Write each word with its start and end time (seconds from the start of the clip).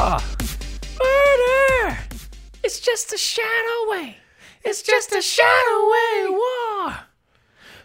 Murder! 0.00 1.98
It's 2.64 2.80
just 2.80 3.12
a 3.12 3.18
shadow 3.18 3.90
way. 3.90 4.16
It's 4.64 4.80
just 4.80 5.12
a 5.12 5.20
shadow 5.20 5.90
way. 5.90 6.26
Whoa! 6.40 6.94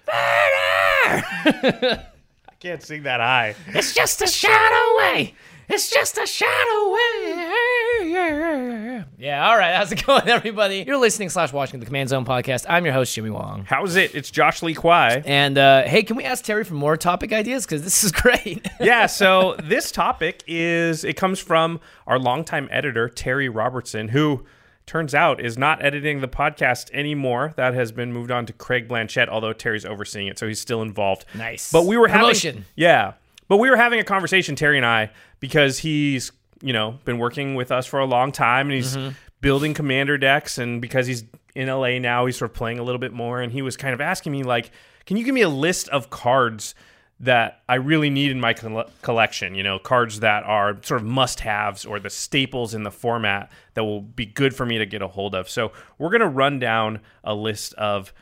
Murder! 0.07 1.25
I 2.49 2.53
can't 2.61 2.81
sing 2.81 3.03
that 3.03 3.19
high. 3.19 3.55
it's 3.67 3.93
just 3.93 4.21
a 4.21 4.27
shadow 4.27 4.97
way. 4.97 5.33
It's 5.67 5.89
just 5.89 6.17
a 6.17 6.25
shadow 6.25 6.93
way. 6.93 7.74
Yeah, 8.15 9.49
all 9.49 9.57
right. 9.57 9.75
How's 9.75 9.91
it 9.91 10.05
going, 10.05 10.27
everybody? 10.29 10.85
You're 10.87 10.97
listening 10.97 11.29
slash 11.29 11.51
watching 11.51 11.81
the 11.81 11.85
Command 11.85 12.07
Zone 12.09 12.23
podcast. 12.23 12.65
I'm 12.69 12.85
your 12.85 12.93
host, 12.93 13.13
Jimmy 13.13 13.29
Wong. 13.29 13.65
How's 13.67 13.97
it? 13.97 14.15
It's 14.15 14.31
Josh 14.31 14.63
Lee 14.63 14.73
Kwai. 14.73 15.21
And 15.25 15.57
uh, 15.57 15.83
hey, 15.83 16.01
can 16.03 16.15
we 16.15 16.23
ask 16.23 16.45
Terry 16.45 16.63
for 16.63 16.75
more 16.75 16.95
topic 16.95 17.33
ideas? 17.33 17.65
Because 17.65 17.83
this 17.83 18.05
is 18.05 18.11
great. 18.13 18.65
yeah, 18.79 19.05
so 19.07 19.57
this 19.61 19.91
topic 19.91 20.43
is 20.47 21.03
it 21.03 21.17
comes 21.17 21.39
from 21.41 21.81
our 22.07 22.17
longtime 22.17 22.69
editor, 22.71 23.09
Terry 23.09 23.49
Robertson, 23.49 24.07
who 24.07 24.45
turns 24.85 25.13
out 25.13 25.43
is 25.43 25.57
not 25.57 25.83
editing 25.83 26.21
the 26.21 26.27
podcast 26.29 26.89
anymore. 26.93 27.53
That 27.57 27.73
has 27.73 27.91
been 27.91 28.13
moved 28.13 28.31
on 28.31 28.45
to 28.45 28.53
Craig 28.53 28.87
Blanchett, 28.87 29.27
although 29.27 29.51
Terry's 29.51 29.83
overseeing 29.85 30.27
it, 30.27 30.39
so 30.39 30.47
he's 30.47 30.61
still 30.61 30.81
involved. 30.81 31.25
Nice. 31.35 31.69
But 31.69 31.85
we 31.85 31.97
were 31.97 32.07
having 32.07 32.21
Promotion. 32.27 32.65
Yeah. 32.75 33.13
But 33.49 33.57
we 33.57 33.69
were 33.69 33.77
having 33.77 33.99
a 33.99 34.03
conversation, 34.05 34.55
Terry 34.55 34.77
and 34.77 34.85
I, 34.85 35.11
because 35.41 35.79
he's, 35.79 36.31
you 36.61 36.73
know, 36.73 36.99
been 37.05 37.17
working 37.17 37.55
with 37.55 37.71
us 37.71 37.85
for 37.85 37.99
a 37.99 38.05
long 38.05 38.31
time 38.31 38.67
and 38.67 38.75
he's 38.75 38.95
Mm-hmm. 38.95 39.09
building 39.41 39.73
commander 39.73 40.17
decks 40.17 40.57
and 40.57 40.81
because 40.81 41.05
he's 41.07 41.23
in 41.55 41.67
LA 41.67 41.99
now, 41.99 42.25
he's 42.25 42.37
sort 42.37 42.51
of 42.51 42.55
playing 42.55 42.79
a 42.79 42.83
little 42.83 42.99
bit 42.99 43.13
more 43.13 43.41
and 43.41 43.51
he 43.51 43.61
was 43.61 43.77
kind 43.77 43.93
of 43.93 44.01
asking 44.01 44.31
me 44.31 44.43
like, 44.43 44.71
"Can 45.05 45.17
you 45.17 45.23
give 45.23 45.33
me 45.35 45.41
a 45.41 45.49
list 45.49 45.87
of 45.89 46.09
cards 46.09 46.73
that 47.19 47.61
I 47.69 47.75
really 47.75 48.09
need 48.09 48.31
in 48.31 48.41
my 48.41 48.53
coll- 48.53 48.89
collection, 49.01 49.55
you 49.55 49.63
know, 49.63 49.79
cards 49.79 50.19
that 50.19 50.43
are 50.43 50.77
sort 50.83 50.99
of 50.99 51.07
must-haves 51.07 51.85
or 51.85 51.97
the 51.99 52.09
staples 52.09 52.73
in 52.73 52.83
the 52.83 52.91
format 52.91 53.49
that 53.75 53.85
will 53.85 54.01
be 54.01 54.25
good 54.25 54.53
for 54.53 54.65
me 54.65 54.77
to 54.79 54.85
get 54.85 55.01
a 55.01 55.07
hold 55.07 55.33
of." 55.35 55.49
So, 55.49 55.71
we're 55.97 56.09
going 56.09 56.19
to 56.21 56.27
run 56.27 56.59
down 56.59 56.99
a 57.23 57.33
list 57.35 57.73
of 57.75 58.13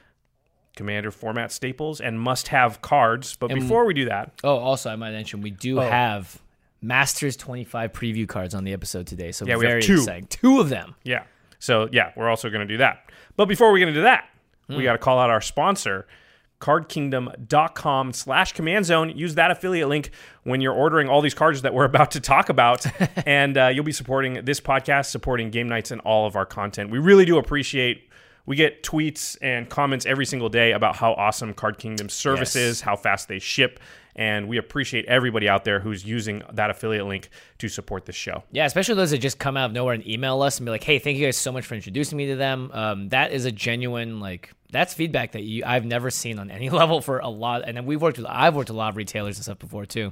commander 0.75 1.09
format 1.11 1.51
staples 1.51 2.01
and 2.01 2.19
must-have 2.19 2.81
cards, 2.81 3.35
but 3.39 3.50
before 3.50 3.85
we 3.85 3.94
do 3.94 4.05
that, 4.05 4.31
Oh, 4.44 4.57
also, 4.57 4.89
I 4.91 4.95
might 4.95 5.11
mention 5.11 5.41
we 5.41 5.51
do 5.51 5.77
have 5.77 6.39
Masters 6.83 7.35
25 7.38 7.91
preview 7.94 8.27
cards 8.27 8.53
on 8.53 8.63
the 8.66 8.73
episode 8.73 9.07
today. 9.07 9.31
So 9.31 9.45
Yeah, 9.45 9.55
we 9.57 9.66
have 9.66 9.81
two. 9.81 9.94
exciting. 9.95 10.27
Two 10.27 10.59
of 10.59 10.69
them. 10.69 10.94
Yeah. 11.03 11.23
So 11.59 11.88
yeah, 11.91 12.11
we're 12.16 12.29
also 12.29 12.49
going 12.49 12.67
to 12.67 12.71
do 12.71 12.77
that. 12.77 13.09
But 13.38 13.45
before 13.45 13.71
we 13.71 13.79
get 13.79 13.88
into 13.88 14.01
that, 14.01 14.25
we 14.69 14.83
got 14.83 14.91
to 14.94 14.97
call 14.97 15.17
out 15.17 15.29
our 15.29 15.41
sponsor, 15.41 16.05
cardkingdom.com 16.59 18.13
slash 18.13 18.53
command 18.53 18.85
zone. 18.85 19.09
Use 19.17 19.35
that 19.35 19.51
affiliate 19.51 19.88
link 19.89 20.11
when 20.44 20.61
you're 20.61 20.73
ordering 20.73 21.07
all 21.09 21.21
these 21.21 21.33
cards 21.33 21.61
that 21.63 21.73
we're 21.73 21.85
about 21.94 22.11
to 22.11 22.19
talk 22.19 22.49
about. 22.49 22.85
and 23.27 23.57
uh, 23.57 23.67
you'll 23.67 23.83
be 23.83 23.91
supporting 23.91 24.44
this 24.45 24.59
podcast, 24.59 25.05
supporting 25.07 25.50
game 25.50 25.67
nights 25.67 25.91
and 25.91 26.01
all 26.01 26.25
of 26.27 26.35
our 26.35 26.45
content. 26.45 26.89
We 26.89 27.00
really 27.00 27.25
do 27.25 27.38
appreciate 27.38 28.09
we 28.45 28.55
get 28.57 28.83
tweets 28.83 29.38
and 29.41 29.69
comments 29.69 30.05
every 30.05 30.25
single 30.25 30.50
day 30.50 30.73
about 30.73 30.97
how 30.97 31.13
awesome 31.13 31.53
Card 31.53 31.77
Kingdom's 31.77 32.13
service 32.13 32.55
Yes. 32.55 32.63
is, 32.63 32.81
how 32.81 32.95
fast 32.97 33.29
they 33.29 33.39
ship, 33.39 33.79
and 34.16 34.47
we 34.47 34.57
appreciate 34.57 35.06
everybody 35.06 35.50
out 35.50 35.63
there 35.63 35.79
who's 35.79 36.06
using 36.06 36.44
that 36.53 36.69
affiliate 36.69 37.06
link 37.06 37.29
to 37.59 37.68
support 37.68 38.06
this 38.06 38.16
show. 38.16 38.44
Yeah, 38.51 38.66
especially 38.66 38.96
those 38.96 39.12
that 39.12 39.19
just 39.19 39.40
come 39.40 39.57
out 39.57 39.66
of 39.66 39.72
nowhere 39.72 39.94
and 39.94 40.07
email 40.07 40.41
us 40.41 40.57
and 40.57 40.66
be 40.66 40.72
like, 40.72 40.84
"Hey, 40.84 41.00
thank 41.00 41.18
you 41.18 41.25
guys 41.25 41.38
so 41.38 41.51
much 41.51 41.66
for 41.66 41.75
introducing 41.75 42.18
me 42.18 42.28
to 42.28 42.35
them." 42.35 42.72
Um, 42.74 43.09
that 43.09 43.31
is 43.31 43.46
a 43.46 43.51
genuine 43.51 44.19
like 44.19 44.53
that's 44.74 44.94
feedback 44.94 45.34
that 45.34 45.44
you 45.44 45.63
I've 45.66 45.85
never 45.85 46.09
seen 46.09 46.40
on 46.40 46.51
any 46.51 46.69
level 46.81 47.00
for 47.00 47.19
a 47.19 47.29
lot. 47.29 47.62
And 47.66 47.78
then 47.78 47.85
we've 47.85 48.01
worked 48.01 48.18
with 48.18 48.28
I've 48.28 48.56
worked 48.56 48.69
with 48.69 48.75
a 48.75 48.78
lot 48.78 48.90
of 48.90 48.97
retailers 48.97 49.38
and 49.38 49.46
stuff 49.46 49.59
before 49.59 49.85
too. 49.85 50.12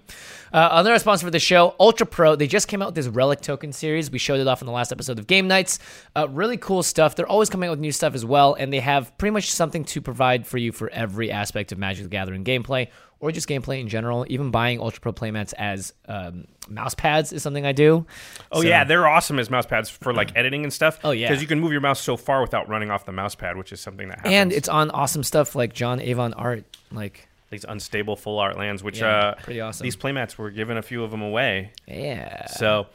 Uh, 0.54 0.70
another 0.72 0.98
sponsor 1.00 1.26
for 1.26 1.32
the 1.32 1.40
show, 1.40 1.76
Ultra 1.80 2.06
Pro. 2.06 2.36
They 2.36 2.48
just 2.48 2.70
came 2.70 2.82
out 2.82 2.90
with 2.90 2.96
this 2.96 3.08
Relic 3.08 3.42
Token 3.42 3.74
series. 3.74 4.10
We 4.10 4.20
showed 4.20 4.40
it 4.40 4.48
off 4.48 4.62
in 4.62 4.68
the 4.68 4.72
last 4.72 4.92
episode 4.94 5.20
of 5.20 5.28
Game 5.28 5.48
Nights. 5.48 5.80
Uh, 6.16 6.30
really 6.30 6.58
cool 6.58 6.84
stuff. 6.84 7.16
They're 7.16 7.28
always 7.28 7.50
coming 7.50 7.68
out 7.68 7.72
with 7.72 7.80
new 7.80 7.92
stuff 7.92 8.14
as 8.14 8.24
well, 8.24 8.54
and 8.54 8.72
they 8.72 8.80
have 8.80 9.18
pretty 9.18 9.32
much 9.32 9.52
something 9.52 9.84
to 9.86 10.00
provide 10.00 10.48
for 10.48 10.58
you 10.58 10.72
for 10.72 10.90
every 10.92 11.32
aspect 11.32 11.72
of 11.72 11.78
Magic 11.80 12.04
the 12.04 12.10
Gathering 12.10 12.44
gameplay 12.44 12.88
or 13.22 13.32
just 13.32 13.48
gameplay 13.48 13.80
in 13.80 13.88
general. 13.88 14.26
Even 14.28 14.52
buying 14.52 14.80
Ultra 14.82 15.00
Pro 15.00 15.14
playmats 15.14 15.54
as 15.58 15.94
um, 16.08 16.46
mouse 16.68 16.94
pads 16.96 17.32
is 17.32 17.42
something 17.44 17.66
I 17.66 17.72
do. 17.72 18.06
Oh 18.52 18.62
So- 18.62 18.68
yeah, 18.68 18.84
they're 18.84 19.08
awesome 19.08 19.40
as 19.40 19.50
mouse 19.50 19.66
pads 19.66 19.90
for 19.90 20.14
like 20.14 20.32
editing 20.36 20.64
and 20.64 20.74
stuff. 20.74 21.00
Oh, 21.04 21.12
yeah. 21.12 21.30
because 21.30 21.42
you 21.42 21.48
can 21.48 21.60
move 21.60 21.72
your 21.72 21.82
mouse 21.82 22.02
so 22.02 22.18
far 22.18 22.42
without 22.42 22.68
running 22.68 22.92
off 22.92 23.06
the 23.06 23.12
mouse 23.14 23.36
pad, 23.36 23.56
which 23.56 23.72
is 23.72 23.80
something 23.80 24.10
that 24.10 24.18
happens. 24.18 24.34
and 24.34 24.52
it's 24.52 24.68
on 24.68 24.92
awesome 24.92 25.24
stuff 25.24 25.56
like 25.56 25.72
John 25.74 26.02
Avon 26.02 26.34
art. 26.34 26.66
Like, 26.92 27.28
these 27.52 27.64
unstable 27.66 28.16
full 28.16 28.40
art 28.40 28.58
lands, 28.58 28.82
which 28.84 29.00
Yeah, 29.00 29.08
uh, 29.10 29.36
pretty 29.36 29.62
awesome. 29.62 29.84
These 29.84 29.98
playmats 29.98 30.38
were 30.38 30.50
giving 30.50 30.78
a 30.78 30.82
few 30.82 31.04
of 31.04 31.12
them 31.12 31.22
away. 31.22 31.72
yeah. 31.88 32.48
So, 32.48 32.88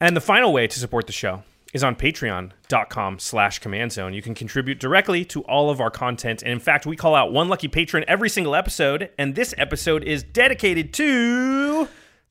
and 0.00 0.16
the 0.16 0.20
final 0.20 0.52
way 0.52 0.66
to 0.66 0.78
support 0.78 1.06
the 1.06 1.12
show 1.12 1.42
is 1.74 1.84
on 1.84 1.94
patreon.com 1.96 3.18
slash 3.18 3.58
command 3.58 3.92
zone. 3.92 4.14
You 4.14 4.22
can 4.22 4.34
contribute 4.34 4.80
directly 4.80 5.24
to 5.26 5.42
all 5.42 5.68
of 5.68 5.80
our 5.80 5.90
content. 5.90 6.42
And 6.42 6.52
in 6.52 6.60
fact, 6.60 6.86
we 6.86 6.96
call 6.96 7.14
out 7.14 7.32
one 7.32 7.48
lucky 7.48 7.68
patron 7.68 8.04
every 8.08 8.30
single 8.30 8.54
episode. 8.54 9.10
And 9.18 9.34
this 9.34 9.52
episode 9.58 10.02
is 10.04 10.22
dedicated 10.22 10.94
to 10.94 11.88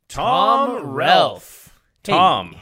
Tom, 0.07 0.77
Tom. 0.79 0.85
Ralph. 0.93 1.77
Tom. 2.03 2.55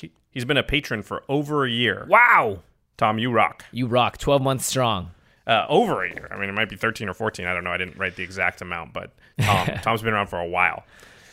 he- 0.00 0.12
He's 0.30 0.44
been 0.44 0.56
a 0.56 0.62
patron 0.64 1.02
for 1.02 1.22
over 1.28 1.64
a 1.64 1.70
year. 1.70 2.06
Wow. 2.08 2.62
Tom, 2.96 3.18
you 3.18 3.30
rock. 3.30 3.64
You 3.70 3.86
rock. 3.86 4.18
12 4.18 4.42
months 4.42 4.66
strong. 4.66 5.10
Uh, 5.46 5.66
over 5.68 6.02
a 6.04 6.08
year. 6.08 6.26
I 6.32 6.38
mean, 6.40 6.48
it 6.48 6.52
might 6.54 6.68
be 6.70 6.76
13 6.76 7.08
or 7.08 7.14
14. 7.14 7.46
I 7.46 7.52
don't 7.54 7.64
know. 7.64 7.70
I 7.70 7.76
didn't 7.76 7.98
write 7.98 8.16
the 8.16 8.22
exact 8.22 8.62
amount, 8.62 8.92
but 8.94 9.12
Tom, 9.40 9.66
Tom's 9.82 10.00
been 10.02 10.14
around 10.14 10.28
for 10.28 10.38
a 10.40 10.46
while. 10.46 10.84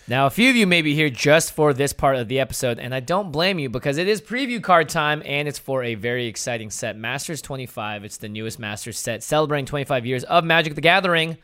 Now, 0.08 0.26
a 0.26 0.30
few 0.30 0.50
of 0.50 0.56
you 0.56 0.68
may 0.68 0.82
be 0.82 0.96
here 0.96 1.10
just 1.10 1.54
for 1.54 1.74
this 1.74 1.94
part 1.94 2.16
of 2.16 2.28
the 2.28 2.40
episode, 2.40 2.80
and 2.80 2.94
I 2.94 3.00
don't 3.00 3.32
blame 3.32 3.60
you 3.60 3.70
because 3.70 3.98
it 3.98 4.08
is 4.08 4.22
preview 4.22 4.62
card 4.62 4.90
time 4.90 5.22
and 5.26 5.48
it's 5.48 5.60
for 5.60 5.84
a 5.84 5.96
very 5.96 6.26
exciting 6.28 6.70
set 6.70 6.98
Masters 6.98 7.42
25. 7.42 8.04
It's 8.04 8.18
the 8.18 8.28
newest 8.28 8.60
Masters 8.60 8.98
set 8.98 9.24
celebrating 9.24 9.66
25 9.66 10.06
years 10.06 10.24
of 10.26 10.44
Magic 10.44 10.76
the 10.76 10.82
Gathering. 10.82 11.38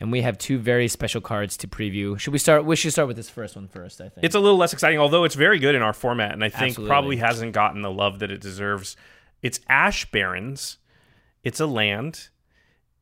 And 0.00 0.12
we 0.12 0.22
have 0.22 0.38
two 0.38 0.58
very 0.58 0.86
special 0.86 1.20
cards 1.20 1.56
to 1.56 1.66
preview. 1.66 2.16
Should 2.18 2.32
we 2.32 2.38
start? 2.38 2.64
We 2.64 2.76
should 2.76 2.92
start 2.92 3.08
with 3.08 3.16
this 3.16 3.28
first 3.28 3.56
one 3.56 3.66
first, 3.66 4.00
I 4.00 4.08
think. 4.08 4.24
It's 4.24 4.36
a 4.36 4.40
little 4.40 4.58
less 4.58 4.72
exciting, 4.72 5.00
although 5.00 5.24
it's 5.24 5.34
very 5.34 5.58
good 5.58 5.74
in 5.74 5.82
our 5.82 5.92
format, 5.92 6.32
and 6.32 6.44
I 6.44 6.50
think 6.50 6.70
Absolutely. 6.70 6.88
probably 6.88 7.16
hasn't 7.16 7.52
gotten 7.52 7.82
the 7.82 7.90
love 7.90 8.20
that 8.20 8.30
it 8.30 8.40
deserves. 8.40 8.96
It's 9.42 9.58
Ash 9.68 10.08
Barrens. 10.08 10.78
It's 11.42 11.58
a 11.58 11.66
land. 11.66 12.28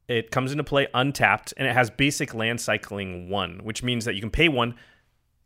It 0.08 0.30
comes 0.30 0.52
into 0.52 0.62
play 0.64 0.86
untapped, 0.94 1.52
and 1.56 1.66
it 1.66 1.72
has 1.74 1.90
basic 1.90 2.32
land 2.34 2.60
cycling 2.60 3.28
one, 3.28 3.60
which 3.64 3.82
means 3.82 4.04
that 4.04 4.14
you 4.14 4.20
can 4.20 4.30
pay 4.30 4.48
one, 4.48 4.76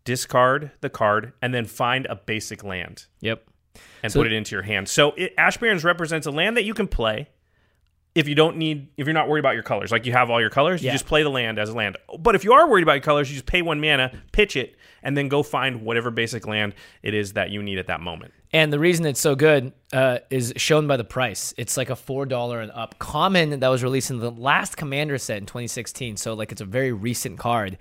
discard 0.05 0.71
the 0.81 0.91
card, 0.91 1.33
and 1.43 1.55
then 1.55 1.65
find 1.67 2.07
a 2.07 2.17
basic 2.17 2.63
land. 2.65 3.07
yep. 3.21 3.45
and 4.03 4.13
So- 4.13 4.21
put 4.21 4.27
it 4.27 4.33
into 4.33 4.55
your 4.55 4.63
hand. 4.63 4.89
So 4.89 5.13
it, 5.13 5.33
Ash 5.39 5.57
Barrens 5.57 5.85
represents 5.85 6.27
a 6.27 6.31
land 6.31 6.57
that 6.57 6.65
you 6.65 6.75
can 6.75 6.89
play 6.89 7.29
if 8.17 8.27
you 8.27 8.35
don't 8.35 8.57
need 8.57 8.89
if 8.97 9.07
you're 9.07 9.15
not 9.15 9.29
worried 9.29 9.39
about 9.41 9.55
your 9.55 9.63
colors. 9.63 9.93
Like 9.93 10.05
you 10.05 10.13
have 10.13 10.29
all 10.29 10.41
your 10.41 10.51
colors, 10.51 10.83
you 10.83 10.91
just 10.91 11.07
play 11.07 11.23
the 11.23 11.31
land 11.31 11.59
as 11.59 11.69
a 11.69 11.75
land. 11.75 11.97
But 12.19 12.35
if 12.35 12.43
you 12.43 12.53
are 12.53 12.69
worried 12.69 12.83
about 12.83 12.95
your 12.95 13.03
colors, 13.03 13.31
you 13.31 13.37
just 13.37 13.47
pay 13.47 13.63
one 13.63 13.81
mana, 13.81 14.11
pitch 14.33 14.57
it, 14.57 14.75
and 15.03 15.17
then 15.17 15.29
go 15.29 15.43
find 15.43 15.83
whatever 15.83 16.11
basic 16.11 16.47
land 16.47 16.75
it 17.03 17.15
is 17.15 17.35
that 17.35 17.51
you 17.51 17.63
need 17.63 17.79
at 17.79 17.87
that 17.89 18.01
moment. 18.01 18.33
And 18.53 18.73
the 18.73 18.79
reason 18.79 19.07
it's 19.07 19.21
so 19.21 19.35
good 19.37 19.73
uh, 19.93 20.19
is 20.29 20.53
shown 20.57 20.87
by 20.87 20.97
the 20.97 21.05
price. 21.05 21.55
It's 21.57 21.77
like 21.77 21.91
a 21.91 21.97
four 21.97 22.27
dollar 22.27 22.61
and 22.61 22.73
up 22.73 22.99
common 22.99 23.61
that 23.61 23.69
was 23.69 23.83
released 23.83 24.11
in 24.11 24.19
the 24.19 24.31
last 24.31 24.77
Commander 24.77 25.19
set 25.19 25.39
in 25.39 25.47
2016. 25.47 26.17
So 26.17 26.35
like 26.35 26.51
it's 26.53 26.61
a 26.61 26.65
very 26.65 26.93
recent 26.93 27.39
card, 27.39 27.79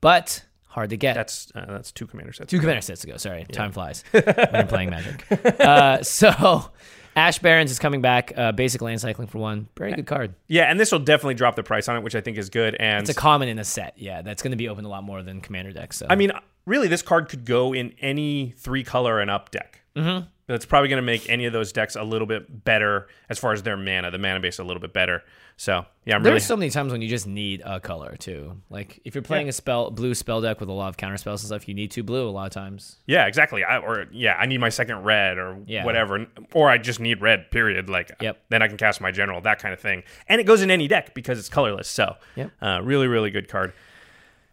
but 0.00 0.44
hard 0.66 0.90
to 0.90 0.96
get. 0.96 1.14
That's 1.14 1.52
uh, 1.54 1.64
that's 1.68 1.92
two 1.92 2.06
commander 2.06 2.32
sets. 2.32 2.50
Two 2.50 2.58
Commander 2.58 2.82
sets 2.82 3.04
ago. 3.04 3.16
Sorry, 3.16 3.44
time 3.52 3.72
flies 3.72 4.04
when 4.10 4.24
you're 4.52 4.64
playing 4.64 4.90
Magic. 4.90 5.24
Uh, 5.60 6.02
so 6.02 6.70
Ash 7.16 7.38
Barrens 7.38 7.70
is 7.70 7.78
coming 7.78 8.00
back. 8.00 8.32
Uh, 8.36 8.52
basic 8.52 8.80
land 8.80 9.00
cycling 9.00 9.28
for 9.28 9.38
one. 9.38 9.68
Very 9.76 9.92
good 9.92 10.06
card. 10.06 10.34
Yeah, 10.48 10.64
and 10.64 10.80
this 10.80 10.90
will 10.90 10.98
definitely 10.98 11.34
drop 11.34 11.56
the 11.56 11.62
price 11.62 11.88
on 11.88 11.96
it, 11.96 12.02
which 12.02 12.14
I 12.14 12.20
think 12.20 12.38
is 12.38 12.48
good. 12.48 12.74
And 12.80 13.02
It's 13.02 13.10
a 13.10 13.14
common 13.14 13.48
in 13.48 13.58
a 13.58 13.64
set. 13.64 13.94
Yeah, 13.96 14.22
that's 14.22 14.42
going 14.42 14.52
to 14.52 14.56
be 14.56 14.68
open 14.68 14.84
a 14.84 14.88
lot 14.88 15.04
more 15.04 15.22
than 15.22 15.40
Commander 15.40 15.72
decks. 15.72 15.98
So 15.98 16.06
I 16.08 16.16
mean, 16.16 16.32
really, 16.66 16.88
this 16.88 17.02
card 17.02 17.28
could 17.28 17.44
go 17.44 17.72
in 17.72 17.92
any 18.00 18.54
three 18.56 18.84
color 18.84 19.20
and 19.20 19.30
up 19.30 19.50
deck. 19.50 19.82
Mm-hmm. 19.96 20.26
That's 20.46 20.66
probably 20.66 20.88
going 20.88 20.98
to 21.00 21.06
make 21.06 21.28
any 21.30 21.46
of 21.46 21.52
those 21.52 21.72
decks 21.72 21.96
a 21.96 22.02
little 22.02 22.26
bit 22.26 22.64
better 22.64 23.06
as 23.28 23.38
far 23.38 23.52
as 23.52 23.62
their 23.62 23.76
mana, 23.76 24.10
the 24.10 24.18
mana 24.18 24.40
base 24.40 24.58
a 24.58 24.64
little 24.64 24.80
bit 24.80 24.92
better. 24.92 25.22
So 25.56 25.86
yeah, 26.04 26.16
I'm 26.16 26.22
really 26.22 26.32
There's 26.32 26.44
so 26.46 26.56
many 26.56 26.70
times 26.70 26.92
when 26.92 27.00
you 27.00 27.08
just 27.08 27.26
need 27.26 27.62
a 27.64 27.78
color 27.78 28.16
too. 28.16 28.60
Like 28.68 29.00
if 29.04 29.14
you're 29.14 29.22
playing 29.22 29.48
a 29.48 29.52
spell 29.52 29.90
blue 29.90 30.14
spell 30.14 30.40
deck 30.40 30.58
with 30.60 30.68
a 30.68 30.72
lot 30.72 30.88
of 30.88 30.96
counter 30.96 31.16
spells 31.16 31.42
and 31.42 31.46
stuff, 31.48 31.68
you 31.68 31.74
need 31.74 31.90
two 31.90 32.02
blue 32.02 32.28
a 32.28 32.30
lot 32.30 32.46
of 32.46 32.52
times. 32.52 32.96
yeah, 33.06 33.26
exactly. 33.26 33.62
I, 33.62 33.78
or 33.78 34.06
yeah, 34.12 34.34
I 34.38 34.46
need 34.46 34.58
my 34.58 34.70
second 34.70 35.04
red 35.04 35.38
or 35.38 35.58
Yeah. 35.66 35.84
whatever, 35.84 36.26
or 36.52 36.68
I 36.68 36.78
just 36.78 36.98
need 37.00 37.20
red. 37.22 37.50
Period. 37.50 37.88
Like 37.88 38.10
Yep. 38.20 38.42
then 38.48 38.62
I 38.62 38.68
can 38.68 38.76
cast 38.76 39.00
my 39.00 39.12
general, 39.12 39.40
that 39.42 39.58
kind 39.60 39.72
of 39.72 39.78
thing, 39.80 40.02
and 40.28 40.40
it 40.40 40.44
goes 40.44 40.60
in 40.62 40.70
any 40.70 40.88
deck 40.88 41.14
because 41.14 41.38
it's 41.38 41.48
colorless. 41.48 41.88
So 41.88 42.16
Yep. 42.36 42.50
uh, 42.60 42.80
really, 42.82 43.06
really 43.06 43.30
good 43.30 43.48
card. 43.48 43.72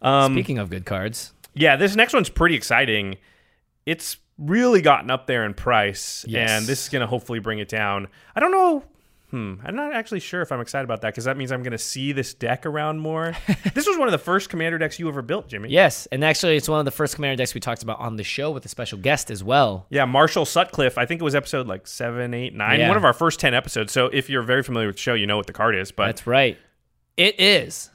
Um, 0.02 0.34
Speaking 0.34 0.60
of 0.60 0.70
good 0.70 0.86
cards, 0.86 1.34
Yeah, 1.54 1.76
this 1.76 1.96
next 1.96 2.14
one's 2.14 2.30
pretty 2.30 2.56
exciting. 2.56 3.18
It's 3.86 4.18
really 4.38 4.82
gotten 4.82 5.10
up 5.12 5.28
there 5.28 5.44
in 5.46 5.54
price, 5.54 6.24
Yes. 6.28 6.50
and 6.52 6.66
this 6.68 6.84
is 6.84 6.90
going 6.90 7.02
to 7.02 7.08
hopefully 7.08 7.40
bring 7.40 7.60
it 7.60 7.68
down. 7.68 8.08
I 8.36 8.40
don't 8.40 8.52
know. 8.52 8.84
Hmm, 9.32 9.56
I'm 9.64 9.76
not 9.76 9.94
actually 9.94 10.22
sure 10.22 10.42
if 10.42 10.52
I'm 10.52 10.60
excited 10.60 10.86
about 10.86 11.02
that 11.02 11.10
because 11.10 11.26
that 11.26 11.38
means 11.38 11.52
I'm 11.52 11.62
going 11.62 11.72
to 11.74 11.78
see 11.78 12.14
this 12.14 12.34
deck 12.34 12.66
around 12.66 13.00
more. 13.00 13.36
this 13.76 13.86
was 13.86 13.96
one 13.96 14.08
of 14.08 14.12
the 14.12 14.18
first 14.18 14.50
commander 14.50 14.80
decks 14.80 14.98
you 14.98 15.08
ever 15.08 15.22
built, 15.22 15.48
Jimmy. 15.50 15.70
yes, 15.70 16.08
and 16.12 16.24
actually 16.26 16.56
it's 16.56 16.68
one 16.68 16.80
of 16.80 16.86
the 16.86 16.90
first 16.92 17.14
Commander 17.14 17.36
decks 17.36 17.54
we 17.54 17.60
talked 17.60 17.84
about 17.84 18.00
on 18.00 18.16
the 18.16 18.24
show 18.24 18.50
with 18.50 18.66
a 18.66 18.70
special 18.70 18.98
guest 18.98 19.30
as 19.30 19.44
well. 19.44 19.86
Yeah, 19.92 20.06
Marshall 20.06 20.46
Sutcliffe. 20.46 20.98
I 20.98 21.06
think 21.06 21.22
it 21.22 21.24
was 21.24 21.36
episode 21.36 21.68
like 21.68 21.86
seven, 21.86 22.34
eight, 22.34 22.56
nine. 22.56 22.80
Yeah. 22.80 22.88
One 22.88 22.98
of 22.98 23.06
our 23.06 23.14
first 23.14 23.40
10 23.40 23.54
episodes. 23.54 23.94
So 23.94 24.08
if 24.08 24.32
you're 24.32 24.42
very 24.42 24.64
familiar 24.64 24.88
with 24.88 24.96
the 24.96 25.02
show, 25.04 25.14
you 25.14 25.28
know 25.28 25.38
what 25.38 25.46
the 25.46 25.54
card 25.54 25.76
is. 25.76 25.92
But 25.92 26.08
That's 26.08 26.26
right. 26.26 26.58
It 27.18 27.40
is 27.40 27.92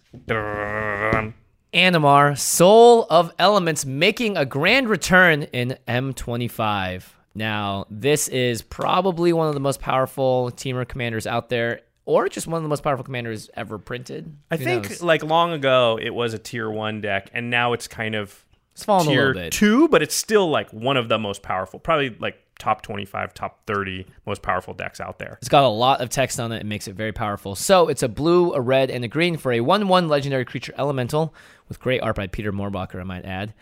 Animar, 1.74 2.38
Soul 2.38 3.06
of 3.10 3.32
Elements, 3.38 3.84
making 3.84 4.36
a 4.36 4.46
grand 4.46 4.88
return 4.88 5.42
in 5.44 5.76
M25. 5.88 7.04
Now, 7.34 7.86
this 7.90 8.28
is 8.28 8.62
probably 8.62 9.32
one 9.32 9.48
of 9.48 9.54
the 9.54 9.60
most 9.60 9.80
powerful 9.80 10.52
teamer 10.54 10.86
commanders 10.86 11.26
out 11.26 11.48
there, 11.48 11.80
or 12.04 12.28
just 12.28 12.46
one 12.46 12.58
of 12.58 12.62
the 12.62 12.68
most 12.68 12.84
powerful 12.84 13.04
commanders 13.04 13.50
ever 13.54 13.76
printed. 13.78 14.36
I 14.50 14.56
Who 14.56 14.64
think 14.64 14.88
knows? 14.90 15.02
like 15.02 15.24
long 15.24 15.52
ago 15.52 15.98
it 16.00 16.10
was 16.14 16.32
a 16.32 16.38
tier 16.38 16.70
one 16.70 17.00
deck, 17.00 17.28
and 17.34 17.50
now 17.50 17.72
it's 17.72 17.88
kind 17.88 18.14
of 18.14 18.44
it's 18.72 18.84
fallen 18.84 19.08
a 19.08 19.10
tier 19.10 19.26
little 19.28 19.42
bit. 19.42 19.52
two, 19.52 19.88
but 19.88 20.00
it's 20.02 20.14
still 20.14 20.48
like 20.48 20.70
one 20.72 20.96
of 20.96 21.08
the 21.08 21.18
most 21.18 21.42
powerful, 21.42 21.80
probably 21.80 22.10
like 22.20 22.36
top 22.58 22.82
25, 22.82 23.34
top 23.34 23.66
30 23.66 24.06
most 24.26 24.42
powerful 24.42 24.74
decks 24.74 25.00
out 25.00 25.18
there. 25.18 25.38
It's 25.40 25.48
got 25.48 25.64
a 25.64 25.68
lot 25.68 26.00
of 26.00 26.08
text 26.08 26.38
on 26.40 26.52
it. 26.52 26.60
It 26.60 26.66
makes 26.66 26.88
it 26.88 26.94
very 26.94 27.12
powerful. 27.12 27.54
So 27.54 27.88
it's 27.88 28.02
a 28.02 28.08
blue, 28.08 28.52
a 28.52 28.60
red, 28.60 28.90
and 28.90 29.04
a 29.04 29.08
green 29.08 29.36
for 29.36 29.52
a 29.52 29.60
1 29.60 29.88
1 29.88 30.08
legendary 30.08 30.44
creature 30.44 30.74
elemental 30.78 31.34
with 31.68 31.80
great 31.80 32.00
art 32.00 32.16
by 32.16 32.26
Peter 32.26 32.52
Mohrbacher, 32.52 33.00
I 33.00 33.04
might 33.04 33.24
add. 33.24 33.54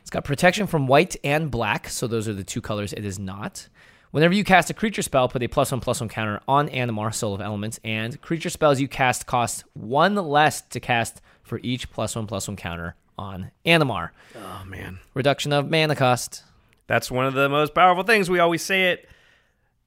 It's 0.00 0.10
got 0.10 0.24
protection 0.24 0.66
from 0.66 0.86
white 0.88 1.16
and 1.22 1.50
black, 1.50 1.88
so 1.88 2.06
those 2.06 2.28
are 2.28 2.34
the 2.34 2.44
two 2.44 2.60
colors 2.60 2.92
it 2.92 3.04
is 3.04 3.18
not. 3.18 3.68
Whenever 4.10 4.34
you 4.34 4.44
cast 4.44 4.68
a 4.68 4.74
creature 4.74 5.00
spell, 5.00 5.28
put 5.28 5.42
a 5.42 5.48
plus 5.48 5.70
one 5.72 5.80
plus 5.80 6.00
one 6.00 6.08
counter 6.08 6.40
on 6.46 6.68
Animar, 6.68 7.14
Soul 7.14 7.34
of 7.34 7.40
Elements, 7.40 7.80
and 7.82 8.20
creature 8.20 8.50
spells 8.50 8.78
you 8.78 8.86
cast 8.86 9.26
cost 9.26 9.64
one 9.72 10.16
less 10.16 10.60
to 10.60 10.80
cast 10.80 11.22
for 11.42 11.58
each 11.62 11.90
plus 11.90 12.14
one 12.14 12.26
plus 12.26 12.46
one 12.46 12.56
counter 12.56 12.94
on 13.16 13.52
Animar. 13.64 14.10
Oh 14.36 14.64
man. 14.66 14.98
Reduction 15.14 15.52
of 15.52 15.70
mana 15.70 15.96
cost. 15.96 16.42
That's 16.86 17.10
one 17.10 17.26
of 17.26 17.34
the 17.34 17.48
most 17.48 17.74
powerful 17.74 18.04
things. 18.04 18.28
We 18.30 18.38
always 18.38 18.62
say 18.62 18.90
it. 18.92 19.08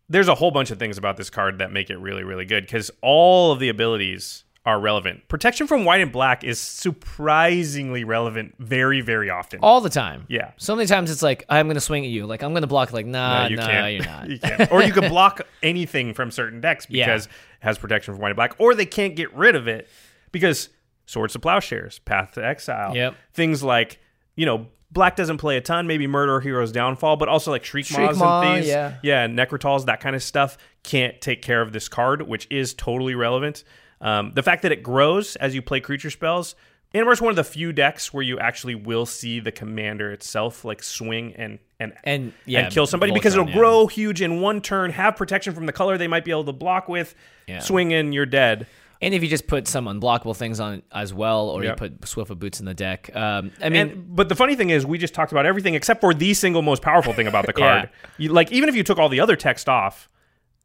There's 0.10 0.28
a 0.28 0.36
whole 0.36 0.52
bunch 0.52 0.70
of 0.72 0.78
things 0.80 0.98
about 0.98 1.18
this 1.18 1.30
card 1.30 1.58
that 1.60 1.72
make 1.72 1.90
it 1.90 1.98
really, 1.98 2.24
really 2.24 2.46
good 2.46 2.64
because 2.66 2.92
all 3.02 3.52
of 3.52 3.60
the 3.60 3.70
abilities 3.70 4.44
are 4.66 4.80
relevant. 4.80 5.28
Protection 5.28 5.68
from 5.68 5.84
white 5.86 6.02
and 6.02 6.12
black 6.12 6.44
is 6.44 6.60
surprisingly 6.60 8.04
relevant 8.04 8.56
very, 8.60 9.02
very 9.02 9.30
often. 9.30 9.60
All 9.62 9.82
the 9.82 9.90
time. 9.90 10.26
Yeah. 10.28 10.52
So 10.58 10.76
many 10.76 10.88
times 10.88 11.10
it's 11.12 11.22
like, 11.24 11.46
I'm 11.50 11.68
going 11.68 11.76
to 11.76 11.82
swing 11.82 12.04
at 12.04 12.10
you. 12.12 12.26
Like, 12.26 12.44
I'm 12.44 12.52
going 12.52 12.62
to 12.62 12.68
block. 12.68 12.92
Like, 12.94 13.06
nah, 13.06 13.44
No, 13.44 13.50
you 13.50 13.56
nah, 13.58 13.66
can't. 13.68 13.94
you're 13.94 14.06
not. 14.06 14.30
you 14.30 14.40
can't. 14.40 14.72
Or 14.72 14.84
you 14.84 14.92
can 14.94 15.10
block 15.10 15.42
anything 15.64 16.14
from 16.14 16.32
certain 16.32 16.62
decks 16.62 16.88
Yeah. 16.90 17.06
because 17.06 17.26
it 17.26 17.32
has 17.60 17.78
protection 17.78 18.14
from 18.14 18.22
white 18.22 18.30
and 18.30 18.36
black, 18.36 18.56
or 18.60 18.76
they 18.76 18.86
can't 18.86 19.16
get 19.16 19.34
rid 19.36 19.56
of 19.56 19.68
it 19.68 19.88
because 20.32 20.70
Swords 21.06 21.34
to 21.34 21.40
Plowshares, 21.40 22.00
Path 22.00 22.34
to 22.34 22.46
Exile, 22.46 22.96
Yep. 22.96 23.16
things 23.34 23.64
like 23.64 24.00
you 24.36 24.46
know. 24.46 24.68
Black 24.92 25.16
doesn't 25.16 25.38
play 25.38 25.58
a 25.58 25.62
ton, 25.62 25.88
maybe 25.88 26.08
Murder 26.08 26.40
Hero's 26.40 26.72
Downfall, 26.72 27.18
but 27.18 27.28
also 27.28 27.52
like 27.52 27.66
Shriek, 27.66 27.86
Shriek 27.86 28.00
Maws 28.08 28.18
Maw, 28.18 28.42
and 28.42 28.56
things. 28.58 28.68
yeah. 28.68 28.96
yeah, 29.04 29.28
Nekrataals, 29.28 29.86
that 29.88 30.00
kind 30.00 30.16
of 30.16 30.24
stuff 30.24 30.58
can't 30.84 31.20
take 31.20 31.42
care 31.42 31.62
of 31.62 31.74
this 31.74 31.90
card, 31.90 32.22
which 32.22 32.48
is 32.50 32.74
totally 32.74 33.16
relevant. 33.16 33.64
Um, 34.00 34.32
the 34.36 34.44
fact 34.44 34.62
that 34.62 34.72
it 34.72 34.84
grows 34.84 35.36
as 35.38 35.54
you 35.56 35.62
play 35.62 35.80
creature 35.82 36.10
spells, 36.10 36.56
Animar's 36.94 37.20
one 37.20 37.30
of 37.32 37.36
the 37.36 37.44
few 37.44 37.74
decks 37.74 38.14
where 38.14 38.24
you 38.24 38.40
actually 38.40 38.76
will 38.76 39.06
see 39.06 39.42
the 39.42 39.52
commander 39.52 40.12
itself 40.14 40.64
like 40.64 40.82
swing 40.82 41.34
and 41.36 41.60
and 41.78 41.94
And, 42.06 42.32
yeah, 42.46 42.62
and 42.62 42.74
kill 42.74 42.88
somebody 42.88 43.12
because 43.12 43.34
it'll 43.34 43.50
yeah. 43.50 43.56
grow 43.56 43.88
huge 43.88 44.22
in 44.22 44.40
one 44.40 44.62
turn, 44.62 44.92
have 44.92 45.18
protection 45.18 45.54
from 45.54 45.66
the 45.66 45.74
color 45.74 45.98
they 45.98 46.08
might 46.08 46.24
be 46.24 46.32
able 46.32 46.46
to 46.46 46.54
block 46.54 46.88
with, 46.88 47.14
Yeah. 47.48 47.60
swing 47.60 47.92
and 47.94 48.14
you're 48.14 48.26
dead. 48.26 48.66
And 49.02 49.14
if 49.14 49.22
you 49.22 49.30
just 49.30 49.48
put 49.48 49.68
some 49.68 49.86
unblockable 49.86 50.36
things 50.36 50.60
on 50.60 50.82
as 50.92 51.14
well, 51.14 51.50
or 51.50 51.64
you 51.64 51.74
put 51.74 52.02
Swiftfoot 52.02 52.40
Boots 52.40 52.60
in 52.60 52.66
the 52.66 52.74
deck. 52.74 53.14
Um, 53.16 53.52
I 53.62 53.70
mean, 53.70 53.82
And, 53.90 54.16
but 54.16 54.30
the 54.30 54.36
funny 54.36 54.56
thing 54.56 54.70
is, 54.70 54.86
we 54.86 54.98
just 54.98 55.14
talked 55.14 55.32
about 55.32 55.46
everything 55.46 55.76
except 55.76 56.02
for 56.02 56.14
the 56.14 56.34
single 56.34 56.62
most 56.62 56.82
powerful 56.82 57.14
thing 57.14 57.28
about 57.28 57.46
the 57.46 57.54
card. 57.62 57.90
you, 58.18 58.30
like 58.30 58.52
even 58.52 58.70
if 58.70 58.76
you 58.76 58.84
took 58.84 58.98
all 58.98 59.10
the 59.10 59.20
other 59.20 59.36
text 59.36 59.68
off, 59.68 60.08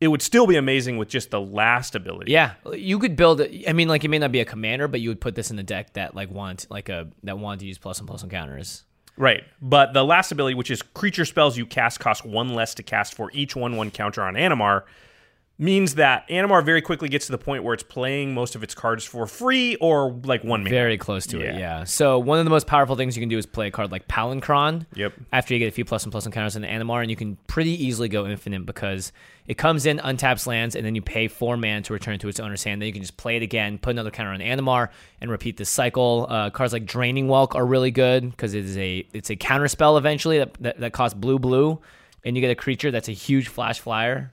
it 0.01 0.09
would 0.09 0.23
still 0.23 0.47
be 0.47 0.57
amazing 0.57 0.97
with 0.97 1.09
just 1.09 1.31
the 1.31 1.41
last 1.41 1.95
ability. 1.95 2.33
yeah, 2.33 2.55
you 2.73 2.99
could 2.99 3.17
build. 3.17 3.41
it. 3.43 3.69
I 3.69 3.73
mean, 3.75 3.89
like 3.89 4.05
it 4.05 4.09
may 4.09 4.19
not 4.19 4.33
be 4.33 4.41
a 4.41 4.45
commander, 4.47 4.89
but 4.89 5.01
you 5.01 5.11
would 5.11 5.21
put 5.21 5.35
this 5.35 5.51
in 5.51 5.59
a 5.59 5.63
deck 5.63 5.93
that 5.95 6.15
like 6.15 6.31
want 6.31 6.67
like 6.71 6.89
a 6.89 7.09
that 7.25 7.39
wanted 7.39 7.61
to 7.61 7.67
use 7.67 7.79
plus 7.79 7.99
and 7.99 8.07
plus 8.09 8.23
plus 8.23 8.25
encounters. 8.25 8.85
Right. 9.17 9.43
But 9.61 9.93
the 9.93 10.03
last 10.03 10.33
ability, 10.33 10.55
which 10.55 10.71
is 10.71 10.81
creature 10.81 11.27
spells 11.27 11.59
you 11.59 11.67
cast 11.67 12.01
cost 12.01 12.25
one 12.25 12.55
less 12.55 12.75
to 12.77 12.83
cast 12.83 13.15
for 13.15 13.31
each 13.33 13.55
one 13.55 13.77
one 13.77 13.91
counter 13.91 14.23
on 14.23 14.35
Animar, 14.35 14.85
means 15.61 15.97
that 15.97 16.27
Animar 16.29 16.65
very 16.65 16.81
quickly 16.81 17.09
gets 17.09 17.27
to 17.27 17.33
the 17.33 17.39
point 17.39 17.63
where 17.63 17.75
it's 17.75 17.83
playing 17.83 18.33
most 18.33 18.55
of 18.55 18.63
its 18.63 18.75
cards 18.75 19.05
for 19.05 19.27
free 19.27 19.77
or 19.77 20.11
like 20.25 20.43
one 20.43 20.61
mana. 20.65 20.71
Very 20.71 20.97
close 20.97 21.27
to 21.29 21.41
it, 21.41 21.55
Yeah. 21.55 21.59
yeah. 21.59 21.85
So 21.85 22.19
one 22.19 22.39
of 22.39 22.45
the 22.47 22.51
most 22.51 22.67
powerful 22.67 22.97
things 22.97 23.15
you 23.17 23.21
can 23.21 23.29
do 23.29 23.37
is 23.37 23.45
play 23.45 23.67
a 23.67 23.71
card 23.71 23.93
like 23.93 24.09
Palinchron. 24.09 24.87
Yep. 24.95 25.13
After 25.33 25.53
you 25.55 25.61
get 25.61 25.69
a 25.69 25.71
few 25.71 25.85
plus 25.85 26.03
and 26.05 26.11
plus 26.11 26.25
encounters 26.25 26.57
in 26.57 26.63
Animar, 26.63 27.03
and 27.03 27.11
you 27.11 27.17
can 27.17 27.37
pretty 27.47 27.73
easily 27.85 28.09
go 28.09 28.27
infinite 28.27 28.65
because 28.65 29.13
it 29.47 29.59
comes 29.59 29.85
in, 29.85 29.99
untaps 29.99 30.47
lands, 30.47 30.75
and 30.77 30.87
then 30.87 30.95
you 30.95 31.03
pay 31.03 31.29
four 31.29 31.57
mana 31.59 31.83
to 31.83 31.93
return 31.93 32.15
it 32.15 32.21
to 32.23 32.29
its 32.29 32.41
owner's 32.41 32.65
hand. 32.65 32.81
Then 32.81 32.87
you 32.87 32.93
can 32.93 33.03
just 33.03 33.17
play 33.19 33.37
it 33.37 33.43
again, 33.43 33.77
put 33.79 33.91
another 33.91 34.11
counter 34.11 34.31
on 34.33 34.41
Animar, 34.41 34.89
and 35.21 35.31
repeat 35.31 35.57
this 35.59 35.69
cycle. 35.69 36.27
Uh, 36.31 36.49
cards 36.51 36.73
like 36.73 36.87
Draining 36.87 37.27
Whelk 37.27 37.55
are 37.55 37.67
really 37.67 37.91
good 37.91 38.31
because 38.31 38.55
it 38.55 38.65
is 38.65 38.79
a 38.79 39.07
it's 39.13 39.29
a 39.31 39.37
counter 39.37 39.69
spell 39.69 39.99
eventually 39.99 40.39
that, 40.39 40.55
that 40.61 40.81
that 40.81 40.93
costs 40.95 41.15
blue 41.19 41.39
blue, 41.39 41.81
and 42.25 42.35
you 42.37 42.41
get 42.41 42.51
a 42.51 42.55
creature 42.55 42.91
that's 42.91 43.09
a 43.09 43.13
huge 43.13 43.49
flash 43.49 43.79
flyer. 43.81 44.33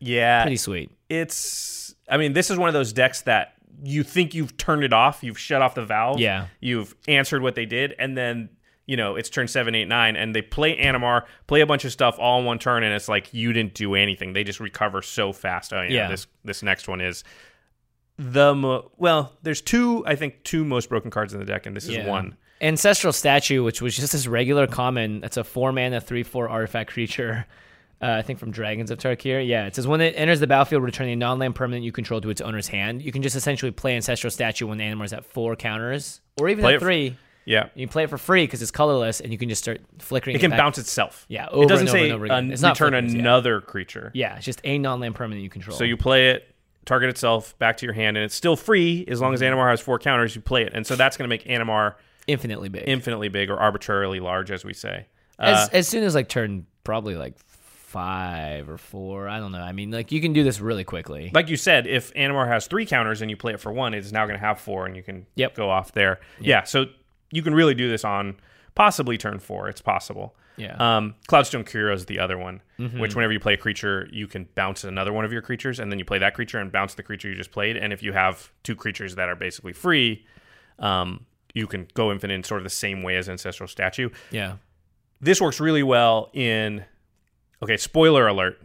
Yeah. 0.00 0.42
Pretty 0.42 0.56
sweet. 0.56 0.90
it's 1.08 1.94
I 2.08 2.16
mean, 2.16 2.32
this 2.32 2.50
is 2.50 2.56
one 2.58 2.68
of 2.68 2.72
those 2.74 2.92
decks 2.92 3.22
that 3.22 3.54
you 3.84 4.02
think 4.02 4.34
you've 4.34 4.56
turned 4.56 4.82
it 4.82 4.92
off, 4.92 5.22
you've 5.22 5.38
shut 5.38 5.62
off 5.62 5.74
the 5.74 5.84
valve, 5.84 6.18
Yeah. 6.20 6.46
you've 6.60 6.94
answered 7.06 7.42
what 7.42 7.54
they 7.54 7.66
did, 7.66 7.94
and 7.98 8.16
then 8.16 8.48
you 8.86 8.96
know 8.96 9.16
it's 9.16 9.28
turn 9.28 9.46
seven, 9.48 9.74
eight, 9.74 9.86
nine, 9.88 10.16
and 10.16 10.34
they 10.34 10.42
play 10.42 10.76
Animar, 10.78 11.24
play 11.46 11.60
a 11.60 11.66
bunch 11.66 11.84
of 11.84 11.92
stuff 11.92 12.16
all 12.18 12.40
in 12.40 12.44
one 12.46 12.58
turn, 12.58 12.82
and 12.82 12.94
it's 12.94 13.08
like 13.08 13.32
you 13.34 13.52
didn't 13.52 13.74
do 13.74 13.94
anything. 13.94 14.32
They 14.32 14.44
just 14.44 14.60
recover 14.60 15.02
so 15.02 15.32
fast. 15.32 15.72
Oh 15.72 15.82
yeah, 15.82 15.88
Yeah. 15.90 16.08
this 16.08 16.26
this 16.44 16.62
next 16.62 16.88
one 16.88 17.00
is 17.00 17.22
the 18.18 18.54
mo- 18.54 18.90
well. 18.96 19.32
There's 19.42 19.60
two, 19.60 20.04
I 20.06 20.16
think, 20.16 20.42
two 20.42 20.64
most 20.64 20.88
broken 20.88 21.10
cards 21.10 21.32
in 21.34 21.38
the 21.40 21.46
deck, 21.46 21.66
and 21.66 21.76
this 21.76 21.86
is 21.88 22.04
one. 22.06 22.36
Ancestral 22.60 23.12
Statue, 23.12 23.62
which 23.62 23.80
was 23.80 23.94
just 23.94 24.10
this 24.12 24.26
regular 24.26 24.66
common. 24.66 25.20
That's 25.20 25.36
a 25.36 25.44
four 25.44 25.70
mana, 25.72 26.00
three 26.00 26.24
four 26.24 26.48
artifact 26.48 26.90
creature. 26.90 27.46
Uh, 28.00 28.06
I 28.12 28.22
think 28.22 28.38
from 28.38 28.52
Dragons 28.52 28.90
of 28.92 28.98
Tarkir. 28.98 29.44
Yeah, 29.46 29.66
it 29.66 29.74
says 29.74 29.86
when 29.88 30.00
it 30.00 30.14
enters 30.16 30.38
the 30.40 30.46
battlefield, 30.46 30.84
return 30.84 31.08
a 31.08 31.16
non-land 31.16 31.54
permanent 31.56 31.84
you 31.84 31.90
control 31.90 32.20
to 32.20 32.30
its 32.30 32.40
owner's 32.40 32.68
hand. 32.68 33.02
You 33.02 33.10
can 33.10 33.22
just 33.22 33.34
essentially 33.34 33.72
play 33.72 33.96
Ancestral 33.96 34.30
Statue 34.30 34.66
when 34.68 34.78
the 34.78 34.84
is 35.02 35.12
at 35.12 35.24
four 35.24 35.56
counters, 35.56 36.20
or 36.40 36.48
even 36.48 36.62
Play 36.62 36.74
at 36.74 36.76
it- 36.76 36.80
three. 36.84 37.16
Yeah. 37.44 37.70
You 37.74 37.86
can 37.86 37.92
play 37.92 38.02
it 38.04 38.10
for 38.10 38.18
free 38.18 38.44
because 38.44 38.60
it's 38.60 38.70
colorless, 38.70 39.20
and 39.22 39.32
you 39.32 39.38
can 39.38 39.48
just 39.48 39.62
start 39.64 39.80
flickering. 40.00 40.36
It 40.36 40.40
can 40.40 40.50
back. 40.50 40.58
bounce 40.58 40.76
itself. 40.76 41.24
Yeah, 41.30 41.46
it 41.50 41.66
doesn't 41.66 41.88
over 41.88 41.96
say 41.98 42.10
over 42.12 42.30
uh, 42.30 42.42
It's 42.42 42.60
not 42.60 42.78
return 42.78 42.92
yeah. 42.92 43.18
another 43.20 43.62
creature. 43.62 44.10
Yeah, 44.14 44.36
it's 44.36 44.44
just 44.44 44.60
a 44.64 44.76
non-land 44.78 45.14
permanent 45.14 45.42
you 45.42 45.48
control. 45.48 45.74
So 45.74 45.82
you 45.84 45.96
play 45.96 46.28
it, 46.30 46.54
target 46.84 47.08
itself, 47.08 47.58
back 47.58 47.78
to 47.78 47.86
your 47.86 47.94
hand, 47.94 48.18
and 48.18 48.24
it's 48.24 48.34
still 48.34 48.54
free 48.54 49.04
as 49.08 49.20
long 49.22 49.32
as 49.32 49.40
Mm-hmm. 49.40 49.54
Animar 49.58 49.70
has 49.70 49.80
four 49.80 49.98
counters. 49.98 50.36
You 50.36 50.42
play 50.42 50.64
it, 50.64 50.72
and 50.74 50.86
so 50.86 50.94
that's 50.94 51.16
going 51.16 51.24
to 51.24 51.28
make 51.34 51.44
Animar 51.46 51.94
infinitely 52.26 52.68
big. 52.68 52.84
infinitely 52.86 53.28
big 53.30 53.48
or 53.48 53.56
arbitrarily 53.58 54.20
large, 54.20 54.50
as 54.50 54.62
we 54.62 54.74
say. 54.74 55.06
Uh, 55.38 55.44
as 55.62 55.68
as 55.70 55.88
soon 55.88 56.04
as 56.04 56.14
like 56.14 56.28
turn 56.28 56.66
probably 56.84 57.16
like 57.16 57.34
five 57.88 58.68
or 58.68 58.76
four. 58.78 59.28
I 59.28 59.40
don't 59.40 59.50
know. 59.52 59.60
I 59.62 59.72
mean, 59.72 59.90
like 59.90 60.12
you 60.12 60.20
can 60.20 60.32
do 60.32 60.44
this 60.44 60.60
really 60.60 60.84
quickly. 60.84 61.30
like 61.34 61.48
you 61.48 61.56
said, 61.56 61.86
if 61.86 62.12
Animar 62.14 62.46
has 62.46 62.66
three 62.66 62.84
counters 62.86 63.22
and 63.22 63.30
you 63.30 63.36
play 63.36 63.54
it 63.54 63.60
for 63.60 63.72
one, 63.72 63.94
it's 63.94 64.12
now 64.12 64.26
going 64.26 64.38
to 64.38 64.44
have 64.46 64.60
four, 64.60 64.86
and 64.86 64.94
you 64.96 65.02
can 65.02 65.26
Yep. 65.36 65.54
go 65.54 65.70
off 65.70 65.92
there. 65.92 66.20
Yeah, 66.40 66.64
so 66.64 66.86
you 67.32 67.42
can 67.42 67.54
really 67.54 67.74
do 67.74 67.88
this 67.88 68.04
on 68.04 68.36
possibly 68.74 69.16
turn 69.18 69.38
four. 69.38 69.68
It's 69.68 69.80
possible. 69.80 70.36
Yeah. 70.56 70.74
Um, 70.78 71.14
Cloudstone 71.28 71.64
Curio 71.66 71.94
is 71.94 72.06
the 72.06 72.18
other 72.18 72.36
one, 72.36 72.60
Mm-hmm. 72.78 72.98
which 73.00 73.14
whenever 73.14 73.32
you 73.32 73.40
play 73.40 73.54
a 73.54 73.56
creature, 73.56 74.08
you 74.12 74.26
can 74.26 74.48
bounce 74.54 74.84
another 74.84 75.12
one 75.12 75.24
of 75.24 75.32
your 75.32 75.42
creatures, 75.42 75.80
and 75.80 75.90
then 75.90 75.98
you 75.98 76.04
play 76.04 76.18
that 76.18 76.34
creature 76.34 76.58
and 76.58 76.70
bounce 76.70 76.94
the 76.94 77.02
creature 77.02 77.28
you 77.28 77.34
just 77.36 77.52
played. 77.52 77.76
And 77.76 77.92
if 77.92 78.02
you 78.02 78.12
have 78.12 78.52
two 78.64 78.76
creatures 78.76 79.14
that 79.16 79.28
are 79.28 79.36
basically 79.36 79.72
free, 79.72 80.26
um, 80.78 81.24
you 81.54 81.66
can 81.66 81.88
go 81.94 82.12
infinite 82.12 82.34
in 82.34 82.44
sort 82.44 82.58
of 82.60 82.64
the 82.64 82.70
same 82.70 83.02
way 83.02 83.16
as 83.16 83.28
Ancestral 83.28 83.68
Statue. 83.68 84.10
yeah. 84.30 84.54
This 85.20 85.40
works 85.40 85.58
really 85.58 85.82
well 85.82 86.30
in. 86.34 86.84
Okay, 87.62 87.76
spoiler 87.76 88.26
alert. 88.26 88.60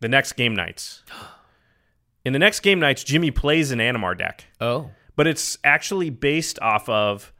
The 0.00 0.08
next 0.08 0.32
game 0.32 0.54
nights. 0.54 1.02
In 2.24 2.32
the 2.32 2.38
next 2.38 2.60
game 2.60 2.78
nights, 2.80 3.04
Jimmy 3.04 3.30
plays 3.30 3.70
an 3.70 3.78
Animar 3.78 4.16
deck 4.16 4.44
Oh. 4.60 4.90
but 5.16 5.26
it's 5.26 5.56
actually 5.64 6.10
based 6.10 6.58
off 6.60 6.88
of 6.88 7.32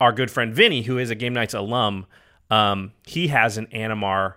our 0.00 0.12
good 0.12 0.30
friend 0.30 0.54
Vinny, 0.54 0.82
who 0.82 0.98
is 0.98 1.10
a 1.10 1.14
Game 1.14 1.32
Nights 1.34 1.52
alum. 1.52 2.06
Um, 2.50 2.92
he 3.06 3.28
has 3.28 3.58
an 3.58 3.66
Animar 3.66 4.34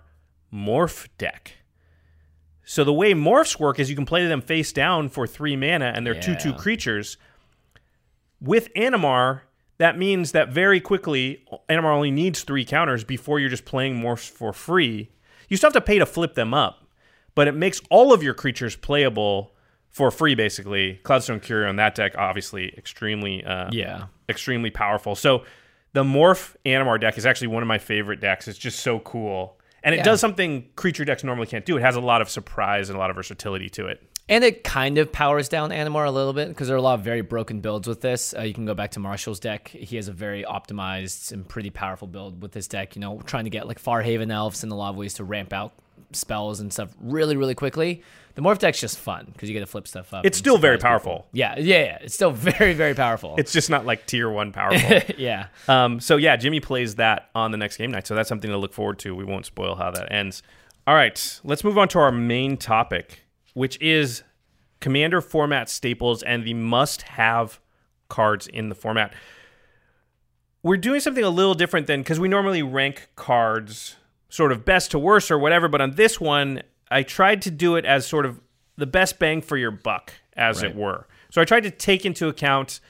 morph 0.52 1.08
deck. 1.16 1.52
So 2.64 2.82
the 2.84 2.92
way 2.92 3.12
morphs 3.14 3.58
work 3.60 3.78
is 3.78 3.88
you 3.88 3.96
can 3.96 4.04
play 4.06 4.26
them 4.26 4.40
face 4.40 4.72
down 4.72 5.08
for 5.10 5.26
three 5.26 5.54
mana, 5.56 5.92
and 5.94 6.04
they're 6.06 6.20
two 6.20 6.34
two 6.34 6.52
creatures. 6.54 7.16
With 8.40 8.72
Animar, 8.74 9.42
that 9.78 9.96
means 9.98 10.32
that 10.32 10.48
very 10.50 10.80
quickly, 10.80 11.44
Animar 11.68 11.94
only 11.94 12.10
needs 12.10 12.42
three 12.42 12.64
counters 12.64 13.04
before 13.04 13.38
you're 13.38 13.48
just 13.50 13.64
playing 13.64 14.00
morphs 14.00 14.28
for 14.28 14.52
free. 14.52 15.10
You 15.54 15.56
still 15.56 15.68
have 15.68 15.74
to 15.74 15.80
pay 15.80 16.00
to 16.00 16.06
flip 16.06 16.34
them 16.34 16.52
up, 16.52 16.84
but 17.36 17.46
it 17.46 17.54
makes 17.54 17.80
all 17.88 18.12
of 18.12 18.24
your 18.24 18.34
creatures 18.34 18.74
playable 18.74 19.54
for 19.88 20.10
free, 20.10 20.34
basically. 20.34 20.98
Cloudstone 21.04 21.40
Curio 21.40 21.68
on 21.68 21.76
that 21.76 21.94
deck, 21.94 22.16
obviously, 22.18 22.74
extremely, 22.76 23.44
uh, 23.44 23.68
Yeah. 23.70 24.06
extremely 24.28 24.70
powerful. 24.70 25.14
So 25.14 25.44
the 25.92 26.02
Morph 26.02 26.56
Animar 26.66 27.00
deck 27.00 27.16
is 27.18 27.24
actually 27.24 27.46
one 27.46 27.62
of 27.62 27.68
my 27.68 27.78
favorite 27.78 28.18
decks. 28.20 28.48
It's 28.48 28.58
just 28.58 28.80
so 28.80 28.98
cool. 28.98 29.60
And 29.84 29.94
it 29.94 29.98
Yeah. 29.98 30.02
does 30.02 30.20
something 30.20 30.70
creature 30.74 31.04
decks 31.04 31.22
normally 31.22 31.46
can't 31.46 31.64
do. 31.64 31.76
It 31.76 31.82
has 31.82 31.94
a 31.94 32.00
lot 32.00 32.20
of 32.20 32.28
surprise 32.28 32.90
and 32.90 32.96
a 32.96 32.98
lot 32.98 33.10
of 33.10 33.14
versatility 33.14 33.68
to 33.70 33.86
it. 33.86 34.02
And 34.28 34.42
it 34.42 34.64
kind 34.64 34.96
of 34.96 35.12
powers 35.12 35.50
down 35.50 35.70
Animar 35.70 36.06
a 36.06 36.10
little 36.10 36.32
bit 36.32 36.48
because 36.48 36.68
there 36.68 36.76
are 36.76 36.78
a 36.78 36.82
lot 36.82 36.94
of 36.98 37.04
very 37.04 37.20
broken 37.20 37.60
builds 37.60 37.86
with 37.86 38.00
this. 38.00 38.34
Uh, 38.36 38.40
you 38.42 38.54
can 38.54 38.64
go 38.64 38.72
back 38.72 38.92
to 38.92 39.00
Marshall's 39.00 39.38
deck. 39.38 39.68
He 39.68 39.96
has 39.96 40.08
a 40.08 40.12
very 40.12 40.44
optimized 40.44 41.30
and 41.32 41.46
pretty 41.46 41.68
powerful 41.70 42.08
build 42.08 42.40
with 42.40 42.52
this 42.52 42.66
deck. 42.66 42.96
You 42.96 43.00
know, 43.00 43.20
trying 43.26 43.44
to 43.44 43.50
get 43.50 43.68
like 43.68 43.82
Farhaven 43.82 44.32
elves 44.32 44.62
and 44.62 44.72
a 44.72 44.74
lot 44.74 44.90
of 44.90 44.96
ways 44.96 45.14
to 45.14 45.24
ramp 45.24 45.52
out 45.52 45.72
spells 46.12 46.60
and 46.60 46.72
stuff 46.72 46.90
really, 47.00 47.36
really 47.36 47.54
quickly. 47.54 48.02
The 48.34 48.42
Morph 48.42 48.58
deck's 48.58 48.80
just 48.80 48.98
fun 48.98 49.28
because 49.32 49.48
you 49.48 49.52
get 49.52 49.60
to 49.60 49.66
flip 49.66 49.86
stuff 49.86 50.12
up. 50.12 50.26
It's 50.26 50.38
still 50.38 50.58
very 50.58 50.76
surprise 50.78 51.00
people. 51.00 51.12
powerful. 51.12 51.28
Yeah, 51.32 51.58
yeah, 51.58 51.84
yeah. 51.84 51.98
It's 52.00 52.14
still 52.14 52.30
very, 52.32 52.72
very 52.72 52.94
powerful. 52.94 53.34
It's 53.38 53.52
just 53.52 53.70
not 53.70 53.86
like 53.86 54.06
tier 54.06 54.28
one 54.30 54.52
powerful. 54.52 55.00
yeah. 55.18 55.48
Um, 55.68 56.00
so 56.00 56.16
yeah, 56.16 56.36
Jimmy 56.36 56.60
plays 56.60 56.96
that 56.96 57.28
on 57.34 57.50
the 57.52 57.58
next 57.58 57.76
game 57.76 57.90
night. 57.90 58.06
So 58.06 58.14
that's 58.14 58.28
something 58.28 58.50
to 58.50 58.56
look 58.56 58.72
forward 58.72 58.98
to. 59.00 59.14
We 59.14 59.24
won't 59.24 59.46
spoil 59.46 59.76
how 59.76 59.90
that 59.92 60.10
ends. 60.10 60.42
All 60.86 60.94
right, 60.94 61.40
let's 61.44 61.62
move 61.64 61.78
on 61.78 61.88
to 61.88 61.98
our 61.98 62.12
main 62.12 62.56
topic, 62.56 63.23
which 63.54 63.80
is 63.80 64.22
commander 64.80 65.20
format 65.20 65.68
staples 65.68 66.22
and 66.22 66.44
the 66.44 66.54
must-have 66.54 67.60
cards 68.08 68.46
in 68.46 68.68
the 68.68 68.74
format. 68.74 69.14
We're 70.62 70.76
doing 70.76 71.00
something 71.00 71.24
a 71.24 71.30
little 71.30 71.54
different 71.54 71.86
than 71.86 72.00
because 72.00 72.20
we 72.20 72.28
normally 72.28 72.62
rank 72.62 73.08
cards 73.16 73.96
sort 74.28 74.52
of 74.52 74.64
best 74.64 74.90
to 74.90 74.98
worst 74.98 75.30
or 75.30 75.38
whatever, 75.38 75.68
but 75.68 75.80
on 75.80 75.92
this 75.92 76.20
one, 76.20 76.62
I 76.90 77.02
tried 77.02 77.42
to 77.42 77.50
do 77.50 77.76
it 77.76 77.84
as 77.84 78.06
sort 78.06 78.26
of 78.26 78.40
the 78.76 78.86
best 78.86 79.18
bang 79.18 79.40
for 79.40 79.56
your 79.56 79.70
buck, 79.70 80.12
as 80.36 80.62
it 80.62 80.74
were. 80.74 81.06
So 81.30 81.40
I 81.40 81.44
tried 81.44 81.62
to 81.62 81.70
take 81.70 82.04
into 82.04 82.28
account 82.28 82.80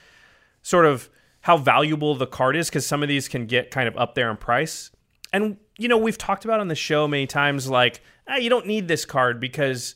sort 0.63 0.87
of 0.87 1.11
how 1.43 1.59
valuable 1.59 2.15
the 2.15 2.27
card 2.27 2.57
is 2.57 2.69
because 2.69 2.87
some 2.87 3.03
of 3.03 3.09
these 3.09 3.29
can 3.29 3.47
get 3.47 3.71
kind 3.71 3.87
of 3.87 3.97
up 3.99 4.15
there 4.15 4.31
in 4.31 4.37
price. 4.37 4.91
And 5.33 5.59
you 5.77 5.89
know, 5.89 5.99
we've 5.99 6.19
talked 6.19 6.45
about 6.45 6.61
on 6.61 6.69
the 6.69 6.75
show 6.75 7.07
many 7.07 7.27
times 7.27 7.69
like, 7.69 8.01
ah, 8.29 8.37
you 8.37 8.49
don't 8.49 8.67
need 8.67 8.89
this 8.89 9.05
card 9.05 9.41
because 9.41 9.95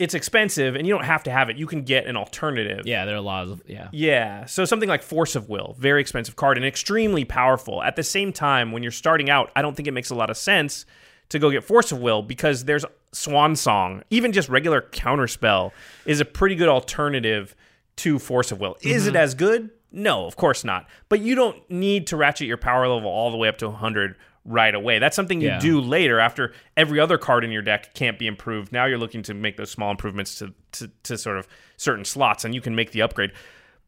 it's 0.00 0.14
expensive 0.14 0.76
and 0.76 0.86
you 0.86 0.94
don't 0.94 1.04
have 1.04 1.22
to 1.24 1.30
have 1.30 1.50
it. 1.50 1.58
You 1.58 1.66
can 1.66 1.82
get 1.82 2.06
an 2.06 2.16
alternative. 2.16 2.86
Yeah, 2.86 3.04
there 3.04 3.14
are 3.14 3.18
a 3.18 3.22
lot 3.22 3.46
of 3.46 3.62
yeah. 3.66 3.88
Yeah. 3.92 4.46
So 4.46 4.64
something 4.64 4.88
like 4.88 5.02
Force 5.02 5.36
of 5.36 5.50
Will, 5.50 5.76
very 5.78 6.00
expensive 6.00 6.36
card 6.36 6.56
and 6.56 6.64
extremely 6.64 7.26
powerful. 7.26 7.82
At 7.82 7.96
the 7.96 8.02
same 8.02 8.32
time, 8.32 8.72
when 8.72 8.82
you're 8.82 8.92
starting 8.92 9.28
out, 9.28 9.52
I 9.54 9.60
don't 9.60 9.76
think 9.76 9.86
it 9.86 9.92
makes 9.92 10.08
a 10.08 10.14
lot 10.14 10.30
of 10.30 10.38
sense 10.38 10.86
to 11.28 11.38
go 11.38 11.50
get 11.50 11.64
Force 11.64 11.92
of 11.92 12.00
Will 12.00 12.22
because 12.22 12.64
there's 12.64 12.86
Swan 13.12 13.54
Song. 13.54 14.02
Even 14.08 14.32
just 14.32 14.48
regular 14.48 14.80
Counterspell 14.80 15.72
is 16.06 16.18
a 16.18 16.24
pretty 16.24 16.54
good 16.54 16.70
alternative 16.70 17.54
to 17.96 18.18
Force 18.18 18.50
of 18.52 18.58
Will. 18.58 18.78
Is 18.80 19.06
it 19.06 19.10
mm-hmm. 19.10 19.16
as 19.18 19.34
good? 19.34 19.68
No, 19.92 20.24
of 20.24 20.36
course 20.36 20.64
not. 20.64 20.88
But 21.10 21.20
you 21.20 21.34
don't 21.34 21.70
need 21.70 22.06
to 22.06 22.16
ratchet 22.16 22.46
your 22.46 22.56
power 22.56 22.88
level 22.88 23.10
all 23.10 23.30
the 23.30 23.36
way 23.36 23.48
up 23.48 23.58
to 23.58 23.68
100 23.68 24.16
right 24.44 24.74
away. 24.74 24.98
That's 24.98 25.14
something 25.16 25.40
you 25.40 25.48
Yeah. 25.48 25.58
do 25.58 25.80
later 25.80 26.18
after 26.18 26.52
every 26.76 26.98
other 26.98 27.18
card 27.18 27.44
in 27.44 27.50
your 27.50 27.62
deck 27.62 27.94
can't 27.94 28.18
be 28.18 28.26
improved. 28.26 28.72
Now 28.72 28.86
you're 28.86 28.98
looking 28.98 29.22
to 29.24 29.34
make 29.34 29.56
those 29.56 29.70
small 29.70 29.90
improvements 29.90 30.38
to, 30.38 30.54
to, 30.72 30.90
to 31.04 31.18
sort 31.18 31.36
of 31.38 31.46
certain 31.76 32.04
slots 32.04 32.44
and 32.44 32.54
you 32.54 32.60
can 32.60 32.74
make 32.74 32.92
the 32.92 33.02
upgrade. 33.02 33.32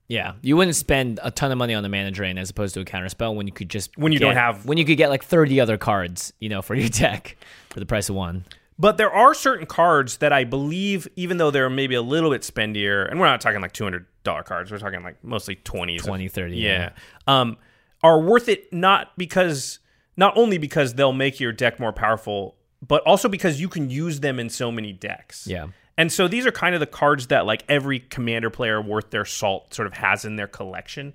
Yeah, 0.08 0.32
you 0.42 0.56
wouldn't 0.58 0.76
spend 0.76 1.20
a 1.22 1.30
ton 1.30 1.52
of 1.52 1.58
money 1.58 1.72
on 1.72 1.82
the 1.82 1.88
mana 1.88 2.10
drain 2.10 2.36
as 2.36 2.50
opposed 2.50 2.74
to 2.74 2.80
a 2.80 2.84
counter 2.84 3.08
spell 3.08 3.34
when 3.34 3.46
you 3.46 3.52
could 3.52 3.70
just 3.70 3.96
When 3.96 4.12
you 4.12 4.18
don't 4.18 4.34
have- 4.36 4.66
when 4.66 4.76
you 4.76 4.84
could 4.84 4.98
get 4.98 5.08
like 5.08 5.24
thirty 5.24 5.58
other 5.58 5.78
cards, 5.78 6.34
you 6.38 6.50
know, 6.50 6.60
for 6.60 6.74
your 6.74 6.88
deck 6.90 7.36
for 7.70 7.80
the 7.80 7.86
price 7.86 8.10
of 8.10 8.14
one. 8.16 8.44
But 8.78 8.96
there 8.98 9.12
are 9.12 9.32
certain 9.32 9.64
cards 9.64 10.18
that 10.18 10.32
I 10.32 10.44
believe, 10.44 11.06
even 11.16 11.36
though 11.38 11.50
they're 11.50 11.70
maybe 11.70 11.94
a 11.94 12.02
little 12.02 12.30
bit 12.30 12.42
spendier, 12.42 13.08
and 13.10 13.20
we're 13.20 13.26
not 13.26 13.40
talking 13.40 13.60
like 13.62 13.72
two 13.72 13.84
hundred 13.84 14.04
dollar 14.24 14.42
cards, 14.42 14.70
we're 14.70 14.78
talking 14.78 15.02
like 15.02 15.22
mostly 15.24 15.54
twenties, 15.54 16.02
20, 16.02 16.28
30, 16.28 16.56
yeah, 16.56 16.90
um, 17.26 17.56
are 18.02 18.20
worth 18.20 18.48
it 18.50 18.70
not 18.72 19.16
because 19.16 19.78
not 20.16 20.36
only 20.36 20.58
because 20.58 20.94
they'll 20.94 21.12
make 21.12 21.40
your 21.40 21.52
deck 21.52 21.80
more 21.80 21.92
powerful, 21.92 22.56
but 22.86 23.02
also 23.02 23.28
because 23.28 23.60
you 23.60 23.68
can 23.68 23.90
use 23.90 24.20
them 24.20 24.38
in 24.38 24.48
so 24.48 24.70
many 24.72 24.92
decks. 24.92 25.46
Yeah. 25.46 25.68
And 25.96 26.10
so 26.10 26.26
these 26.26 26.46
are 26.46 26.52
kind 26.52 26.74
of 26.74 26.80
the 26.80 26.86
cards 26.86 27.28
that 27.28 27.46
like 27.46 27.64
every 27.68 28.00
commander 28.00 28.50
player 28.50 28.80
worth 28.80 29.10
their 29.10 29.24
salt 29.24 29.74
sort 29.74 29.86
of 29.86 29.94
has 29.94 30.24
in 30.24 30.36
their 30.36 30.46
collection. 30.46 31.14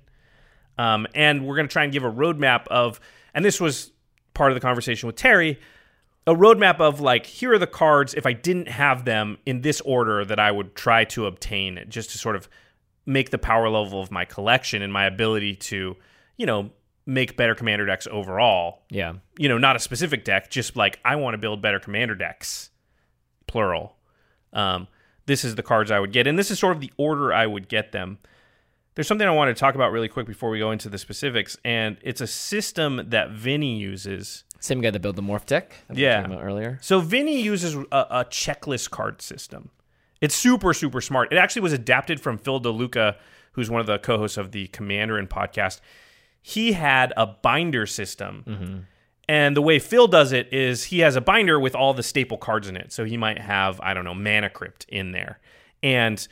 Um, 0.78 1.06
and 1.14 1.46
we're 1.46 1.56
going 1.56 1.68
to 1.68 1.72
try 1.72 1.82
and 1.84 1.92
give 1.92 2.04
a 2.04 2.10
roadmap 2.10 2.68
of, 2.68 3.00
and 3.34 3.44
this 3.44 3.60
was 3.60 3.90
part 4.34 4.52
of 4.52 4.56
the 4.56 4.60
conversation 4.60 5.08
with 5.08 5.16
Terry, 5.16 5.58
a 6.26 6.34
roadmap 6.34 6.80
of 6.80 7.00
like, 7.00 7.26
here 7.26 7.52
are 7.52 7.58
the 7.58 7.66
cards, 7.66 8.14
if 8.14 8.26
I 8.26 8.32
didn't 8.32 8.68
have 8.68 9.04
them 9.04 9.38
in 9.44 9.62
this 9.62 9.80
order, 9.80 10.24
that 10.24 10.38
I 10.38 10.52
would 10.52 10.74
try 10.76 11.04
to 11.06 11.26
obtain 11.26 11.84
just 11.88 12.10
to 12.10 12.18
sort 12.18 12.36
of 12.36 12.48
make 13.06 13.30
the 13.30 13.38
power 13.38 13.68
level 13.68 14.00
of 14.00 14.10
my 14.10 14.24
collection 14.24 14.82
and 14.82 14.92
my 14.92 15.06
ability 15.06 15.56
to, 15.56 15.96
you 16.36 16.46
know, 16.46 16.70
make 17.08 17.38
better 17.38 17.54
commander 17.54 17.86
decks 17.86 18.06
overall. 18.10 18.82
Yeah, 18.90 19.14
You 19.38 19.48
know, 19.48 19.56
not 19.56 19.74
a 19.74 19.78
specific 19.78 20.24
deck, 20.24 20.50
just 20.50 20.76
like 20.76 21.00
I 21.06 21.16
want 21.16 21.32
to 21.34 21.38
build 21.38 21.62
better 21.62 21.80
commander 21.80 22.14
decks, 22.14 22.68
plural. 23.46 23.96
Um, 24.52 24.88
this 25.24 25.42
is 25.42 25.54
the 25.54 25.62
cards 25.62 25.90
I 25.90 26.00
would 26.00 26.12
get, 26.12 26.26
and 26.26 26.38
this 26.38 26.50
is 26.50 26.58
sort 26.58 26.76
of 26.76 26.80
the 26.80 26.92
order 26.98 27.32
I 27.32 27.46
would 27.46 27.68
get 27.68 27.92
them. 27.92 28.18
There's 28.94 29.08
something 29.08 29.26
I 29.26 29.30
want 29.30 29.54
to 29.54 29.58
talk 29.58 29.74
about 29.74 29.90
really 29.90 30.08
quick 30.08 30.26
before 30.26 30.50
we 30.50 30.58
go 30.58 30.70
into 30.70 30.90
the 30.90 30.98
specifics, 30.98 31.56
and 31.64 31.96
it's 32.02 32.20
a 32.20 32.26
system 32.26 33.02
that 33.08 33.30
Vinny 33.30 33.78
uses. 33.78 34.44
same 34.60 34.82
guy 34.82 34.90
that 34.90 35.00
built 35.00 35.16
the 35.16 35.22
morph 35.22 35.46
deck. 35.46 35.72
Yeah. 35.92 36.24
about 36.26 36.42
earlier. 36.44 36.78
So 36.82 37.00
Vinny 37.00 37.40
uses 37.40 37.74
a, 37.74 38.06
a 38.10 38.24
checklist 38.28 38.90
card 38.90 39.22
system. 39.22 39.70
It's 40.20 40.34
super 40.34 40.74
super 40.74 41.00
smart. 41.00 41.32
It 41.32 41.36
actually 41.38 41.62
was 41.62 41.72
adapted 41.72 42.20
from 42.20 42.36
Phil 42.36 42.60
DeLuca, 42.60 43.16
who's 43.52 43.70
one 43.70 43.80
of 43.80 43.86
the 43.86 43.98
co-hosts 43.98 44.36
of 44.36 44.50
the 44.52 44.66
Commander 44.68 45.16
and 45.16 45.30
podcast. 45.30 45.80
He 46.42 46.72
had 46.72 47.12
a 47.16 47.26
binder 47.26 47.86
system. 47.86 48.44
Mm-hmm. 48.46 48.78
And 49.28 49.56
the 49.56 49.62
way 49.62 49.78
Phil 49.78 50.06
does 50.06 50.32
it 50.32 50.52
is 50.52 50.84
he 50.84 51.00
has 51.00 51.14
a 51.14 51.20
binder 51.20 51.60
with 51.60 51.74
all 51.74 51.92
the 51.92 52.02
staple 52.02 52.38
cards 52.38 52.68
in 52.68 52.76
it. 52.76 52.92
So 52.92 53.04
he 53.04 53.16
might 53.16 53.38
have, 53.38 53.78
I 53.82 53.92
don't 53.92 54.04
know, 54.04 54.14
Mana 54.14 54.48
Crypt 54.48 54.86
in 54.88 55.12
there. 55.12 55.38
And 55.82 56.26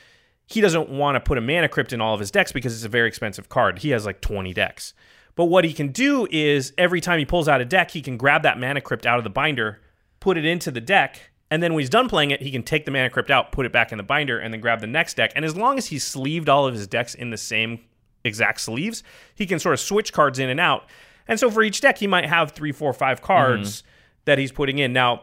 he 0.46 0.60
doesn't 0.60 0.88
want 0.88 1.16
to 1.16 1.20
put 1.20 1.36
a 1.36 1.42
Mana 1.42 1.68
Crypt 1.68 1.92
in 1.92 2.00
all 2.00 2.14
of 2.14 2.20
his 2.20 2.30
decks 2.30 2.52
because 2.52 2.75
it's 2.75 2.84
a 2.84 2.88
very 2.88 3.08
expensive 3.08 3.48
card. 3.48 3.80
He 3.80 3.90
has 3.90 4.06
like 4.06 4.20
20 4.22 4.54
decks. 4.54 4.94
But 5.34 5.46
what 5.46 5.64
he 5.64 5.75
can 5.75 5.88
do 5.88 6.26
is 6.30 6.72
every 6.78 7.02
time 7.02 7.18
he 7.18 7.26
pulls 7.26 7.48
out 7.48 7.60
a 7.60 7.66
deck, 7.66 7.90
he 7.90 8.00
can 8.00 8.16
grab 8.16 8.42
that 8.44 8.58
Mana 8.58 8.80
Crypt 8.80 9.04
out 9.04 9.18
of 9.18 9.25
the 9.25 9.30
binder, 9.30 9.80
put 10.18 10.38
it 10.38 10.46
into 10.46 10.70
the 10.70 10.80
deck, 10.80 11.30
and 11.50 11.62
then 11.62 11.75
when 11.75 11.80
he's 11.80 11.90
done 11.90 12.08
playing 12.08 12.30
it, 12.30 12.42
he 12.42 12.50
can 12.50 12.62
take 12.62 12.84
the 12.86 12.90
Mana 12.90 13.10
Crypt 13.10 13.30
out, 13.30 13.52
put 13.52 13.66
it 13.66 13.72
back 13.72 13.92
in 13.92 13.98
the 13.98 14.04
binder, 14.04 14.38
and 14.38 14.52
then 14.52 14.60
grab 14.60 14.80
the 14.80 14.86
next 14.86 15.14
deck. 15.14 15.32
And 15.36 15.44
as 15.44 15.54
long 15.54 15.78
as 15.78 15.86
he's 15.86 16.04
sleeved 16.04 16.48
all 16.48 16.66
of 16.66 16.75
his 16.75 16.86
decks 16.86 17.14
in 17.14 17.30
the 17.30 17.36
same 17.36 17.80
exact 18.26 18.61
sleeves. 18.61 19.02
He 19.35 19.47
can 19.47 19.59
sort 19.59 19.73
of 19.75 19.80
switch 19.80 20.12
cards 20.12 20.38
in 20.38 20.49
and 20.50 20.61
out. 20.61 20.85
And 21.28 21.40
so 21.40 21.50
for 21.50 21.62
each 21.62 21.80
deck, 21.80 21.99
he 21.99 22.06
might 22.06 22.26
have 22.26 22.52
three, 22.52 22.73
four, 22.73 22.92
five 22.92 23.23
cards 23.23 23.83
Mm-hmm. 23.83 23.88
that 24.26 24.38
he's 24.38 24.52
putting 24.52 24.78
in. 24.78 24.92
Now, 24.92 25.23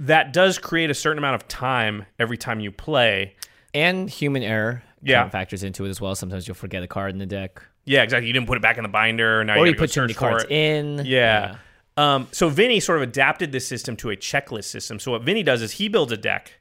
that 0.00 0.32
does 0.32 0.58
create 0.58 0.90
a 0.90 0.94
certain 0.94 1.18
amount 1.18 1.36
of 1.36 1.48
time 1.48 2.06
every 2.18 2.36
time 2.36 2.60
you 2.60 2.70
play. 2.72 3.34
And 3.74 4.08
human 4.10 4.42
error 4.42 4.82
Yeah. 5.02 5.28
factors 5.28 5.62
into 5.62 5.84
it 5.84 5.88
as 5.90 6.00
well. 6.00 6.14
Sometimes 6.14 6.46
you'll 6.48 6.54
forget 6.54 6.82
a 6.82 6.86
card 6.86 7.12
in 7.12 7.18
the 7.18 7.26
deck. 7.26 7.62
Yeah, 7.84 8.02
exactly. 8.02 8.26
You 8.26 8.32
didn't 8.32 8.46
put 8.48 8.56
it 8.56 8.62
back 8.62 8.76
in 8.78 8.82
the 8.82 8.88
binder. 8.88 9.44
Now 9.44 9.58
Or 9.58 9.66
you, 9.66 9.72
you 9.72 9.78
put 9.78 9.92
too 9.92 10.00
many 10.00 10.14
cards 10.14 10.44
it. 10.44 10.50
in. 10.50 11.02
Yeah. 11.06 11.56
Um, 11.96 12.26
so 12.32 12.48
Vinny 12.48 12.80
sort 12.80 12.98
of 12.98 13.02
adapted 13.02 13.52
this 13.52 13.66
system 13.66 13.96
to 13.98 14.10
a 14.10 14.16
checklist 14.16 14.64
system. 14.64 14.98
So 14.98 15.12
what 15.12 15.22
Vinny 15.22 15.42
does 15.42 15.62
is 15.62 15.72
he 15.72 15.88
builds 15.88 16.12
a 16.12 16.16
deck, 16.16 16.60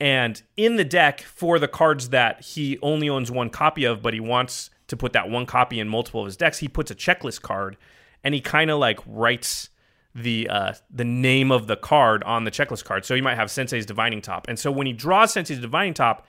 and 0.00 0.40
in 0.56 0.76
the 0.76 0.84
deck 0.84 1.20
for 1.22 1.58
the 1.58 1.68
cards 1.68 2.10
that 2.10 2.42
he 2.42 2.78
only 2.82 3.08
owns 3.08 3.30
one 3.30 3.50
copy 3.50 3.84
of, 3.84 4.02
but 4.02 4.14
he 4.14 4.20
wants 4.20 4.70
to 4.92 4.96
put 4.96 5.12
that 5.14 5.28
one 5.28 5.44
copy 5.46 5.80
in 5.80 5.88
multiple 5.88 6.20
of 6.20 6.26
his 6.26 6.36
decks, 6.36 6.58
he 6.58 6.68
puts 6.68 6.90
a 6.90 6.94
checklist 6.94 7.42
card, 7.42 7.76
and 8.22 8.34
he 8.34 8.40
kind 8.40 8.70
of 8.70 8.78
like 8.78 9.00
writes 9.06 9.68
the 10.14 10.48
uh, 10.48 10.72
the 10.90 11.04
name 11.04 11.50
of 11.50 11.66
the 11.66 11.76
card 11.76 12.22
on 12.24 12.44
the 12.44 12.50
checklist 12.50 12.84
card. 12.84 13.04
So 13.04 13.14
you 13.14 13.22
might 13.22 13.34
have 13.36 13.50
Sensei's 13.50 13.86
Divining 13.86 14.20
Top, 14.22 14.46
and 14.48 14.58
so 14.58 14.70
when 14.70 14.86
he 14.86 14.92
draws 14.92 15.32
Sensei's 15.32 15.58
Divining 15.58 15.94
Top, 15.94 16.26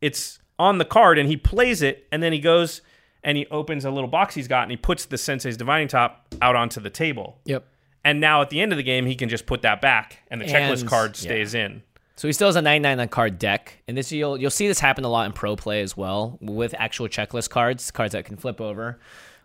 it's 0.00 0.38
on 0.58 0.78
the 0.78 0.84
card 0.84 1.18
and 1.18 1.28
he 1.28 1.36
plays 1.36 1.82
it 1.82 2.06
and 2.10 2.20
then 2.22 2.32
he 2.32 2.40
goes 2.40 2.80
and 3.22 3.36
he 3.36 3.46
opens 3.46 3.84
a 3.84 3.90
little 3.92 4.08
box 4.10 4.34
he's 4.34 4.48
got 4.48 4.62
and 4.62 4.72
he 4.72 4.76
puts 4.76 5.06
the 5.06 5.16
sensei's 5.16 5.56
divining 5.56 5.86
top 5.86 6.26
out 6.42 6.56
onto 6.56 6.80
the 6.80 6.90
table 6.90 7.38
Yep. 7.44 7.64
and 8.04 8.20
now 8.20 8.42
at 8.42 8.50
the 8.50 8.60
end 8.60 8.72
of 8.72 8.76
the 8.76 8.82
game 8.82 9.06
he 9.06 9.14
can 9.14 9.28
just 9.28 9.46
put 9.46 9.62
that 9.62 9.80
back 9.80 10.18
and 10.32 10.40
the 10.40 10.46
checklist 10.46 10.80
And- 10.80 10.88
card 10.88 11.10
yeah. 11.10 11.20
stays 11.22 11.54
in 11.54 11.84
So 12.18 12.26
he 12.26 12.32
still 12.32 12.48
has 12.48 12.56
a 12.56 12.62
99 12.62 12.98
on 12.98 13.08
card 13.08 13.38
deck, 13.38 13.80
and 13.86 13.96
this 13.96 14.10
you'll 14.10 14.36
you'll 14.36 14.50
see 14.50 14.66
this 14.66 14.80
happen 14.80 15.04
a 15.04 15.08
lot 15.08 15.26
in 15.26 15.32
pro 15.32 15.54
play 15.54 15.82
as 15.82 15.96
well 15.96 16.36
with 16.40 16.74
actual 16.76 17.06
checklist 17.06 17.48
cards, 17.48 17.92
cards 17.92 18.10
that 18.10 18.24
can 18.24 18.36
flip 18.36 18.60
over. 18.60 18.98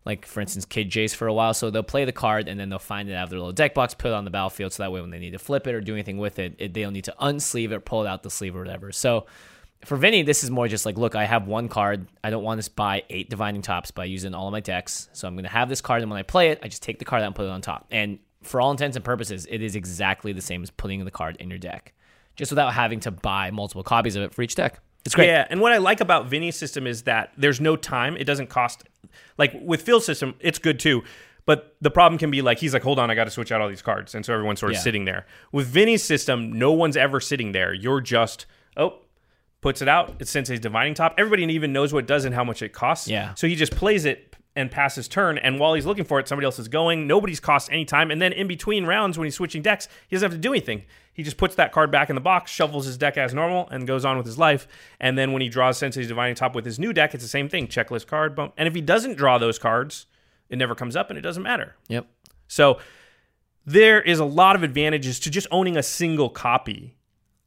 Like 0.06 0.26
for 0.26 0.42
instance, 0.42 0.66
Kid 0.66 0.90
Jace 0.90 1.14
for 1.14 1.28
a 1.28 1.34
while, 1.36 1.54
so 1.54 1.70
they'll 1.70 1.84
play 1.84 2.04
the 2.04 2.12
card 2.12 2.48
and 2.48 2.60
then 2.60 2.70
they'll 2.70 2.80
find 2.80 3.10
it 3.10 3.14
out 3.14 3.26
of 3.26 3.30
their 3.30 3.38
little 3.38 3.54
deck 3.54 3.76
box, 3.76 3.94
put 3.94 4.08
it 4.08 4.16
on 4.16 4.26
the 4.26 4.32
battlefield, 4.32 4.74
so 4.74 4.82
that 4.82 4.92
way 4.92 5.02
when 5.02 5.12
they 5.12 5.20
need 5.20 5.34
to 5.34 5.40
flip 5.40 5.68
it 5.68 5.76
or 5.76 5.82
do 5.82 5.94
anything 5.94 6.18
with 6.18 6.40
it, 6.40 6.56
it 6.58 6.74
they 6.74 6.82
don't 6.82 6.94
need 6.94 7.04
to 7.04 7.16
unsleeve 7.22 7.72
it, 7.72 7.76
or 7.76 7.80
pull 7.80 8.04
it 8.04 8.08
out 8.08 8.24
the 8.24 8.32
sleeve 8.32 8.56
or 8.56 8.60
whatever. 8.60 8.92
So 8.92 9.28
for 9.86 9.96
Vinny, 9.96 10.24
this 10.24 10.44
is 10.44 10.50
more 10.50 10.68
just 10.68 10.84
like, 10.84 10.98
look, 10.98 11.14
I 11.14 11.26
have 11.26 11.46
one 11.46 11.70
card. 11.70 12.08
I 12.24 12.32
don't 12.32 12.44
want 12.44 12.60
to 12.60 12.72
buy 12.72 13.04
eight 13.12 13.30
divining 13.30 13.62
tops 13.62 13.92
by 13.92 14.06
using 14.06 14.34
all 14.34 14.48
of 14.48 14.52
my 14.52 14.62
decks. 14.62 15.10
So 15.14 15.28
I'm 15.28 15.36
going 15.36 15.44
to 15.44 15.50
have 15.52 15.70
this 15.70 15.80
card, 15.80 16.02
and 16.02 16.10
when 16.10 16.20
I 16.20 16.24
play 16.24 16.50
it, 16.50 16.60
I 16.64 16.70
just 16.70 16.82
take 16.82 16.98
the 16.98 17.06
card 17.06 17.22
out 17.22 17.28
and 17.28 17.36
put 17.36 17.46
it 17.46 17.50
on 17.50 17.62
top. 17.62 17.86
And 17.92 18.18
for 18.42 18.60
all 18.60 18.72
intents 18.72 18.96
and 18.96 19.06
purposes, 19.06 19.46
it 19.48 19.62
is 19.62 19.76
exactly 19.76 20.34
the 20.34 20.42
same 20.42 20.64
as 20.64 20.72
putting 20.72 21.06
the 21.06 21.12
card 21.12 21.38
in 21.38 21.52
your 21.52 21.60
deck, 21.60 21.94
just 22.36 22.52
without 22.52 22.74
having 22.74 23.00
to 23.02 23.12
buy 23.12 23.52
multiple 23.52 23.84
copies 23.84 24.16
of 24.16 24.24
it 24.24 24.34
for 24.34 24.42
each 24.42 24.56
deck. 24.56 24.80
It's 25.06 25.16
great. 25.16 25.28
Yeah, 25.28 25.46
and 25.50 25.60
what 25.60 25.72
I 25.74 25.78
like 25.78 26.00
about 26.02 26.28
Vinny's 26.28 26.56
system 26.56 26.88
is 26.88 27.04
that 27.04 27.32
there's 27.38 27.60
no 27.60 27.76
time. 27.76 28.16
It 28.16 28.24
doesn't 28.24 28.48
cost 28.48 28.84
like 29.38 29.54
with 29.62 29.82
Phil's 29.82 30.06
system, 30.06 30.36
it's 30.40 30.60
good 30.60 30.80
too. 30.80 31.04
But 31.46 31.76
the 31.82 31.92
problem 31.92 32.18
can 32.18 32.32
be 32.32 32.42
like 32.42 32.60
he's 32.60 32.74
like, 32.74 32.84
hold 32.84 33.00
on, 33.00 33.12
I 33.12 33.16
got 33.16 33.26
to 33.26 33.30
switch 33.30 33.52
out 33.52 33.60
all 33.60 33.68
these 33.68 33.82
cards, 33.82 34.16
and 34.16 34.26
so 34.26 34.34
everyone's 34.34 34.62
sort 34.62 34.72
of 34.72 34.78
Yeah. 34.78 34.82
sitting 34.82 35.04
there. 35.06 35.26
With 35.52 35.68
Vinny's 35.68 36.02
system, 36.04 36.54
no 36.54 36.72
one's 36.72 36.96
ever 36.96 37.20
sitting 37.20 37.52
there. 37.52 37.74
You're 37.74 38.00
just 38.00 38.46
oh, 38.78 39.00
puts 39.62 39.82
it 39.82 39.88
out. 39.90 40.16
It's 40.20 40.32
Sensei's 40.32 40.60
divining 40.62 40.94
top. 40.94 41.16
Everybody 41.18 41.44
even 41.54 41.74
knows 41.74 41.92
what 41.94 42.00
it 42.06 42.08
does 42.08 42.24
and 42.26 42.34
how 42.34 42.44
much 42.46 42.62
it 42.62 42.70
costs. 42.74 43.08
Yeah. 43.10 43.34
So 43.36 43.46
he 43.48 43.56
just 43.56 43.76
plays 43.76 44.06
it 44.06 44.33
and 44.56 44.70
pass 44.70 44.96
his 44.96 45.08
turn, 45.08 45.38
and 45.38 45.60
while 45.60 45.74
he's 45.74 45.86
looking 45.86 46.06
for 46.06 46.20
it, 46.20 46.28
somebody 46.28 46.46
else 46.46 46.60
is 46.60 46.68
going. 46.68 47.08
Nobody's 47.08 47.40
cost 47.40 47.72
any 47.72 47.86
time, 47.86 48.12
and 48.12 48.22
then 48.22 48.32
in 48.32 48.48
between 48.48 48.86
rounds 48.86 49.18
when 49.18 49.26
he's 49.26 49.36
switching 49.36 49.62
decks, 49.62 49.88
he 50.08 50.16
doesn't 50.16 50.32
have 50.32 50.38
to 50.38 50.42
do 50.42 50.52
anything. 50.52 50.84
He 51.14 51.24
just 51.24 51.38
puts 51.38 51.56
that 51.56 51.72
card 51.72 51.92
back 51.92 52.10
in 52.10 52.16
the 52.16 52.22
box, 52.22 52.52
shuffles 52.52 52.86
his 52.86 52.98
deck 52.98 53.18
as 53.18 53.34
normal, 53.34 53.68
and 53.70 53.88
goes 53.88 54.04
on 54.04 54.18
with 54.18 54.26
his 54.26 54.38
life. 54.38 54.68
And 55.00 55.18
then 55.18 55.32
when 55.32 55.42
he 55.42 55.50
draws 55.50 55.78
Sensei's 55.78 56.08
Divining 56.08 56.36
Top 56.36 56.56
with 56.56 56.66
his 56.66 56.80
new 56.80 56.92
deck, 56.92 57.14
it's 57.14 57.24
the 57.24 57.30
same 57.30 57.50
thing. 57.50 57.68
Checklist 57.68 58.08
card, 58.08 58.36
boom. 58.36 58.52
And 58.58 58.68
if 58.68 58.74
he 58.74 58.82
doesn't 58.82 59.16
draw 59.16 59.38
those 59.38 59.60
cards, 59.60 60.08
it 60.50 60.58
never 60.58 60.74
comes 60.76 60.96
up 60.96 61.10
and 61.10 61.18
it 61.18 61.22
doesn't 61.22 61.44
matter. 61.44 61.76
Yep. 61.88 62.08
So 62.48 62.80
there 63.66 64.02
is 64.02 64.20
a 64.20 64.26
lot 64.26 64.56
of 64.56 64.64
advantages 64.64 65.20
to 65.22 65.30
just 65.30 65.48
owning 65.52 65.78
a 65.78 65.84
single 65.84 66.30
copy 66.30 66.96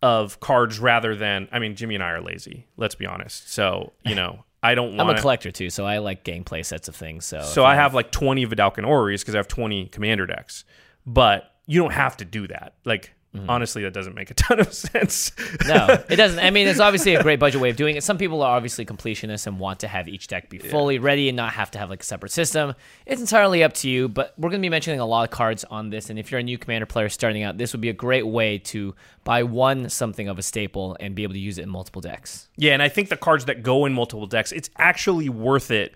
of 0.00 0.38
cards 0.40 0.78
rather 0.78 1.16
than 1.16 1.48
I 1.50 1.58
mean, 1.58 1.74
Jimmy 1.74 1.96
and 1.96 2.04
I 2.04 2.10
are 2.10 2.20
lazy, 2.20 2.66
let's 2.76 2.94
be 2.94 3.06
honest. 3.06 3.52
So, 3.52 3.92
you 4.04 4.14
know, 4.14 4.44
I 4.62 4.74
don't 4.74 4.98
I'm 4.98 5.08
a 5.08 5.20
collector 5.20 5.50
too, 5.50 5.70
so 5.70 5.84
I 5.86 5.98
like 5.98 6.24
gameplay 6.24 6.64
sets 6.64 6.88
of 6.88 6.96
things. 6.96 7.24
So, 7.24 7.42
so 7.42 7.64
I 7.64 7.74
have 7.74 7.94
like 7.94 8.10
20 8.10 8.46
Vedalken 8.46 8.86
Orreries 8.86 9.22
because 9.22 9.34
I 9.34 9.38
have 9.38 9.48
20 9.48 9.86
commander 9.86 10.26
decks. 10.26 10.64
But 11.04 11.54
you 11.66 11.80
don't 11.80 11.92
have 11.92 12.16
to 12.18 12.24
do 12.24 12.48
that. 12.48 12.74
Like, 12.84 13.12
honestly, 13.48 13.82
that 13.82 13.92
doesn't 13.92 14.14
make 14.14 14.30
a 14.30 14.34
ton 14.46 14.60
of 14.60 14.72
sense. 14.72 15.32
no, 15.66 16.02
it 16.08 16.16
doesn't. 16.16 16.38
I 16.38 16.50
mean, 16.50 16.68
it's 16.68 16.80
obviously 16.80 17.14
a 17.14 17.22
great 17.22 17.38
budget 17.38 17.60
way 17.60 17.70
of 17.70 17.76
doing 17.76 17.96
it. 17.96 18.02
Some 18.02 18.18
people 18.18 18.42
are 18.42 18.56
obviously 18.56 18.86
completionists 18.86 19.46
and 19.46 19.58
want 19.58 19.80
to 19.80 19.88
have 19.88 20.08
each 20.08 20.26
deck 20.28 20.48
be 20.48 20.58
fully 20.58 20.98
ready 20.98 21.28
and 21.28 21.36
not 21.36 21.52
have 21.52 21.70
to 21.72 21.78
have 21.78 21.90
like 21.90 22.00
a 22.02 22.04
separate 22.04 22.32
system. 22.32 22.74
It's 23.04 23.20
entirely 23.20 23.62
up 23.62 23.74
to 23.74 23.90
you, 23.90 24.08
but 24.08 24.32
we're 24.38 24.50
going 24.50 24.60
to 24.60 24.64
be 24.64 24.70
mentioning 24.70 25.00
a 25.00 25.06
lot 25.06 25.24
of 25.24 25.30
cards 25.30 25.64
on 25.64 25.90
this. 25.90 26.08
And 26.08 26.18
if 26.18 26.30
you're 26.30 26.40
a 26.40 26.42
new 26.42 26.56
commander 26.56 26.86
player 26.86 27.08
starting 27.08 27.42
out, 27.42 27.58
this 27.58 27.72
would 27.72 27.80
be 27.82 27.90
a 27.90 27.94
great 27.94 28.26
way 28.26 28.58
to 28.58 28.94
buy 29.24 29.42
one 29.42 29.88
something 29.90 30.28
of 30.28 30.38
a 30.38 30.42
staple 30.42 30.96
and 31.00 31.14
be 31.14 31.22
able 31.22 31.34
to 31.34 31.40
use 31.40 31.58
it 31.58 31.62
in 31.62 31.68
multiple 31.68 32.00
decks. 32.00 32.48
yeah, 32.56 32.72
and 32.72 32.82
I 32.82 32.88
think 32.88 33.08
the 33.10 33.16
cards 33.16 33.44
that 33.46 33.62
go 33.62 33.84
in 33.84 33.92
multiple 33.92 34.26
decks, 34.26 34.52
it's 34.52 34.70
actually 34.78 35.28
worth 35.28 35.70
it 35.70 35.94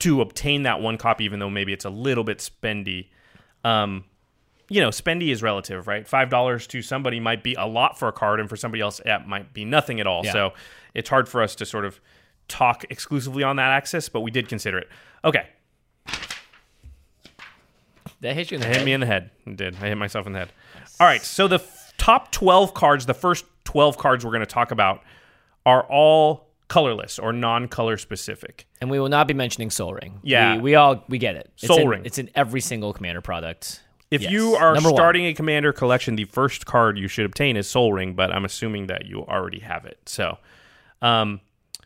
to 0.00 0.20
obtain 0.20 0.64
that 0.64 0.80
one 0.80 0.98
copy, 0.98 1.24
even 1.24 1.38
though 1.38 1.48
maybe 1.48 1.72
it's 1.72 1.84
a 1.84 1.90
little 1.90 2.24
bit 2.24 2.38
spendy. 2.38 3.08
Um, 3.62 4.04
you 4.74 4.80
know, 4.80 4.88
spendy 4.88 5.28
is 5.30 5.40
relative, 5.40 5.86
right? 5.86 6.06
Five 6.06 6.30
dollars 6.30 6.66
to 6.68 6.82
somebody 6.82 7.20
might 7.20 7.44
be 7.44 7.54
a 7.54 7.64
lot 7.66 7.96
for 7.96 8.08
a 8.08 8.12
card, 8.12 8.40
and 8.40 8.48
for 8.48 8.56
somebody 8.56 8.80
else, 8.80 9.00
it 9.04 9.26
might 9.26 9.52
be 9.52 9.64
nothing 9.64 10.00
at 10.00 10.06
all. 10.08 10.22
Yeah. 10.24 10.32
So 10.32 10.52
it's 10.94 11.08
hard 11.08 11.28
for 11.28 11.42
us 11.42 11.54
to 11.56 11.64
sort 11.66 11.84
of 11.84 12.00
talk 12.48 12.84
exclusively 12.90 13.44
on 13.44 13.54
that 13.56 13.70
axis, 13.70 14.08
but 14.08 14.20
we 14.22 14.32
did 14.32 14.48
consider 14.48 14.78
it. 14.78 14.88
Okay, 15.24 15.46
That 18.20 18.34
hit 18.34 18.50
you 18.50 18.56
in 18.56 18.62
the 18.62 18.68
It 18.70 18.76
hit 18.76 18.84
me 18.84 18.92
in 18.92 19.00
the 19.00 19.06
head. 19.06 19.30
It 19.46 19.56
did. 19.56 19.76
I 19.76 19.88
hit 19.88 19.96
myself 19.98 20.26
in 20.26 20.32
the 20.32 20.40
head. 20.40 20.48
All 20.98 21.06
right. 21.06 21.22
So 21.22 21.46
the 21.48 21.56
f- 21.56 21.92
top 21.98 22.32
12 22.32 22.74
cards, 22.74 23.06
the 23.06 23.14
first 23.14 23.44
12 23.64 23.96
cards 23.98 24.24
we're 24.24 24.30
going 24.30 24.40
to 24.40 24.46
talk 24.46 24.70
about, 24.70 25.02
are 25.66 25.82
all 25.84 26.48
colorless 26.68 27.18
or 27.18 27.32
non 27.32 27.68
color 27.68 27.96
specific. 27.96 28.66
And 28.80 28.90
we 28.90 28.98
will 28.98 29.08
not 29.08 29.28
be 29.28 29.34
mentioning 29.34 29.70
Sol 29.70 29.94
Ring. 29.94 30.20
Yeah. 30.22 30.56
We, 30.56 30.62
we 30.62 30.74
all, 30.74 31.04
we 31.08 31.18
get 31.18 31.36
it. 31.36 31.50
It's 31.58 31.66
Soul 31.66 31.80
in- 31.80 31.88
Ring. 31.88 32.02
It's 32.04 32.18
in 32.18 32.30
every 32.34 32.60
single 32.60 32.92
commander 32.92 33.20
product. 33.20 33.80
If 34.14 34.22
Yes. 34.22 34.32
you 34.32 34.54
are 34.54 34.74
Number 34.74 34.90
one. 34.90 34.96
starting 34.96 35.26
a 35.26 35.34
commander 35.34 35.72
collection, 35.72 36.14
the 36.16 36.24
first 36.24 36.66
card 36.66 36.96
you 36.98 37.08
should 37.08 37.24
obtain 37.26 37.56
is 37.56 37.68
Sol 37.68 37.92
Ring, 37.92 38.14
but 38.14 38.32
I'm 38.32 38.44
assuming 38.44 38.86
that 38.86 39.06
you 39.06 39.22
already 39.26 39.58
have 39.60 39.84
it. 39.84 39.98
So, 40.06 40.38
um, 41.02 41.40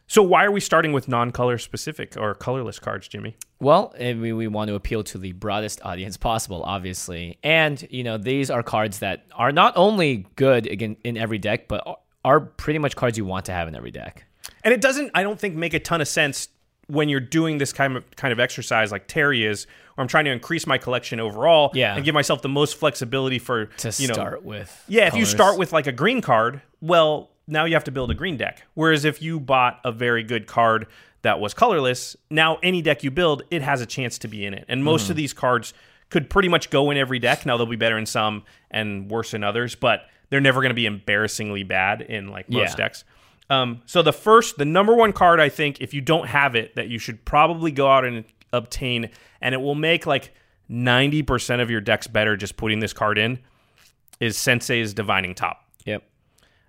so 0.07 0.23
why 0.23 0.45
are 0.45 0.51
we 0.51 0.61
starting 0.61 0.93
with 0.93 1.09
non 1.09 1.31
color 1.33 1.59
specific 1.59 2.17
or 2.19 2.35
colorless 2.35 2.79
cards, 2.79 3.09
Jimmy? 3.09 3.37
Well, 3.61 3.95
and 3.99 4.21
we, 4.21 4.33
we 4.33 4.47
want 4.47 4.69
to 4.69 4.75
appeal 4.75 5.03
to 5.05 5.19
the 5.19 5.33
broadest 5.33 5.81
audience 5.85 6.17
possible, 6.17 6.63
obviously. 6.63 7.39
And, 7.43 7.87
you 7.91 8.05
know, 8.05 8.17
these 8.19 8.51
are 8.51 8.63
cards 8.63 8.99
that 9.01 9.25
are 9.35 9.53
not 9.53 9.73
only 9.77 10.27
good 10.37 10.67
again 10.67 10.97
in 11.05 11.17
every 11.17 11.39
deck, 11.39 11.67
but 11.69 11.83
are 12.25 12.41
pretty 12.41 12.79
much 12.79 12.95
cards 12.97 13.17
you 13.19 13.25
want 13.25 13.47
to 13.47 13.53
have 13.53 13.69
in 13.69 13.75
every 13.75 13.91
deck. 13.91 14.25
And 14.65 14.73
it 14.75 14.81
doesn't, 14.81 15.11
I 15.15 15.23
don't 15.23 15.39
think, 15.39 15.55
make 15.57 15.75
a 15.75 15.81
ton 15.81 16.01
of 16.01 16.09
sense 16.09 16.49
when 16.89 17.09
you're 17.09 17.21
doing 17.21 17.59
this 17.59 17.73
kind 17.73 17.97
of 17.97 18.05
kind 18.17 18.33
of 18.33 18.41
exercise 18.41 18.91
like 18.91 19.07
Terry 19.07 19.45
is, 19.45 19.67
where 19.95 20.03
I'm 20.03 20.09
trying 20.09 20.25
to 20.25 20.31
increase 20.33 20.67
my 20.67 20.79
collection 20.79 21.21
overall 21.21 21.71
Yeah. 21.75 21.95
and 21.95 22.05
give 22.05 22.15
myself 22.15 22.43
the 22.43 22.49
most 22.49 22.77
flexibility 22.77 23.39
for 23.39 23.67
To 23.67 23.93
you 24.03 24.09
know, 24.09 24.15
start 24.15 24.45
with. 24.45 24.85
Yeah, 24.89 25.07
if 25.07 25.15
you 25.15 25.25
start 25.25 25.59
with 25.59 25.73
like 25.73 25.87
a 25.87 25.93
green 25.93 26.21
card, 26.21 26.63
well, 26.81 27.31
now 27.47 27.65
you 27.65 27.75
have 27.75 27.85
to 27.85 27.91
build 27.91 28.11
a 28.11 28.15
green 28.15 28.37
deck. 28.37 28.63
Whereas 28.75 29.05
if 29.05 29.23
you 29.23 29.39
bought 29.39 29.81
a 29.85 29.93
very 29.93 30.23
good 30.23 30.47
card 30.47 30.87
that 31.23 31.41
was 31.41 31.55
colorless, 31.55 32.17
now 32.31 32.59
any 32.63 32.81
deck 32.83 33.03
you 33.03 33.11
build, 33.11 33.43
it 33.51 33.63
has 33.63 33.81
a 33.81 33.87
chance 33.87 34.19
to 34.19 34.29
be 34.29 34.45
in 34.45 34.55
it. 34.55 34.65
And 34.69 34.83
most 34.85 35.05
mm-hmm. 35.05 35.13
of 35.13 35.17
these 35.17 35.33
cards 35.33 35.75
could 36.11 36.31
pretty 36.31 36.49
much 36.49 36.71
go 36.71 36.91
in 36.91 36.97
every 36.97 37.19
deck. 37.19 37.45
Now 37.45 37.57
they'll 37.57 37.67
be 37.67 37.77
better 37.77 37.99
in 37.99 38.07
some 38.07 38.45
and 38.71 39.11
worse 39.11 39.35
in 39.35 39.45
others, 39.45 39.75
but 39.75 40.07
they're 40.31 40.41
never 40.41 40.61
going 40.61 40.71
to 40.71 40.75
be 40.75 40.87
embarrassingly 40.87 41.65
bad 41.65 42.01
in 42.03 42.29
like 42.29 42.49
most 42.49 42.71
Yeah. 42.71 42.85
decks. 42.85 43.05
Um, 43.51 43.83
so 43.87 44.03
the 44.03 44.13
first, 44.13 44.59
the 44.59 44.65
number 44.65 44.95
one 44.95 45.13
card, 45.13 45.41
I 45.41 45.49
think, 45.49 45.81
if 45.81 45.95
you 45.95 46.01
don't 46.01 46.29
have 46.29 46.55
it, 46.55 46.77
that 46.77 46.89
you 46.89 46.99
should 46.99 47.25
probably 47.25 47.71
go 47.71 47.91
out 47.91 48.05
and 48.05 48.25
obtain, 48.53 49.11
and 49.41 49.55
it 49.55 49.59
will 49.59 49.75
make 49.75 50.07
like 50.07 50.35
ninety 50.69 51.23
percent 51.23 51.63
of 51.63 51.71
your 51.71 51.81
decks 51.81 52.07
better 52.07 52.37
just 52.37 52.57
putting 52.57 52.81
this 52.81 52.93
card 52.93 53.17
in, 53.19 53.39
is 54.21 54.37
Sensei's 54.37 54.93
Divining 54.93 55.35
Top. 55.35 55.65
Yep. 55.87 56.03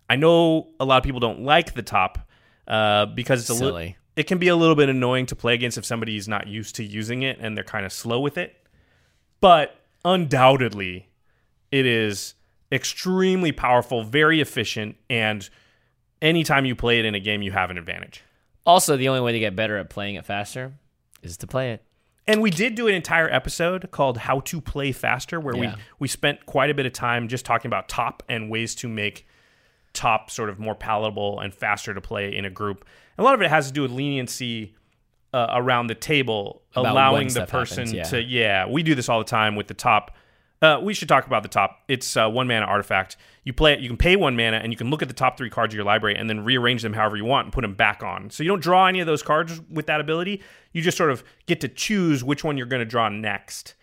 I 0.09 0.15
know 0.15 0.69
a 0.79 0.85
lot 0.85 0.97
of 0.97 1.03
people 1.03 1.19
don't 1.19 1.41
like 1.41 1.73
the 1.73 1.83
top 1.83 2.17
uh, 2.67 3.07
because 3.07 3.41
it's 3.41 3.49
a 3.49 3.63
little. 3.63 3.93
It 4.15 4.23
can 4.27 4.37
be 4.37 4.49
a 4.49 4.55
little 4.55 4.75
bit 4.75 4.89
annoying 4.89 5.27
to 5.27 5.35
play 5.35 5.53
against 5.53 5.77
if 5.77 5.85
somebody's 5.85 6.27
not 6.27 6.47
used 6.47 6.75
to 6.75 6.83
using 6.83 7.21
it 7.21 7.37
and 7.39 7.55
they're 7.55 7.63
kind 7.63 7.85
of 7.85 7.93
slow 7.93 8.19
with 8.19 8.37
it. 8.37 8.55
But 9.39 9.75
undoubtedly, 10.03 11.07
it 11.71 11.85
is 11.85 12.33
extremely 12.69 13.53
powerful, 13.53 14.03
very 14.03 14.41
efficient, 14.41 14.97
and 15.09 15.49
anytime 16.21 16.65
you 16.65 16.75
play 16.75 16.99
it 16.99 17.05
in 17.05 17.15
a 17.15 17.19
game, 17.19 17.41
you 17.41 17.51
have 17.51 17.69
an 17.71 17.77
advantage. 17.77 18.23
Also, 18.65 18.97
the 18.97 19.07
only 19.09 19.21
way 19.21 19.31
to 19.31 19.39
get 19.39 19.55
better 19.55 19.77
at 19.77 19.89
playing 19.89 20.15
it 20.15 20.25
faster 20.25 20.73
is 21.21 21.37
to 21.37 21.47
play 21.47 21.71
it. 21.71 21.83
And 22.27 22.41
we 22.41 22.51
did 22.51 22.75
do 22.75 22.87
an 22.87 22.93
entire 22.93 23.27
episode 23.29 23.89
called 23.89 24.19
"How 24.19 24.41
to 24.41 24.61
Play 24.61 24.91
Faster," 24.91 25.39
where 25.39 25.55
Yeah. 25.55 25.75
we 25.75 25.81
we 25.99 26.07
spent 26.07 26.45
quite 26.45 26.69
a 26.69 26.73
bit 26.75 26.85
of 26.85 26.93
time 26.93 27.27
just 27.27 27.43
talking 27.45 27.67
about 27.69 27.89
top 27.89 28.21
and 28.29 28.49
ways 28.51 28.75
to 28.75 28.87
make 28.87 29.27
top 29.93 30.29
sort 30.29 30.49
of 30.49 30.59
more 30.59 30.75
palatable 30.75 31.39
and 31.39 31.53
faster 31.53 31.93
to 31.95 32.01
play 32.01 32.35
in 32.35 32.45
a 32.45 32.49
group. 32.51 32.85
A 33.17 33.23
lot 33.23 33.33
of 33.33 33.41
it 33.41 33.49
has 33.49 33.67
to 33.67 33.73
do 33.73 33.81
with 33.81 33.89
leniency 33.91 34.75
uh, 35.33 35.47
around 35.51 35.87
the 35.87 35.95
table, 35.95 36.61
About 36.75 36.91
allowing 36.91 37.27
the 37.29 37.45
person 37.47 37.85
happens, 37.87 37.93
yeah. 37.93 38.03
to 38.03 38.21
yeah. 38.23 38.65
We 38.67 38.83
do 38.83 38.93
this 38.93 39.09
all 39.09 39.19
the 39.19 39.25
time 39.25 39.55
with 39.55 39.67
the 39.67 39.73
top. 39.73 40.15
Uh, 40.61 40.79
we 40.81 40.93
should 40.93 41.07
talk 41.07 41.25
about 41.25 41.41
the 41.41 41.49
top. 41.49 41.83
It's 41.87 42.17
uh, 42.17 42.29
one 42.29 42.47
mana 42.47 42.65
artifact. 42.65 43.15
You 43.45 43.53
play 43.53 43.73
it. 43.73 43.79
You 43.79 43.87
can 43.87 43.97
pay 43.97 44.15
one 44.17 44.35
mana, 44.35 44.57
and 44.57 44.73
you 44.73 44.77
can 44.77 44.89
look 44.89 45.01
at 45.01 45.07
the 45.07 45.13
top 45.13 45.37
three 45.37 45.49
cards 45.49 45.73
of 45.73 45.75
your 45.75 45.85
library, 45.85 46.17
and 46.17 46.29
then 46.29 46.43
rearrange 46.43 46.81
them 46.81 46.93
however 46.93 47.15
you 47.15 47.23
want 47.25 47.45
and 47.45 47.53
put 47.53 47.61
them 47.61 47.75
back 47.75 48.03
on. 48.03 48.29
So 48.29 48.43
you 48.43 48.49
don't 48.49 48.61
draw 48.61 48.87
any 48.87 48.99
of 48.99 49.07
those 49.07 49.23
cards 49.23 49.61
with 49.69 49.85
that 49.87 50.01
ability. 50.01 50.41
You 50.73 50.81
just 50.81 50.97
sort 50.97 51.11
of 51.11 51.23
get 51.45 51.61
to 51.61 51.69
choose 51.69 52.23
which 52.23 52.43
one 52.43 52.57
you're 52.57 52.67
going 52.67 52.81
to 52.81 52.85
draw 52.85 53.07
next. 53.09 53.75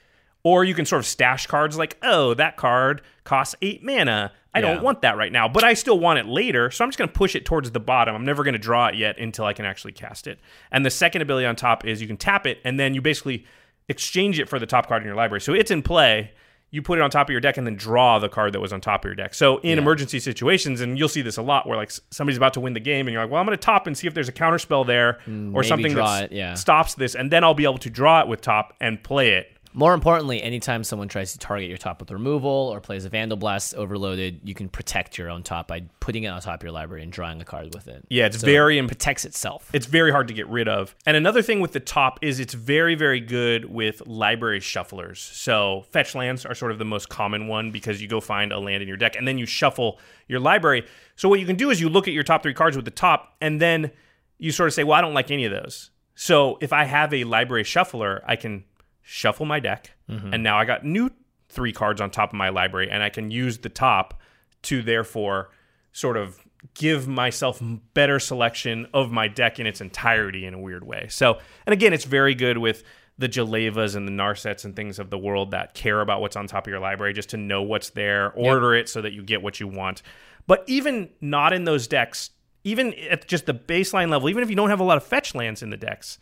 Or 0.43 0.65
you 0.65 0.75
can 0.75 0.85
sort 0.85 1.01
of 1.01 1.07
stash 1.07 1.47
cards 1.49 1.77
like, 1.77 1.97
oh, 2.03 2.35
that 2.35 2.57
card 2.57 3.03
costs 3.25 3.57
eight 3.63 3.83
mana. 3.83 4.33
I 4.55 4.61
Yeah. 4.61 4.75
don't 4.75 4.85
want 4.85 5.01
that 5.03 5.17
right 5.17 5.33
now, 5.33 5.49
but 5.49 5.65
I 5.65 5.75
still 5.75 5.99
want 5.99 6.19
it 6.21 6.27
later. 6.27 6.71
So 6.71 6.85
I'm 6.85 6.89
just 6.91 6.99
going 6.99 7.09
to 7.09 7.15
push 7.15 7.35
it 7.35 7.45
towards 7.45 7.71
the 7.73 7.81
bottom. 7.81 8.15
I'm 8.15 8.25
never 8.25 8.45
going 8.45 8.53
to 8.53 8.59
draw 8.59 8.87
it 8.87 8.95
yet 8.95 9.19
until 9.19 9.45
I 9.45 9.55
can 9.55 9.65
actually 9.65 9.93
cast 9.93 10.27
it. 10.27 10.39
And 10.71 10.87
the 10.87 10.91
second 10.91 11.23
ability 11.23 11.47
on 11.47 11.57
top 11.57 11.85
is 11.85 12.01
you 12.01 12.07
can 12.07 12.17
tap 12.17 12.47
it, 12.47 12.59
and 12.65 12.79
then 12.79 12.95
you 12.95 13.01
basically 13.03 13.45
exchange 13.89 14.39
it 14.39 14.49
for 14.49 14.59
the 14.59 14.67
top 14.67 14.87
card 14.87 15.03
in 15.03 15.07
your 15.07 15.17
library. 15.17 15.41
So 15.41 15.53
it's 15.53 15.71
in 15.71 15.83
play. 15.83 16.33
You 16.71 16.83
put 16.83 16.99
it 16.99 17.03
on 17.03 17.11
top 17.11 17.29
of 17.29 17.31
your 17.31 17.41
deck 17.41 17.57
and 17.57 17.67
then 17.67 17.77
draw 17.77 18.19
the 18.19 18.29
card 18.29 18.53
that 18.53 18.61
was 18.61 18.73
on 18.73 18.81
top 18.81 19.05
of 19.05 19.09
your 19.09 19.15
deck. 19.15 19.35
So 19.35 19.59
in 19.59 19.79
emergency 19.79 20.19
situations, 20.19 20.81
and 20.81 20.99
you'll 20.99 21.09
see 21.09 21.23
this 21.23 21.37
a 21.37 21.43
lot, 21.43 21.67
where 21.67 21.77
like 21.77 21.91
somebody's 22.11 22.37
about 22.37 22.55
to 22.55 22.61
win 22.61 22.75
the 22.75 22.81
game, 22.81 23.07
and 23.07 23.13
you're 23.13 23.23
like, 23.23 23.31
"Well, 23.31 23.41
I'm 23.41 23.47
going 23.47 23.57
to 23.57 23.65
top 23.65 23.87
and 23.87 23.97
see 23.97 24.07
if 24.07 24.15
there's 24.15 24.29
a 24.29 24.33
counter 24.33 24.59
spell 24.59 24.85
there 24.85 25.21
or 25.55 25.63
something 25.63 25.95
that 25.95 26.33
yeah. 26.33 26.55
stops 26.55 26.95
this, 26.95 27.15
and 27.15 27.31
then 27.31 27.45
I'll 27.45 27.55
be 27.55 27.65
able 27.65 27.79
to 27.79 27.91
draw 27.91 28.21
it 28.21 28.29
with 28.29 28.41
top 28.41 28.75
and 28.81 29.03
play 29.03 29.31
it." 29.31 29.56
More 29.79 29.93
importantly, 29.93 30.43
anytime 30.43 30.85
someone 30.85 31.07
tries 31.07 31.33
to 31.33 31.39
target 31.39 31.69
your 31.69 31.77
top 31.77 32.01
with 32.01 32.11
removal 32.11 32.51
or 32.51 32.81
plays 32.81 33.05
a 33.05 33.11
Vandalblast 33.11 33.75
overloaded, 33.75 34.41
you 34.43 34.55
can 34.55 34.71
protect 34.71 35.19
your 35.19 35.29
own 35.29 35.43
top 35.43 35.69
by 35.69 35.83
putting 36.01 36.25
it 36.25 36.29
on 36.29 36.41
top 36.41 36.61
of 36.61 36.63
your 36.63 36.73
library 36.73 37.03
and 37.03 37.13
drawing 37.13 37.43
a 37.43 37.45
card 37.45 37.75
with 37.75 37.87
it. 37.87 38.03
Yeah, 38.09 38.25
it's 38.25 38.41
So 38.41 38.47
very 38.47 38.79
it 38.79 38.89
protects 38.89 39.27
itself. 39.27 39.69
it's 39.75 39.85
very 39.85 40.11
hard 40.11 40.29
to 40.29 40.35
get 40.35 40.49
rid 40.49 40.67
of. 40.67 40.97
And 41.05 41.15
another 41.15 41.43
thing 41.43 41.61
with 41.61 41.73
the 41.73 41.81
top 41.81 42.19
is 42.23 42.41
it's 42.41 42.55
very, 42.55 42.95
very 42.95 43.21
good 43.21 43.67
with 43.67 44.01
library 44.07 44.61
shufflers. 44.61 45.19
So 45.19 45.85
fetch 45.91 46.15
lands 46.15 46.47
are 46.47 46.55
sort 46.55 46.73
of 46.73 46.79
the 46.79 46.87
most 46.87 47.11
common 47.11 47.47
one 47.47 47.71
because 47.71 48.01
you 48.01 48.09
go 48.09 48.19
find 48.23 48.53
a 48.53 48.59
land 48.59 48.81
in 48.81 48.89
your 48.89 48.97
deck 48.97 49.15
and 49.15 49.29
then 49.29 49.37
you 49.37 49.45
shuffle 49.45 49.99
your 50.27 50.41
library. 50.41 50.87
So 51.17 51.29
what 51.29 51.39
you 51.39 51.45
can 51.45 51.57
do 51.57 51.69
is 51.69 51.83
you 51.83 51.91
look 51.91 52.09
at 52.09 52.15
your 52.15 52.23
top 52.23 52.43
three 52.43 52.55
cards 52.55 52.77
with 52.77 52.87
the 52.87 52.91
top 52.91 53.35
and 53.43 53.61
then 53.61 53.91
you 54.39 54.53
sort 54.53 54.69
of 54.69 54.73
say, 54.73 54.85
well, 54.85 54.97
I 54.97 55.03
don't 55.03 55.13
like 55.13 55.31
any 55.31 55.45
of 55.45 55.53
those. 55.53 55.91
So 56.15 56.57
if 56.63 56.73
I 56.73 56.85
have 56.85 57.13
a 57.13 57.25
library 57.25 57.65
shuffler, 57.65 58.25
I 58.27 58.37
can 58.37 58.65
shuffle 59.09 59.47
my 59.47 59.61
deck 59.61 59.93
mm-hmm. 60.11 60.35
and 60.35 60.43
now 60.43 60.59
I 60.59 60.65
got 60.65 60.85
new 60.85 61.11
three 61.49 61.73
cards 61.73 62.01
on 62.01 62.11
top 62.11 62.31
of 62.31 62.35
my 62.35 62.49
library 62.49 62.91
and 62.91 63.05
I 63.05 63.09
can 63.09 63.31
use 63.31 63.59
the 63.59 63.69
top 63.69 64.21
to 64.63 64.83
therefore 64.83 65.51
sort 65.93 66.17
of 66.17 66.45
give 66.75 67.07
myself 67.07 67.63
better 67.95 68.19
selection 68.19 68.89
of 68.93 69.13
my 69.13 69.29
deck 69.29 69.61
in 69.61 69.67
its 69.67 69.81
entirety 69.81 70.45
in 70.45 70.55
a 70.55 70.59
weird 70.59 70.85
way. 70.85 71.07
So, 71.09 71.39
and 71.67 71.73
again, 71.73 71.93
it's 71.93 72.05
very 72.05 72.35
good 72.35 72.59
with 72.59 72.83
the 73.17 73.29
Jalevas 73.29 73.95
and 73.95 74.09
the 74.09 74.13
Narsets 74.13 74.65
and 74.65 74.75
things 74.75 74.99
of 74.99 75.09
the 75.09 75.19
world 75.19 75.53
that 75.53 75.75
care 75.75 76.01
about 76.01 76.21
what's 76.21 76.35
on 76.35 76.49
top 76.49 76.67
of 76.67 76.71
your 76.71 76.81
library 76.81 77.13
just 77.13 77.31
to 77.31 77.37
know 77.37 77.63
what's 77.63 77.91
there, 77.91 78.33
order 78.33 78.75
it 78.75 78.89
so 78.89 79.01
that 79.03 79.13
you 79.13 79.23
get 79.23 79.41
what 79.41 79.61
you 79.61 79.69
want. 79.69 80.03
But 80.49 80.65
even 80.67 81.11
not 81.21 81.53
in 81.53 81.63
those 81.63 81.87
decks, 81.87 82.31
even 82.65 82.93
at 82.95 83.29
just 83.29 83.47
the 83.47 83.55
baseline 83.55 84.11
level, 84.11 84.29
even 84.29 84.43
if 84.43 84.51
you 84.51 84.57
don't 84.57 84.71
have 84.71 84.81
a 84.81 84.85
lot 84.85 84.97
of 84.97 85.05
fetch 85.05 85.33
lands 85.33 85.63
in 85.63 85.71
the 85.71 85.77
decks, 85.77 86.19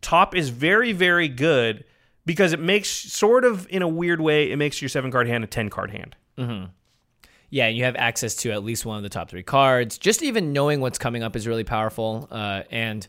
top 0.00 0.34
is 0.34 0.48
very, 0.48 0.92
very 0.92 1.28
good 1.28 1.84
because 2.26 2.52
it 2.52 2.60
makes 2.60 2.88
sort 2.88 3.44
of 3.44 3.66
in 3.70 3.82
a 3.82 3.88
weird 3.88 4.20
way, 4.20 4.50
it 4.50 4.56
makes 4.56 4.80
your 4.80 4.88
seven 4.88 5.10
card 5.10 5.26
hand 5.26 5.44
a 5.44 5.46
10 5.46 5.68
card 5.70 5.90
hand. 5.90 6.16
Yeah, 7.52 7.66
and 7.66 7.76
you 7.76 7.84
have 7.84 7.96
access 7.96 8.36
to 8.36 8.52
at 8.52 8.62
least 8.62 8.86
one 8.86 8.96
of 8.96 9.02
the 9.02 9.08
top 9.08 9.28
three 9.28 9.42
cards. 9.42 9.98
Just 9.98 10.22
even 10.22 10.52
knowing 10.52 10.80
what's 10.80 10.98
coming 10.98 11.22
up 11.24 11.34
is 11.34 11.48
really 11.48 11.64
powerful. 11.64 12.28
Uh, 12.30 12.62
and 12.70 13.06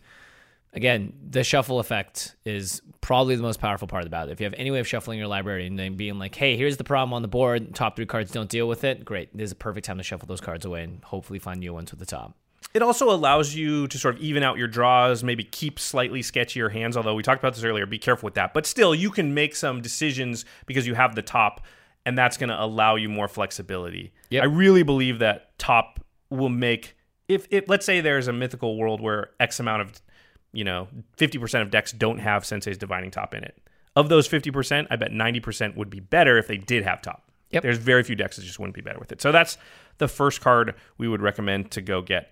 again, 0.74 1.14
the 1.30 1.44
shuffle 1.44 1.80
effect 1.80 2.36
is 2.44 2.82
probably 3.02 3.36
the 3.36 3.44
most 3.44 3.60
powerful 3.60 3.88
part 3.88 4.08
about 4.08 4.30
it. 4.30 4.32
If 4.32 4.40
you 4.40 4.46
have 4.46 4.56
any 4.58 4.72
way 4.72 4.80
of 4.80 4.88
shuffling 4.88 5.20
your 5.20 5.28
library 5.28 5.68
and 5.68 5.78
then 5.78 5.96
being 5.96 6.18
like, 6.18 6.34
hey, 6.34 6.58
here's 6.58 6.78
the 6.78 6.84
problem 6.84 7.14
on 7.14 7.22
the 7.22 7.28
board, 7.28 7.76
top 7.76 7.96
three 7.96 8.08
cards 8.08 8.32
don't 8.32 8.50
deal 8.50 8.68
with 8.68 8.84
it, 8.84 9.06
great. 9.06 9.36
This 9.38 9.46
is 9.46 9.52
a 9.52 9.56
perfect 9.56 9.86
time 9.86 9.98
to 9.98 10.04
shuffle 10.04 10.28
those 10.28 10.42
cards 10.42 10.66
away 10.66 10.84
and 10.84 11.04
hopefully 11.04 11.38
find 11.38 11.60
new 11.60 11.74
ones 11.74 11.92
with 11.92 12.00
the 12.00 12.06
top. 12.08 12.36
It 12.74 12.82
also 12.82 13.10
allows 13.10 13.54
you 13.54 13.88
to 13.88 13.98
sort 13.98 14.16
of 14.16 14.22
even 14.22 14.44
out 14.44 14.58
your 14.58 14.68
draws, 14.68 15.24
maybe 15.24 15.44
keep 15.44 15.78
slightly 15.78 16.22
sketchier 16.22 16.72
hands, 16.72 16.96
although 16.96 17.16
we 17.16 17.24
talked 17.24 17.42
about 17.42 17.54
this 17.54 17.64
earlier. 17.64 17.86
Be 17.86 18.00
careful 18.00 18.28
with 18.28 18.36
that. 18.36 18.54
But 18.54 18.66
still, 18.66 18.96
you 18.96 19.10
can 19.12 19.34
make 19.34 19.56
some 19.56 19.82
decisions 19.82 20.46
because 20.66 20.88
you 20.88 20.94
have 20.94 21.16
the 21.16 21.22
top, 21.22 21.66
and 22.06 22.18
that's 22.18 22.38
going 22.38 22.50
to 22.50 22.62
allow 22.62 22.96
you 22.96 23.10
more 23.10 23.28
flexibility. 23.28 24.14
Yep. 24.30 24.44
I 24.44 24.46
really 24.46 24.84
believe 24.84 25.20
that 25.20 25.58
top 25.60 26.00
will 26.30 26.50
make, 26.50 26.96
if, 27.28 27.46
if 27.52 27.68
let's 27.68 27.86
say 27.86 28.00
there's 28.00 28.30
a 28.30 28.34
mythical 28.34 28.78
world 28.78 29.02
where 29.02 29.32
X 29.40 29.60
amount 29.60 29.82
of, 29.82 30.02
you 30.54 30.64
know, 30.64 30.88
50% 31.18 31.62
of 31.62 31.72
decks 31.72 31.92
don't 31.92 32.20
have 32.20 32.46
Sensei's 32.46 32.78
Divining 32.78 33.12
Top 33.12 33.34
in 33.34 33.44
it. 33.44 33.58
Of 33.98 34.08
those 34.08 34.30
50%, 34.30 34.88
I 34.90 34.96
bet 34.96 35.12
90% 35.12 35.76
would 35.76 35.90
be 35.90 36.00
better 36.00 36.38
if 36.38 36.48
they 36.48 36.58
did 36.58 36.84
have 36.84 37.02
top. 37.02 37.30
Yep. 37.50 37.64
There's 37.64 37.78
very 37.78 38.04
few 38.04 38.16
decks 38.16 38.38
that 38.38 38.44
just 38.44 38.60
wouldn't 38.60 38.76
be 38.76 38.82
better 38.82 39.00
with 39.00 39.12
it. 39.12 39.22
So 39.22 39.34
that's 39.34 39.58
the 39.98 40.08
first 40.08 40.40
card 40.40 40.76
we 40.98 41.10
would 41.10 41.22
recommend 41.22 41.72
to 41.72 41.82
go 41.82 42.02
get. 42.02 42.32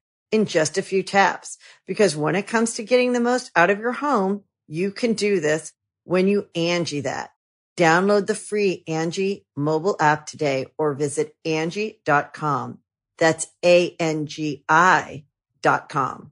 in 0.31 0.45
just 0.45 0.77
a 0.77 0.81
few 0.81 1.03
taps. 1.03 1.57
Because 1.85 2.15
when 2.15 2.35
it 2.35 2.47
comes 2.47 2.73
to 2.75 2.83
getting 2.83 3.13
the 3.13 3.19
most 3.19 3.51
out 3.55 3.69
of 3.69 3.79
your 3.79 3.91
home, 3.91 4.43
you 4.67 4.91
can 4.91 5.13
do 5.13 5.39
this 5.39 5.73
when 6.03 6.27
you 6.27 6.47
Angie 6.55 7.01
that. 7.01 7.31
Download 7.77 8.27
the 8.27 8.35
free 8.35 8.83
Angie 8.87 9.45
mobile 9.55 9.95
app 9.99 10.25
today 10.25 10.67
or 10.77 10.93
visit 10.93 11.35
Angie.com. 11.45 12.79
That's 13.17 13.47
A-N-G-I 13.63 15.25
dot 15.61 15.89
com. 15.89 16.31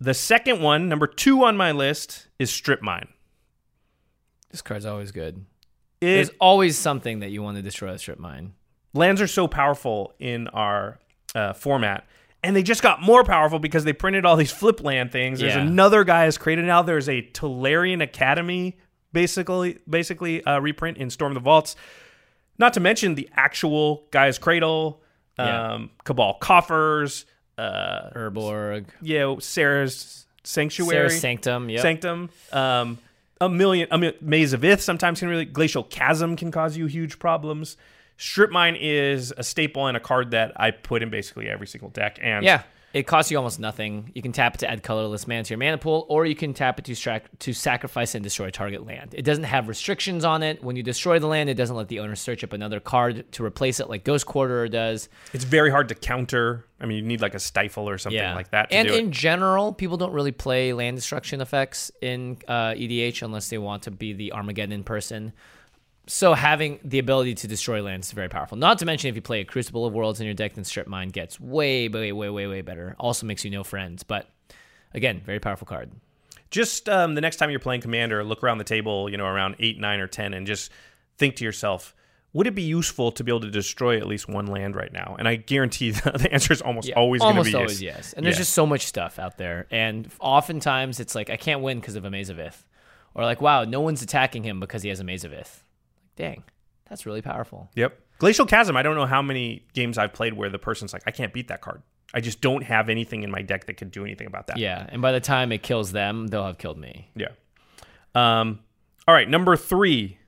The 0.00 0.14
second 0.14 0.60
one, 0.60 0.88
number 0.88 1.06
two 1.06 1.44
on 1.44 1.56
my 1.56 1.72
list, 1.72 2.28
is 2.38 2.50
Strip 2.50 2.82
Mine. 2.82 3.08
This 4.50 4.62
card's 4.62 4.84
always 4.84 5.10
good. 5.10 5.46
It, 6.00 6.06
There's 6.06 6.30
always 6.40 6.76
something 6.76 7.20
that 7.20 7.30
you 7.30 7.42
want 7.42 7.56
to 7.56 7.62
destroy 7.62 7.90
a 7.90 7.98
strip 7.98 8.18
mine. 8.18 8.54
lands 8.94 9.20
are 9.20 9.26
so 9.26 9.48
powerful 9.48 10.12
in 10.18 10.48
our 10.48 10.98
uh, 11.34 11.52
format, 11.52 12.06
and 12.46 12.56
they 12.56 12.62
just 12.62 12.82
got 12.82 13.02
more 13.02 13.24
powerful 13.24 13.58
because 13.58 13.84
they 13.84 13.92
printed 13.92 14.24
all 14.24 14.36
these 14.36 14.50
flip 14.52 14.82
land 14.82 15.12
things. 15.12 15.40
There's 15.40 15.54
Yeah. 15.54 15.60
another 15.62 16.04
guy 16.04 16.24
has 16.24 16.38
created 16.38 16.64
now. 16.64 16.82
There's 16.82 17.08
a 17.08 17.22
Tolarian 17.32 18.02
Academy, 18.02 18.76
basically, 19.12 19.78
basically 19.88 20.44
uh, 20.44 20.58
reprint 20.60 20.98
in 20.98 21.10
Storm 21.10 21.34
the 21.34 21.40
Vaults. 21.40 21.76
Not 22.58 22.72
to 22.74 22.80
mention 22.80 23.14
the 23.16 23.28
actual 23.36 24.06
Gaea's 24.12 24.38
Cradle, 24.38 25.02
um, 25.38 25.46
Yeah. 25.46 25.86
Cabal 26.04 26.34
Coffers, 26.40 27.26
uh, 27.58 28.10
Urborg, 28.14 28.86
yeah, 29.02 29.34
Sarah's 29.40 30.26
Sanctuary, 30.44 30.90
Serra's 30.94 31.20
Sanctum. 31.20 31.68
Yep. 31.68 31.82
Sanctum. 31.82 32.30
Um, 32.52 32.98
a 33.40 33.48
million, 33.48 33.88
a 33.90 33.98
million, 33.98 34.18
Maze 34.22 34.52
of 34.54 34.64
Ith 34.64 34.80
sometimes 34.80 35.20
can 35.20 35.28
really, 35.28 35.44
Glacial 35.44 35.82
Chasm 35.82 36.36
can 36.36 36.50
cause 36.50 36.76
you 36.76 36.86
huge 36.86 37.18
problems. 37.18 37.76
Strip 38.16 38.50
Mine 38.50 38.76
is 38.78 39.32
a 39.36 39.42
staple 39.42 39.86
and 39.86 39.96
a 39.96 40.00
card 40.00 40.30
that 40.30 40.52
I 40.56 40.70
put 40.70 41.02
in 41.02 41.10
basically 41.10 41.48
every 41.48 41.66
single 41.66 41.90
deck. 41.90 42.18
And 42.20 42.44
Yeah. 42.44 42.62
It 42.96 43.06
costs 43.06 43.30
you 43.30 43.36
almost 43.36 43.60
nothing. 43.60 44.10
You 44.14 44.22
can 44.22 44.32
tap 44.32 44.54
it 44.54 44.58
to 44.58 44.70
add 44.70 44.82
colorless 44.82 45.28
mana 45.28 45.44
to 45.44 45.50
your 45.50 45.58
mana 45.58 45.76
pool, 45.76 46.06
or 46.08 46.24
you 46.24 46.34
can 46.34 46.54
tap 46.54 46.78
it 46.78 46.86
to, 46.86 46.94
strac- 46.94 47.38
to 47.40 47.52
sacrifice 47.52 48.14
and 48.14 48.24
destroy 48.24 48.48
target 48.48 48.86
land. 48.86 49.12
It 49.12 49.20
doesn't 49.20 49.44
have 49.44 49.68
restrictions 49.68 50.24
on 50.24 50.42
it. 50.42 50.64
When 50.64 50.76
you 50.76 50.82
destroy 50.82 51.18
the 51.18 51.26
land, 51.26 51.50
it 51.50 51.54
doesn't 51.54 51.76
let 51.76 51.88
the 51.88 52.00
owner 52.00 52.14
search 52.14 52.42
up 52.42 52.54
another 52.54 52.80
card 52.80 53.30
to 53.32 53.44
replace 53.44 53.80
it 53.80 53.90
like 53.90 54.04
Ghost 54.04 54.24
Quarterer 54.24 54.68
does. 54.68 55.10
It's 55.34 55.44
very 55.44 55.70
hard 55.70 55.90
to 55.90 55.94
counter. 55.94 56.64
I 56.80 56.86
mean, 56.86 56.96
you 56.96 57.02
need 57.02 57.20
like 57.20 57.34
a 57.34 57.38
stifle 57.38 57.86
or 57.86 57.98
something 57.98 58.34
like 58.34 58.52
that. 58.52 58.70
To 58.70 58.76
and 58.76 58.88
in 58.88 59.08
it. 59.08 59.10
general, 59.10 59.74
people 59.74 59.98
don't 59.98 60.12
really 60.12 60.32
play 60.32 60.72
land 60.72 60.96
destruction 60.96 61.42
effects 61.42 61.90
in 62.00 62.38
uh, 62.48 62.70
EDH 62.70 63.20
unless 63.20 63.50
they 63.50 63.58
want 63.58 63.82
to 63.82 63.90
be 63.90 64.14
the 64.14 64.32
Armageddon 64.32 64.84
person. 64.84 65.34
So 66.08 66.34
having 66.34 66.78
the 66.84 66.98
ability 67.00 67.34
to 67.36 67.48
destroy 67.48 67.82
lands 67.82 68.06
is 68.08 68.12
very 68.12 68.28
powerful. 68.28 68.56
Not 68.56 68.78
to 68.78 68.86
mention 68.86 69.08
if 69.08 69.16
you 69.16 69.22
play 69.22 69.40
a 69.40 69.44
Crucible 69.44 69.84
of 69.86 69.92
Worlds 69.92 70.20
in 70.20 70.26
your 70.26 70.34
deck, 70.34 70.54
then 70.54 70.64
Strip 70.64 70.86
Mine 70.86 71.08
gets 71.08 71.40
way, 71.40 71.88
way, 71.88 72.12
way, 72.12 72.30
way, 72.30 72.46
way 72.46 72.60
better. 72.60 72.94
Also 73.00 73.26
makes 73.26 73.44
you 73.44 73.50
no 73.50 73.64
friends, 73.64 74.04
but 74.04 74.28
again, 74.94 75.20
very 75.24 75.40
powerful 75.40 75.66
card. 75.66 75.90
just 76.50 76.88
um, 76.88 77.14
the 77.16 77.20
next 77.20 77.36
time 77.38 77.50
you're 77.50 77.58
playing 77.58 77.80
commander 77.80 78.22
look 78.22 78.42
around 78.44 78.58
the 78.58 78.64
table 78.64 79.10
you 79.10 79.16
know 79.16 79.26
around 79.26 79.56
8 79.58 79.80
9 79.80 80.00
or 80.00 80.06
10 80.06 80.32
and 80.32 80.46
just 80.46 80.70
think 81.18 81.34
to 81.36 81.44
yourself 81.44 81.92
would 82.32 82.46
it 82.46 82.54
be 82.54 82.62
useful 82.62 83.10
to 83.12 83.24
be 83.24 83.32
able 83.32 83.40
to 83.40 83.50
destroy 83.50 83.96
at 83.98 84.06
least 84.06 84.28
one 84.28 84.46
land 84.46 84.76
right 84.76 84.92
now 84.92 85.16
and 85.18 85.26
i 85.26 85.34
guarantee 85.34 85.90
the 86.22 86.28
answer 86.30 86.52
is 86.52 86.62
almost 86.62 86.90
always 86.92 87.20
going 87.20 87.34
to 87.34 87.38
almost 87.38 87.50
be 87.50 87.56
always 87.56 87.82
yes. 87.82 87.96
yes. 87.96 88.12
And 88.12 88.24
there's 88.24 88.36
Yeah. 88.36 88.42
just 88.42 88.52
so 88.52 88.64
much 88.64 88.86
stuff 88.86 89.18
out 89.18 89.38
there, 89.38 89.66
and 89.72 90.08
oftentimes 90.20 91.00
it's 91.00 91.14
like 91.16 91.30
I 91.30 91.36
can't 91.36 91.62
win 91.62 91.80
because 91.80 91.96
of 91.96 92.04
a 92.04 92.10
Maze 92.10 92.30
of 92.30 92.38
Ith, 92.38 92.64
or 93.14 93.24
like 93.24 93.40
wow, 93.40 93.64
no 93.64 93.80
one's 93.80 94.02
attacking 94.02 94.44
him 94.44 94.60
because 94.60 94.82
he 94.84 94.88
has 94.90 95.00
a 95.00 95.04
Maze 95.04 95.24
of 95.24 95.32
Ith. 95.32 95.64
Dang, 96.16 96.42
that's 96.88 97.06
really 97.06 97.22
powerful. 97.22 97.70
yep 97.74 98.00
glacial 98.18 98.46
chasm 98.46 98.76
i 98.78 98.82
don't 98.82 98.94
know 98.96 99.04
how 99.04 99.20
many 99.20 99.66
games 99.74 99.98
i've 99.98 100.12
played 100.14 100.32
where 100.32 100.48
the 100.48 100.58
person's 100.58 100.92
like 100.94 101.02
i 101.06 101.10
can't 101.10 101.34
beat 101.34 101.48
that 101.48 101.60
card 101.60 101.82
i 102.14 102.20
just 102.20 102.40
don't 102.40 102.62
have 102.62 102.88
anything 102.88 103.22
in 103.22 103.30
my 103.30 103.42
deck 103.42 103.66
that 103.66 103.76
can 103.76 103.90
do 103.90 104.04
anything 104.04 104.26
about 104.26 104.46
that 104.46 104.56
Yeah, 104.56 104.86
and 104.88 105.02
by 105.02 105.12
the 105.12 105.20
time 105.20 105.52
it 105.52 105.62
kills 105.62 105.92
them, 105.92 106.28
they'll 106.28 106.46
have 106.46 106.56
killed 106.56 106.78
me. 106.78 107.10
yeah 107.14 107.28
um 108.14 108.60
all 109.06 109.14
right 109.14 109.28
number 109.28 109.54
three 109.56 110.18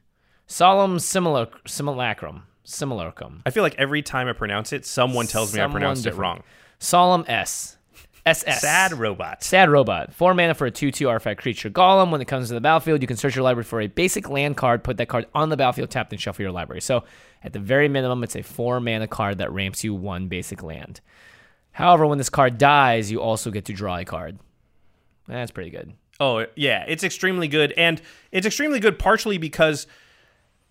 Solemn 0.46 0.98
simulac- 0.98 1.66
simulacrum. 1.66 2.42
Simulacrum. 2.64 3.42
i 3.46 3.50
feel 3.50 3.62
like 3.62 3.74
every 3.76 4.02
time 4.02 4.28
i 4.28 4.34
pronounce 4.34 4.74
it 4.74 4.84
someone 4.84 5.26
tells 5.26 5.54
me 5.54 5.62
i 5.62 5.66
pronounced 5.66 6.04
it 6.04 6.14
wrong 6.14 6.42
Solemn 6.78 7.24
S. 7.26 7.77
SS. 8.28 8.60
sad 8.60 8.92
robot 8.92 9.42
Sad 9.42 9.70
Robot. 9.70 10.12
Four 10.12 10.34
mana 10.34 10.54
for 10.54 10.66
a 10.66 10.70
2 10.70 10.90
2 10.90 11.08
artifact 11.08 11.40
creature 11.40 11.70
golem. 11.70 12.10
When 12.10 12.20
it 12.20 12.26
comes 12.26 12.48
to 12.48 12.54
the 12.54 12.60
battlefield, 12.60 13.02
you 13.02 13.08
can 13.08 13.16
search 13.16 13.34
your 13.34 13.42
library 13.42 13.64
for 13.64 13.80
a 13.80 13.86
basic 13.86 14.28
land 14.28 14.56
card, 14.56 14.84
put 14.84 14.96
that 14.98 15.08
card 15.08 15.26
on 15.34 15.48
the 15.48 15.56
battlefield, 15.56 15.90
tap, 15.90 16.12
and 16.12 16.20
shuffle 16.20 16.42
your 16.42 16.52
library. 16.52 16.80
So, 16.80 17.04
at 17.42 17.52
the 17.52 17.58
very 17.58 17.88
minimum, 17.88 18.22
it's 18.24 18.36
a 18.36 18.42
four 18.42 18.80
mana 18.80 19.06
card 19.06 19.38
that 19.38 19.52
ramps 19.52 19.84
you 19.84 19.94
one 19.94 20.28
basic 20.28 20.62
land. 20.62 21.00
However, 21.72 22.06
when 22.06 22.18
this 22.18 22.30
card 22.30 22.58
dies, 22.58 23.10
you 23.10 23.20
also 23.20 23.50
get 23.50 23.64
to 23.66 23.72
draw 23.72 23.96
a 23.98 24.04
card. 24.04 24.38
That's 25.28 25.50
pretty 25.50 25.70
good. 25.70 25.94
Oh, 26.20 26.46
yeah, 26.56 26.84
it's 26.88 27.04
extremely 27.04 27.46
good. 27.48 27.72
And 27.76 28.02
it's 28.32 28.46
extremely 28.46 28.80
good 28.80 28.98
partially 28.98 29.38
because 29.38 29.86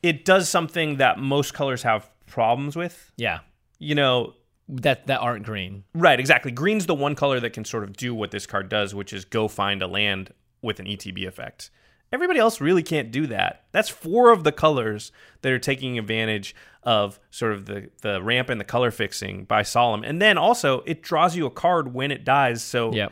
it 0.04 0.26
does 0.26 0.50
something 0.50 0.98
that 0.98 1.20
most 1.20 1.54
colors 1.54 1.84
have 1.84 2.10
problems 2.26 2.76
with. 2.76 3.12
Yeah. 3.15 3.39
You 3.80 3.96
know, 3.96 4.34
That 4.69 5.08
that 5.08 5.19
aren't 5.21 5.45
green. 5.45 5.84
right, 5.93 6.19
exactly. 6.19 6.51
Green's 6.51 6.86
the 6.88 6.95
one 6.95 7.15
color 7.15 7.39
that 7.39 7.51
can 7.51 7.63
sort 7.65 7.84
of 7.84 7.95
do 7.95 8.13
what 8.13 8.32
this 8.32 8.45
card 8.45 8.67
does, 8.69 8.93
which 8.93 9.13
is 9.13 9.23
go 9.25 9.47
find 9.47 9.82
a 9.82 9.88
land 9.88 10.34
with 10.62 10.80
an 10.80 10.86
ETB 10.88 11.25
effect. 11.27 11.69
Everybody 12.12 12.39
else 12.39 12.62
really 12.62 12.84
can't 12.84 13.12
do 13.12 13.27
that. 13.27 13.65
That's 13.73 13.89
four 13.89 14.32
of 14.32 14.43
the 14.45 14.51
colors 14.53 15.12
that 15.41 15.51
are 15.51 15.60
taking 15.60 15.97
advantage 15.99 16.56
of 16.84 17.19
sort 17.32 17.51
of 17.51 17.65
the, 17.65 17.89
the 18.01 18.21
ramp 18.23 18.47
and 18.49 18.62
the 18.62 18.65
color 18.65 18.91
fixing 18.91 19.43
by 19.43 19.62
Solemn. 19.63 20.03
And 20.03 20.21
then 20.21 20.38
also, 20.38 20.84
it 20.86 21.01
draws 21.01 21.36
you 21.36 21.45
a 21.45 21.51
card 21.51 21.93
when 21.93 22.12
it 22.12 22.23
dies. 22.23 22.63
So 22.63 22.93
Yep. 22.93 23.12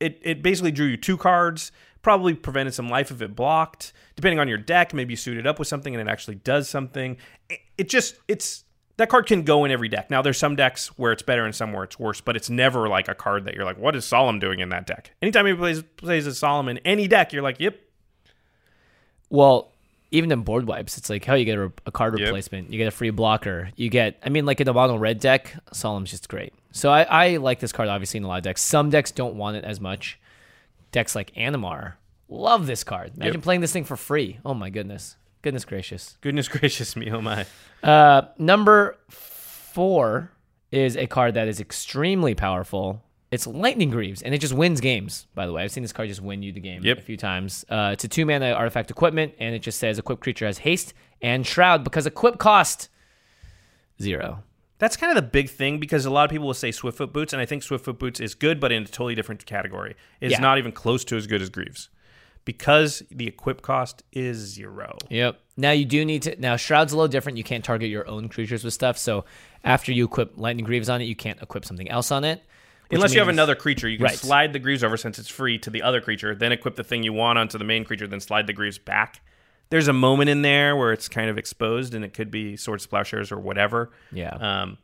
it, 0.00 0.20
it 0.22 0.42
basically 0.42 0.70
drew 0.70 0.84
you 0.86 0.98
two 0.98 1.16
cards, 1.16 1.72
probably 2.02 2.34
prevented 2.34 2.74
some 2.74 2.90
life 2.90 3.10
if 3.10 3.22
it 3.22 3.34
blocked. 3.34 3.94
Depending 4.16 4.38
on 4.38 4.48
your 4.48 4.58
deck, 4.58 4.92
maybe 4.92 5.14
you 5.14 5.16
suit 5.16 5.38
it 5.38 5.46
up 5.46 5.58
with 5.58 5.66
something 5.68 5.94
and 5.94 6.06
it 6.06 6.10
actually 6.12 6.36
does 6.36 6.68
something. 6.68 7.16
It, 7.48 7.60
it 7.78 7.88
just, 7.88 8.16
it's, 8.28 8.64
that 8.98 9.08
card 9.08 9.26
can 9.26 9.42
go 9.42 9.64
in 9.64 9.70
every 9.70 9.88
deck. 9.88 10.10
Now, 10.10 10.22
there's 10.22 10.38
some 10.38 10.56
decks 10.56 10.88
where 10.98 11.12
it's 11.12 11.22
better 11.22 11.44
and 11.44 11.54
some 11.54 11.72
where 11.72 11.84
it's 11.84 11.98
worse, 11.98 12.20
but 12.20 12.34
it's 12.36 12.48
never 12.48 12.88
like 12.88 13.08
a 13.08 13.14
card 13.14 13.44
that 13.44 13.54
you're 13.54 13.64
like, 13.64 13.78
what 13.78 13.94
is 13.94 14.04
Solemn 14.04 14.38
doing 14.38 14.60
in 14.60 14.70
that 14.70 14.86
deck? 14.86 15.10
Anytime 15.20 15.46
he 15.46 15.54
plays, 15.54 15.82
plays 15.96 16.26
a 16.26 16.34
Solemn 16.34 16.68
in 16.68 16.78
any 16.78 17.06
deck, 17.06 17.32
you're 17.32 17.42
like, 17.42 17.60
yep, 17.60 17.78
Well, 19.28 19.70
even 20.10 20.30
in 20.32 20.42
board 20.42 20.66
wipes, 20.66 20.96
it's 20.98 21.10
like 21.10 21.24
how 21.24 21.34
you 21.34 21.44
get 21.44 21.58
a, 21.58 21.72
a 21.84 21.90
card 21.92 22.18
Yep. 22.18 22.26
replacement, 22.26 22.70
you 22.72 22.78
get 22.78 22.86
a 22.88 22.92
free 22.92 23.10
blocker, 23.10 23.70
you 23.76 23.90
get. 23.90 24.18
I 24.24 24.28
mean, 24.28 24.46
like 24.46 24.60
in 24.60 24.64
the 24.66 24.72
mono 24.72 24.96
red 24.96 25.20
deck, 25.20 25.54
Solemn's 25.72 26.10
just 26.10 26.28
great. 26.28 26.52
So 26.72 26.90
I, 26.90 27.02
I 27.02 27.36
like 27.38 27.58
this 27.60 27.72
card 27.72 27.88
obviously 27.88 28.18
in 28.18 28.24
a 28.24 28.28
lot 28.28 28.36
of 28.38 28.44
decks. 28.44 28.62
Some 28.62 28.90
decks 28.90 29.10
don't 29.10 29.34
want 29.34 29.56
it 29.56 29.64
as 29.64 29.80
much. 29.80 30.18
Decks 30.92 31.14
like 31.14 31.34
Animar 31.34 31.94
love 32.28 32.66
this 32.66 32.84
card. 32.84 33.12
Imagine 33.16 33.34
Yep. 33.34 33.42
playing 33.42 33.60
this 33.60 33.72
thing 33.72 33.84
for 33.84 33.96
free. 33.96 34.38
Oh 34.44 34.54
my 34.54 34.70
goodness, 34.70 35.16
goodness 35.42 35.64
gracious. 35.64 36.16
goodness 36.20 36.48
gracious 36.48 36.96
me, 36.96 37.10
oh 37.10 37.20
my. 37.20 37.46
Uh, 37.82 38.22
number 38.38 38.96
four 39.08 40.30
is 40.72 40.96
a 40.96 41.06
card 41.06 41.34
that 41.34 41.48
is 41.48 41.60
extremely 41.60 42.34
powerful. 42.34 43.02
It's 43.30 43.46
Lightning 43.46 43.90
Greaves, 43.90 44.22
and 44.22 44.34
it 44.34 44.38
just 44.38 44.54
wins 44.54 44.80
games. 44.80 45.26
By 45.34 45.46
the 45.46 45.52
way, 45.52 45.62
I've 45.64 45.72
seen 45.72 45.82
this 45.82 45.92
card 45.92 46.08
just 46.08 46.22
win 46.22 46.42
you 46.42 46.52
the 46.52 46.60
game 46.60 46.82
Yep. 46.84 46.98
a 46.98 47.00
few 47.02 47.16
times. 47.16 47.64
Uh, 47.68 47.90
it's 47.92 48.04
a 48.04 48.08
two 48.08 48.24
mana 48.24 48.52
artifact 48.52 48.90
equipment, 48.90 49.34
and 49.38 49.54
it 49.54 49.60
just 49.60 49.78
says 49.78 49.98
equipped 49.98 50.22
creature 50.22 50.46
has 50.46 50.58
haste 50.58 50.94
and 51.20 51.44
shroud 51.46 51.82
because 51.84 52.06
equip 52.06 52.38
cost 52.38 52.88
zero. 54.00 54.42
That's 54.78 54.96
kind 54.96 55.10
of 55.10 55.16
the 55.22 55.28
big 55.28 55.48
thing 55.48 55.78
because 55.80 56.04
a 56.04 56.10
lot 56.10 56.24
of 56.24 56.30
people 56.30 56.46
will 56.46 56.54
say 56.54 56.70
Swiftfoot 56.70 57.12
Boots, 57.12 57.32
and 57.32 57.40
I 57.40 57.46
think 57.46 57.62
Swiftfoot 57.62 57.98
Boots 57.98 58.20
is 58.20 58.34
good, 58.34 58.60
but 58.60 58.72
in 58.72 58.82
a 58.82 58.86
totally 58.86 59.14
different 59.14 59.44
category. 59.46 59.96
It's 60.20 60.32
Yeah. 60.32 60.40
not 60.40 60.58
even 60.58 60.70
close 60.72 61.02
to 61.06 61.16
as 61.16 61.26
good 61.26 61.40
as 61.40 61.48
Greaves 61.48 61.88
because 62.46 63.02
the 63.10 63.26
equip 63.26 63.60
cost 63.60 64.02
is 64.12 64.38
zero. 64.38 64.96
Yep. 65.10 65.38
Now 65.58 65.72
you 65.72 65.84
do 65.84 66.02
need 66.06 66.22
to. 66.22 66.40
Now 66.40 66.56
shroud's 66.56 66.94
a 66.94 66.96
little 66.96 67.08
different. 67.08 67.36
You 67.36 67.44
can't 67.44 67.62
target 67.64 67.90
your 67.90 68.08
own 68.08 68.30
creatures 68.30 68.64
with 68.64 68.72
stuff. 68.72 68.96
So 68.96 69.26
after 69.62 69.92
you 69.92 70.06
equip 70.06 70.38
Lightning 70.38 70.64
Greaves 70.64 70.88
on 70.88 71.02
it, 71.02 71.04
you 71.04 71.16
can't 71.16 71.42
equip 71.42 71.66
something 71.66 71.90
else 71.90 72.10
on 72.10 72.24
it. 72.24 72.42
Unless 72.90 73.12
you 73.14 73.18
have 73.18 73.28
another 73.28 73.56
creature, 73.56 73.88
you 73.88 73.98
can 73.98 74.04
Right. 74.04 74.14
slide 74.14 74.52
the 74.52 74.60
Greaves 74.60 74.84
over 74.84 74.96
since 74.96 75.18
it's 75.18 75.28
free 75.28 75.58
to 75.58 75.70
the 75.70 75.82
other 75.82 76.00
creature, 76.00 76.34
then 76.36 76.52
equip 76.52 76.76
the 76.76 76.84
thing 76.84 77.02
you 77.02 77.12
want 77.12 77.36
onto 77.36 77.58
the 77.58 77.64
main 77.64 77.84
creature, 77.84 78.06
then 78.06 78.20
slide 78.20 78.46
the 78.46 78.52
Greaves 78.52 78.78
back. 78.78 79.20
There's 79.70 79.88
a 79.88 79.92
moment 79.92 80.30
in 80.30 80.42
there 80.42 80.76
where 80.76 80.92
it's 80.92 81.08
kind 81.08 81.28
of 81.28 81.36
exposed, 81.36 81.94
and 81.94 82.04
it 82.04 82.14
could 82.14 82.30
be 82.30 82.56
Swords 82.56 82.84
to 82.84 82.88
Plowshares 82.88 83.32
or 83.32 83.40
whatever. 83.40 83.90
Yeah. 84.12 84.28
Um, 84.36 84.78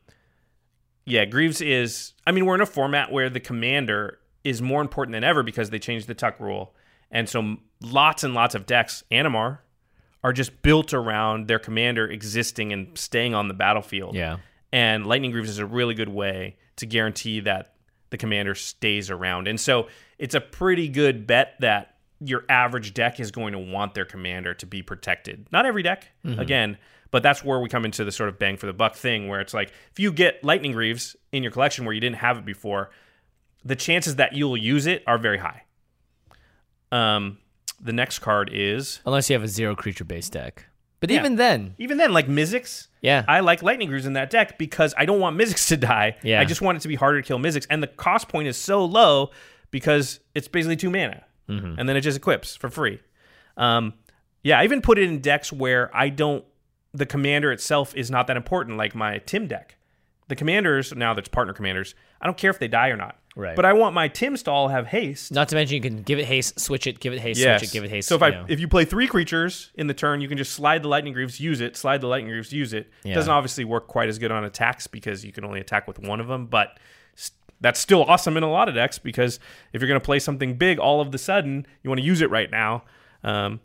yeah, 1.05 1.25
Greaves 1.27 1.61
is. 1.61 2.15
I 2.27 2.33
mean, 2.33 2.45
we're 2.45 2.57
in 2.57 2.61
a 2.61 2.67
format 2.67 3.13
where 3.13 3.31
the 3.31 3.39
commander 3.39 4.19
is 4.43 4.61
more 4.61 4.81
important 4.81 5.13
than 5.13 5.23
ever 5.23 5.45
because 5.45 5.71
they 5.71 5.79
changed 5.79 6.09
the 6.09 6.15
tuck 6.15 6.41
rule, 6.41 6.75
and 7.13 7.29
so 7.29 7.59
lots 7.81 8.25
and 8.25 8.35
lots 8.35 8.57
of 8.57 8.67
decks, 8.67 9.05
Animar, 9.13 9.59
are 10.25 10.33
just 10.33 10.63
built 10.63 10.93
around 10.93 11.47
their 11.47 11.59
commander 11.59 12.09
existing 12.09 12.73
and 12.73 12.97
staying 12.99 13.35
on 13.35 13.49
the 13.49 13.55
battlefield. 13.55 14.17
Yeah. 14.17 14.39
and 14.73 15.07
Lightning 15.07 15.31
Greaves 15.31 15.51
is 15.51 15.59
a 15.59 15.67
really 15.67 15.95
good 15.95 16.09
way 16.09 16.57
to 16.77 16.87
guarantee 16.87 17.41
that 17.41 17.75
the 18.11 18.17
commander 18.17 18.55
stays 18.55 19.11
around, 19.11 19.47
and 19.47 19.61
so 19.61 19.87
it's 20.19 20.35
a 20.35 20.41
pretty 20.41 20.89
good 20.89 21.27
bet 21.27 21.55
that 21.61 21.97
your 22.25 22.45
average 22.49 22.95
deck 22.95 23.19
is 23.21 23.31
going 23.31 23.53
to 23.53 23.59
want 23.59 23.95
their 23.95 24.05
commander 24.05 24.55
to 24.55 24.67
be 24.67 24.83
protected. 24.83 25.49
Not 25.51 25.67
every 25.67 25.83
deck, 25.83 26.09
mm-hmm. 26.25 26.39
again, 26.39 26.79
but 27.11 27.23
that's 27.23 27.45
where 27.45 27.59
we 27.59 27.69
come 27.69 27.85
into 27.85 28.05
the 28.05 28.13
sort 28.13 28.29
of 28.29 28.39
bang 28.39 28.57
for 28.57 28.67
the 28.67 28.73
buck 28.73 28.95
thing, 28.97 29.29
where 29.29 29.41
it's 29.41 29.53
like 29.53 29.73
if 29.91 29.99
you 29.99 30.13
get 30.13 30.43
Lightning 30.45 30.73
Greaves 30.73 31.17
in 31.33 31.43
your 31.43 31.53
collection 31.53 31.85
where 31.85 31.95
you 31.95 32.01
didn't 32.01 32.17
have 32.17 32.39
it 32.39 32.45
before, 32.45 32.91
the 33.65 33.77
chances 33.77 34.17
that 34.17 34.35
you'll 34.35 34.57
use 34.57 34.87
it 34.87 35.03
are 35.07 35.19
very 35.19 35.39
high. 35.39 35.65
Um, 36.93 37.39
the 37.81 37.93
next 37.93 38.21
card 38.21 38.51
is 38.53 39.01
Unless 39.05 39.29
you 39.31 39.35
have 39.35 39.43
a 39.43 39.49
zero 39.49 39.75
creature 39.75 40.05
based 40.05 40.33
deck. 40.33 40.67
But 41.01 41.11
Yeah. 41.11 41.19
even 41.19 41.35
then, 41.35 41.75
even 41.79 41.97
then 41.99 42.13
like 42.13 42.29
Mizzix. 42.29 42.87
Yeah. 43.01 43.25
I 43.27 43.41
like 43.41 43.61
Lightning 43.63 43.89
Greaves 43.89 44.07
in 44.07 44.13
that 44.13 44.31
deck 44.31 44.57
because 44.57 44.95
I 44.97 45.05
don't 45.05 45.19
want 45.19 45.37
Mizzix 45.37 45.67
to 45.71 45.77
die. 45.77 46.17
Yeah. 46.23 46.41
I 46.41 46.45
just 46.45 46.61
want 46.63 46.77
it 46.79 46.83
to 46.83 46.89
be 46.89 46.95
harder 46.95 47.21
to 47.21 47.27
kill 47.27 47.39
Mizzix, 47.41 47.67
and 47.69 47.83
the 47.83 47.89
cost 47.89 48.29
point 48.29 48.47
is 48.47 48.57
so 48.57 48.85
low 48.85 49.31
because 49.73 50.21
it's 50.35 50.47
basically 50.47 50.77
two 50.77 50.91
mana, 50.91 51.25
Mm-hmm. 51.49 51.75
and 51.79 51.89
then 51.89 51.97
it 51.97 52.03
just 52.03 52.17
equips 52.17 52.55
for 52.55 52.71
free. 52.71 53.01
Um, 53.57 53.95
yeah, 54.45 54.61
I 54.61 54.65
even 54.65 54.81
put 54.81 54.99
it 54.99 55.09
in 55.09 55.21
decks 55.21 55.53
where 55.53 55.91
I 55.97 56.09
don't. 56.09 56.45
The 56.95 57.07
commander 57.07 57.51
itself 57.51 57.97
is 57.97 58.11
not 58.11 58.27
that 58.29 58.37
important, 58.37 58.77
like 58.77 58.95
my 58.95 59.19
Tim 59.19 59.49
deck. 59.49 59.77
The 60.29 60.37
commanders 60.37 60.95
now 60.95 61.15
that's 61.15 61.29
partner 61.29 61.53
commanders. 61.53 61.95
I 62.21 62.27
don't 62.27 62.37
care 62.39 62.51
if 62.51 62.59
they 62.61 62.69
die 62.69 62.89
or 62.89 62.97
not. 62.97 63.17
Right. 63.35 63.57
But 63.57 63.65
I 63.65 63.73
want 63.73 63.95
my 63.95 64.09
Tim 64.09 64.37
stall 64.37 64.69
have 64.69 64.87
haste. 64.87 65.33
not 65.33 65.49
to 65.49 65.55
mention 65.55 65.75
you 65.75 65.81
can 65.81 66.03
give 66.03 66.19
it 66.19 66.27
haste, 66.27 66.61
switch 66.61 66.87
it, 66.87 67.01
give 67.01 67.13
it 67.15 67.19
haste, 67.21 67.41
Yes. 67.41 67.61
switch 67.61 67.71
it, 67.71 67.73
give 67.73 67.85
it 67.85 67.91
haste. 67.91 68.09
So 68.09 68.15
if 68.17 68.23
I 68.23 68.31
know. 68.31 68.45
if 68.49 68.61
you 68.61 68.69
play 68.69 68.85
three 68.85 69.07
creatures 69.07 69.71
in 69.75 69.87
the 69.87 69.95
turn, 69.95 70.21
you 70.21 70.29
can 70.29 70.37
just 70.37 70.53
slide 70.53 70.83
the 70.83 70.89
lightning 70.89 71.15
greaves, 71.15 71.41
use 71.41 71.61
it, 71.63 71.77
slide 71.77 72.03
the 72.03 72.09
lightning 72.09 72.31
greaves, 72.31 72.53
use 72.53 72.73
it. 72.75 72.91
Yeah. 73.05 73.15
Doesn't 73.15 73.33
obviously 73.33 73.65
work 73.65 73.87
quite 73.89 74.09
as 74.11 74.19
good 74.19 74.31
on 74.31 74.45
attacks 74.45 74.87
because 74.87 75.25
you 75.25 75.33
can 75.33 75.45
only 75.45 75.61
attack 75.61 75.89
with 75.89 75.99
one 75.99 76.21
of 76.21 76.27
them, 76.29 76.47
but 76.47 76.79
that's 77.61 77.81
still 77.81 78.05
awesome 78.05 78.37
in 78.37 78.43
a 78.43 78.51
lot 78.51 78.69
of 78.69 78.75
decks 78.75 78.99
because 78.99 79.39
if 79.73 79.81
you're 79.81 79.89
going 79.89 80.01
to 80.01 80.05
play 80.05 80.19
something 80.19 80.55
big, 80.57 80.79
all 80.79 81.01
of 81.01 81.13
the 81.13 81.19
sudden 81.19 81.67
you 81.83 81.89
want 81.89 82.01
to 82.01 82.07
use 82.07 82.21
it 82.21 82.29
right 82.31 82.51
now. 82.51 82.83
Um, 83.25 83.61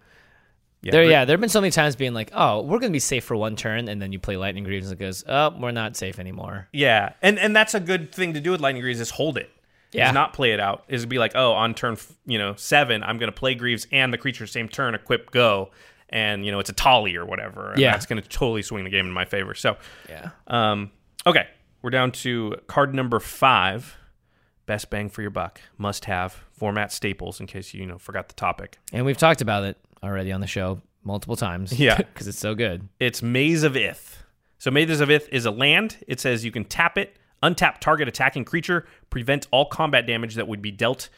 yeah, 0.83 0.91
There, 0.91 1.03
yeah, 1.03 1.25
there 1.25 1.33
have 1.33 1.41
been 1.41 1.49
so 1.49 1.59
many 1.59 1.71
times 1.71 1.95
being 1.95 2.13
like, 2.13 2.29
"Oh, 2.33 2.61
we're 2.61 2.77
gonna 2.77 2.91
be 2.91 2.99
safe 2.99 3.23
for 3.23 3.35
one 3.35 3.55
turn," 3.55 3.89
and 3.89 3.99
then 3.99 4.11
you 4.13 4.19
play 4.19 4.37
Lightning 4.37 4.63
Greaves 4.63 4.89
and 4.91 5.01
it 5.01 5.03
goes, 5.03 5.23
"Oh, 5.27 5.49
we're 5.59 5.71
not 5.71 5.97
safe 5.97 6.19
anymore." 6.19 6.67
yeah, 6.71 7.13
and 7.23 7.39
and 7.39 7.55
that's 7.55 7.73
a 7.73 7.79
good 7.79 8.13
thing 8.13 8.35
to 8.35 8.39
do 8.39 8.51
with 8.51 8.61
lightning 8.61 8.83
greaves 8.83 8.99
is 8.99 9.09
hold 9.09 9.37
it 9.37 9.49
Yeah. 9.93 10.09
Is 10.09 10.13
not 10.13 10.33
play 10.33 10.51
it 10.51 10.59
out. 10.59 10.83
Is 10.89 11.05
be 11.05 11.17
like, 11.17 11.31
oh, 11.35 11.53
on 11.53 11.73
turn 11.73 11.97
you 12.25 12.37
know 12.37 12.55
seven, 12.55 13.03
I'm 13.03 13.17
going 13.17 13.31
to 13.31 13.37
play 13.37 13.55
Greaves 13.55 13.87
and 13.91 14.11
the 14.13 14.17
creature 14.17 14.45
same 14.47 14.67
turn, 14.67 14.93
equip 14.95 15.31
go, 15.31 15.71
and 16.09 16.45
you 16.45 16.51
know 16.51 16.59
it's 16.59 16.69
a 16.69 16.73
Tolly 16.73 17.15
or 17.15 17.25
whatever. 17.25 17.71
And 17.71 17.79
Yeah. 17.79 17.91
that's 17.91 18.05
going 18.05 18.21
to 18.21 18.27
totally 18.27 18.61
swing 18.61 18.83
the 18.83 18.89
game 18.89 19.05
in 19.05 19.11
my 19.13 19.25
favor. 19.25 19.53
So, 19.53 19.77
Yeah. 20.09 20.31
um, 20.47 20.91
okay, 21.25 21.47
we're 21.81 21.89
down 21.89 22.11
to 22.11 22.55
card 22.67 22.93
number 22.93 23.19
five. 23.19 23.95
Best 24.65 24.89
bang 24.89 25.07
for 25.09 25.21
your 25.21 25.31
buck, 25.31 25.61
must 25.77 26.03
have 26.05 26.33
format 26.51 26.91
staples. 26.91 27.39
In 27.39 27.47
case 27.47 27.73
you, 27.73 27.79
you 27.81 27.87
know 27.87 27.97
forgot 27.97 28.27
the 28.27 28.33
topic, 28.35 28.77
And 28.91 29.05
we've 29.05 29.17
talked 29.17 29.39
about 29.41 29.63
it 29.63 29.77
already 30.03 30.33
on 30.33 30.41
the 30.41 30.47
show 30.47 30.81
multiple 31.03 31.37
times. 31.37 31.79
Yeah. 31.79 31.95
Because 32.13 32.27
it's 32.27 32.39
so 32.39 32.53
good. 32.55 32.89
it's 32.99 33.21
Maze 33.23 33.63
of 33.63 33.77
Ith. 33.77 34.23
So 34.57 34.69
Maze 34.69 34.99
of 34.99 35.09
Ith 35.09 35.29
is 35.31 35.45
a 35.45 35.51
land. 35.51 35.97
It 36.07 36.19
says 36.19 36.43
you 36.43 36.51
can 36.51 36.65
tap 36.65 36.97
it, 36.97 37.15
untap 37.43 37.79
target 37.79 38.07
attacking 38.07 38.45
creature, 38.45 38.85
prevent 39.09 39.47
all 39.51 39.65
combat 39.65 40.05
damage 40.07 40.35
that 40.35 40.47
would 40.47 40.61
be 40.61 40.71
dealt 40.71 41.09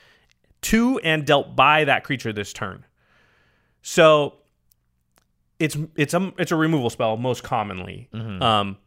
to 0.62 0.99
and 0.99 1.25
dealt 1.25 1.55
by 1.55 1.86
that 1.86 2.03
creature 2.03 2.34
this 2.34 2.53
turn. 2.53 2.86
So 3.82 4.36
it's 5.60 5.77
it's 5.95 6.13
a 6.13 6.34
it's 6.38 6.51
a 6.51 6.55
removal 6.55 6.89
spell 6.89 7.17
most 7.17 7.43
commonly. 7.43 8.10
Um, 8.41 8.77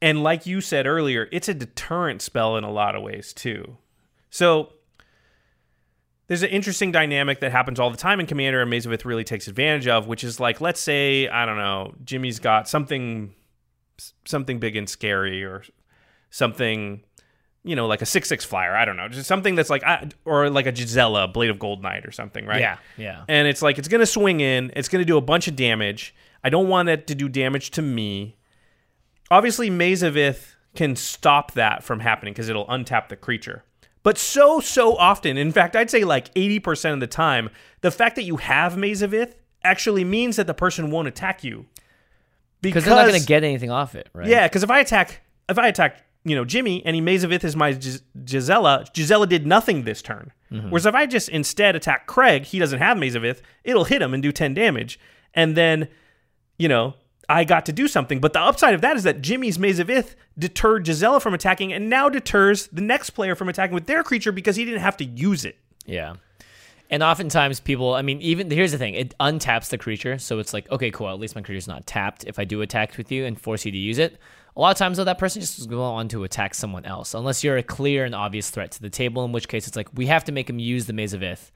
and 0.00 0.22
like 0.22 0.46
you 0.46 0.60
said 0.60 0.86
earlier, 0.86 1.28
it's 1.30 1.48
a 1.48 1.54
deterrent 1.54 2.22
spell 2.22 2.56
in 2.56 2.64
a 2.64 2.70
lot 2.70 2.96
of 2.96 3.02
ways 3.02 3.32
too. 3.32 3.76
So 4.30 4.72
there's 6.26 6.42
an 6.42 6.48
interesting 6.50 6.92
dynamic 6.92 7.40
that 7.40 7.52
happens 7.52 7.78
all 7.78 7.90
the 7.90 7.96
time 7.96 8.18
in 8.18 8.26
Commander 8.26 8.60
and 8.60 8.70
Maze 8.70 8.86
really 9.04 9.24
takes 9.24 9.48
advantage 9.48 9.86
of, 9.86 10.06
which 10.06 10.24
is 10.24 10.40
like, 10.40 10.60
let's 10.60 10.80
say, 10.80 11.28
I 11.28 11.44
don't 11.44 11.58
know, 11.58 11.94
Jimmy's 12.04 12.38
got 12.38 12.68
something 12.68 13.34
something 14.24 14.58
big 14.58 14.74
and 14.74 14.88
scary 14.88 15.44
or 15.44 15.62
something, 16.32 17.04
you 17.62 17.76
know, 17.76 17.86
like 17.86 18.02
a 18.02 18.06
6 18.06 18.28
6 18.28 18.44
flyer. 18.44 18.74
I 18.74 18.84
don't 18.84 18.96
know. 18.96 19.08
Just 19.08 19.28
something 19.28 19.54
that's 19.54 19.70
like, 19.70 19.84
or 20.24 20.50
like 20.50 20.66
a 20.66 20.72
Gisela, 20.72 21.28
Blade 21.28 21.50
of 21.50 21.58
Goldnight 21.58 22.08
or 22.08 22.10
something, 22.10 22.44
right? 22.44 22.60
Yeah. 22.60 22.78
Yeah. 22.96 23.22
And 23.28 23.46
it's 23.46 23.62
like, 23.62 23.78
it's 23.78 23.86
going 23.86 24.00
to 24.00 24.06
swing 24.06 24.40
in, 24.40 24.72
it's 24.74 24.88
going 24.88 25.00
to 25.00 25.06
do 25.06 25.16
a 25.16 25.20
bunch 25.20 25.46
of 25.46 25.54
damage. 25.54 26.12
I 26.42 26.50
don't 26.50 26.68
want 26.68 26.88
it 26.88 27.06
to 27.06 27.14
do 27.14 27.28
damage 27.28 27.70
to 27.72 27.82
me. 27.82 28.36
Obviously, 29.30 29.70
Maze 29.70 30.02
of 30.02 30.16
Ith 30.16 30.56
can 30.74 30.96
stop 30.96 31.52
that 31.52 31.84
from 31.84 32.00
happening 32.00 32.32
because 32.32 32.48
it'll 32.48 32.66
untap 32.66 33.08
the 33.08 33.16
creature. 33.16 33.62
But 34.02 34.18
so, 34.18 34.58
so 34.58 34.96
often, 34.96 35.36
in 35.36 35.52
fact, 35.52 35.76
I'd 35.76 35.90
say 35.90 36.02
like 36.02 36.34
80% 36.34 36.94
of 36.94 37.00
the 37.00 37.06
time, 37.06 37.50
the 37.82 37.92
fact 37.92 38.16
that 38.16 38.24
you 38.24 38.38
have 38.38 38.76
Maze 38.76 39.02
of 39.02 39.14
Ith 39.14 39.36
actually 39.62 40.02
means 40.02 40.36
that 40.36 40.48
the 40.48 40.54
person 40.54 40.90
won't 40.90 41.06
attack 41.06 41.44
you. 41.44 41.66
Because 42.62 42.84
they're 42.84 42.96
not 42.96 43.06
going 43.06 43.20
to 43.20 43.26
get 43.26 43.44
anything 43.44 43.70
off 43.70 43.94
it, 43.94 44.08
right? 44.12 44.26
Yeah, 44.26 44.48
because 44.48 44.62
if 44.62 44.70
I 44.70 44.80
attack, 44.80 45.20
if 45.48 45.58
I 45.58 45.68
attack, 45.68 46.04
you 46.24 46.36
know, 46.36 46.44
Jimmy 46.44 46.84
and 46.84 46.94
he 46.94 47.00
Maze 47.00 47.24
of 47.24 47.32
Ith 47.32 47.44
is 47.44 47.56
my 47.56 47.72
Gis- 47.72 48.02
Gisela, 48.24 48.86
Gisela 48.92 49.26
did 49.26 49.46
nothing 49.46 49.82
this 49.82 50.02
turn. 50.02 50.32
Mm-hmm. 50.50 50.70
Whereas 50.70 50.86
if 50.86 50.94
I 50.94 51.06
just 51.06 51.28
instead 51.28 51.74
attack 51.74 52.06
Craig, 52.06 52.44
he 52.44 52.58
doesn't 52.58 52.78
have 52.78 52.96
Maze 52.96 53.14
of 53.14 53.24
Ith, 53.24 53.42
it'll 53.64 53.84
hit 53.84 54.02
him 54.02 54.14
and 54.14 54.22
do 54.22 54.30
10 54.30 54.54
damage. 54.54 55.00
And 55.34 55.56
then, 55.56 55.88
you 56.58 56.68
know, 56.68 56.94
I 57.28 57.44
got 57.44 57.66
to 57.66 57.72
do 57.72 57.88
something. 57.88 58.20
But 58.20 58.32
the 58.32 58.40
upside 58.40 58.74
of 58.74 58.82
that 58.82 58.96
is 58.96 59.04
that 59.04 59.22
Jimmy's 59.22 59.58
Maze 59.58 59.78
of 59.78 59.90
Ith 59.90 60.14
deterred 60.38 60.84
Gisela 60.84 61.20
from 61.20 61.34
attacking 61.34 61.72
and 61.72 61.88
now 61.88 62.08
deters 62.08 62.68
the 62.68 62.82
next 62.82 63.10
player 63.10 63.34
from 63.34 63.48
attacking 63.48 63.74
with 63.74 63.86
their 63.86 64.02
creature 64.02 64.32
because 64.32 64.56
he 64.56 64.64
didn't 64.64 64.80
have 64.80 64.96
to 64.98 65.04
use 65.04 65.44
it. 65.44 65.56
Yeah. 65.86 66.14
And 66.90 67.02
oftentimes 67.02 67.58
people, 67.58 67.94
I 67.94 68.02
mean, 68.02 68.20
even 68.20 68.50
here's 68.50 68.72
the 68.72 68.78
thing, 68.78 68.94
it 68.94 69.16
untaps 69.18 69.70
the 69.70 69.78
creature. 69.78 70.18
So 70.18 70.38
it's 70.38 70.52
like, 70.52 70.70
okay, 70.70 70.90
cool, 70.90 71.08
at 71.08 71.18
least 71.18 71.34
my 71.34 71.40
creature's 71.40 71.66
not 71.66 71.86
tapped 71.86 72.24
if 72.24 72.38
I 72.38 72.44
do 72.44 72.60
attack 72.60 72.98
with 72.98 73.10
you 73.10 73.24
and 73.24 73.40
force 73.40 73.64
you 73.64 73.72
to 73.72 73.78
use 73.78 73.98
it. 73.98 74.18
A 74.54 74.60
lot 74.60 74.70
of 74.70 74.76
times, 74.76 74.98
though, 74.98 75.04
that 75.04 75.18
person 75.18 75.40
just 75.40 75.68
go 75.68 75.82
on 75.82 76.08
to 76.08 76.24
attack 76.24 76.54
someone 76.54 76.84
else, 76.84 77.14
unless 77.14 77.42
you're 77.42 77.56
a 77.56 77.62
clear 77.62 78.04
and 78.04 78.14
obvious 78.14 78.50
threat 78.50 78.70
to 78.72 78.82
the 78.82 78.90
table, 78.90 79.24
in 79.24 79.32
which 79.32 79.48
case 79.48 79.66
it's 79.66 79.76
like, 79.76 79.88
we 79.94 80.06
have 80.06 80.24
to 80.24 80.32
make 80.32 80.48
him 80.48 80.58
use 80.58 80.86
the 80.86 80.92
Maze 80.92 81.14
of 81.14 81.22
Ith 81.22 81.50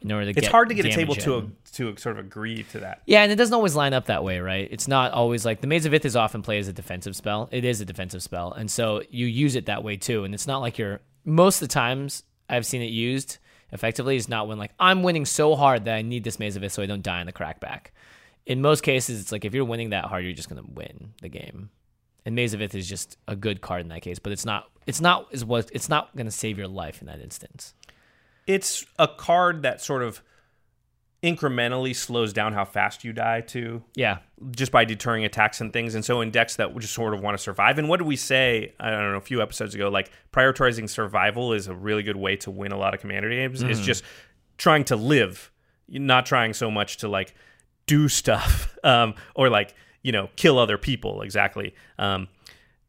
in 0.00 0.12
order 0.12 0.26
to 0.26 0.32
get 0.32 0.44
It's 0.44 0.52
hard 0.52 0.68
to 0.68 0.74
get 0.74 0.86
a 0.86 0.90
table 0.90 1.14
to 1.14 1.50
to 1.72 1.96
sort 1.96 2.18
of 2.18 2.24
agree 2.24 2.62
to 2.64 2.80
that. 2.80 3.02
Yeah, 3.06 3.22
and 3.22 3.32
it 3.32 3.36
doesn't 3.36 3.54
always 3.54 3.74
line 3.74 3.92
up 3.92 4.06
that 4.06 4.22
way, 4.24 4.40
right? 4.40 4.68
It's 4.70 4.88
not 4.88 5.12
always 5.12 5.44
like 5.44 5.60
the 5.60 5.66
Maze 5.66 5.86
of 5.86 5.94
Ith 5.94 6.04
is 6.04 6.16
often 6.16 6.42
played 6.42 6.60
as 6.60 6.68
a 6.68 6.72
defensive 6.72 7.16
spell. 7.16 7.48
It 7.50 7.64
is 7.64 7.80
a 7.80 7.84
defensive 7.84 8.22
spell, 8.22 8.52
and 8.52 8.70
so 8.70 9.02
you 9.10 9.26
use 9.26 9.56
it 9.56 9.66
that 9.66 9.82
way 9.82 9.96
too. 9.96 10.24
And 10.24 10.34
it's 10.34 10.46
not 10.46 10.58
like 10.58 10.78
you're 10.78 11.00
most 11.24 11.60
of 11.62 11.68
the 11.68 11.72
times 11.72 12.22
I've 12.48 12.66
seen 12.66 12.82
it 12.82 12.90
used 12.90 13.38
effectively 13.72 14.16
is 14.16 14.28
not 14.28 14.48
when 14.48 14.58
like 14.58 14.72
I'm 14.78 15.02
winning 15.02 15.24
so 15.26 15.54
hard 15.54 15.84
that 15.86 15.94
I 15.94 16.02
need 16.02 16.24
this 16.24 16.38
Maze 16.38 16.56
of 16.56 16.64
Ith 16.64 16.72
so 16.72 16.82
I 16.82 16.86
don't 16.86 17.02
die 17.02 17.20
in 17.20 17.26
the 17.26 17.32
crackback. 17.32 17.86
In 18.46 18.62
most 18.62 18.82
cases, 18.82 19.20
it's 19.20 19.32
like 19.32 19.44
if 19.44 19.52
you're 19.52 19.64
winning 19.64 19.90
that 19.90 20.06
hard, 20.06 20.24
you're 20.24 20.32
just 20.32 20.48
gonna 20.48 20.62
win 20.66 21.14
the 21.22 21.28
game. 21.28 21.70
And 22.28 22.34
Maze 22.34 22.52
of 22.52 22.60
Ith 22.60 22.74
is 22.74 22.86
just 22.86 23.16
a 23.26 23.34
good 23.34 23.62
card 23.62 23.80
in 23.80 23.88
that 23.88 24.02
case, 24.02 24.18
but 24.18 24.32
it's 24.32 24.44
not. 24.44 24.68
It's 24.86 25.00
not 25.00 25.28
is 25.30 25.46
what 25.46 25.70
it's 25.72 25.88
not 25.88 26.14
gonna 26.14 26.30
save 26.30 26.58
your 26.58 26.68
life 26.68 27.00
in 27.00 27.06
that 27.06 27.22
instance. 27.22 27.72
It's 28.46 28.84
a 28.98 29.08
card 29.08 29.62
that 29.62 29.80
sort 29.80 30.02
of 30.02 30.22
incrementally 31.22 31.96
slows 31.96 32.34
down 32.34 32.52
how 32.52 32.66
fast 32.66 33.02
you 33.02 33.14
die 33.14 33.40
too. 33.40 33.82
Yeah, 33.94 34.18
just 34.50 34.70
by 34.70 34.84
deterring 34.84 35.24
attacks 35.24 35.62
and 35.62 35.72
things. 35.72 35.94
And 35.94 36.04
so 36.04 36.20
in 36.20 36.30
decks 36.30 36.56
that 36.56 36.76
just 36.76 36.92
sort 36.92 37.14
of 37.14 37.22
want 37.22 37.34
to 37.34 37.42
survive. 37.42 37.78
And 37.78 37.88
what 37.88 37.96
did 37.96 38.06
we 38.06 38.16
say? 38.16 38.74
I 38.78 38.90
don't 38.90 39.12
know, 39.12 39.16
a 39.16 39.22
few 39.22 39.40
episodes 39.40 39.74
ago, 39.74 39.88
like 39.88 40.10
prioritizing 40.30 40.86
survival 40.86 41.54
is 41.54 41.66
a 41.66 41.74
really 41.74 42.02
good 42.02 42.18
way 42.18 42.36
to 42.36 42.50
win 42.50 42.72
a 42.72 42.76
lot 42.76 42.92
of 42.92 43.00
commander 43.00 43.30
games. 43.30 43.62
It's 43.62 43.80
just 43.80 44.04
trying 44.58 44.84
to 44.84 44.96
live, 44.96 45.50
not 45.88 46.26
trying 46.26 46.52
so 46.52 46.70
much 46.70 46.98
to 46.98 47.08
like 47.08 47.34
do 47.86 48.06
stuff 48.06 48.76
um, 48.84 49.14
or 49.34 49.48
like, 49.48 49.74
you 50.02 50.12
know, 50.12 50.28
kill 50.36 50.58
other 50.58 50.78
people. 50.78 51.22
Exactly. 51.22 51.74
Um, 51.98 52.28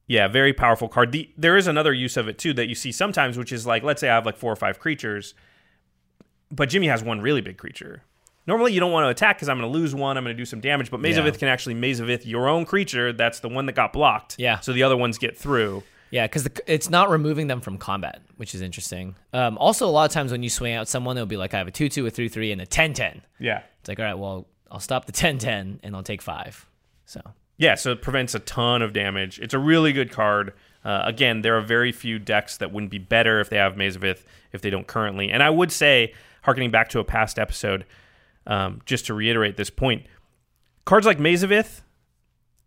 yeah, 0.08 0.28
very 0.28 0.54
powerful 0.54 0.88
card. 0.89 1.12
The, 1.12 1.30
there 1.38 1.56
is 1.58 1.67
another 1.67 1.93
use 1.93 2.17
of 2.17 2.28
it 2.28 2.38
too 2.38 2.54
that 2.54 2.67
you 2.67 2.76
see 2.76 2.91
sometimes, 2.91 3.38
which 3.38 3.52
is 3.52 3.65
like, 3.67 3.84
let's 3.84 4.02
say 4.02 4.10
I 4.10 4.15
have 4.15 4.26
like 4.26 4.38
four 4.38 4.52
or 4.52 4.56
five 4.56 4.80
creatures, 4.80 5.34
but 6.52 6.69
Jimmy 6.69 6.88
has 6.88 7.04
one 7.04 7.22
really 7.22 7.41
big 7.41 7.58
creature. 7.58 8.04
Normally, 8.48 8.74
you 8.74 8.80
don't 8.80 8.91
want 8.91 9.06
to 9.06 9.10
attack 9.10 9.38
because 9.38 9.48
I'm 9.50 9.60
going 9.60 9.72
to 9.72 9.78
lose 9.78 9.93
one. 9.93 10.17
I'm 10.17 10.24
going 10.24 10.36
to 10.36 10.41
do 10.41 10.45
some 10.45 10.60
damage. 10.60 10.89
But 10.89 11.00
Maze 11.02 11.17
of 11.17 11.26
Yeah. 11.26 11.30
Ith 11.30 11.38
can 11.38 11.48
actually 11.50 11.76
Maze 11.76 12.00
of 12.00 12.10
Ith 12.10 12.26
your 12.26 12.50
own 12.50 12.65
creature. 12.65 13.13
That's 13.13 13.41
the 13.41 13.50
one 13.50 13.67
that 13.67 13.74
got 13.74 13.93
blocked. 13.93 14.38
Yeah. 14.39 14.60
So 14.62 14.74
the 14.74 14.82
other 14.82 14.98
ones 14.98 15.19
get 15.19 15.38
through. 15.38 15.84
Yeah, 16.10 16.26
because 16.26 16.50
it's 16.65 16.89
not 16.89 17.12
removing 17.12 17.45
them 17.45 17.62
from 17.62 17.78
combat, 17.78 18.22
which 18.38 18.56
is 18.56 18.63
interesting. 18.63 19.13
Um, 19.32 19.60
also, 19.60 19.86
a 19.86 19.91
lot 19.91 20.10
of 20.10 20.12
times 20.12 20.32
when 20.32 20.41
you 20.41 20.50
swing 20.50 20.74
out 20.74 20.88
someone, 20.88 21.15
it'll 21.17 21.28
be 21.28 21.38
like, 21.38 21.54
I 21.54 21.60
have 21.60 21.67
a 21.67 21.72
2 21.72 21.88
2, 21.89 22.08
a 22.08 22.10
3 22.10 22.28
3, 22.30 22.52
and 22.54 22.62
a 22.62 22.65
10 22.65 22.93
10. 22.93 23.22
Yeah. 23.38 23.62
It's 23.82 23.88
like, 23.89 24.00
all 24.00 24.06
right, 24.06 24.17
well, 24.17 24.48
I'll 24.72 24.80
stop 24.80 25.06
the 25.06 25.12
10 25.12 25.38
10 25.38 25.82
and 25.84 25.95
I'll 25.95 26.02
take 26.02 26.24
five. 26.24 26.65
So, 27.10 27.22
Yeah. 27.58 27.76
So 27.76 27.91
it 27.91 28.02
prevents 28.02 28.36
a 28.36 28.39
ton 28.39 28.82
of 28.82 28.93
damage. 28.93 29.39
It's 29.39 29.54
a 29.54 29.60
really 29.60 29.91
good 29.93 30.12
card. 30.12 30.54
Uh, 30.86 31.02
again, 31.04 31.41
there 31.41 31.58
are 31.58 31.62
very 31.62 31.91
few 31.91 32.19
decks 32.19 32.56
that 32.58 32.72
wouldn't 32.72 32.91
be 32.91 33.00
better 33.00 33.39
if 33.41 33.50
they 33.50 33.58
have 33.58 33.76
Maze 33.76 33.95
of 33.98 34.04
Ith 34.04 34.26
if 34.54 34.62
they 34.62 34.69
don't 34.69 34.88
currently. 34.88 35.30
And 35.30 35.43
I 35.43 35.50
would 35.50 35.72
say, 35.72 36.13
harkening 36.43 36.72
back 36.72 36.88
to 36.89 37.00
a 37.00 37.04
past 37.04 37.38
episode, 37.38 37.86
um, 38.48 38.82
just 38.86 39.06
to 39.08 39.13
reiterate 39.13 39.58
this 39.58 39.69
point, 39.69 40.06
cards 40.86 41.06
like 41.06 41.19
Maze 41.19 41.43
of 41.43 41.52
Ith, 41.52 41.82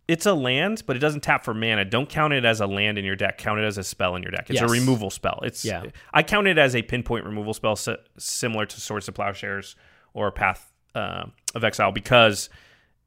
it's 0.08 0.26
a 0.26 0.34
land, 0.34 0.82
but 0.86 0.94
it 0.96 0.98
doesn't 0.98 1.22
tap 1.22 1.44
for 1.44 1.54
mana. 1.54 1.84
Don't 1.84 2.08
count 2.08 2.34
it 2.34 2.44
as 2.44 2.60
a 2.60 2.66
land 2.66 2.98
in 2.98 3.04
your 3.04 3.16
deck. 3.16 3.38
Count 3.38 3.60
it 3.60 3.64
as 3.64 3.78
a 3.78 3.84
spell 3.84 4.14
in 4.16 4.22
your 4.22 4.32
deck. 4.32 4.50
It's 4.50 4.60
a 4.60 4.66
removal 4.72 5.08
spell. 5.10 5.40
It's 5.44 5.64
Yeah. 5.64 5.84
I 6.12 6.22
count 6.22 6.48
it 6.48 6.58
as 6.58 6.74
a 6.76 6.82
pinpoint 6.82 7.24
removal 7.24 7.54
spell, 7.54 7.76
si- 7.76 7.96
similar 8.18 8.66
to 8.66 8.80
Swords 8.80 9.06
to 9.06 9.12
Plowshares 9.12 9.74
or 10.12 10.30
Path 10.32 10.70
uh, 10.94 11.26
of 11.54 11.64
Exile, 11.64 11.92
because 11.92 12.50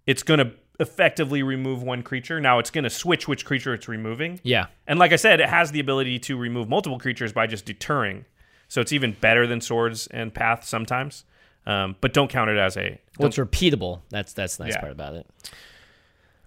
it's 0.07 0.23
going 0.23 0.39
to 0.39 0.51
effectively 0.79 1.43
remove 1.43 1.81
one 1.83 2.03
creature. 2.03 2.39
Now 2.41 2.59
it's 2.59 2.69
going 2.69 2.83
to 2.83 2.89
switch 2.89 3.27
which 3.27 3.45
creature 3.45 3.73
it's 3.73 3.87
removing. 3.87 4.39
yeah. 4.43 4.67
And 4.87 4.99
like 4.99 5.11
I 5.13 5.15
said, 5.17 5.39
it 5.39 5.49
has 5.49 5.71
the 5.71 5.79
ability 5.79 6.19
to 6.19 6.37
remove 6.37 6.67
multiple 6.69 6.99
creatures 6.99 7.31
by 7.33 7.47
just 7.47 7.65
deterring. 7.65 8.25
So 8.67 8.81
it's 8.81 8.91
even 8.93 9.15
better 9.19 9.47
than 9.47 9.61
Swords 9.61 10.07
and 10.07 10.33
Path 10.33 10.65
sometimes. 10.65 11.23
Um, 11.67 11.95
but 12.01 12.13
don't 12.13 12.29
count 12.29 12.49
it 12.51 12.57
as 12.57 12.77
a. 12.77 12.99
Well, 13.17 13.27
it's 13.27 13.37
repeatable. 13.37 14.01
That's 14.09 14.33
that's 14.33 14.57
the 14.57 14.65
nice 14.65 14.73
Yeah. 14.73 14.81
part 14.81 14.91
about 14.91 15.15
it. 15.15 15.27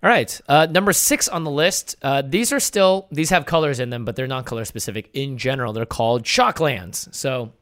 All 0.01 0.09
right, 0.09 0.41
uh, 0.49 0.67
number 0.71 0.93
six 0.93 1.29
on 1.29 1.43
the 1.43 1.51
list. 1.51 1.97
Uh, 2.03 2.23
these 2.25 2.53
are 2.53 2.61
still 2.61 3.09
these 3.11 3.31
have 3.31 3.47
colors 3.47 3.81
in 3.81 3.91
them, 3.91 4.05
but 4.05 4.15
they're 4.15 4.29
not 4.29 4.47
color 4.47 4.65
specific. 4.65 5.11
In 5.13 5.37
general, 5.39 5.73
they're 5.73 5.87
called 5.87 6.25
shock 6.25 6.61
lands. 6.61 7.09
So 7.11 7.53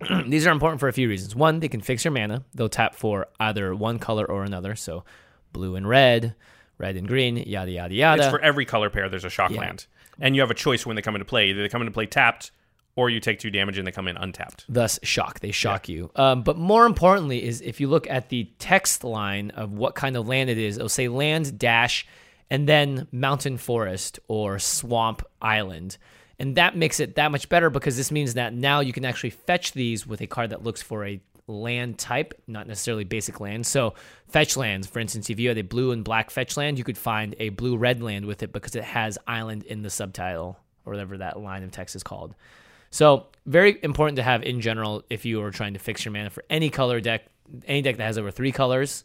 these 0.26 0.44
are 0.44 0.50
important 0.50 0.80
for 0.80 0.88
a 0.88 0.92
few 0.92 1.08
reasons. 1.08 1.36
One, 1.36 1.60
they 1.60 1.68
can 1.68 1.80
fix 1.80 2.04
your 2.04 2.10
mana. 2.10 2.42
They'll 2.52 2.68
tap 2.68 2.96
for 2.96 3.28
either 3.38 3.76
one 3.76 4.00
color 4.00 4.24
or 4.24 4.42
another. 4.42 4.74
So 4.74 5.04
blue 5.52 5.76
and 5.76 5.88
red, 5.88 6.34
red 6.78 6.96
and 6.96 7.06
green, 7.06 7.36
yada 7.36 7.70
yada 7.70 7.94
yada. 7.94 8.22
It's 8.22 8.30
for 8.30 8.40
every 8.40 8.64
color 8.64 8.90
pair. 8.90 9.08
There's 9.08 9.24
a 9.24 9.30
shock 9.30 9.50
Yeah. 9.50 9.60
land, 9.60 9.86
and 10.20 10.34
you 10.34 10.40
have 10.42 10.50
a 10.50 10.54
choice 10.54 10.84
when 10.86 10.96
they 10.96 11.02
come 11.02 11.14
into 11.14 11.24
play. 11.24 11.50
Either 11.50 11.62
they 11.62 11.68
come 11.68 11.82
into 11.82 11.92
play 11.92 12.06
tapped, 12.06 12.50
or 12.96 13.08
you 13.08 13.20
take 13.20 13.38
two 13.38 13.50
damage 13.50 13.78
and 13.78 13.86
they 13.86 13.92
come 13.92 14.08
in 14.08 14.16
untapped. 14.16 14.64
thus 14.68 14.98
shock. 15.02 15.40
They 15.40 15.50
shock 15.50 15.88
you. 15.88 16.10
Um, 16.16 16.42
but 16.42 16.58
more 16.58 16.84
importantly 16.86 17.42
is 17.42 17.60
if 17.62 17.80
you 17.80 17.88
look 17.88 18.08
at 18.10 18.28
the 18.28 18.50
text 18.58 19.02
line 19.04 19.50
of 19.50 19.72
what 19.72 19.94
kind 19.94 20.16
of 20.16 20.28
land 20.28 20.50
it 20.50 20.58
is, 20.58 20.76
it'll 20.76 20.88
say 20.90 21.08
land 21.08 21.58
dash 21.58 22.06
and 22.50 22.68
then 22.68 23.08
mountain 23.10 23.56
forest 23.56 24.18
or 24.28 24.58
swamp 24.58 25.22
island. 25.40 25.96
And 26.38 26.56
that 26.56 26.76
makes 26.76 27.00
it 27.00 27.14
that 27.14 27.30
much 27.30 27.48
better 27.48 27.70
because 27.70 27.96
this 27.96 28.10
means 28.10 28.34
that 28.34 28.52
now 28.52 28.80
you 28.80 28.92
can 28.92 29.04
actually 29.06 29.30
fetch 29.30 29.72
these 29.72 30.06
with 30.06 30.20
a 30.20 30.26
card 30.26 30.50
that 30.50 30.62
looks 30.62 30.82
for 30.82 31.06
a 31.06 31.18
land 31.46 31.98
type, 31.98 32.34
not 32.46 32.66
necessarily 32.66 33.04
basic 33.04 33.40
land. 33.40 33.66
So 33.66 33.94
fetch 34.28 34.56
lands, 34.56 34.86
for 34.86 35.00
instance, 35.00 35.30
if 35.30 35.38
you 35.38 35.48
had 35.48 35.58
a 35.58 35.62
blue 35.62 35.90
and 35.90 36.04
black 36.04 36.30
fetch 36.30 36.56
land, 36.56 36.78
you 36.78 36.84
could 36.84 36.98
find 36.98 37.34
a 37.38 37.50
blue 37.50 37.76
red 37.76 38.02
land 38.02 38.26
with 38.26 38.42
it 38.42 38.52
because 38.52 38.74
it 38.74 38.84
has 38.84 39.18
island 39.26 39.64
in 39.64 39.82
the 39.82 39.90
subtitle 39.90 40.58
or 40.84 40.92
whatever 40.92 41.18
that 41.18 41.40
line 41.40 41.62
of 41.62 41.70
text 41.70 41.96
is 41.96 42.02
called. 42.02 42.34
So 42.90 43.26
very 43.46 43.78
important 43.82 44.16
to 44.16 44.22
have 44.22 44.42
in 44.42 44.60
general 44.60 45.02
if 45.08 45.24
you 45.24 45.42
are 45.42 45.50
trying 45.50 45.72
to 45.72 45.78
fix 45.78 46.04
your 46.04 46.12
mana 46.12 46.30
for 46.30 46.44
any 46.50 46.70
color 46.70 47.00
deck, 47.00 47.24
any 47.66 47.82
deck 47.82 47.96
that 47.96 48.04
has 48.04 48.18
over 48.18 48.30
three 48.30 48.52
colors. 48.52 49.04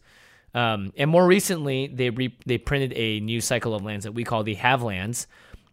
Um, 0.53 0.93
and 0.97 1.09
more 1.09 1.25
recently, 1.25 1.87
they 1.87 2.09
re- 2.09 2.37
they 2.45 2.57
printed 2.57 2.93
a 2.95 3.19
new 3.19 3.41
cycle 3.41 3.73
of 3.75 3.83
lands 3.83 4.05
that 4.05 4.13
we 4.13 4.23
call 4.23 4.43
the 4.43 4.55
Have 4.55 4.81
lands, 4.81 5.27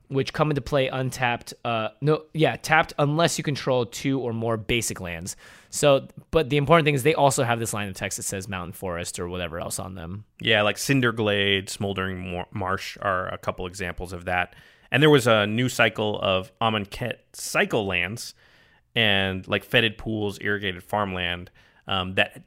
which 0.09 0.33
come 0.33 0.51
into 0.51 0.61
play 0.61 0.89
untapped. 0.89 1.55
Uh, 1.65 1.89
no, 2.01 2.25
yeah, 2.33 2.57
tapped 2.57 2.93
unless 2.99 3.39
you 3.39 3.45
control 3.45 3.87
two 3.87 4.21
or 4.21 4.33
more 4.33 4.57
basic 4.57 5.01
lands. 5.01 5.37
So, 5.71 6.09
but 6.31 6.51
the 6.51 6.57
important 6.57 6.85
thing 6.85 6.95
is 6.95 7.03
they 7.03 7.15
also 7.15 7.43
have 7.43 7.59
this 7.59 7.73
line 7.73 7.89
of 7.89 7.95
text 7.95 8.17
that 8.17 8.23
says 8.23 8.49
Mountain 8.49 8.73
Forest 8.75 9.19
or 9.19 9.29
whatever 9.29 9.59
else 9.59 9.79
on 9.79 9.95
them. 9.95 10.25
Yeah, 10.41 10.63
like 10.63 10.77
Cinderglade, 10.77 11.69
Smoldering 11.69 12.33
Mar- 12.33 12.49
Marsh 12.53 12.97
are 13.01 13.29
a 13.29 13.39
couple 13.39 13.67
examples 13.67 14.13
of 14.13 14.27
that. 14.27 14.55
And 14.93 15.03
there 15.03 15.11
was 15.11 15.27
a 15.27 15.47
new 15.47 15.69
cycle 15.69 16.21
of 16.21 16.57
Amonkhet 16.61 17.15
cycle 17.33 17.87
lands 17.87 18.35
and 18.95 19.47
like 19.49 19.65
fetid 19.65 19.99
pools, 19.99 20.39
irrigated 20.41 20.83
farmland 20.85 21.51
um, 21.89 22.15
that 22.15 22.45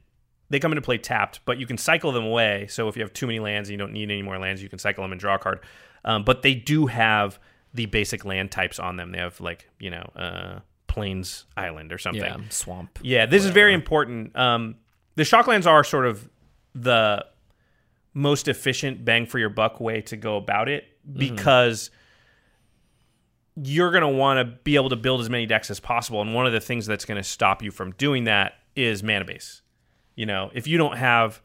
they 0.50 0.58
come 0.58 0.72
into 0.72 0.80
play 0.80 0.98
tapped, 0.98 1.40
but 1.44 1.58
you 1.58 1.66
can 1.66 1.76
cycle 1.76 2.12
them 2.12 2.24
away. 2.24 2.66
So 2.70 2.88
if 2.88 2.96
you 2.96 3.02
have 3.02 3.12
too 3.12 3.26
many 3.26 3.38
lands 3.38 3.68
and 3.68 3.74
you 3.74 3.78
don't 3.78 3.92
need 3.92 4.10
any 4.10 4.22
more 4.22 4.38
lands, 4.38 4.62
you 4.62 4.68
can 4.68 4.78
cycle 4.78 5.04
them 5.04 5.12
and 5.12 5.20
draw 5.20 5.34
a 5.34 5.38
card. 5.38 5.60
Um, 6.04 6.24
but 6.24 6.42
they 6.42 6.54
do 6.54 6.86
have 6.86 7.38
the 7.78 7.86
basic 7.86 8.24
land 8.24 8.50
types 8.50 8.80
on 8.80 8.96
them. 8.96 9.12
They 9.12 9.18
have 9.18 9.40
like 9.40 9.68
you 9.78 9.90
know 9.90 10.10
uh, 10.16 10.58
Plains 10.88 11.46
Island 11.56 11.92
or 11.92 11.98
something. 11.98 12.22
Yeah, 12.22 12.36
swamp. 12.50 12.98
Yeah, 13.02 13.24
this 13.24 13.44
is 13.44 13.52
very 13.52 13.72
important. 13.72 14.36
Um, 14.36 14.74
the 15.14 15.22
shocklands 15.22 15.64
are 15.64 15.84
sort 15.84 16.06
of 16.06 16.28
the 16.74 17.24
most 18.14 18.48
efficient 18.48 19.04
bang 19.04 19.26
for 19.26 19.38
your 19.38 19.48
buck 19.48 19.80
way 19.80 20.00
to 20.02 20.16
go 20.16 20.36
about 20.36 20.68
it 20.68 20.84
because 21.10 21.92
you're 23.54 23.92
going 23.92 24.02
to 24.02 24.08
want 24.08 24.38
to 24.38 24.58
be 24.64 24.74
able 24.74 24.88
to 24.88 24.96
build 24.96 25.20
as 25.20 25.30
many 25.30 25.46
decks 25.46 25.70
as 25.70 25.78
possible. 25.78 26.20
And 26.20 26.34
one 26.34 26.46
of 26.46 26.52
the 26.52 26.60
things 26.60 26.84
that's 26.84 27.04
going 27.04 27.16
to 27.16 27.28
stop 27.28 27.62
you 27.62 27.70
from 27.70 27.92
doing 27.92 28.24
that 28.24 28.54
is 28.74 29.04
mana 29.04 29.24
base. 29.24 29.62
You 30.16 30.26
know, 30.26 30.50
if 30.52 30.66
you 30.66 30.78
don't 30.78 30.96
have 30.96 31.40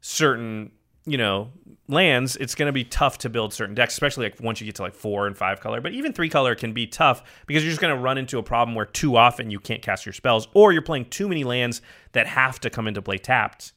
certain, 0.00 0.70
you 1.06 1.18
know, 1.18 1.50
lands, 1.88 2.36
it's 2.36 2.54
going 2.54 2.66
to 2.66 2.72
be 2.72 2.84
tough 2.84 3.18
to 3.18 3.28
build 3.28 3.52
certain 3.52 3.74
decks, 3.74 3.94
especially 3.94 4.26
like 4.26 4.40
once 4.40 4.60
you 4.60 4.66
get 4.66 4.76
to 4.76 4.82
like 4.82 4.94
four 4.94 5.26
and 5.26 5.36
five 5.36 5.60
color. 5.60 5.80
But 5.80 5.92
even 5.92 6.12
three 6.12 6.28
color 6.28 6.54
can 6.54 6.72
be 6.72 6.86
tough 6.86 7.22
because 7.46 7.62
you're 7.62 7.70
just 7.70 7.80
going 7.80 7.94
to 7.94 8.00
run 8.00 8.18
into 8.18 8.38
a 8.38 8.42
problem 8.42 8.74
where 8.74 8.86
too 8.86 9.16
often 9.16 9.50
you 9.50 9.60
can't 9.60 9.82
cast 9.82 10.06
your 10.06 10.12
spells, 10.12 10.48
or 10.54 10.72
you're 10.72 10.82
playing 10.82 11.06
too 11.06 11.28
many 11.28 11.44
lands 11.44 11.82
that 12.12 12.26
have 12.26 12.60
to 12.60 12.70
come 12.70 12.88
into 12.88 13.02
play 13.02 13.18
tapped. 13.18 13.72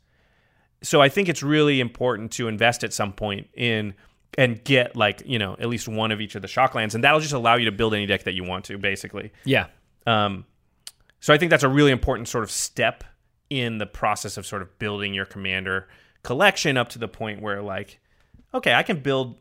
So 0.81 1.01
I 1.01 1.09
think 1.09 1.27
it's 1.27 1.43
really 1.43 1.79
important 1.79 2.31
to 2.33 2.47
invest 2.47 2.83
at 2.83 2.93
some 2.93 3.11
point 3.11 3.47
in 3.55 3.93
and 4.37 4.63
get 4.63 4.95
like 4.95 5.23
you 5.25 5.39
know 5.39 5.55
at 5.59 5.67
least 5.67 5.87
one 5.87 6.11
of 6.11 6.21
each 6.21 6.35
of 6.35 6.41
the 6.41 6.47
shock 6.47 6.75
lands, 6.75 6.95
and 6.95 7.03
that'll 7.03 7.19
just 7.19 7.33
allow 7.33 7.55
you 7.55 7.65
to 7.65 7.71
build 7.71 7.93
any 7.93 8.05
deck 8.05 8.23
that 8.23 8.33
you 8.33 8.43
want 8.43 8.65
to, 8.65 8.77
basically. 8.77 9.31
Yeah. 9.43 9.67
Um, 10.05 10.45
so 11.19 11.33
I 11.33 11.37
think 11.37 11.49
that's 11.49 11.63
a 11.63 11.69
really 11.69 11.91
important 11.91 12.27
sort 12.27 12.43
of 12.43 12.51
step 12.51 13.03
in 13.49 13.79
the 13.79 13.85
process 13.85 14.37
of 14.37 14.45
sort 14.45 14.61
of 14.61 14.77
building 14.79 15.13
your 15.13 15.25
commander 15.25 15.87
collection 16.27 16.75
up 16.75 16.89
to 16.89 16.99
the 16.99 17.07
point 17.07 17.41
where 17.41 17.61
like, 17.61 18.01
okay, 18.53 18.73
I 18.73 18.83
can 18.83 18.99
build, 18.99 19.37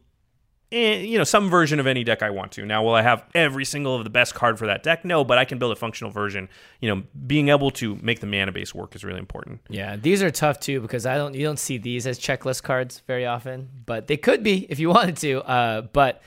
eh, 0.71 1.01
you 1.01 1.19
know, 1.19 1.25
some 1.25 1.51
version 1.51 1.81
of 1.81 1.87
any 1.89 2.05
deck 2.05 2.23
I 2.23 2.31
want 2.31 2.53
to. 2.53 2.65
Now, 2.65 2.85
will 2.85 2.95
I 2.95 3.03
have 3.03 3.25
every 3.35 3.65
single 3.65 3.97
of 3.97 4.05
the 4.05 4.11
best 4.11 4.37
card 4.37 4.57
for 4.57 4.69
that 4.69 4.85
deck? 4.85 5.05
No, 5.05 5.25
but 5.25 5.37
I 5.37 5.45
can 5.45 5.59
build 5.59 5.73
a 5.73 5.77
functional 5.77 6.13
version. 6.13 6.49
You 6.81 6.95
know, 6.95 7.03
being 7.27 7.49
able 7.49 7.73
to 7.73 7.97
make 7.97 8.21
the 8.21 8.29
mana 8.29 8.53
base 8.53 8.73
work 8.73 8.95
is 8.95 9.03
really 9.03 9.19
important. 9.19 9.63
Yeah, 9.69 9.97
these 9.97 10.23
are 10.23 10.31
tough 10.31 10.61
too 10.61 10.81
because 10.81 11.07
I 11.07 11.17
don't 11.17 11.35
you 11.35 11.45
don't 11.45 11.59
see 11.59 11.77
these 11.77 12.07
as 12.07 12.21
checklist 12.21 12.63
cards 12.63 13.03
very 13.09 13.27
often, 13.27 13.69
but 13.85 14.07
they 14.07 14.17
could 14.17 14.45
be 14.45 14.65
if 14.71 14.79
you 14.79 14.89
wanted 14.97 15.17
to. 15.19 15.43
Uh, 15.43 15.81
but 15.83 16.23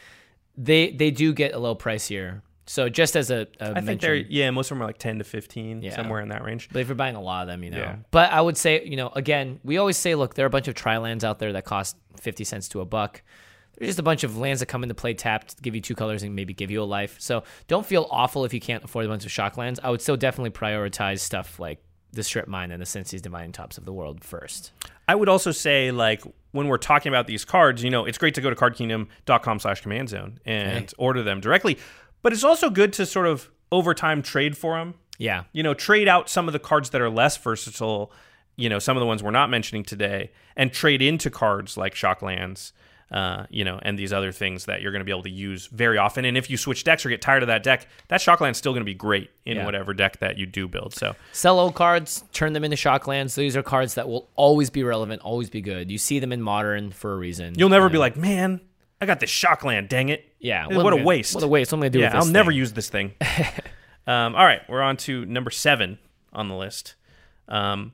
they 0.58 0.92
they 0.92 1.10
do 1.10 1.32
get 1.32 1.54
a 1.54 1.58
little 1.58 1.78
pricier. 1.78 2.42
So 2.72 2.88
just 2.88 3.16
as 3.16 3.32
a, 3.32 3.48
a 3.60 3.78
I 3.78 3.82
think 3.82 4.00
they're 4.00 4.14
yeah, 4.14 4.52
most 4.52 4.70
of 4.70 4.78
them 4.78 4.84
are 4.84 4.86
like 4.86 5.00
ten 5.00 5.18
to 5.18 5.24
fifteen, 5.24 5.82
Yeah. 5.82 5.96
somewhere 5.96 6.22
in 6.22 6.30
that 6.30 6.44
range. 6.44 6.70
But 6.72 6.82
if 6.82 6.88
you're 6.88 6.94
buying 6.94 7.16
a 7.16 7.22
lot 7.22 7.42
of 7.42 7.48
them, 7.48 7.64
you 7.64 7.72
know. 7.72 7.80
Yeah. 7.80 7.96
But 8.12 8.32
I 8.32 8.40
would 8.42 8.58
say, 8.58 8.86
you 8.86 8.96
know, 8.96 9.10
again, 9.16 9.60
we 9.64 9.80
always 9.80 9.98
say, 9.98 10.14
look, 10.14 10.36
there 10.36 10.46
are 10.46 10.48
a 10.48 10.52
bunch 10.52 10.68
of 10.68 10.76
tri 10.76 10.98
lands 11.00 11.24
out 11.24 11.40
there 11.40 11.52
that 11.54 11.66
cost 11.66 11.98
fifty 12.22 12.44
cents 12.44 12.70
to 12.70 12.82
a 12.82 12.86
buck. 12.86 13.24
There's 13.76 13.90
just 13.90 14.00
a 14.00 14.04
bunch 14.04 14.24
of 14.24 14.38
lands 14.38 14.60
that 14.60 14.68
come 14.68 14.84
into 14.84 14.94
play 14.94 15.16
tapped, 15.16 15.60
give 15.64 15.74
you 15.74 15.82
two 15.82 15.96
colors, 15.96 16.22
and 16.22 16.36
maybe 16.36 16.54
give 16.54 16.70
you 16.70 16.84
a 16.84 16.86
life. 16.86 17.16
So 17.20 17.44
don't 17.68 17.86
feel 17.88 18.08
awful 18.12 18.46
if 18.46 18.54
you 18.54 18.60
can't 18.60 18.84
afford 18.84 19.06
a 19.06 19.08
bunch 19.10 19.26
of 19.26 19.32
shock 19.32 19.58
lands. 19.58 19.80
I 19.84 19.90
would 19.90 20.02
still 20.02 20.18
definitely 20.18 20.52
prioritize 20.52 21.22
stuff 21.22 21.60
like 21.60 21.82
the 22.12 22.22
Strip 22.22 22.48
Mine 22.48 22.72
and 22.72 22.80
the 22.82 22.86
Sensei's 22.86 23.22
Divining 23.22 23.52
Tops 23.52 23.78
of 23.80 23.86
the 23.86 23.94
world 23.94 24.24
first. 24.24 24.74
I 25.08 25.16
would 25.16 25.30
also 25.30 25.52
say 25.52 25.92
like 25.92 26.22
when 26.52 26.68
we're 26.68 26.78
talking 26.78 27.12
about 27.12 27.26
these 27.28 27.46
cards, 27.46 27.84
you 27.84 27.90
know, 27.90 28.06
it's 28.06 28.18
great 28.18 28.34
to 28.36 28.42
go 28.42 28.50
to 28.50 28.56
cardkingdom.com 28.56 29.60
slash 29.60 29.82
command 29.82 30.10
zone 30.10 30.40
and 30.46 30.78
Okay. 30.86 30.88
order 30.98 31.22
them 31.24 31.40
directly. 31.40 31.78
But 32.22 32.34
it's 32.34 32.44
also 32.44 32.70
good 32.70 32.94
to 32.94 33.06
sort 33.06 33.28
of 33.28 33.50
over 33.72 33.94
time 33.94 34.22
trade 34.22 34.58
for 34.58 34.78
them. 34.78 34.96
Yeah. 35.18 35.44
You 35.52 35.64
know, 35.64 35.74
trade 35.74 36.08
out 36.08 36.30
some 36.30 36.48
of 36.48 36.54
the 36.54 36.60
cards 36.60 36.90
that 36.92 37.02
are 37.02 37.10
less 37.10 37.38
versatile, 37.38 38.12
you 38.56 38.70
know, 38.70 38.80
some 38.80 38.96
of 38.98 39.02
the 39.02 39.08
ones 39.08 39.22
we're 39.24 39.32
not 39.32 39.50
mentioning 39.50 39.84
today, 39.84 40.32
and 40.56 40.72
trade 40.72 41.02
into 41.02 41.30
cards 41.30 41.78
like 41.78 41.94
Shocklands, 41.94 42.72
uh, 43.12 43.46
you 43.50 43.64
know, 43.66 43.80
and 43.82 43.98
these 43.98 44.14
other 44.14 44.32
things 44.32 44.66
that 44.66 44.82
you're 44.82 44.92
going 44.92 45.00
to 45.00 45.06
be 45.06 45.12
able 45.12 45.24
to 45.24 45.30
use 45.30 45.68
very 45.68 45.98
often. 45.98 46.26
And 46.26 46.38
if 46.38 46.50
you 46.50 46.58
switch 46.58 46.84
decks 46.84 47.06
or 47.06 47.10
get 47.10 47.22
tired 47.22 47.42
of 47.44 47.48
that 47.48 47.64
deck, 47.64 47.88
that 48.10 48.22
Shockland's 48.22 48.58
still 48.58 48.72
going 48.72 48.82
to 48.82 48.86
be 48.86 48.94
great 48.94 49.30
in 49.46 49.58
Yeah. 49.58 49.66
whatever 49.66 49.94
deck 49.94 50.20
that 50.20 50.38
you 50.38 50.46
do 50.46 50.68
build. 50.68 50.94
So 50.94 51.16
Sell 51.32 51.60
old 51.60 51.74
cards, 51.76 52.24
turn 52.34 52.54
them 52.54 52.64
into 52.64 52.78
shock 52.78 53.08
lands. 53.08 53.36
These 53.36 53.58
are 53.58 53.64
cards 53.64 53.96
that 53.96 54.08
will 54.08 54.30
always 54.36 54.70
be 54.70 54.84
relevant, 54.84 55.22
always 55.22 55.50
be 55.50 55.62
good. 55.62 55.90
You 55.90 55.98
see 55.98 56.20
them 56.20 56.32
in 56.32 56.42
modern 56.42 56.92
for 56.92 57.14
a 57.14 57.18
reason. 57.18 57.56
you'll 57.58 57.70
never 57.70 57.88
you 57.88 57.92
be 57.94 57.98
like, 57.98 58.16
man, 58.16 58.62
I 59.02 59.06
got 59.06 59.20
this 59.20 59.30
Shockland, 59.32 59.88
dang 59.90 60.10
it. 60.10 60.34
yeah, 60.40 60.66
what 60.68 60.74
am 60.76 60.80
a 60.86 60.90
gonna- 60.92 61.04
waste. 61.04 61.36
What 61.36 61.44
a 61.44 61.48
waste. 61.48 61.72
What 61.72 61.78
am 61.78 61.84
I 61.84 61.84
going 61.86 61.92
to 61.94 61.98
do 61.98 62.02
yeah, 62.02 62.08
with 62.08 62.14
this 62.16 62.26
I'll 62.28 62.32
never 62.34 62.52
thing? 62.52 62.58
use 62.58 62.74
this 62.74 62.90
thing. 62.90 63.14
um, 64.08 64.36
all 64.36 64.46
right, 64.46 64.62
we're 64.68 64.82
on 64.82 64.98
to 64.98 65.26
number 65.26 65.52
seven 65.52 66.00
on 66.34 66.48
the 66.50 66.56
list. 66.56 66.96
Um, 67.48 67.94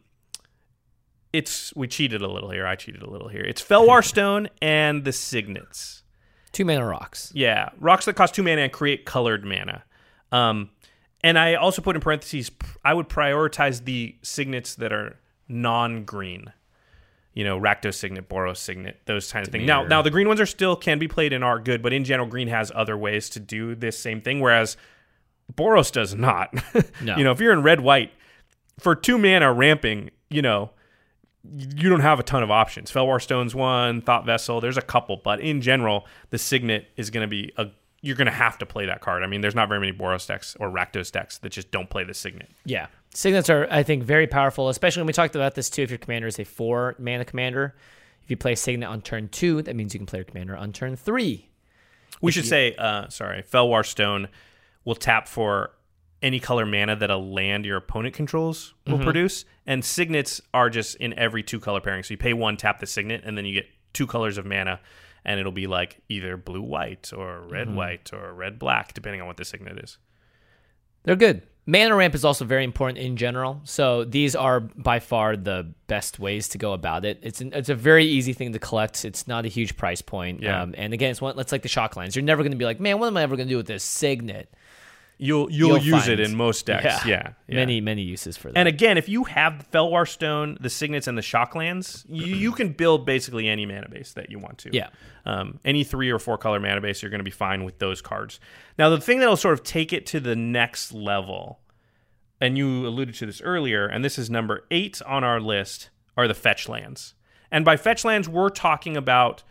it's 1.34 1.76
we 1.76 1.88
cheated 1.88 2.22
a 2.22 2.28
little 2.28 2.50
here. 2.50 2.66
I 2.66 2.76
cheated 2.76 3.02
a 3.04 3.10
little 3.10 3.28
here. 3.28 3.42
It's 3.44 3.62
Fellwar 3.62 4.04
Stone 4.04 4.50
and 4.62 5.04
the 5.04 5.12
Signets. 5.12 6.04
Two 6.52 6.64
mana 6.66 6.86
rocks. 6.86 7.32
Yeah, 7.36 7.70
rocks 7.80 8.06
that 8.06 8.14
cost 8.16 8.34
two 8.34 8.44
mana 8.44 8.62
and 8.62 8.72
create 8.72 9.06
colored 9.06 9.44
mana. 9.46 9.84
Um, 10.32 10.70
and 11.22 11.38
I 11.38 11.56
also 11.56 11.82
put 11.82 11.96
in 11.96 12.02
parentheses, 12.02 12.50
I 12.84 12.94
would 12.94 13.10
prioritize 13.10 13.84
the 13.84 14.16
signets 14.22 14.76
that 14.76 14.94
are 14.94 15.20
non-green. 15.48 16.54
You 17.36 17.44
know, 17.44 17.60
Rakdos 17.60 17.94
Signet, 17.96 18.28
Boros 18.28 18.58
Signet, 18.58 19.02
those 19.06 19.32
kind 19.32 19.46
of 19.46 19.52
things. 19.52 19.68
Now, 19.68 19.84
now 19.84 20.02
the 20.02 20.10
green 20.10 20.28
ones 20.28 20.42
are 20.42 20.46
still 20.48 20.76
can 20.76 20.98
be 20.98 21.08
played 21.08 21.34
and 21.34 21.44
are 21.44 21.60
good, 21.60 21.84
but 21.84 21.94
in 21.94 22.04
general, 22.04 22.28
green 22.28 22.48
has 22.48 22.72
other 22.74 22.98
ways 22.98 23.30
to 23.32 23.40
do 23.40 23.76
this 23.76 24.00
same 24.00 24.22
thing, 24.22 24.40
whereas 24.40 24.78
Boros 25.54 25.92
does 25.92 26.16
not. 26.16 26.54
No. 27.02 27.18
you 27.18 27.24
know, 27.24 27.32
if 27.32 27.40
you're 27.40 27.54
in 27.54 27.62
red 27.62 27.82
white 27.82 28.12
for 28.80 28.96
two 28.96 29.18
mana 29.18 29.52
ramping, 29.54 30.12
you 30.30 30.42
know, 30.42 30.72
you 31.44 31.90
don't 31.90 32.00
have 32.00 32.20
a 32.20 32.24
ton 32.24 32.42
of 32.42 32.50
options. 32.50 32.92
Fellwar 32.92 33.22
Stone's 33.22 33.54
one, 33.54 34.02
Thought 34.02 34.26
Vessel, 34.26 34.62
there's 34.62 34.78
a 34.78 34.82
couple, 34.82 35.18
but 35.24 35.40
in 35.40 35.62
general, 35.62 36.08
the 36.30 36.38
Signet 36.38 36.88
is 36.96 37.10
going 37.10 37.22
to 37.22 37.28
be 37.28 37.52
a 37.58 37.68
you're 38.06 38.16
going 38.16 38.28
to 38.28 38.32
have 38.32 38.60
to 38.60 38.68
play 38.68 38.86
that 38.86 39.02
card. 39.02 39.24
I 39.24 39.28
mean, 39.28 39.42
there's 39.42 39.56
not 39.56 39.68
very 39.68 39.80
many 39.80 39.92
Boros 39.92 40.28
decks 40.28 40.56
or 40.60 40.70
Rakdos 40.70 41.12
decks 41.12 41.40
that 41.40 41.52
just 41.52 41.72
don't 41.72 41.90
play 41.90 42.04
the 42.04 42.14
Signet. 42.14 42.50
Yeah. 42.64 42.86
Signets 43.16 43.50
are, 43.50 43.68
I 43.72 43.82
think, 43.82 44.04
very 44.04 44.28
powerful, 44.28 44.70
especially 44.70 45.02
when 45.02 45.08
we 45.08 45.14
talked 45.14 45.36
about 45.36 45.56
this 45.56 45.72
too. 45.72 45.82
If 45.82 45.90
your 45.90 45.98
commander 45.98 46.28
is 46.28 46.38
a 46.38 46.44
four 46.44 46.96
mana 47.00 47.26
commander, 47.26 47.74
if 48.24 48.30
you 48.30 48.38
play 48.38 48.54
Signet 48.54 48.88
on 48.88 49.02
turn 49.02 49.28
two, 49.30 49.64
that 49.64 49.76
means 49.76 49.96
you 49.96 50.00
can 50.00 50.06
play 50.06 50.20
your 50.20 50.26
commander 50.26 50.56
on 50.56 50.72
turn 50.72 50.96
three. 50.96 51.50
We 52.22 52.32
should 52.32 52.46
say, 52.46 52.76
uh, 52.76 53.10
sorry, 53.10 53.42
Fellwar 53.42 53.84
Stone 53.84 54.30
will 54.84 54.96
tap 54.96 55.28
for 55.28 55.72
any 56.22 56.40
color 56.40 56.66
mana 56.66 56.96
that 56.96 57.10
a 57.10 57.18
land 57.18 57.66
your 57.66 57.78
opponent 57.78 58.14
controls 58.14 58.76
will 58.86 59.00
produce, 59.00 59.46
and 59.66 59.84
Signets 59.84 60.42
are 60.54 60.70
just 60.70 60.96
in 60.98 61.18
every 61.18 61.42
two 61.42 61.60
color 61.60 61.82
pairing. 61.82 62.04
So 62.04 62.14
you 62.14 62.18
pay 62.18 62.34
one, 62.34 62.56
tap 62.56 62.80
the 62.80 62.88
Signet, 62.88 63.24
and 63.26 63.38
then 63.38 63.46
you 63.46 63.54
get 63.54 63.66
two 63.94 64.06
colors 64.06 64.38
of 64.38 64.46
mana, 64.46 64.80
and 65.26 65.40
it'll 65.40 65.52
be 65.52 65.68
like 65.68 66.02
either 66.08 66.38
blue 66.38 66.62
white 66.62 67.12
or 67.16 67.42
red 67.42 67.74
white 67.74 68.12
or 68.14 68.34
red 68.34 68.60
black, 68.60 68.94
depending 68.94 69.22
on 69.22 69.28
what 69.28 69.38
the 69.38 69.46
Signet 69.46 69.80
is. 69.80 69.98
They're 71.04 71.16
good. 71.16 71.42
Mana 71.68 71.96
ramp 71.96 72.14
is 72.14 72.24
also 72.24 72.46
very 72.46 72.64
important 72.64 73.00
in 73.00 73.18
general. 73.18 73.60
So 73.64 74.04
these 74.04 74.36
are 74.36 74.60
by 74.60 75.00
far 75.00 75.36
the 75.36 75.74
best 75.88 76.20
ways 76.20 76.48
to 76.50 76.60
go 76.60 76.74
about 76.74 77.06
it. 77.06 77.20
It's 77.24 77.42
an, 77.42 77.54
it's 77.54 77.70
a 77.70 77.76
very 77.76 78.06
easy 78.06 78.34
thing 78.34 78.54
to 78.54 78.60
collect. 78.60 79.04
It's 79.04 79.28
not 79.28 79.46
a 79.46 79.48
huge 79.48 79.76
price 79.76 80.02
point. 80.02 80.44
Yeah. 80.44 80.62
Um, 80.62 80.76
and 80.78 80.94
again, 80.94 81.10
it's 81.10 81.22
one. 81.22 81.40
It's 81.40 81.52
like 81.52 81.64
the 81.64 81.68
shock 81.68 81.96
lines. 81.96 82.16
You're 82.16 82.24
never 82.24 82.44
going 82.44 82.52
to 82.52 82.58
be 82.58 82.66
like, 82.66 82.80
man, 82.80 83.00
what 83.00 83.08
am 83.08 83.18
I 83.18 83.24
ever 83.24 83.36
going 83.36 83.48
to 83.48 83.52
do 83.52 83.58
with 83.58 83.66
this 83.66 83.84
Signet? 83.84 84.54
You'll 85.18 85.50
you'll, 85.50 85.78
You'll 85.78 85.96
use 85.96 86.08
it 86.10 86.20
in 86.20 86.36
most 86.36 86.66
decks. 86.66 87.06
Yeah, 87.06 87.34
yeah. 87.48 87.56
Many 87.56 87.80
many 87.80 88.02
uses 88.02 88.36
for 88.36 88.52
that. 88.52 88.58
And 88.58 88.68
again, 88.68 88.98
if 88.98 89.08
you 89.08 89.24
have 89.24 89.60
the 89.60 89.78
Fellwar 89.78 90.08
Stone, 90.08 90.58
the 90.60 90.70
Signets, 90.70 91.08
and 91.08 91.18
the 91.18 91.22
Shocklands, 91.22 92.06
you, 92.10 92.36
you 92.36 92.52
can 92.52 92.70
build 92.74 93.06
basically 93.06 93.48
any 93.48 93.66
mana 93.66 93.88
base 93.88 94.12
that 94.14 94.30
you 94.30 94.40
want 94.40 94.58
to. 94.60 94.72
Yeah. 94.74 94.90
Um, 95.26 95.60
any 95.64 95.86
three 95.86 96.10
or 96.10 96.20
four 96.20 96.38
color 96.38 96.60
mana 96.60 96.82
base, 96.82 97.02
you're 97.02 97.12
going 97.12 97.20
to 97.20 97.24
be 97.26 97.32
fine 97.32 97.64
with 97.64 97.80
those 97.80 98.02
cards. 98.02 98.40
Now, 98.78 98.90
the 98.90 99.00
thing 99.00 99.20
that'll 99.20 99.38
sort 99.38 99.54
of 99.54 99.64
take 99.64 99.94
it 99.94 100.06
to 100.08 100.20
the 100.20 100.36
next 100.36 100.92
level, 100.94 101.60
and 102.42 102.58
you 102.58 102.86
alluded 102.86 103.16
to 103.16 103.26
this 103.26 103.42
earlier, 103.42 103.88
and 103.88 104.04
this 104.04 104.20
is 104.20 104.30
number 104.30 104.66
eight 104.70 105.02
on 105.06 105.24
our 105.24 105.40
list, 105.40 105.92
are 106.18 106.28
the 106.28 106.34
fetch 106.34 106.68
lands. 106.68 107.14
And 107.52 107.64
by 107.64 107.78
fetch 107.78 108.04
lands, 108.04 108.28
we're 108.28 108.50
talking 108.50 108.98
about 108.98 109.44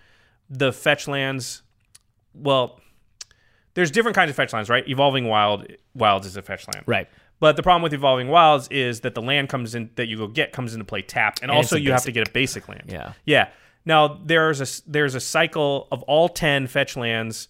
the 0.51 0.73
fetch 0.73 1.09
lands. 1.09 1.63
Well, 2.35 2.81
there's 3.75 3.91
different 3.91 4.15
kinds 4.15 4.31
of 4.31 4.37
fetch 4.37 4.53
lands, 4.53 4.71
right? 4.71 4.89
Evolving 4.89 5.27
Wild 5.29 5.67
Wilds 5.95 6.27
is 6.27 6.37
a 6.37 6.43
fetch 6.43 6.67
land, 6.73 6.85
Right. 6.87 7.09
But 7.41 7.57
the 7.57 7.63
problem 7.63 7.83
with 7.83 7.93
Evolving 7.93 8.29
Wilds 8.29 8.69
is 8.69 9.01
that 9.01 9.15
the 9.15 9.21
land 9.21 9.49
comes 9.49 9.75
in 9.75 9.91
that 9.97 10.07
you 10.07 10.17
go 10.17 10.29
get 10.29 10.53
comes 10.53 10.73
into 10.73 10.85
play 10.85 11.03
tapped, 11.03 11.43
and, 11.43 11.51
And 11.51 11.57
also 11.57 11.77
you 11.77 11.93
have 11.93 12.05
to 12.05 12.13
get 12.13 12.27
a 12.27 12.31
basic 12.31 12.69
land. 12.69 12.85
Yeah. 12.89 13.13
yeah. 13.25 13.49
Now 13.85 14.21
there's 14.25 14.61
a 14.61 14.91
there's 14.91 15.15
a 15.15 15.21
cycle 15.21 15.89
of 15.91 16.03
all 16.05 16.29
ten 16.29 16.67
fetch 16.67 16.97
lands 16.97 17.49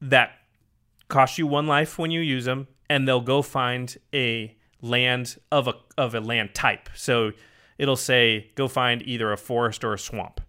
that 0.00 0.32
cost 1.08 1.38
you 1.38 1.46
one 1.46 1.66
life 1.66 1.98
when 1.98 2.10
you 2.10 2.20
use 2.20 2.44
them, 2.44 2.68
and 2.88 3.08
they'll 3.08 3.20
go 3.20 3.42
find 3.42 3.96
a 4.14 4.54
land 4.82 5.36
of 5.50 5.68
a 5.68 5.74
of 5.96 6.14
a 6.14 6.20
land 6.20 6.54
type. 6.54 6.88
So 6.94 7.32
it'll 7.78 7.96
say 7.96 8.50
go 8.54 8.68
find 8.68 9.02
either 9.02 9.32
a 9.32 9.38
forest 9.38 9.84
or 9.84 9.94
a 9.94 9.98
swamp. 9.98 10.40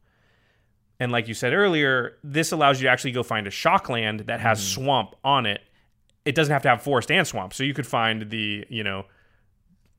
And 0.99 1.11
like 1.11 1.27
you 1.27 1.33
said 1.33 1.53
earlier, 1.53 2.17
this 2.23 2.51
allows 2.51 2.81
you 2.81 2.87
to 2.87 2.91
actually 2.91 3.11
go 3.11 3.23
find 3.23 3.45
a 3.47 3.51
shock 3.51 3.87
land 3.89 4.21
that 4.21 4.39
has 4.39 4.59
Mm-hmm. 4.59 4.83
swamp 4.83 5.15
on 5.23 5.45
it. 5.45 5.61
It 6.25 6.33
doesn't 6.35 6.51
have 6.51 6.63
to 6.63 6.69
have 6.69 6.81
forest 6.81 7.11
and 7.11 7.25
swamp. 7.27 7.53
So 7.53 7.63
you 7.63 7.73
could 7.73 7.87
find 7.87 8.29
the, 8.29 8.65
you 8.69 8.83
know, 8.83 9.05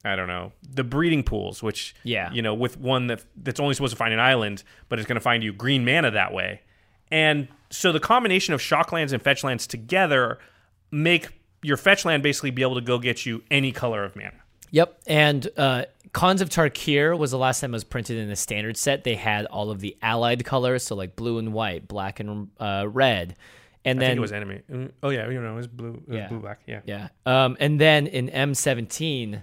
I 0.04 0.14
don't 0.16 0.28
know, 0.28 0.52
the 0.68 0.84
breeding 0.84 1.22
pools, 1.22 1.62
which 1.62 1.94
Yeah. 2.04 2.30
you 2.32 2.42
know, 2.42 2.54
with 2.54 2.78
one 2.78 3.06
that 3.08 3.24
that's 3.36 3.60
only 3.60 3.74
supposed 3.74 3.92
to 3.92 3.96
find 3.96 4.12
an 4.12 4.20
island, 4.20 4.62
but 4.88 4.98
it's 4.98 5.06
going 5.08 5.16
to 5.16 5.20
find 5.20 5.42
you 5.42 5.52
green 5.52 5.84
mana 5.84 6.10
that 6.10 6.32
way. 6.32 6.60
And 7.10 7.48
so 7.70 7.92
the 7.92 8.00
combination 8.00 8.52
of 8.54 8.60
shock 8.60 8.92
lands 8.92 9.12
and 9.12 9.22
fetch 9.22 9.42
lands 9.44 9.66
together 9.66 10.38
make 10.90 11.28
your 11.62 11.76
fetch 11.76 12.04
land 12.04 12.22
basically 12.22 12.50
be 12.50 12.62
able 12.62 12.74
to 12.76 12.80
go 12.80 12.98
get 12.98 13.24
you 13.26 13.42
any 13.50 13.72
color 13.72 14.04
of 14.04 14.14
mana. 14.16 14.32
Yep. 14.70 15.00
And 15.06 15.48
uh, 15.56 15.84
Khans 16.14 16.40
of 16.40 16.48
Tarkir 16.48 17.16
was 17.18 17.30
the 17.30 17.38
last 17.38 17.60
time 17.60 17.70
it 17.70 17.76
was 17.76 17.84
printed 17.84 18.18
in 18.18 18.28
the 18.28 18.36
standard 18.36 18.76
set. 18.76 19.04
They 19.04 19.14
had 19.14 19.46
all 19.46 19.70
of 19.70 19.80
the 19.80 19.96
allied 20.02 20.44
colors, 20.44 20.82
so 20.82 20.94
like 20.94 21.16
blue 21.16 21.38
and 21.38 21.52
white, 21.52 21.86
black 21.88 22.20
and 22.20 22.48
uh, 22.58 22.86
red. 22.88 23.36
And 23.84 23.98
I 23.98 24.00
then 24.00 24.08
think 24.10 24.16
it 24.18 24.20
was 24.20 24.32
enemy. 24.32 24.60
Mm, 24.70 24.92
Oh 25.02 25.10
yeah, 25.10 25.28
you 25.30 25.40
know, 25.40 25.52
it 25.52 25.56
was 25.56 25.66
blue, 25.68 25.94
it 25.94 26.08
was 26.08 26.16
Yeah. 26.16 26.28
blue 26.28 26.40
black. 26.40 26.60
Yeah. 26.66 26.80
Yeah. 26.84 27.08
Um, 27.24 27.56
and 27.60 27.80
then 27.80 28.06
in 28.06 28.28
M17, 28.28 29.42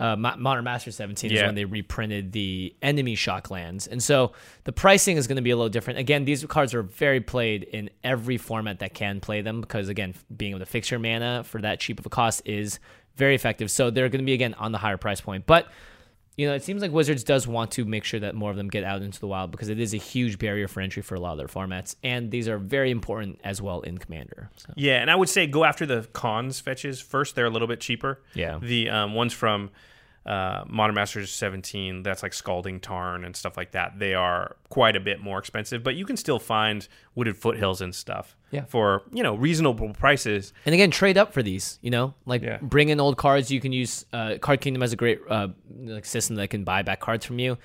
uh, 0.00 0.14
Modern 0.16 0.62
Master 0.64 0.92
17 0.92 1.32
is 1.32 1.42
when 1.42 1.56
they 1.56 1.64
reprinted 1.64 2.30
the 2.32 2.74
enemy 2.82 3.16
shock 3.16 3.50
lands. 3.50 3.86
And 3.88 4.00
so 4.00 4.32
the 4.62 4.70
pricing 4.72 5.16
is 5.16 5.26
going 5.26 5.36
to 5.36 5.42
be 5.42 5.50
a 5.50 5.56
little 5.56 5.68
different. 5.68 5.98
Again, 5.98 6.24
these 6.24 6.44
cards 6.46 6.72
are 6.72 6.82
very 6.84 7.20
played 7.20 7.64
in 7.64 7.90
every 8.04 8.36
format 8.38 8.78
that 8.78 8.94
can 8.94 9.18
play 9.20 9.40
them 9.42 9.60
because, 9.60 9.88
again, 9.88 10.14
being 10.34 10.50
able 10.52 10.60
to 10.60 10.66
fix 10.66 10.88
your 10.90 11.00
mana 11.00 11.42
for 11.44 11.60
that 11.62 11.80
cheap 11.80 11.98
of 11.98 12.06
a 12.06 12.10
cost 12.10 12.42
is 12.44 12.78
very 13.18 13.34
effective. 13.34 13.70
So 13.70 13.90
they're 13.90 14.08
going 14.08 14.20
to 14.20 14.26
be, 14.26 14.32
again, 14.32 14.54
on 14.54 14.72
the 14.72 14.78
higher 14.78 14.96
price 14.96 15.20
point. 15.20 15.44
But 15.46 15.66
you 16.38 16.46
know, 16.46 16.54
it 16.54 16.62
seems 16.62 16.80
like 16.82 16.92
Wizards 16.92 17.24
does 17.24 17.48
want 17.48 17.72
to 17.72 17.84
make 17.84 18.04
sure 18.04 18.20
that 18.20 18.36
more 18.36 18.52
of 18.52 18.56
them 18.56 18.68
get 18.68 18.84
out 18.84 19.02
into 19.02 19.18
the 19.18 19.26
wild 19.26 19.50
because 19.50 19.68
it 19.68 19.80
is 19.80 19.92
a 19.92 19.96
huge 19.96 20.38
barrier 20.38 20.68
for 20.68 20.80
entry 20.80 21.02
for 21.02 21.16
a 21.16 21.20
lot 21.20 21.32
of 21.32 21.38
their 21.38 21.48
formats, 21.48 21.96
and 22.04 22.30
these 22.30 22.46
are 22.46 22.58
very 22.58 22.92
important 22.92 23.40
as 23.42 23.60
well 23.60 23.80
in 23.80 23.98
Commander. 23.98 24.48
So. 24.54 24.72
Yeah, 24.76 25.00
and 25.00 25.10
I 25.10 25.16
would 25.16 25.28
say 25.28 25.48
go 25.48 25.64
after 25.64 25.84
the 25.84 26.08
Khans 26.14 26.60
fetches 26.60 27.00
first. 27.00 27.34
They're 27.34 27.46
a 27.46 27.50
little 27.50 27.66
bit 27.66 27.80
cheaper. 27.80 28.22
Yeah. 28.34 28.60
The 28.62 28.88
um, 28.88 29.14
ones 29.14 29.32
from 29.32 29.70
uh, 30.26 30.64
Modern 30.68 30.94
Masters 30.94 31.30
17, 31.30 32.02
that's 32.02 32.22
like 32.22 32.34
Scalding 32.34 32.80
Tarn 32.80 33.24
and 33.24 33.34
stuff 33.34 33.56
like 33.56 33.70
that. 33.72 33.98
They 33.98 34.12
are 34.14 34.56
quite 34.68 34.94
a 34.94 35.00
bit 35.00 35.20
more 35.20 35.38
expensive, 35.38 35.82
but 35.82 35.94
you 35.94 36.04
can 36.04 36.16
still 36.18 36.38
find 36.38 36.86
Wooded 37.14 37.36
Foothills 37.36 37.80
and 37.80 37.94
stuff 37.94 38.36
Yeah. 38.50 38.64
for, 38.66 39.02
you 39.12 39.22
know, 39.22 39.34
reasonable 39.34 39.94
prices. 39.94 40.52
And 40.66 40.74
again, 40.74 40.90
trade 40.90 41.16
up 41.16 41.32
for 41.32 41.42
these. 41.42 41.78
You 41.80 41.90
know, 41.90 42.14
like 42.26 42.42
Yeah. 42.42 42.58
bring 42.60 42.90
in 42.90 43.00
old 43.00 43.16
cards. 43.16 43.50
You 43.50 43.60
can 43.60 43.72
use 43.72 44.04
uh, 44.12 44.34
Card 44.40 44.60
Kingdom 44.60 44.82
has 44.82 44.92
a 44.92 44.96
great 44.96 45.20
uh, 45.30 45.48
like 45.84 46.04
system 46.04 46.36
that 46.36 46.48
can 46.50 46.62
buy 46.64 46.82
back 46.82 47.00
cards 47.00 47.24
from 47.24 47.38
you. 47.38 47.56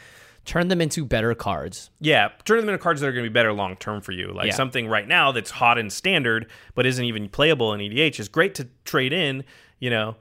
Turn 0.46 0.68
them 0.68 0.82
into 0.82 1.06
better 1.06 1.34
cards. 1.36 1.90
Yeah, 2.02 2.30
turn 2.44 2.58
them 2.60 2.68
into 2.70 2.78
cards 2.78 3.00
that 3.02 3.08
are 3.08 3.14
going 3.14 3.24
to 3.24 3.30
be 3.30 3.34
better 3.34 3.54
long 3.54 3.76
term 3.78 4.02
for 4.02 4.12
you. 4.12 4.32
Like 4.34 4.48
Yeah. 4.48 4.54
something 4.56 4.88
right 4.88 5.08
now 5.08 5.32
that's 5.32 5.52
hot 5.52 5.78
and 5.78 5.92
standard 5.92 6.48
but 6.76 6.86
isn't 6.86 7.04
even 7.06 7.30
playable 7.30 7.74
in 7.74 7.80
EDH 7.82 8.20
is 8.20 8.28
great 8.30 8.54
to 8.56 8.68
trade 8.86 9.12
in, 9.14 9.44
you 9.80 9.90
know, 9.90 10.16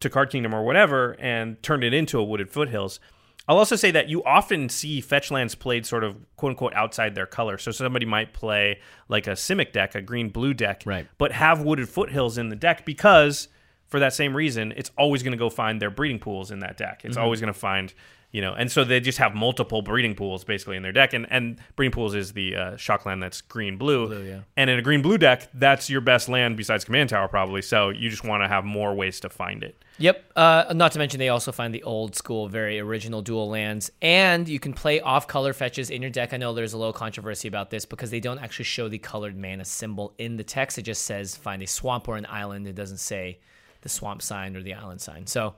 to 0.00 0.10
Card 0.10 0.30
Kingdom 0.30 0.54
or 0.54 0.64
whatever 0.64 1.16
and 1.18 1.62
turn 1.62 1.82
it 1.82 1.94
into 1.94 2.18
a 2.18 2.24
Wooded 2.24 2.50
Foothills. 2.50 3.00
I'll 3.48 3.58
also 3.58 3.76
say 3.76 3.90
that 3.92 4.08
you 4.08 4.24
often 4.24 4.68
see 4.68 5.00
fetch 5.00 5.30
lands 5.30 5.54
played 5.54 5.86
sort 5.86 6.02
of 6.02 6.16
quote 6.36 6.50
unquote 6.50 6.74
outside 6.74 7.14
their 7.14 7.26
color. 7.26 7.58
So 7.58 7.70
somebody 7.70 8.04
might 8.04 8.32
play 8.32 8.80
like 9.08 9.26
a 9.28 9.32
Simic 9.32 9.72
deck, 9.72 9.94
a 9.94 10.02
green 10.02 10.30
blue 10.30 10.52
deck, 10.52 10.82
Right. 10.84 11.06
but 11.16 11.32
have 11.32 11.62
Wooded 11.62 11.88
Foothills 11.88 12.38
in 12.38 12.48
the 12.48 12.56
deck 12.56 12.84
because 12.84 13.48
for 13.86 14.00
that 14.00 14.12
same 14.12 14.34
reason, 14.36 14.72
it's 14.76 14.90
always 14.98 15.22
going 15.22 15.30
to 15.32 15.38
go 15.38 15.48
find 15.48 15.80
their 15.80 15.90
breeding 15.90 16.18
pools 16.18 16.50
in 16.50 16.58
that 16.58 16.76
deck. 16.76 16.98
Mm-hmm. 16.98 17.08
It's 17.08 17.16
always 17.16 17.40
going 17.40 17.52
to 17.52 17.58
find, 17.58 17.94
you 18.32 18.40
know, 18.42 18.52
and 18.52 18.70
so 18.70 18.84
they 18.84 19.00
just 19.00 19.18
have 19.18 19.34
multiple 19.34 19.82
breeding 19.82 20.14
pools 20.14 20.44
basically 20.44 20.76
in 20.76 20.82
their 20.82 20.92
deck. 20.92 21.12
And 21.12 21.26
and 21.30 21.58
breeding 21.74 21.92
pools 21.92 22.14
is 22.14 22.32
the 22.32 22.56
uh, 22.56 22.76
shock 22.76 23.06
land 23.06 23.22
that's 23.22 23.40
green 23.40 23.78
blue. 23.78 24.22
yeah. 24.22 24.40
And 24.56 24.68
in 24.68 24.78
a 24.78 24.82
green 24.82 25.02
blue 25.02 25.18
deck, 25.18 25.48
that's 25.54 25.88
your 25.88 26.00
best 26.00 26.28
land 26.28 26.56
besides 26.56 26.84
Command 26.84 27.10
Tower 27.10 27.28
probably. 27.28 27.62
So 27.62 27.90
you 27.90 28.10
just 28.10 28.24
want 28.24 28.42
to 28.42 28.48
have 28.48 28.64
more 28.64 28.94
ways 28.94 29.20
to 29.20 29.28
find 29.28 29.62
it. 29.62 29.82
Yep. 29.98 30.32
Uh, 30.36 30.64
not 30.74 30.92
to 30.92 30.98
mention, 30.98 31.18
they 31.18 31.30
also 31.30 31.52
find 31.52 31.72
the 31.72 31.82
old 31.82 32.14
school, 32.14 32.48
very 32.48 32.78
original 32.78 33.22
dual 33.22 33.48
lands, 33.48 33.90
and 34.02 34.46
you 34.46 34.60
can 34.60 34.74
play 34.74 35.00
off 35.00 35.26
color 35.26 35.54
fetches 35.54 35.88
in 35.88 36.02
your 36.02 36.10
deck. 36.10 36.34
I 36.34 36.36
know 36.36 36.52
there's 36.52 36.74
a 36.74 36.78
little 36.78 36.92
controversy 36.92 37.48
about 37.48 37.70
this 37.70 37.86
because 37.86 38.10
they 38.10 38.20
don't 38.20 38.38
actually 38.38 38.66
show 38.66 38.88
the 38.88 38.98
colored 38.98 39.38
mana 39.38 39.64
symbol 39.64 40.12
in 40.18 40.36
the 40.36 40.44
text. 40.44 40.76
It 40.76 40.82
just 40.82 41.02
says 41.02 41.34
find 41.34 41.62
a 41.62 41.66
swamp 41.66 42.08
or 42.08 42.16
an 42.16 42.26
island. 42.28 42.66
It 42.66 42.74
doesn't 42.74 42.98
say 42.98 43.38
the 43.80 43.88
swamp 43.88 44.20
sign 44.20 44.54
or 44.54 44.62
the 44.62 44.74
island 44.74 45.00
sign. 45.00 45.26
So 45.26 45.54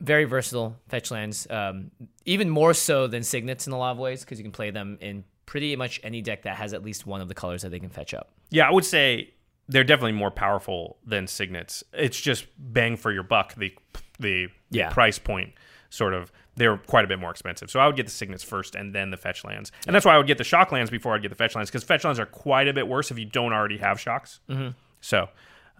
very 0.00 0.24
versatile 0.24 0.76
fetch 0.88 1.10
lands, 1.10 1.46
um, 1.50 1.90
even 2.24 2.50
more 2.50 2.74
so 2.74 3.06
than 3.06 3.22
signets 3.22 3.66
in 3.66 3.72
a 3.72 3.78
lot 3.78 3.92
of 3.92 3.98
ways 3.98 4.20
because 4.24 4.38
you 4.38 4.44
can 4.44 4.52
play 4.52 4.70
them 4.70 4.98
in 5.00 5.24
pretty 5.46 5.76
much 5.76 6.00
any 6.02 6.20
deck 6.22 6.42
that 6.42 6.56
has 6.56 6.72
at 6.74 6.82
least 6.82 7.06
one 7.06 7.20
of 7.20 7.28
the 7.28 7.34
colors 7.34 7.62
that 7.62 7.70
they 7.70 7.78
can 7.78 7.90
fetch 7.90 8.12
up. 8.14 8.30
Yeah, 8.50 8.68
I 8.68 8.72
would 8.72 8.84
say 8.84 9.30
they're 9.68 9.84
definitely 9.84 10.12
more 10.12 10.30
powerful 10.30 10.96
than 11.06 11.26
signets. 11.26 11.84
It's 11.92 12.20
just 12.20 12.46
bang 12.58 12.96
for 12.96 13.12
your 13.12 13.22
buck. 13.22 13.54
The 13.54 13.74
the, 14.20 14.46
the 14.70 14.78
Yeah. 14.78 14.90
price 14.90 15.18
point 15.18 15.54
sort 15.90 16.14
of 16.14 16.30
they're 16.56 16.76
quite 16.76 17.04
a 17.04 17.08
bit 17.08 17.18
more 17.18 17.30
expensive. 17.32 17.68
So 17.70 17.80
I 17.80 17.86
would 17.86 17.96
get 17.96 18.06
the 18.06 18.12
signets 18.12 18.44
first 18.44 18.74
and 18.76 18.94
then 18.94 19.10
the 19.10 19.16
fetch 19.16 19.44
lands, 19.44 19.72
and 19.86 19.94
that's 19.94 20.04
why 20.06 20.14
I 20.14 20.18
would 20.18 20.26
get 20.28 20.38
the 20.38 20.44
shock 20.44 20.70
lands 20.70 20.90
before 20.90 21.14
I'd 21.14 21.22
get 21.22 21.30
the 21.30 21.34
fetch 21.36 21.54
lands 21.56 21.70
because 21.70 21.82
fetch 21.84 22.04
lands 22.04 22.20
are 22.20 22.26
quite 22.26 22.68
a 22.68 22.72
bit 22.72 22.86
worse 22.86 23.10
if 23.10 23.18
you 23.18 23.24
don't 23.24 23.52
already 23.52 23.78
have 23.78 23.98
shocks. 24.00 24.40
Mm-hmm. 24.48 24.68
So, 25.00 25.28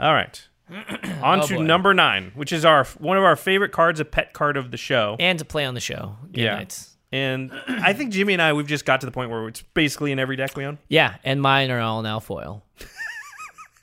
all 0.01 0.13
right. 0.15 0.47
On 1.23 1.41
Oh, 1.41 1.47
to 1.47 1.57
boy. 1.57 1.63
number 1.63 1.93
nine, 1.95 2.33
which 2.35 2.53
is 2.53 2.65
our 2.65 2.85
one 2.99 3.17
of 3.19 3.25
our 3.25 3.37
favorite 3.37 3.73
cards, 3.73 4.01
a 4.01 4.05
pet 4.05 4.33
card 4.33 4.57
of 4.57 4.71
the 4.71 4.77
show. 4.77 5.17
And 5.21 5.39
to 5.39 5.45
play 5.45 5.65
on 5.67 5.75
the 5.75 5.81
show. 5.81 6.17
Game 6.33 6.45
Yeah. 6.47 6.55
nights. 6.57 6.97
And 7.13 7.53
I 7.69 7.93
think 7.93 8.13
Jimmy 8.13 8.33
and 8.33 8.43
I, 8.43 8.53
we've 8.55 8.67
just 8.67 8.85
got 8.85 9.01
to 9.01 9.07
the 9.07 9.13
point 9.13 9.31
where 9.31 9.47
it's 9.47 9.63
basically 9.63 10.11
in 10.11 10.19
every 10.19 10.35
deck 10.37 10.57
we 10.57 10.65
own. 10.65 10.79
Yeah, 10.89 11.15
and 11.23 11.41
mine 11.41 11.71
are 11.71 11.79
all 11.81 12.03
now 12.03 12.19
foil. 12.19 12.65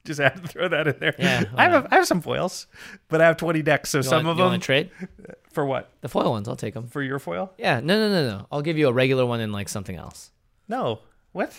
Just 0.03 0.19
have 0.19 0.41
to 0.41 0.47
throw 0.47 0.67
that 0.67 0.87
in 0.87 0.95
there. 0.99 1.15
Yeah, 1.19 1.43
I 1.55 1.63
have 1.69 1.85
a, 1.85 1.87
I 1.91 1.95
have 1.97 2.07
some 2.07 2.21
foils, 2.21 2.65
but 3.07 3.21
I 3.21 3.25
have 3.27 3.37
twenty 3.37 3.61
decks. 3.61 3.91
So 3.91 3.99
You 3.99 4.03
some 4.03 4.25
want, 4.25 4.27
of 4.29 4.37
you 4.37 4.43
them 4.43 4.51
want 4.53 4.61
to 4.63 4.65
trade 4.65 4.89
for 5.53 5.63
what? 5.63 5.91
the 6.01 6.09
foil 6.09 6.31
ones. 6.31 6.47
I'll 6.49 6.55
take 6.55 6.73
them. 6.73 6.87
For 6.87 7.03
your 7.03 7.19
foil? 7.19 7.53
Yeah, 7.59 7.79
no, 7.81 7.99
no, 7.99 8.09
no, 8.09 8.27
no. 8.39 8.47
I'll 8.51 8.63
give 8.63 8.79
you 8.79 8.87
a 8.87 8.91
regular 8.93 9.25
one 9.27 9.39
and 9.41 9.53
like 9.53 9.69
something 9.69 9.95
else. 9.95 10.31
No. 10.67 10.99
What? 11.33 11.53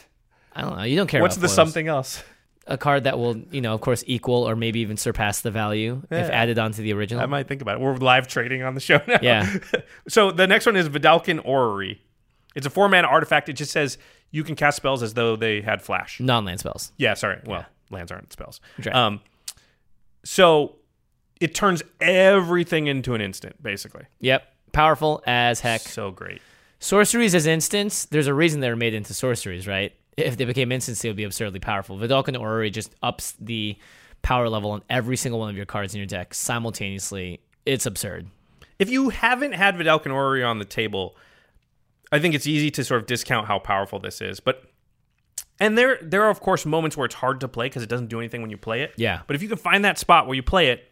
I 0.55 0.63
don't 0.63 0.77
know. 0.77 0.83
You 0.83 0.97
don't 0.97 1.07
care. 1.07 1.23
What's 1.23 1.37
the 1.37 1.43
foils. 1.43 1.55
something 1.55 1.87
else? 1.87 2.23
A 2.67 2.79
card 2.79 3.05
that 3.05 3.19
will, 3.19 3.37
you 3.51 3.61
know, 3.61 3.75
of 3.75 3.81
course, 3.81 4.05
equal 4.07 4.49
or 4.49 4.55
maybe 4.55 4.81
even 4.81 4.97
surpass 4.97 5.41
the 5.41 5.51
value 5.51 6.01
if 6.11 6.31
added 6.31 6.59
onto 6.61 6.81
the 6.83 6.93
original. 6.93 7.23
I 7.23 7.27
might 7.27 7.49
think 7.49 7.61
about 7.61 7.77
it. 7.77 7.81
We're 7.81 7.97
live 7.97 8.29
trading 8.29 8.63
on 8.63 8.75
the 8.75 8.81
show 8.81 9.01
now. 9.09 9.19
Yeah. 9.21 9.53
so 10.09 10.31
the 10.31 10.47
next 10.47 10.67
one 10.67 10.77
is 10.77 10.89
Vedalken 10.89 11.45
Orrery. 11.45 11.99
It's 12.55 12.67
a 12.67 12.71
four 12.71 12.89
mana 12.89 13.09
artifact. 13.09 13.49
It 13.49 13.55
just 13.55 13.73
says 13.73 13.99
you 14.31 14.45
can 14.45 14.55
cast 14.55 14.77
spells 14.77 15.03
as 15.03 15.15
though 15.15 15.35
they 15.35 15.61
had 15.61 15.83
flash. 15.83 16.21
Non-land 16.21 16.61
spells. 16.61 16.93
Yeah, 16.99 17.15
sorry. 17.15 17.41
Well, 17.47 17.67
lands 17.91 18.13
aren't 18.13 18.33
spells. 18.33 18.61
Right. 18.79 18.95
Um, 18.95 19.21
so 20.25 20.77
it 21.41 21.55
turns 21.55 21.83
everything 22.01 22.87
into 22.87 23.15
an 23.15 23.21
instant, 23.21 23.61
basically. 23.63 24.05
Yep. 24.21 24.47
Powerful 24.73 25.23
as 25.27 25.61
heck. 25.61 25.81
So 25.81 26.11
great. 26.11 26.41
Sorceries 26.79 27.35
as 27.35 27.47
instants, 27.47 28.07
there's 28.07 28.27
a 28.27 28.35
reason 28.35 28.61
they're 28.61 28.77
made 28.77 28.95
into 28.95 29.15
sorceries, 29.15 29.67
right? 29.67 29.93
If 30.17 30.37
they 30.37 30.45
became 30.45 30.73
instants, 30.73 31.01
they 31.03 31.09
would 31.09 31.17
be 31.17 31.25
absurdly 31.25 31.61
powerful. 31.61 31.97
Vedalken 31.97 32.39
Orrery 32.39 32.71
just 32.71 32.95
ups 33.03 33.35
the 33.41 33.77
power 34.21 34.49
level 34.49 34.71
on 34.71 34.83
every 34.89 35.17
single 35.17 35.41
one 35.41 35.51
of 35.51 35.57
your 35.57 35.67
cards 35.67 35.95
in 35.95 35.99
your 35.99 36.07
deck 36.07 36.35
simultaneously. 36.35 37.41
It's 37.65 37.87
absurd. 37.87 38.29
If 38.79 38.91
you 38.91 39.11
haven't 39.11 39.53
had 39.53 39.77
Vedalken 39.77 40.13
Orrery 40.13 40.45
on 40.45 40.59
the 40.59 40.65
table, 40.65 41.17
I 42.11 42.19
think 42.19 42.35
it's 42.35 42.47
easy 42.47 42.71
to 42.73 42.85
sort 42.85 43.01
of 43.01 43.07
discount 43.07 43.47
how 43.47 43.59
powerful 43.59 43.99
this 43.99 44.21
is. 44.21 44.41
But 44.41 44.65
and 45.59 45.79
there 45.79 45.99
there 46.03 46.23
are 46.25 46.31
of 46.31 46.41
course 46.41 46.67
moments 46.67 46.97
where 46.97 47.07
it's 47.07 47.15
hard 47.15 47.41
to 47.41 47.49
play 47.49 47.67
because 47.67 47.83
it 47.83 47.89
doesn't 47.89 48.09
do 48.09 48.19
anything 48.19 48.43
when 48.43 48.51
you 48.51 48.59
play 48.59 48.83
it. 48.83 48.93
Yeah. 48.97 49.23
But 49.27 49.37
if 49.37 49.43
you 49.43 49.49
can 49.49 49.59
find 49.59 49.85
that 49.85 49.99
spot 49.99 50.27
where 50.27 50.35
you 50.35 50.43
play 50.43 50.69
it, 50.69 50.91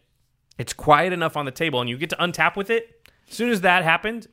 it's 0.57 0.73
quiet 0.73 1.13
enough 1.13 1.37
on 1.37 1.45
the 1.45 1.51
table 1.51 1.79
and 1.79 1.89
you 1.89 1.97
get 1.97 2.09
to 2.09 2.15
untap 2.17 2.55
with 2.55 2.69
it. 2.69 3.07
As 3.29 3.35
soon 3.35 3.49
as 3.49 3.61
that 3.61 3.83
happened, 3.83 4.27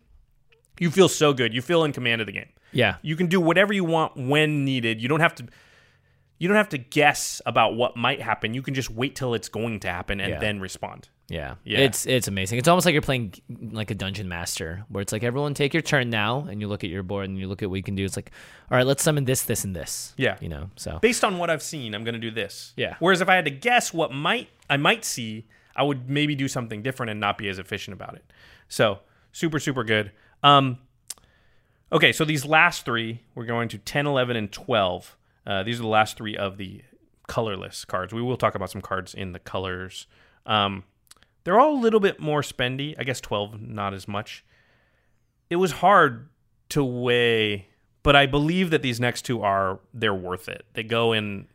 you 0.78 0.90
feel 0.90 1.08
so 1.08 1.32
good. 1.32 1.52
You 1.52 1.62
feel 1.62 1.84
in 1.84 1.92
command 1.92 2.20
of 2.20 2.26
the 2.26 2.32
game. 2.32 2.48
Yeah. 2.72 2.96
You 3.02 3.16
can 3.16 3.26
do 3.26 3.40
whatever 3.40 3.72
you 3.72 3.84
want 3.84 4.16
when 4.16 4.64
needed. 4.64 5.00
You 5.02 5.08
don't 5.08 5.20
have 5.20 5.34
to 5.36 5.46
you 6.40 6.46
don't 6.46 6.56
have 6.56 6.68
to 6.68 6.78
guess 6.78 7.42
about 7.46 7.74
what 7.74 7.96
might 7.96 8.20
happen. 8.22 8.54
You 8.54 8.62
can 8.62 8.74
just 8.74 8.90
wait 8.90 9.16
till 9.16 9.34
it's 9.34 9.48
going 9.48 9.80
to 9.80 9.88
happen 9.88 10.20
and 10.20 10.30
Yeah. 10.30 10.38
then 10.38 10.60
respond. 10.60 11.08
Yeah. 11.28 11.56
Yeah. 11.64 11.80
It's 11.80 12.06
it's 12.06 12.28
amazing. 12.28 12.58
It's 12.58 12.68
almost 12.68 12.86
like 12.86 12.92
you're 12.92 13.02
playing 13.02 13.34
like 13.72 13.90
a 13.90 13.94
dungeon 13.94 14.28
master 14.28 14.84
where 14.88 15.02
it's 15.02 15.12
like 15.12 15.22
everyone 15.24 15.52
take 15.54 15.74
your 15.74 15.82
turn 15.82 16.08
now 16.10 16.46
and 16.48 16.60
you 16.60 16.68
look 16.68 16.84
at 16.84 16.90
your 16.90 17.02
board 17.02 17.28
and 17.28 17.38
you 17.38 17.48
look 17.48 17.62
at 17.62 17.68
what 17.68 17.76
you 17.76 17.82
can 17.82 17.96
do. 17.96 18.04
It's 18.04 18.16
like, 18.16 18.30
all 18.70 18.78
right, 18.78 18.86
let's 18.86 19.02
summon 19.02 19.24
this, 19.24 19.42
this, 19.42 19.64
and 19.64 19.74
this. 19.76 20.14
Yeah. 20.16 20.36
You 20.40 20.48
know, 20.48 20.70
so 20.76 20.98
Based 21.02 21.24
on 21.24 21.36
what 21.38 21.50
I've 21.50 21.62
seen, 21.62 21.94
I'm 21.94 22.04
going 22.04 22.14
to 22.14 22.20
do 22.20 22.30
this. 22.30 22.72
Yeah. 22.76 22.94
Whereas 23.00 23.20
if 23.20 23.28
I 23.28 23.34
had 23.34 23.44
to 23.46 23.50
guess 23.50 23.92
what 23.92 24.12
might 24.12 24.48
I 24.70 24.76
might 24.78 25.04
see, 25.04 25.48
I 25.76 25.82
would 25.82 26.08
maybe 26.08 26.34
do 26.34 26.48
something 26.48 26.82
different 26.82 27.10
and 27.10 27.18
not 27.20 27.36
be 27.36 27.48
as 27.48 27.58
efficient 27.58 27.94
about 27.94 28.14
it. 28.14 28.24
So 28.68 29.00
super 29.32 29.58
super 29.58 29.82
good. 29.84 30.12
Um, 30.42 30.78
okay, 31.92 32.12
so 32.12 32.24
these 32.24 32.44
last 32.44 32.84
three, 32.84 33.22
we're 33.34 33.44
going 33.46 33.68
to 33.70 33.78
10, 33.78 34.06
11, 34.06 34.36
and 34.36 34.50
12. 34.52 35.16
Uh, 35.46 35.62
these 35.62 35.78
are 35.78 35.82
the 35.82 35.88
last 35.88 36.16
three 36.16 36.36
of 36.36 36.56
the 36.58 36.82
colorless 37.26 37.84
cards. 37.84 38.12
We 38.12 38.22
will 38.22 38.36
talk 38.36 38.54
about 38.54 38.70
some 38.70 38.80
cards 38.82 39.14
in 39.14 39.32
the 39.32 39.38
colors. 39.38 40.06
Um, 40.46 40.84
they're 41.44 41.58
all 41.58 41.74
a 41.74 41.80
little 41.80 42.00
bit 42.00 42.20
more 42.20 42.42
spendy. 42.42 42.94
I 42.98 43.04
guess 43.04 43.20
12, 43.20 43.60
not 43.60 43.94
as 43.94 44.06
much. 44.06 44.44
It 45.50 45.56
was 45.56 45.72
hard 45.72 46.28
to 46.70 46.84
weigh, 46.84 47.68
but 48.02 48.14
I 48.14 48.26
believe 48.26 48.70
that 48.70 48.82
these 48.82 49.00
next 49.00 49.22
two 49.22 49.40
are 49.42 49.80
they're 49.94 50.14
worth 50.14 50.48
it. 50.48 50.66
They 50.74 50.82
go 50.82 51.12
in 51.14 51.46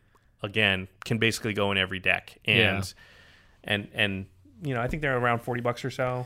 again, 0.42 0.88
can 1.06 1.20
basically 1.20 1.54
go 1.54 1.72
in 1.72 1.78
every 1.78 2.00
deck. 2.00 2.38
And 2.46 2.84
Yeah. 2.84 2.84
and 3.64 3.88
and 3.94 4.26
you 4.64 4.74
know, 4.74 4.82
I 4.82 4.88
think 4.88 5.02
they're 5.02 5.18
around 5.18 5.40
40 5.40 5.62
bucks 5.62 5.84
or 5.86 5.92
so. 5.92 6.26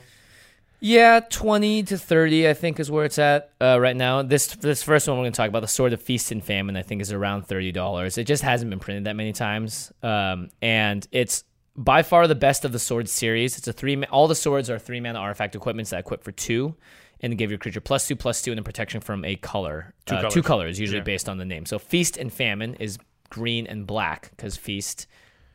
Yeah, 0.79 1.21
twenty 1.21 1.81
to 1.83 1.97
thirty, 1.97 2.47
I 2.47 2.53
think, 2.53 2.79
is 2.79 2.91
where 2.91 3.03
it's 3.05 3.17
at 3.17 3.51
uh, 3.59 3.79
right 3.79 3.95
now. 3.95 4.21
This 4.21 4.47
this 4.47 4.83
first 4.83 5.07
one 5.07 5.17
we're 5.17 5.23
going 5.23 5.33
to 5.33 5.37
talk 5.37 5.49
about, 5.49 5.61
the 5.61 5.67
Sword 5.67 5.91
of 5.93 6.01
Feast 6.01 6.31
and 6.31 6.43
Famine, 6.43 6.77
I 6.77 6.83
think, 6.83 7.01
is 7.01 7.11
around 7.11 7.47
thirty 7.47 7.71
dollars. 7.71 8.17
It 8.19 8.25
just 8.25 8.43
hasn't 8.43 8.69
been 8.69 8.79
printed 8.79 9.05
that 9.05 9.15
many 9.15 9.33
times, 9.33 9.91
um, 10.03 10.49
and 10.61 11.07
it's 11.11 11.43
by 11.75 12.03
far 12.03 12.27
the 12.27 12.35
best 12.35 12.63
of 12.63 12.71
the 12.73 12.79
Sword 12.79 13.09
series. 13.09 13.57
It's 13.57 13.67
a 13.67 13.73
three. 13.73 14.03
All 14.05 14.27
the 14.27 14.35
swords 14.35 14.69
are 14.69 14.77
three 14.77 14.99
mana 14.99 15.17
artifact 15.17 15.55
equipments 15.55 15.89
that 15.89 16.01
equip 16.01 16.23
for 16.23 16.31
two, 16.31 16.75
and 17.21 17.35
give 17.39 17.49
your 17.49 17.57
creature 17.57 17.81
plus 17.81 18.07
two, 18.07 18.15
plus 18.15 18.43
two, 18.43 18.51
and 18.51 18.59
then 18.59 18.63
protection 18.63 19.01
from 19.01 19.25
a 19.25 19.35
color. 19.35 19.95
Two 20.05 20.13
Uh, 20.15 20.19
colors. 20.21 20.33
Two 20.35 20.43
colors, 20.43 20.79
usually 20.79 20.99
Yeah. 20.99 21.03
based 21.05 21.27
on 21.27 21.39
the 21.39 21.45
name. 21.45 21.65
So 21.65 21.79
Feast 21.79 22.17
and 22.17 22.31
Famine 22.31 22.75
is 22.75 22.99
green 23.31 23.65
and 23.65 23.87
black 23.87 24.29
because 24.35 24.55
Feast 24.55 25.07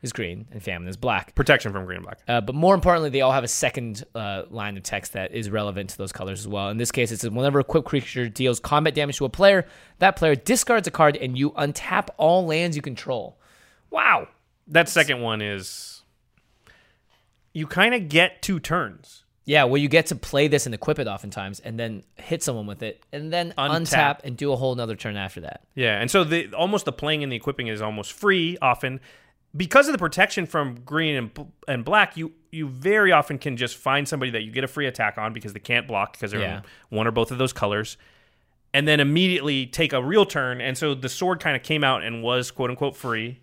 is 0.03 0.13
green 0.13 0.45
and 0.51 0.61
Famine 0.61 0.87
is 0.87 0.97
black. 0.97 1.33
Protection 1.33 1.71
from 1.71 1.85
green 1.85 1.97
and 1.97 2.05
black. 2.05 2.19
Uh, 2.27 2.41
but 2.41 2.53
more 2.53 2.75
importantly, 2.75 3.09
they 3.09 3.21
all 3.21 3.31
have 3.31 3.43
a 3.43 3.47
second 3.47 4.03
uh, 4.13 4.43
line 4.51 4.77
of 4.77 4.83
text 4.83 5.13
that 5.13 5.31
is 5.31 5.49
relevant 5.49 5.89
to 5.91 5.97
those 5.97 6.11
colors 6.11 6.41
as 6.41 6.47
well. 6.47 6.69
In 6.69 6.77
this 6.77 6.91
case, 6.91 7.11
it 7.11 7.19
says 7.21 7.31
whenever 7.31 7.57
a 7.57 7.61
equipped 7.61 7.87
creature 7.87 8.29
deals 8.29 8.59
combat 8.59 8.93
damage 8.93 9.17
to 9.17 9.25
a 9.25 9.29
player, 9.29 9.65
that 9.99 10.15
player 10.15 10.35
discards 10.35 10.87
a 10.87 10.91
card 10.91 11.15
and 11.15 11.37
you 11.37 11.51
untap 11.51 12.09
all 12.17 12.45
lands 12.45 12.75
you 12.75 12.81
control. 12.83 13.39
Wow. 13.89 14.27
That 14.67 14.89
second 14.89 15.21
one 15.21 15.41
is 15.41 16.03
you 17.53 17.67
kind 17.67 17.95
of 17.95 18.09
get 18.09 18.41
two 18.41 18.59
turns. 18.59 19.21
Yeah, 19.45 19.65
well, 19.65 19.75
you 19.77 19.89
get 19.89 20.05
to 20.05 20.15
play 20.15 20.47
this 20.47 20.65
and 20.65 20.73
equip 20.73 20.99
it 20.99 21.07
oftentimes, 21.07 21.59
and 21.59 21.77
then 21.77 22.03
hit 22.15 22.41
someone 22.41 22.65
with 22.65 22.81
it, 22.81 23.03
and 23.11 23.31
then 23.31 23.53
Untap. 23.57 23.81
untap, 23.81 24.19
and 24.23 24.37
do 24.37 24.53
a 24.53 24.55
whole 24.55 24.73
nother 24.73 24.95
turn 24.95 25.17
after 25.17 25.41
that. 25.41 25.65
Yeah, 25.75 25.99
and 25.99 26.09
so 26.09 26.23
the 26.23 26.53
almost 26.53 26.85
the 26.85 26.93
playing 26.93 27.23
and 27.23 27.31
the 27.31 27.35
equipping 27.35 27.67
is 27.67 27.81
almost 27.81 28.13
free 28.13 28.57
often 28.61 29.01
because 29.55 29.87
of 29.87 29.91
the 29.91 29.97
protection 29.99 30.45
from 30.45 30.75
green 30.85 31.15
and, 31.15 31.51
and 31.67 31.85
black. 31.85 32.17
You 32.17 32.33
you 32.51 32.67
very 32.67 33.11
often 33.11 33.37
can 33.39 33.57
just 33.57 33.75
find 33.75 34.07
somebody 34.07 34.31
that 34.31 34.43
you 34.43 34.51
get 34.51 34.63
a 34.63 34.67
free 34.67 34.85
attack 34.87 35.17
on 35.17 35.33
because 35.33 35.53
they 35.53 35.59
can't 35.59 35.87
block 35.87 36.13
because 36.13 36.31
they're 36.31 36.41
Yeah. 36.41 36.61
one 36.89 37.07
or 37.07 37.11
both 37.11 37.31
of 37.31 37.37
those 37.39 37.51
colors, 37.53 37.97
and 38.73 38.87
then 38.87 38.99
immediately 38.99 39.65
take 39.65 39.91
a 39.93 40.03
real 40.03 40.25
turn. 40.25 40.61
And 40.61 40.77
so 40.77 40.93
the 40.93 41.09
sword 41.09 41.39
kind 41.39 41.55
of 41.55 41.63
came 41.63 41.83
out 41.83 42.03
and 42.03 42.21
was 42.21 42.51
quote 42.51 42.69
unquote 42.69 42.95
free. 42.95 43.39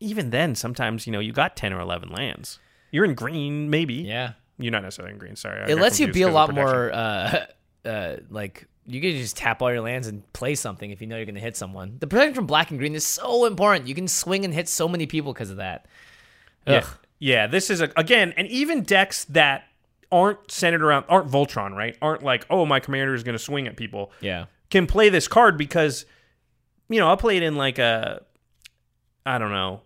Even 0.00 0.30
then, 0.30 0.54
sometimes 0.56 1.06
you 1.06 1.12
know 1.12 1.20
you 1.20 1.32
got 1.32 1.56
ten 1.56 1.72
or 1.72 1.80
eleven 1.80 2.10
lands. 2.10 2.58
You're 2.90 3.04
in 3.04 3.14
green, 3.14 3.70
maybe. 3.70 3.94
Yeah, 3.94 4.32
You're 4.58 4.72
not 4.72 4.82
necessarily 4.82 5.12
in 5.14 5.18
green. 5.18 5.36
Sorry, 5.36 5.60
I 5.62 5.68
it 5.70 5.78
lets 5.78 5.98
you 6.00 6.12
be 6.12 6.22
a 6.22 6.28
lot 6.28 6.52
more 6.52 6.92
uh, 6.92 7.46
uh, 7.84 8.16
like 8.28 8.66
you 8.86 9.00
can 9.00 9.12
just 9.12 9.36
tap 9.36 9.62
all 9.62 9.70
your 9.70 9.80
lands 9.80 10.08
and 10.08 10.30
play 10.32 10.54
something 10.54 10.90
if 10.90 11.00
you 11.00 11.06
know 11.06 11.16
you're 11.16 11.24
going 11.24 11.34
to 11.36 11.40
hit 11.40 11.56
someone. 11.56 11.96
The 12.00 12.06
protection 12.06 12.34
from 12.34 12.46
black 12.46 12.70
and 12.70 12.78
green 12.78 12.94
is 12.94 13.06
so 13.06 13.44
important. 13.44 13.86
You 13.86 13.94
can 13.94 14.08
swing 14.08 14.44
and 14.44 14.52
hit 14.52 14.68
so 14.68 14.88
many 14.88 15.06
people 15.06 15.32
because 15.32 15.50
of 15.50 15.56
that. 15.58 15.86
Yeah. 16.66 16.84
Yeah, 17.18 17.46
this 17.46 17.70
is 17.70 17.80
a 17.80 17.88
again, 17.96 18.34
and 18.36 18.48
even 18.48 18.82
decks 18.82 19.24
that 19.26 19.62
aren't 20.10 20.50
centered 20.50 20.82
around 20.82 21.04
aren't 21.08 21.30
Voltron, 21.30 21.72
right? 21.72 21.96
Aren't 22.02 22.24
like, 22.24 22.44
oh, 22.50 22.66
my 22.66 22.80
commander 22.80 23.14
is 23.14 23.22
going 23.22 23.34
to 23.34 23.42
swing 23.42 23.68
at 23.68 23.76
people. 23.76 24.10
Yeah. 24.20 24.46
Can 24.70 24.88
play 24.88 25.08
this 25.08 25.28
card 25.28 25.56
because 25.56 26.04
you 26.88 26.98
know, 26.98 27.08
I'll 27.08 27.16
play 27.16 27.36
it 27.36 27.44
in 27.44 27.54
like 27.54 27.78
a 27.78 28.22
I 29.24 29.38
don't 29.38 29.52
know. 29.52 29.82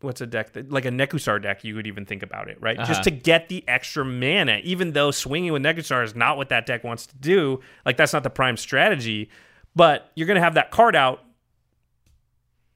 What's 0.00 0.20
a 0.20 0.26
deck 0.26 0.52
that 0.54 0.72
like 0.72 0.86
a 0.86 0.90
Nekusar 0.90 1.42
deck 1.42 1.62
you 1.62 1.74
would 1.74 1.86
even 1.86 2.06
think 2.06 2.22
about 2.22 2.48
it, 2.48 2.56
right? 2.60 2.78
Uh-huh. 2.78 2.86
Just 2.86 3.04
to 3.04 3.10
get 3.10 3.48
the 3.48 3.62
extra 3.68 4.04
mana, 4.04 4.60
even 4.64 4.92
though 4.92 5.10
swinging 5.10 5.52
with 5.52 5.62
Nekusar 5.62 6.02
is 6.02 6.14
not 6.14 6.36
what 6.36 6.48
that 6.48 6.64
deck 6.64 6.84
wants 6.84 7.06
to 7.06 7.16
do. 7.16 7.60
Like 7.84 7.96
that's 7.96 8.12
not 8.12 8.22
the 8.22 8.30
prime 8.30 8.56
strategy, 8.56 9.28
but 9.76 10.10
you're 10.14 10.26
going 10.26 10.36
to 10.36 10.42
have 10.42 10.54
that 10.54 10.70
card 10.70 10.96
out. 10.96 11.22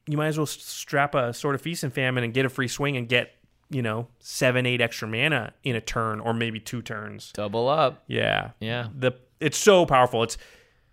You 0.07 0.17
might 0.17 0.27
as 0.27 0.37
well 0.37 0.45
strap 0.45 1.15
a 1.15 1.33
Sword 1.33 1.55
of 1.55 1.61
Feast 1.61 1.83
and 1.83 1.91
Famine 1.91 2.23
and 2.23 2.31
get 2.31 2.45
a 2.45 2.49
free 2.49 2.67
swing 2.67 2.95
and 2.95 3.09
get, 3.09 3.31
you 3.71 3.81
know, 3.81 4.07
seven, 4.19 4.67
eight 4.67 4.79
extra 4.79 5.07
mana 5.07 5.53
in 5.63 5.75
a 5.75 5.81
turn 5.81 6.19
or 6.19 6.31
maybe 6.31 6.59
two 6.59 6.83
turns. 6.83 7.31
Double 7.33 7.67
up. 7.67 8.03
Yeah. 8.07 8.51
Yeah. 8.59 8.89
The 8.95 9.13
it's 9.39 9.57
so 9.57 9.87
powerful. 9.87 10.21
It's 10.21 10.37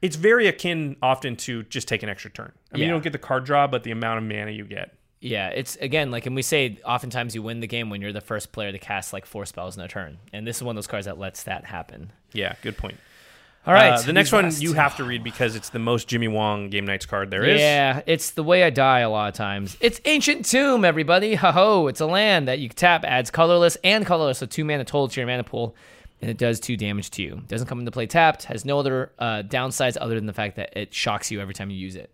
it's 0.01 0.17
very 0.17 0.49
akin 0.49 0.97
often 1.03 1.37
to 1.37 1.63
just 1.65 1.89
take 1.89 2.03
an 2.03 2.09
extra 2.09 2.31
turn. 2.31 2.53
I 2.73 2.77
mean, 2.77 2.87
you 2.87 2.91
don't 2.91 3.05
get 3.05 3.13
the 3.13 3.19
card 3.19 3.45
draw, 3.45 3.67
but 3.67 3.85
the 3.85 3.91
amount 3.91 4.19
of 4.19 4.25
mana 4.25 4.51
you 4.51 4.65
get. 4.65 4.97
Yeah, 5.25 5.49
it's 5.51 5.77
again 5.77 6.11
like, 6.11 6.27
and 6.27 6.35
we 6.35 6.43
say 6.43 6.79
oftentimes 6.85 7.35
you 7.35 7.43
win 7.43 7.61
the 7.61 7.69
game 7.69 7.91
when 7.91 8.01
you're 8.03 8.13
the 8.13 8.21
first 8.21 8.51
player 8.51 8.73
to 8.73 8.79
cast 8.79 9.13
like 9.13 9.25
four 9.25 9.47
spells 9.47 9.77
in 9.77 9.83
a 9.83 9.89
turn, 9.89 10.19
and 10.33 10.45
this 10.47 10.57
is 10.57 10.63
one 10.65 10.73
of 10.75 10.77
those 10.77 10.89
cards 10.89 11.07
that 11.07 11.17
lets 11.17 11.45
that 11.45 11.65
happen. 11.65 12.11
Yeah, 12.33 12.57
good 12.61 12.77
point. 12.77 12.97
All 13.65 13.73
right, 13.73 13.93
Uh, 13.93 14.03
the 14.03 14.13
next 14.13 14.33
one 14.33 14.43
last 14.43 14.61
you 14.61 14.73
have 14.73 14.97
to 14.97 15.05
read 15.05 15.23
because 15.23 15.55
it's 15.55 15.69
the 15.69 15.79
most 15.79 16.09
Jimmy 16.09 16.27
Wong 16.27 16.69
Game 16.71 16.85
Nights 16.85 17.07
card 17.07 17.31
there 17.31 17.45
is. 17.45 17.61
Yeah, 17.61 18.03
it's 18.07 18.31
the 18.33 18.43
way 18.43 18.65
I 18.65 18.71
die 18.71 18.99
a 19.01 19.09
lot 19.11 19.29
of 19.29 19.35
times. 19.35 19.77
It's 19.81 20.01
Ancient 20.05 20.45
Tomb, 20.45 20.85
everybody. 20.85 21.37
Ho 21.37 21.53
ho! 21.53 21.87
It's 21.87 22.01
a 22.01 22.07
land 22.07 22.49
that 22.49 22.59
you 22.59 22.69
tap, 22.69 23.05
adds 23.05 23.31
colorless 23.31 23.77
and 23.85 24.05
colorless, 24.05 24.39
so 24.39 24.47
two 24.47 24.65
mana 24.65 24.85
total 24.85 25.07
to 25.07 25.21
your 25.21 25.29
mana 25.29 25.45
pool, 25.45 25.77
and 26.21 26.29
it 26.29 26.37
does 26.39 26.59
two 26.59 26.77
damage 26.77 27.11
to 27.11 27.23
you. 27.23 27.43
Doesn't 27.47 27.69
come 27.69 27.79
into 27.79 27.93
play 27.93 28.07
tapped. 28.07 28.43
Has 28.47 28.65
no 28.65 28.81
other 28.81 29.13
uh, 29.21 29.45
downsides 29.47 29.97
other 30.01 30.17
than 30.17 30.27
the 30.27 30.33
fact 30.33 30.57
that 30.57 30.77
it 30.77 30.93
shocks 30.93 31.31
you 31.31 31.41
every 31.41 31.55
time 31.55 31.71
you 31.71 31.77
use 31.79 31.95
it. 31.95 32.13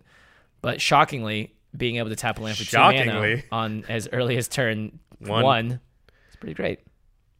But 0.61 0.79
shockingly, 0.79 1.55
being 1.75 1.97
able 1.97 2.09
to 2.09 2.15
tap 2.15 2.39
a 2.39 2.41
land 2.41 2.57
for 2.57 2.65
two 2.65 2.77
mana 2.77 3.41
on 3.51 3.83
as 3.89 4.07
early 4.11 4.37
as 4.37 4.47
turn 4.47 4.99
One. 5.19 5.43
one, 5.43 5.79
it's 6.27 6.35
pretty 6.37 6.53
great. 6.53 6.79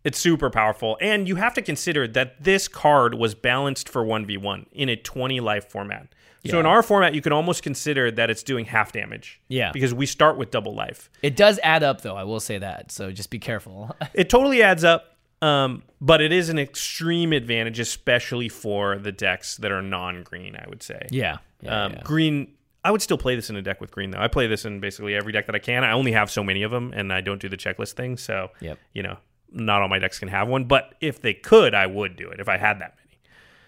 It's 0.04 0.18
super 0.18 0.50
powerful. 0.50 0.98
And 1.02 1.28
you 1.28 1.36
have 1.36 1.54
to 1.56 1.62
consider 1.62 2.08
that 2.10 2.44
this 2.44 2.68
card 2.68 3.16
was 3.16 3.36
balanced 3.36 3.90
for 3.90 4.04
1v1 4.06 4.68
in 4.72 4.88
a 4.90 4.96
20 4.96 5.40
life 5.42 5.70
format. 5.70 6.08
So 6.48 6.58
in 6.58 6.66
our 6.66 6.82
format, 6.82 7.14
you 7.14 7.22
can 7.22 7.34
almost 7.34 7.64
consider 7.64 8.10
that 8.12 8.30
it's 8.30 8.44
doing 8.44 8.64
half 8.64 8.94
damage. 8.94 9.42
Yeah. 9.50 9.72
Because 9.74 9.94
we 9.94 10.06
start 10.06 10.38
with 10.38 10.52
double 10.52 10.74
life. 10.74 11.10
It 11.22 11.36
does 11.36 11.60
add 11.64 11.84
up, 11.84 12.00
though. 12.02 12.16
I 12.16 12.24
will 12.24 12.40
say 12.40 12.58
that. 12.58 12.94
So 12.94 13.12
just 13.12 13.30
be 13.30 13.40
careful. 13.40 13.94
It 14.14 14.30
totally 14.30 14.64
adds 14.64 14.86
up, 14.86 15.18
um, 15.42 15.84
but 16.00 16.22
it 16.22 16.32
is 16.32 16.48
an 16.48 16.58
extreme 16.58 17.34
advantage, 17.34 17.78
especially 17.80 18.48
for 18.48 18.98
the 18.98 19.12
decks 19.12 19.58
that 19.58 19.72
are 19.72 19.82
non 19.82 20.24
green, 20.24 20.56
I 20.56 20.66
would 20.70 20.82
say. 20.82 21.08
yeah. 21.12 21.38
Yeah, 21.62 21.84
um, 21.84 21.92
yeah. 21.92 22.02
Green. 22.04 22.54
I 22.84 22.92
would 22.92 23.02
still 23.02 23.18
play 23.18 23.36
this 23.36 23.50
in 23.50 23.56
a 23.56 23.62
deck 23.62 23.82
with 23.82 23.92
green 23.92 24.12
though. 24.12 24.20
I 24.20 24.28
play 24.28 24.48
this 24.48 24.66
in 24.66 24.80
basically 24.80 25.16
every 25.16 25.34
deck 25.34 25.46
that 25.48 25.56
I 25.56 25.60
can. 25.60 25.84
I 25.84 25.92
only 25.92 26.14
have 26.14 26.32
so 26.32 26.44
many 26.44 26.64
of 26.64 26.72
them, 26.72 26.94
and 26.96 27.12
I 27.12 27.22
don't 27.22 27.42
do 27.42 27.50
the 27.50 27.58
checklist 27.58 27.94
thing. 27.94 28.18
So, 28.18 28.50
Yep. 28.62 28.80
you 28.94 29.04
know, 29.04 29.18
not 29.52 29.82
all 29.82 29.88
my 29.90 30.00
decks 30.00 30.20
can 30.20 30.28
have 30.30 30.48
one. 30.48 30.66
But 30.66 30.96
if 31.02 31.22
they 31.22 31.34
could, 31.34 31.74
I 31.74 31.88
would 31.88 32.16
do 32.16 32.30
it 32.30 32.40
if 32.40 32.48
I 32.48 32.58
had 32.58 32.80
that 32.80 32.96
many. 32.98 33.20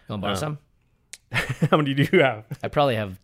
You 0.08 0.14
want 0.14 0.22
to 0.22 0.26
borrow 0.26 0.34
um, 0.34 0.58
some? 1.32 1.68
How 1.72 1.78
many 1.78 1.94
do 1.94 2.08
you 2.12 2.22
have? 2.22 2.46
I 2.64 2.68
probably 2.68 2.96
have 2.96 3.20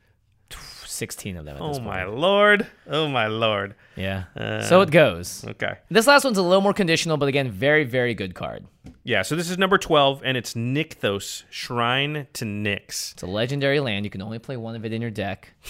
16 0.97 1.37
of 1.37 1.45
them 1.45 1.57
at 1.57 1.67
this 1.67 1.77
Oh 1.77 1.81
my 1.81 2.03
lord! 2.05 2.67
Oh 2.87 3.07
my 3.07 3.27
lord! 3.27 3.75
Yeah. 3.95 4.25
Uh, 4.35 4.61
so 4.63 4.81
it 4.81 4.91
goes. 4.91 5.45
Okay, 5.47 5.77
This 5.89 6.07
last 6.07 6.23
one's 6.23 6.37
a 6.37 6.41
little 6.43 6.61
more 6.61 6.73
conditional, 6.73 7.17
but 7.17 7.29
again, 7.29 7.49
very, 7.51 7.83
very 7.83 8.13
good 8.13 8.35
card. 8.35 8.65
yeah. 9.03 9.21
So 9.21 9.35
this 9.35 9.49
is 9.49 9.57
number 9.57 9.77
twelve, 9.77 10.21
and 10.25 10.35
it's 10.37 10.53
Nykthos 10.53 11.43
Shrine 11.49 12.27
to 12.33 12.45
Nyx. 12.45 13.13
It's 13.13 13.23
a 13.23 13.27
legendary 13.27 13.79
land. 13.79 14.05
You 14.05 14.09
can 14.11 14.21
only 14.21 14.39
play 14.39 14.57
one 14.57 14.75
of 14.75 14.83
it 14.85 14.91
in 14.93 15.01
your 15.01 15.11
deck. 15.11 15.53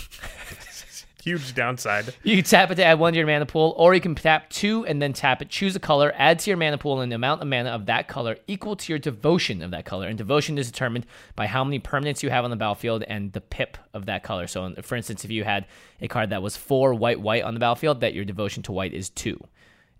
Huge 1.27 1.53
downside. 1.53 2.13
You 2.23 2.37
can 2.37 2.45
tap 2.45 2.71
it 2.71 2.75
to 2.75 2.85
add 2.85 2.99
one 2.99 3.11
to 3.11 3.17
your 3.17 3.27
mana 3.27 3.45
pool, 3.45 3.75
or 3.75 3.93
you 3.93 3.99
can 3.99 4.15
tap 4.15 4.49
two 4.49 4.85
and 4.85 5.01
then 5.01 5.11
tap 5.11 5.41
it, 5.41 5.49
choose 5.49 5.75
a 5.75 5.79
color, 5.79 6.13
add 6.15 6.39
to 6.39 6.49
your 6.49 6.55
mana 6.55 6.77
pool 6.77 7.01
an 7.01 7.11
amount 7.11 7.41
of 7.41 7.49
mana 7.49 7.71
of 7.71 7.85
that 7.87 8.07
color 8.07 8.37
equal 8.47 8.77
to 8.77 8.93
your 8.93 8.97
devotion 8.97 9.61
of 9.61 9.71
that 9.71 9.83
color. 9.83 10.07
And 10.07 10.17
devotion 10.17 10.57
is 10.57 10.71
determined 10.71 11.05
by 11.35 11.47
how 11.47 11.65
many 11.65 11.81
permanents 11.81 12.23
you 12.23 12.29
have 12.29 12.45
on 12.45 12.49
the 12.49 12.55
battlefield 12.55 13.03
and 13.03 13.33
the 13.33 13.41
pip 13.41 13.77
of 13.93 14.05
that 14.05 14.23
color. 14.23 14.47
So, 14.47 14.73
for 14.83 14.95
instance, 14.95 15.25
if 15.25 15.31
you 15.31 15.43
had 15.43 15.65
a 15.99 16.07
card 16.07 16.29
that 16.29 16.41
was 16.41 16.55
four 16.55 16.93
white 16.93 17.19
white 17.19 17.43
on 17.43 17.53
the 17.53 17.59
battlefield, 17.59 17.99
that 17.99 18.13
your 18.13 18.23
devotion 18.23 18.63
to 18.63 18.71
white 18.71 18.93
is 18.93 19.09
two. 19.09 19.37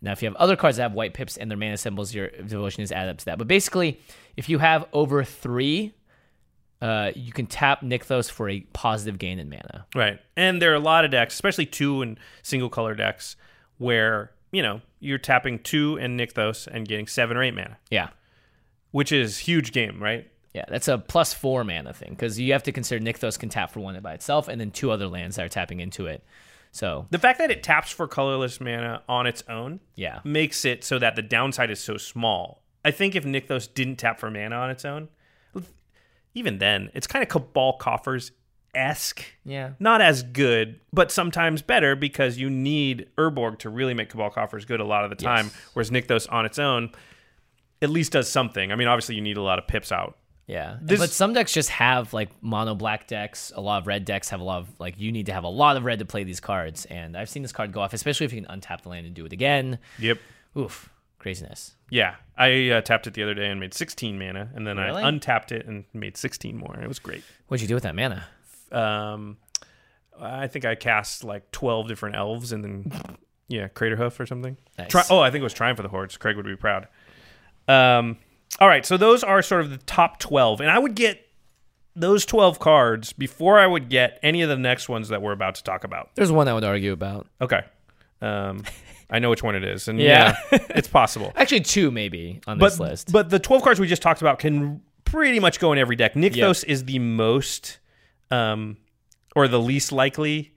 Now, 0.02 0.14
if 0.14 0.22
you 0.22 0.30
have 0.30 0.36
other 0.38 0.56
cards 0.56 0.78
that 0.78 0.84
have 0.84 0.94
white 0.94 1.14
pips 1.14 1.36
and 1.36 1.52
their 1.52 1.58
mana 1.58 1.76
symbols, 1.76 2.16
your 2.16 2.30
devotion 2.30 2.84
is 2.84 2.92
added 2.94 3.10
up 3.10 3.18
to 3.18 3.26
that. 3.26 3.38
But 3.38 3.50
basically, 3.50 4.00
if 4.38 4.48
you 4.48 4.60
have 4.60 4.86
over 4.94 5.26
three 5.26 5.94
uh, 6.82 7.12
you 7.16 7.32
can 7.32 7.48
tap 7.48 7.82
Nykthos 7.82 8.30
for 8.30 8.50
a 8.50 8.62
positive 8.74 9.18
gain 9.20 9.40
in 9.40 9.50
mana. 9.50 9.86
Right. 9.96 10.20
And 10.36 10.62
there 10.62 10.72
are 10.72 10.76
a 10.76 10.80
lot 10.80 11.06
of 11.06 11.12
decks, 11.12 11.34
especially 11.34 11.66
two 11.66 12.02
and 12.02 12.20
single 12.44 12.70
color 12.70 12.94
decks, 12.96 13.36
where, 13.78 14.32
you 14.52 14.62
know, 14.62 14.82
you're 15.00 15.18
tapping 15.18 15.60
two 15.60 15.98
and 16.00 16.20
Nykthos 16.20 16.68
and 16.68 16.88
getting 16.88 17.08
seven 17.08 17.36
or 17.38 17.44
eight 17.44 17.54
mana, 17.56 17.78
Yeah. 17.90 18.10
which 18.92 19.12
is 19.12 19.40
huge 19.40 19.72
game, 19.72 20.02
right? 20.02 20.30
Yeah, 20.54 20.66
that's 20.70 20.88
a 20.88 20.98
plus 20.98 21.34
four 21.34 21.64
mana 21.64 21.94
thing 21.94 22.12
because 22.12 22.40
you 22.40 22.52
have 22.54 22.64
to 22.64 22.72
consider 22.72 23.04
Nykthos 23.04 23.38
can 23.38 23.50
tap 23.50 23.72
for 23.72 23.80
one 23.80 24.00
by 24.02 24.14
itself 24.14 24.48
and 24.48 24.60
then 24.60 24.72
two 24.72 24.90
other 24.92 25.08
lands 25.08 25.36
that 25.36 25.46
are 25.46 25.50
tapping 25.50 25.80
into 25.80 26.08
it. 26.08 26.24
So, 26.72 27.08
The 27.12 27.20
fact 27.20 27.40
that 27.40 27.50
it 27.52 27.64
taps 27.64 27.92
for 27.92 28.08
colorless 28.08 28.60
mana 28.62 29.02
on 29.08 29.26
its 29.26 29.44
own 29.50 29.80
yeah. 29.96 30.20
makes 30.24 30.66
it 30.66 30.84
so 30.84 31.00
that 31.00 31.16
the 31.16 31.22
downside 31.22 31.72
is 31.72 31.80
so 31.80 31.98
small. 31.98 32.62
I 32.86 32.92
think 32.92 33.16
if 33.16 33.24
Nykthos 33.24 33.74
didn't 33.74 33.96
tap 33.98 34.20
for 34.20 34.30
mana 34.32 34.56
on 34.56 34.70
its 34.70 34.86
own, 34.86 35.10
even 36.34 36.58
then, 36.60 36.90
it's 36.94 37.08
kind 37.08 37.24
of 37.24 37.30
Cabal 37.30 37.74
Coffers 37.78 38.32
esque. 38.76 39.24
Yeah. 39.44 39.72
Not 39.80 40.02
as 40.02 40.22
good, 40.24 40.80
but 40.94 41.12
sometimes 41.12 41.62
better 41.62 41.96
because 41.96 42.38
you 42.38 42.50
need 42.50 43.10
Urborg 43.18 43.60
to 43.60 43.70
really 43.70 43.94
make 43.94 44.10
Cabal 44.10 44.30
Coffers 44.30 44.66
good 44.66 44.80
a 44.80 44.86
lot 44.86 45.04
of 45.04 45.10
the 45.10 45.16
time, 45.16 45.46
Yes. 45.48 45.56
whereas 45.74 45.90
Nykthos 45.92 46.32
on 46.32 46.46
its 46.46 46.60
own 46.60 46.92
at 47.82 47.90
least 47.90 48.12
does 48.12 48.30
something. 48.30 48.72
I 48.72 48.76
mean, 48.76 48.88
obviously, 48.88 49.16
you 49.16 49.22
need 49.22 49.38
a 49.38 49.42
lot 49.42 49.58
of 49.60 49.68
pips 49.68 49.92
out. 49.92 50.18
Yeah. 50.48 50.78
This- 50.82 51.00
but 51.00 51.10
some 51.10 51.34
decks 51.34 51.52
just 51.52 51.70
have 51.70 52.14
like 52.14 52.30
mono 52.42 52.74
black 52.76 53.08
decks. 53.08 53.52
A 53.56 53.62
lot 53.62 53.82
of 53.82 53.88
red 53.88 54.06
decks 54.06 54.30
have 54.30 54.40
a 54.40 54.44
lot 54.44 54.62
of 54.62 54.80
like 54.80 54.96
you 55.00 55.12
need 55.12 55.26
to 55.26 55.34
have 55.34 55.44
a 55.44 55.50
lot 55.50 55.76
of 55.78 55.84
red 55.84 56.00
to 56.00 56.06
play 56.06 56.24
these 56.24 56.40
cards. 56.40 56.86
And 56.86 57.18
I've 57.18 57.30
seen 57.30 57.42
this 57.42 57.52
card 57.52 57.72
go 57.72 57.82
off, 57.82 57.94
especially 57.94 58.26
if 58.26 58.34
you 58.34 58.42
can 58.42 58.60
untap 58.60 58.82
the 58.82 58.90
land 58.90 59.06
and 59.06 59.14
do 59.16 59.26
it 59.26 59.34
again. 59.34 59.80
Yep. 60.00 60.20
Oof. 60.58 60.90
Craziness. 61.20 61.74
Yeah, 61.90 62.16
I 62.38 62.70
uh, 62.70 62.82
tapped 62.82 63.08
it 63.08 63.14
the 63.14 63.24
other 63.24 63.34
day 63.34 63.50
and 63.50 63.60
made 63.60 63.74
16 63.74 64.18
mana, 64.20 64.50
and 64.54 64.68
then 64.68 64.78
Really? 64.78 65.04
I 65.04 65.08
untapped 65.08 65.52
it 65.52 65.66
and 65.66 65.86
made 65.94 66.18
16 66.18 66.58
more. 66.58 66.78
It 66.82 66.88
was 66.88 67.00
great. 67.00 67.24
What'd 67.48 67.62
you 67.62 67.68
do 67.68 67.74
with 67.76 67.84
that 67.84 67.96
mana? 67.96 68.26
um, 68.72 69.38
I 70.20 70.48
think 70.48 70.66
I 70.66 70.74
cast 70.76 71.24
like 71.24 71.52
twelve 71.52 71.88
different 71.88 72.16
elves, 72.16 72.52
and 72.52 72.64
then 72.64 72.92
yeah, 73.48 73.68
Craterhoof 73.68 74.20
or 74.20 74.26
something. 74.26 74.58
Nice. 74.78 74.88
Tri- 74.90 75.04
oh, 75.12 75.20
I 75.20 75.30
think 75.30 75.42
it 75.42 75.44
was 75.44 75.54
Triumph 75.54 75.78
of 75.80 75.84
the 75.84 75.90
Hordes. 75.90 76.18
Craig 76.18 76.36
would 76.36 76.46
be 76.46 76.56
proud. 76.56 76.88
Um, 77.68 78.18
all 78.60 78.68
right, 78.68 78.84
so 78.86 78.98
those 78.98 79.24
are 79.24 79.42
sort 79.44 79.62
of 79.62 79.70
the 79.70 79.78
top 79.78 80.18
twelve, 80.20 80.60
and 80.60 80.72
I 80.72 80.80
would 80.80 80.96
get 80.96 81.24
those 81.96 82.26
twelve 82.26 82.58
cards 82.60 83.14
before 83.14 83.60
I 83.60 83.68
would 83.68 83.90
get 83.90 84.20
any 84.24 84.42
of 84.42 84.50
the 84.50 84.58
next 84.58 84.90
ones 84.90 85.10
that 85.10 85.22
we're 85.22 85.34
about 85.34 85.54
to 85.56 85.64
talk 85.64 85.84
about. 85.84 86.10
There's 86.16 86.32
one 86.32 86.48
I 86.48 86.54
would 86.56 86.64
argue 86.64 86.94
about. 86.94 87.28
Okay, 87.40 87.62
um, 88.22 88.64
I 89.10 89.20
know 89.20 89.30
which 89.30 89.42
one 89.44 89.56
it 89.56 89.64
is, 89.64 89.88
and 89.88 90.00
Yeah. 90.00 90.36
yeah, 90.52 90.60
it's 90.72 90.88
possible. 90.88 91.32
Actually, 91.36 91.62
two 91.62 91.92
maybe 91.92 92.42
on 92.48 92.58
but 92.60 92.70
this 92.70 92.80
list. 92.80 93.12
but 93.12 93.30
the 93.30 93.40
12 93.40 93.64
cards 93.64 93.80
we 93.80 93.88
just 93.88 94.02
talked 94.02 94.22
about 94.22 94.40
can 94.40 94.82
pretty 95.06 95.40
much 95.40 95.60
go 95.60 95.72
in 95.72 95.80
every 95.80 95.96
deck. 95.96 96.14
Nykthos 96.16 96.64
is 96.66 96.84
the 96.86 97.00
most 97.00 97.80
um 98.32 98.78
or 99.36 99.48
the 99.48 99.60
least 99.60 99.92
likely 99.92 100.54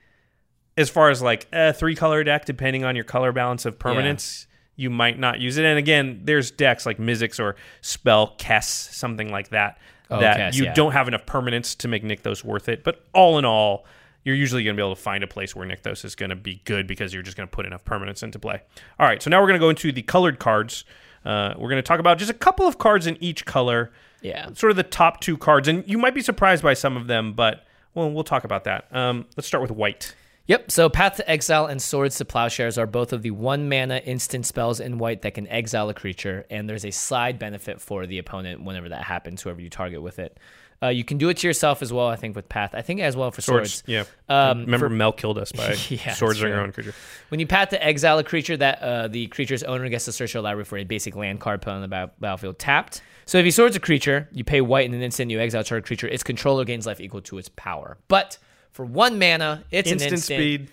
as 0.76 0.90
far 0.90 1.10
as 1.10 1.20
like 1.22 1.46
a 1.52 1.72
three 1.72 1.94
color 1.94 2.24
deck 2.24 2.44
depending 2.46 2.84
on 2.84 2.96
your 2.96 3.04
color 3.04 3.30
balance 3.32 3.64
of 3.66 3.78
permanence. 3.78 4.46
You 4.76 4.88
might 4.90 5.18
not 5.18 5.38
use 5.40 5.58
it. 5.58 5.64
And 5.66 5.78
again, 5.78 6.22
there's 6.24 6.50
decks 6.50 6.86
like 6.86 6.96
Mizzix 6.98 7.38
or 7.38 7.54
Spell 7.82 8.34
Kess, 8.38 8.64
something 8.64 9.30
like 9.30 9.50
that, 9.50 9.78
Oh, 10.10 10.18
that 10.20 10.38
Kess, 10.38 10.56
you 10.56 10.64
yeah. 10.64 10.72
don't 10.74 10.92
have 10.92 11.06
enough 11.06 11.26
permanence 11.26 11.74
to 11.76 11.88
make 11.88 12.02
Nykthos 12.02 12.42
worth 12.42 12.68
it. 12.68 12.82
But 12.82 13.04
all 13.12 13.38
in 13.38 13.44
all, 13.44 13.84
you're 14.24 14.36
usually 14.36 14.64
going 14.64 14.76
to 14.76 14.80
be 14.80 14.84
able 14.84 14.94
to 14.94 15.00
find 15.00 15.24
a 15.24 15.26
place 15.26 15.56
where 15.56 15.66
Nykthos 15.66 16.04
is 16.04 16.14
going 16.14 16.30
to 16.30 16.36
be 16.36 16.60
good 16.64 16.86
because 16.86 17.14
you're 17.14 17.22
just 17.22 17.36
going 17.36 17.48
to 17.48 17.54
put 17.54 17.66
enough 17.66 17.84
permanence 17.84 18.22
into 18.22 18.38
play. 18.38 18.62
All 18.98 19.06
right, 19.06 19.22
so 19.22 19.30
now 19.30 19.40
we're 19.40 19.46
going 19.46 19.58
to 19.58 19.64
go 19.64 19.70
into 19.70 19.92
the 19.92 20.02
colored 20.02 20.38
cards. 20.38 20.84
Uh, 21.24 21.54
we're 21.56 21.68
going 21.68 21.82
to 21.82 21.86
talk 21.86 22.00
about 22.00 22.18
just 22.18 22.30
a 22.30 22.34
couple 22.34 22.66
of 22.66 22.78
cards 22.78 23.06
in 23.06 23.16
each 23.22 23.44
color, 23.44 23.90
yeah. 24.22 24.52
sort 24.52 24.70
of 24.70 24.76
the 24.76 24.82
top 24.82 25.20
two 25.20 25.36
cards, 25.36 25.68
and 25.68 25.84
you 25.86 25.98
might 25.98 26.14
be 26.14 26.22
surprised 26.22 26.62
by 26.62 26.74
some 26.74 26.96
of 26.96 27.06
them, 27.06 27.32
but 27.32 27.64
well, 27.94 28.10
we'll 28.10 28.24
talk 28.24 28.44
about 28.44 28.64
that. 28.64 28.86
Um, 28.94 29.26
let's 29.36 29.46
start 29.46 29.62
with 29.62 29.70
white. 29.70 30.14
Yep. 30.46 30.70
So 30.70 30.88
Path 30.88 31.16
to 31.16 31.30
Exile 31.30 31.66
and 31.66 31.80
Swords 31.80 32.16
to 32.16 32.24
Plowshares 32.24 32.76
are 32.76 32.86
both 32.86 33.12
of 33.12 33.22
the 33.22 33.30
one 33.30 33.68
mana 33.68 33.98
instant 33.98 34.46
spells 34.46 34.80
in 34.80 34.98
white 34.98 35.22
that 35.22 35.34
can 35.34 35.46
exile 35.46 35.88
a 35.88 35.94
creature, 35.94 36.44
and 36.50 36.68
there's 36.68 36.84
a 36.84 36.90
slide 36.90 37.38
benefit 37.38 37.80
for 37.80 38.06
the 38.06 38.18
opponent 38.18 38.64
whenever 38.64 38.88
that 38.88 39.04
happens, 39.04 39.42
whoever 39.42 39.60
you 39.60 39.70
target 39.70 40.02
with 40.02 40.18
it. 40.18 40.38
Uh, 40.82 40.88
you 40.88 41.04
can 41.04 41.18
do 41.18 41.28
it 41.28 41.36
to 41.36 41.46
yourself 41.46 41.82
as 41.82 41.92
well, 41.92 42.06
I 42.06 42.16
think, 42.16 42.34
with 42.34 42.48
Path. 42.48 42.70
I 42.74 42.80
think 42.80 43.00
as 43.00 43.14
well 43.14 43.30
for 43.30 43.42
Swords. 43.42 43.82
Yeah. 43.86 44.04
Um, 44.30 44.60
Remember, 44.60 44.88
for- 44.88 44.94
Mel 44.94 45.12
killed 45.12 45.36
us 45.38 45.52
by 45.60 45.74
Yeah, 45.90 46.14
swords 46.14 46.42
on 46.42 46.48
your 46.48 46.60
own 46.60 46.72
creature. 46.72 46.94
When 47.28 47.38
you 47.38 47.46
path 47.46 47.68
to 47.70 47.84
exile 47.84 48.18
a 48.18 48.24
creature, 48.24 48.56
that 48.56 48.80
uh, 48.82 49.08
the 49.08 49.26
creature's 49.26 49.62
owner 49.62 49.88
gets 49.90 50.06
to 50.06 50.12
search 50.12 50.32
your 50.32 50.42
library 50.42 50.64
for 50.64 50.78
a 50.78 50.84
basic 50.84 51.14
land 51.16 51.38
card 51.40 51.60
put 51.60 51.72
on 51.74 51.82
the 51.82 52.10
battlefield 52.20 52.58
tapped. 52.58 53.02
So 53.26 53.36
if 53.38 53.44
you 53.44 53.50
swords 53.52 53.76
a 53.76 53.80
creature, 53.80 54.26
you 54.32 54.42
pay 54.42 54.60
white 54.62 54.86
in 54.86 54.94
an 54.94 55.02
instant, 55.02 55.30
you 55.30 55.38
exile 55.38 55.62
target 55.64 55.84
creature, 55.86 56.08
its 56.08 56.22
controller 56.22 56.64
gains 56.64 56.86
life 56.86 57.00
equal 57.00 57.20
to 57.22 57.36
its 57.38 57.50
power. 57.50 57.98
But 58.08 58.38
for 58.72 58.84
one 58.86 59.18
mana, 59.18 59.64
it's 59.70 59.90
Instant 59.90 60.08
an 60.10 60.14
instant. 60.14 60.38
speed. 60.38 60.70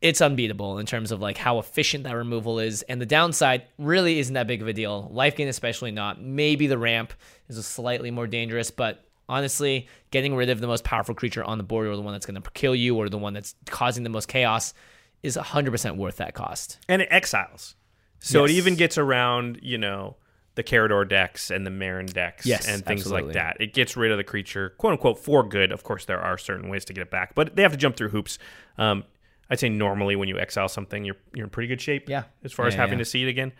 It's 0.00 0.20
unbeatable 0.20 0.78
in 0.78 0.86
terms 0.86 1.10
of 1.12 1.20
like 1.20 1.38
how 1.38 1.58
efficient 1.58 2.04
that 2.04 2.12
removal 2.12 2.58
is, 2.60 2.82
and 2.82 3.00
the 3.00 3.06
downside 3.06 3.62
really 3.78 4.18
isn't 4.18 4.34
that 4.34 4.46
big 4.46 4.60
of 4.62 4.68
a 4.68 4.72
deal. 4.74 5.08
Life 5.12 5.34
gain, 5.36 5.48
especially 5.48 5.90
not. 5.92 6.22
Maybe 6.22 6.66
the 6.66 6.76
ramp 6.78 7.12
is 7.48 7.64
slightly 7.66 8.10
more 8.10 8.26
dangerous, 8.26 8.70
but 8.70 9.02
honestly, 9.28 9.88
getting 10.10 10.34
rid 10.34 10.50
of 10.50 10.60
the 10.60 10.66
most 10.66 10.84
powerful 10.84 11.14
creature 11.14 11.44
on 11.44 11.58
the 11.58 11.64
board, 11.64 11.86
or 11.86 11.96
the 11.96 12.02
one 12.02 12.12
that's 12.12 12.26
going 12.26 12.40
to 12.40 12.50
kill 12.50 12.74
you, 12.74 12.96
or 12.96 13.08
the 13.08 13.18
one 13.18 13.32
that's 13.34 13.54
causing 13.66 14.02
the 14.04 14.10
most 14.10 14.26
chaos, 14.28 14.74
is 15.22 15.36
100% 15.36 15.96
worth 15.96 16.16
that 16.18 16.34
cost. 16.34 16.78
and 16.88 17.02
it 17.02 17.08
exiles. 17.10 17.76
So 18.20 18.44
it 18.44 18.50
even 18.52 18.74
gets 18.76 18.96
around, 18.96 19.60
you 19.62 19.76
know, 19.76 20.16
the 20.54 20.62
Karador 20.62 21.06
decks 21.06 21.50
and 21.50 21.66
the 21.66 21.70
Meren 21.70 22.10
decks 22.10 22.46
Yes, 22.46 22.66
and 22.68 22.84
things 22.84 23.00
absolutely. 23.02 23.28
like 23.28 23.34
that. 23.34 23.56
It 23.60 23.74
gets 23.74 23.96
rid 23.96 24.12
of 24.12 24.16
the 24.18 24.24
creature, 24.24 24.70
quote 24.78 24.92
unquote, 24.92 25.18
for 25.18 25.42
good. 25.46 25.72
Of 25.72 25.82
course, 25.82 26.04
there 26.06 26.20
are 26.20 26.38
certain 26.38 26.68
ways 26.70 26.84
to 26.86 26.92
get 26.94 27.02
it 27.02 27.10
back, 27.10 27.34
but 27.34 27.54
they 27.56 27.62
have 27.62 27.72
to 27.72 27.76
jump 27.76 27.96
through 27.96 28.10
hoops. 28.10 28.38
Um, 28.78 29.04
I'd 29.50 29.58
say 29.58 29.68
normally 29.68 30.16
when 30.16 30.28
you 30.28 30.38
exile 30.38 30.68
something, 30.68 31.04
you're 31.04 31.16
you're 31.34 31.44
in 31.44 31.50
pretty 31.50 31.66
good 31.66 31.80
shape. 31.80 32.08
Yeah. 32.08 32.24
as 32.44 32.52
far 32.52 32.66
as 32.66 32.74
having 32.74 32.94
yeah. 32.98 33.04
to 33.04 33.10
see 33.10 33.22
it 33.24 33.28
again. 33.28 33.52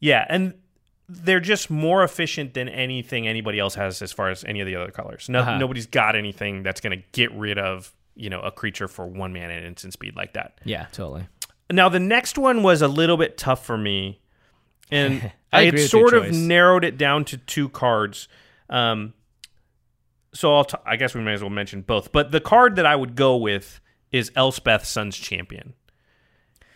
Yeah, 0.00 0.26
and 0.28 0.54
they're 1.08 1.40
just 1.40 1.70
more 1.70 2.02
efficient 2.02 2.54
than 2.54 2.68
anything 2.68 3.28
anybody 3.28 3.58
else 3.58 3.74
has 3.76 4.02
as 4.02 4.12
far 4.12 4.28
as 4.30 4.42
any 4.44 4.60
of 4.60 4.66
the 4.66 4.74
other 4.76 4.90
colors. 4.90 5.28
No, 5.28 5.40
Uh-huh. 5.40 5.58
Nobody's 5.58 5.86
got 5.86 6.16
anything 6.16 6.62
that's 6.62 6.80
going 6.80 6.98
to 6.98 7.04
get 7.12 7.32
rid 7.32 7.58
of 7.58 7.92
you 8.14 8.30
know 8.30 8.40
a 8.40 8.50
creature 8.50 8.88
for 8.88 9.06
one 9.06 9.32
mana 9.32 9.52
and 9.54 9.64
instant 9.66 9.92
speed 9.92 10.16
like 10.16 10.32
that. 10.32 10.58
Yeah, 10.64 10.86
totally. 10.92 11.26
Now 11.70 11.88
the 11.88 12.00
next 12.00 12.38
one 12.38 12.62
was 12.62 12.82
a 12.82 12.88
little 12.88 13.16
bit 13.16 13.36
tough 13.36 13.64
for 13.64 13.76
me, 13.76 14.20
and 14.90 15.22
I 15.52 15.60
I, 15.60 15.64
had 15.64 15.74
agree 15.74 15.82
with 15.84 15.92
your 15.92 16.08
sort 16.08 16.14
of 16.26 16.32
narrowed 16.34 16.84
it 16.84 16.96
down 16.98 17.24
to 17.26 17.36
two 17.36 17.68
cards. 17.68 18.28
Um, 18.70 19.14
so 20.34 20.54
I'll 20.54 20.64
t- 20.64 20.76
I 20.84 20.96
guess 20.96 21.14
we 21.14 21.20
may 21.22 21.32
as 21.34 21.40
well 21.40 21.50
mention 21.50 21.82
both. 21.82 22.10
But 22.12 22.30
the 22.30 22.40
card 22.40 22.76
that 22.76 22.86
I 22.86 22.96
would 22.96 23.14
go 23.16 23.36
with 23.36 23.80
is 24.12 24.30
Elspeth, 24.36 24.84
Sun's 24.84 25.16
Champion, 25.16 25.74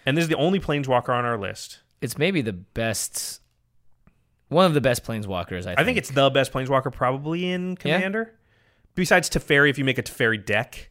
and 0.06 0.16
this 0.16 0.22
is 0.24 0.28
the 0.28 0.36
only 0.36 0.60
Planeswalker 0.60 1.10
on 1.10 1.24
our 1.24 1.38
list. 1.38 1.80
It's 2.00 2.16
maybe 2.18 2.42
the 2.42 2.52
best, 2.52 3.40
one 4.50 4.66
of 4.66 4.74
the 4.74 4.80
best 4.82 5.02
planeswalkers. 5.04 5.60
I 5.60 5.62
think. 5.74 5.78
I 5.80 5.84
think 5.84 5.98
it's 5.98 6.10
the 6.10 6.28
best 6.30 6.52
Planeswalker 6.52 6.92
probably 6.92 7.50
in 7.50 7.70
Yeah. 7.70 7.76
Commander, 7.96 8.34
besides 8.94 9.30
Teferi. 9.30 9.70
If 9.70 9.78
you 9.78 9.84
make 9.84 9.96
a 9.98 10.02
Teferi 10.02 10.44
deck. 10.44 10.90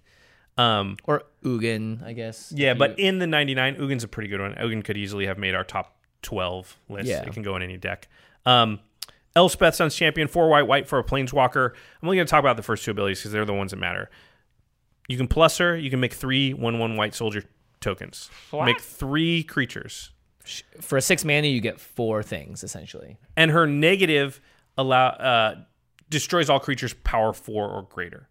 Um, 0.57 0.97
or 1.05 1.23
Ugin, 1.45 2.03
I 2.03 2.11
guess. 2.11 2.51
Yeah, 2.53 2.73
but 2.73 2.99
you- 2.99 3.05
in 3.05 3.19
the 3.19 3.27
99, 3.27 3.75
Ugin's 3.77 4.03
a 4.03 4.09
pretty 4.09 4.27
good 4.27 4.41
one. 4.41 4.55
Ugin 4.55 4.83
could 4.83 4.97
easily 4.97 5.25
have 5.27 5.37
made 5.37 5.55
our 5.55 5.63
top 5.63 5.95
12 6.21 6.75
list. 6.89 7.07
Yeah. 7.07 7.21
It 7.23 7.31
can 7.31 7.43
go 7.43 7.55
in 7.55 7.61
any 7.61 7.77
deck. 7.77 8.09
Um, 8.45 8.79
Elspeth, 9.37 9.75
Sun's 9.75 9.95
Champion, 9.95 10.27
four 10.27 10.49
white, 10.49 10.67
white 10.67 10.85
for 10.87 10.99
a 10.99 11.03
Planeswalker. 11.03 11.69
I'm 12.01 12.07
only 12.09 12.17
going 12.17 12.25
to 12.27 12.31
talk 12.31 12.39
about 12.41 12.57
the 12.57 12.63
first 12.63 12.83
two 12.83 12.91
abilities 12.91 13.19
because 13.19 13.31
they're 13.31 13.45
the 13.45 13.53
ones 13.53 13.71
that 13.71 13.77
matter. 13.77 14.09
You 15.07 15.15
can 15.17 15.27
plus 15.27 15.57
her. 15.59 15.77
You 15.77 15.89
can 15.89 15.99
make 16.01 16.13
three 16.13 16.53
1 16.53 16.77
1 16.79 16.97
white 16.97 17.13
soldier 17.15 17.43
tokens. 17.79 18.29
Make 18.51 18.81
three 18.81 19.43
creatures. 19.43 20.11
For 20.81 20.97
a 20.97 21.01
six 21.01 21.23
mana, 21.25 21.47
you 21.47 21.61
get 21.61 21.79
four 21.79 22.23
things 22.23 22.63
essentially. 22.63 23.17
And 23.37 23.51
her 23.51 23.65
negative 23.67 24.41
allow 24.77 25.07
uh, 25.09 25.55
destroys 26.09 26.49
all 26.49 26.59
creatures 26.59 26.93
power 27.03 27.33
four 27.33 27.69
or 27.69 27.83
greater. 27.83 28.29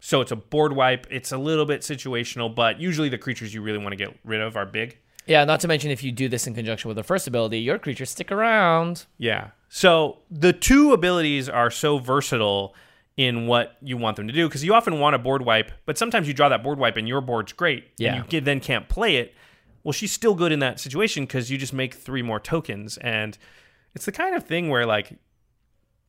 So 0.00 0.20
it's 0.20 0.32
a 0.32 0.36
board 0.36 0.74
wipe. 0.74 1.06
It's 1.10 1.32
a 1.32 1.38
little 1.38 1.64
bit 1.64 1.80
situational, 1.80 2.54
but 2.54 2.78
usually 2.80 3.08
the 3.08 3.18
creatures 3.18 3.54
you 3.54 3.62
really 3.62 3.78
want 3.78 3.92
to 3.92 3.96
get 3.96 4.14
rid 4.24 4.40
of 4.40 4.56
are 4.56 4.66
big. 4.66 4.98
Yeah, 5.26 5.44
not 5.44 5.60
to 5.60 5.68
mention 5.68 5.90
if 5.90 6.02
you 6.02 6.12
do 6.12 6.28
this 6.28 6.46
in 6.46 6.54
conjunction 6.54 6.88
with 6.88 6.96
the 6.96 7.02
first 7.02 7.26
ability, 7.26 7.58
your 7.60 7.78
creatures 7.78 8.10
stick 8.10 8.30
around. 8.30 9.06
Yeah. 9.16 9.50
So 9.70 10.18
the 10.30 10.52
two 10.52 10.92
abilities 10.92 11.48
are 11.48 11.70
so 11.70 11.96
versatile 11.98 12.74
in 13.16 13.46
what 13.46 13.76
you 13.80 13.96
want 13.96 14.16
them 14.16 14.26
to 14.26 14.34
do 14.34 14.46
because 14.48 14.62
you 14.64 14.74
often 14.74 14.98
want 15.00 15.14
a 15.14 15.18
board 15.18 15.42
wipe, 15.42 15.70
but 15.86 15.96
sometimes 15.96 16.28
you 16.28 16.34
draw 16.34 16.50
that 16.50 16.62
board 16.62 16.78
wipe 16.78 16.96
and 16.98 17.08
your 17.08 17.20
board's 17.22 17.52
great, 17.54 17.84
Yeah. 17.96 18.16
and 18.22 18.32
you 18.32 18.40
then 18.42 18.60
can't 18.60 18.88
play 18.88 19.16
it. 19.16 19.32
Well, 19.84 19.92
she's 19.92 20.12
still 20.12 20.34
good 20.34 20.50
in 20.50 20.58
that 20.60 20.80
situation 20.80 21.24
because 21.24 21.50
you 21.50 21.58
just 21.58 21.72
make 21.72 21.94
three 21.94 22.22
more 22.22 22.40
tokens, 22.40 22.96
and 22.98 23.38
it's 23.94 24.06
the 24.06 24.12
kind 24.12 24.34
of 24.34 24.44
thing 24.44 24.70
where 24.70 24.86
like 24.86 25.18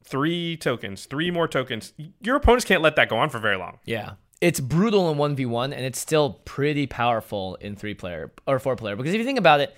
three 0.03 0.57
tokens, 0.57 1.05
three 1.05 1.29
more 1.29 1.47
tokens, 1.47 1.93
your 2.21 2.35
opponents 2.35 2.65
can't 2.65 2.81
let 2.81 2.95
that 2.95 3.09
go 3.09 3.17
on 3.17 3.29
for 3.29 3.39
very 3.39 3.57
long. 3.57 3.79
Yeah. 3.85 4.13
It's 4.41 4.59
brutal 4.59 5.09
in 5.09 5.17
1v1 5.17 5.65
and 5.65 5.85
it's 5.85 5.97
still 5.97 6.41
pretty 6.45 6.87
powerful 6.87 7.55
in 7.55 7.75
3 7.75 7.93
player 7.95 8.31
or 8.45 8.59
4 8.59 8.75
player 8.75 8.95
because 8.95 9.13
if 9.13 9.19
you 9.19 9.25
think 9.25 9.39
about 9.39 9.61
it, 9.61 9.75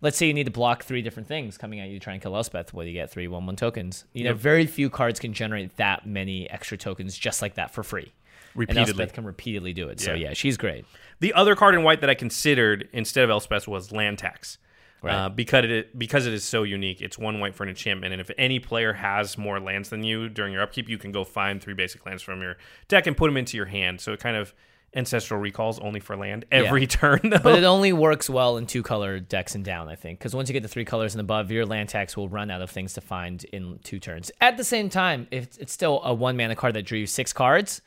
let's 0.00 0.16
say 0.16 0.26
you 0.26 0.34
need 0.34 0.44
to 0.44 0.50
block 0.50 0.84
three 0.84 1.02
different 1.02 1.28
things 1.28 1.58
coming 1.58 1.80
at 1.80 1.88
you 1.88 1.98
to 1.98 2.04
try 2.04 2.12
and 2.12 2.22
kill 2.22 2.36
Elspeth. 2.36 2.72
Do 2.72 2.82
you 2.82 2.92
get? 2.92 3.10
Three 3.10 3.28
one 3.28 3.46
one 3.46 3.56
tokens. 3.56 4.04
You 4.12 4.24
know, 4.24 4.34
very 4.34 4.66
few 4.66 4.90
cards 4.90 5.18
can 5.18 5.32
generate 5.32 5.76
that 5.76 6.06
many 6.06 6.48
extra 6.50 6.78
tokens 6.78 7.16
just 7.18 7.42
like 7.42 7.54
that 7.54 7.72
for 7.72 7.82
free. 7.82 8.12
And 8.58 8.68
Repeatedly. 8.68 9.02
Elspeth 9.02 9.12
can 9.12 9.24
repeatedly 9.24 9.72
do 9.72 9.88
it. 9.88 10.00
So 10.00 10.12
Yeah. 10.12 10.28
yeah, 10.28 10.32
she's 10.34 10.56
great. 10.56 10.84
The 11.20 11.32
other 11.34 11.54
card 11.54 11.74
in 11.74 11.82
white 11.82 12.00
that 12.00 12.10
I 12.10 12.14
considered 12.14 12.88
instead 12.92 13.24
of 13.24 13.30
Elspeth 13.30 13.66
was 13.68 13.92
Land 13.92 14.18
Tax. 14.18 14.58
Right. 15.02 15.14
Uh, 15.14 15.28
because 15.28 15.64
it 15.66 15.96
because 15.98 16.26
it 16.26 16.32
is 16.32 16.42
so 16.42 16.62
unique, 16.62 17.00
it's 17.02 17.18
one 17.18 17.38
white 17.38 17.54
for 17.54 17.62
an 17.62 17.68
enchantment, 17.68 18.12
and 18.12 18.20
if 18.20 18.30
any 18.38 18.58
player 18.58 18.94
has 18.94 19.36
more 19.36 19.60
lands 19.60 19.90
than 19.90 20.02
you 20.02 20.28
during 20.30 20.52
your 20.54 20.62
upkeep, 20.62 20.88
you 20.88 20.96
can 20.98 21.12
go 21.12 21.22
find 21.22 21.62
three 21.62 21.74
basic 21.74 22.04
lands 22.06 22.22
from 22.22 22.40
your 22.40 22.56
deck 22.88 23.06
and 23.06 23.16
put 23.16 23.26
them 23.26 23.36
into 23.36 23.56
your 23.58 23.66
hand. 23.66 24.00
So 24.00 24.12
it 24.14 24.20
kind 24.20 24.36
of 24.36 24.54
ancestral 24.94 25.38
recalls 25.38 25.78
only 25.80 26.00
for 26.00 26.16
land 26.16 26.46
every 26.50 26.86
turn. 26.86 27.20
Though. 27.22 27.38
But 27.38 27.58
it 27.58 27.64
only 27.64 27.92
works 27.92 28.30
well 28.30 28.56
in 28.56 28.66
two 28.66 28.82
color 28.82 29.20
decks 29.20 29.54
and 29.54 29.62
down, 29.64 29.88
I 29.88 29.94
think, 29.94 30.18
because 30.18 30.34
once 30.34 30.48
you 30.48 30.54
get 30.54 30.62
to 30.62 30.68
three 30.68 30.86
colors 30.86 31.14
and 31.14 31.20
above, 31.20 31.50
your 31.50 31.66
land 31.66 31.90
tax 31.90 32.16
will 32.16 32.28
run 32.30 32.50
out 32.50 32.62
of 32.62 32.70
things 32.70 32.94
to 32.94 33.02
find 33.02 33.44
in 33.52 33.78
two 33.84 34.00
turns. 34.00 34.32
At 34.40 34.56
the 34.56 34.64
same 34.64 34.88
time, 34.88 35.28
if 35.30 35.58
it's 35.58 35.72
still 35.74 36.00
a 36.04 36.14
one 36.14 36.36
mana 36.38 36.56
card 36.56 36.74
that 36.74 36.82
drew 36.86 36.98
you 37.00 37.06
six 37.06 37.32
cards, 37.34 37.82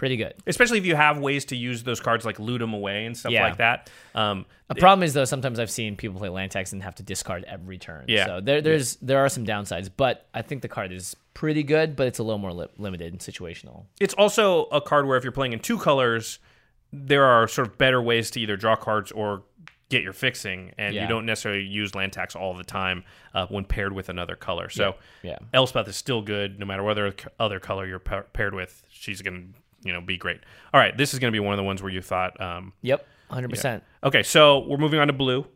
pretty 0.00 0.16
good. 0.16 0.32
especially 0.46 0.78
if 0.78 0.86
you 0.86 0.96
have 0.96 1.18
ways 1.18 1.44
to 1.44 1.54
use 1.56 1.82
those 1.82 2.00
cards 2.00 2.24
like 2.24 2.38
loot 2.40 2.58
them 2.58 2.72
away 2.72 3.04
and 3.04 3.14
stuff 3.16 3.32
Yeah. 3.32 3.44
like 3.44 3.58
that. 3.58 3.90
Um, 4.14 4.46
A 4.70 4.74
problem 4.74 5.02
is 5.04 5.12
though, 5.12 5.26
sometimes 5.26 5.58
I've 5.60 5.70
seen 5.70 5.94
people 5.94 6.18
play 6.18 6.30
land 6.30 6.50
tax 6.52 6.72
and 6.72 6.82
have 6.82 6.94
to 6.94 7.02
discard 7.02 7.44
every 7.44 7.76
turn. 7.76 8.06
Yeah. 8.08 8.24
So 8.24 8.40
there, 8.40 8.62
there's 8.62 8.96
there 8.96 9.18
are 9.18 9.28
some 9.28 9.44
downsides, 9.44 9.90
but 9.94 10.26
I 10.32 10.40
think 10.40 10.62
the 10.62 10.68
card 10.68 10.90
is 10.90 11.14
pretty 11.34 11.62
good, 11.62 11.96
but 11.96 12.06
it's 12.06 12.18
a 12.18 12.22
little 12.22 12.38
more 12.38 12.52
li- 12.54 12.68
limited 12.78 13.12
and 13.12 13.20
situational. 13.20 13.84
it's 14.00 14.14
also 14.14 14.64
a 14.72 14.80
card 14.80 15.06
where 15.06 15.18
if 15.18 15.22
you're 15.22 15.32
playing 15.32 15.52
in 15.52 15.58
two 15.60 15.76
colors, 15.78 16.38
there 16.92 17.24
are 17.24 17.46
sort 17.46 17.68
of 17.68 17.76
better 17.78 18.00
ways 18.00 18.30
to 18.32 18.40
either 18.40 18.56
draw 18.56 18.76
cards 18.76 19.12
or 19.12 19.42
get 19.90 20.02
your 20.02 20.12
fixing, 20.12 20.72
and 20.78 20.94
you 20.94 21.06
don't 21.08 21.26
necessarily 21.26 21.62
use 21.64 21.94
land 21.96 22.12
tax 22.12 22.34
all 22.36 22.54
the 22.54 22.62
time 22.64 23.02
uh, 23.34 23.44
when 23.48 23.64
paired 23.64 23.92
with 23.92 24.08
another 24.08 24.36
color. 24.36 24.68
So 24.70 24.94
Yeah. 25.22 25.38
Elspeth 25.52 25.88
is 25.88 25.96
still 25.96 26.22
good 26.22 26.58
no 26.60 26.64
matter 26.64 26.82
what 26.84 26.96
other, 27.40 27.58
color 27.60 27.86
you're 27.86 27.98
pa- 27.98 28.22
paired 28.32 28.54
with. 28.54 28.82
She's 28.88 29.20
gonna 29.20 29.46
you 29.82 29.92
know 29.92 30.00
be 30.00 30.16
great. 30.16 30.40
All 30.74 30.80
right, 30.80 30.96
this 30.96 31.12
is 31.14 31.18
gonna 31.20 31.32
be 31.32 31.40
one 31.40 31.52
of 31.52 31.58
the 31.58 31.64
ones 31.64 31.82
where 31.82 31.92
you 31.92 32.02
thought. 32.02 32.40
Um, 32.40 32.72
Yep, 32.82 33.06
hundred 33.30 33.50
percent. 33.50 33.82
okay, 34.04 34.22
so 34.22 34.60
we're 34.66 34.78
moving 34.78 35.00
on 35.00 35.06
to 35.08 35.12
blue. 35.12 35.46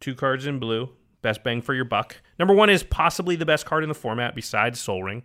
Two 0.00 0.14
cards 0.14 0.46
in 0.46 0.58
blue. 0.58 0.88
Best 1.22 1.44
bang 1.44 1.62
for 1.62 1.72
your 1.74 1.84
buck. 1.84 2.16
Number 2.38 2.52
one 2.54 2.68
is 2.68 2.82
possibly 2.82 3.36
the 3.36 3.46
best 3.46 3.64
card 3.66 3.84
in 3.84 3.88
the 3.88 3.94
format 3.94 4.34
besides 4.34 4.80
Sol 4.80 5.02
Ring. 5.04 5.22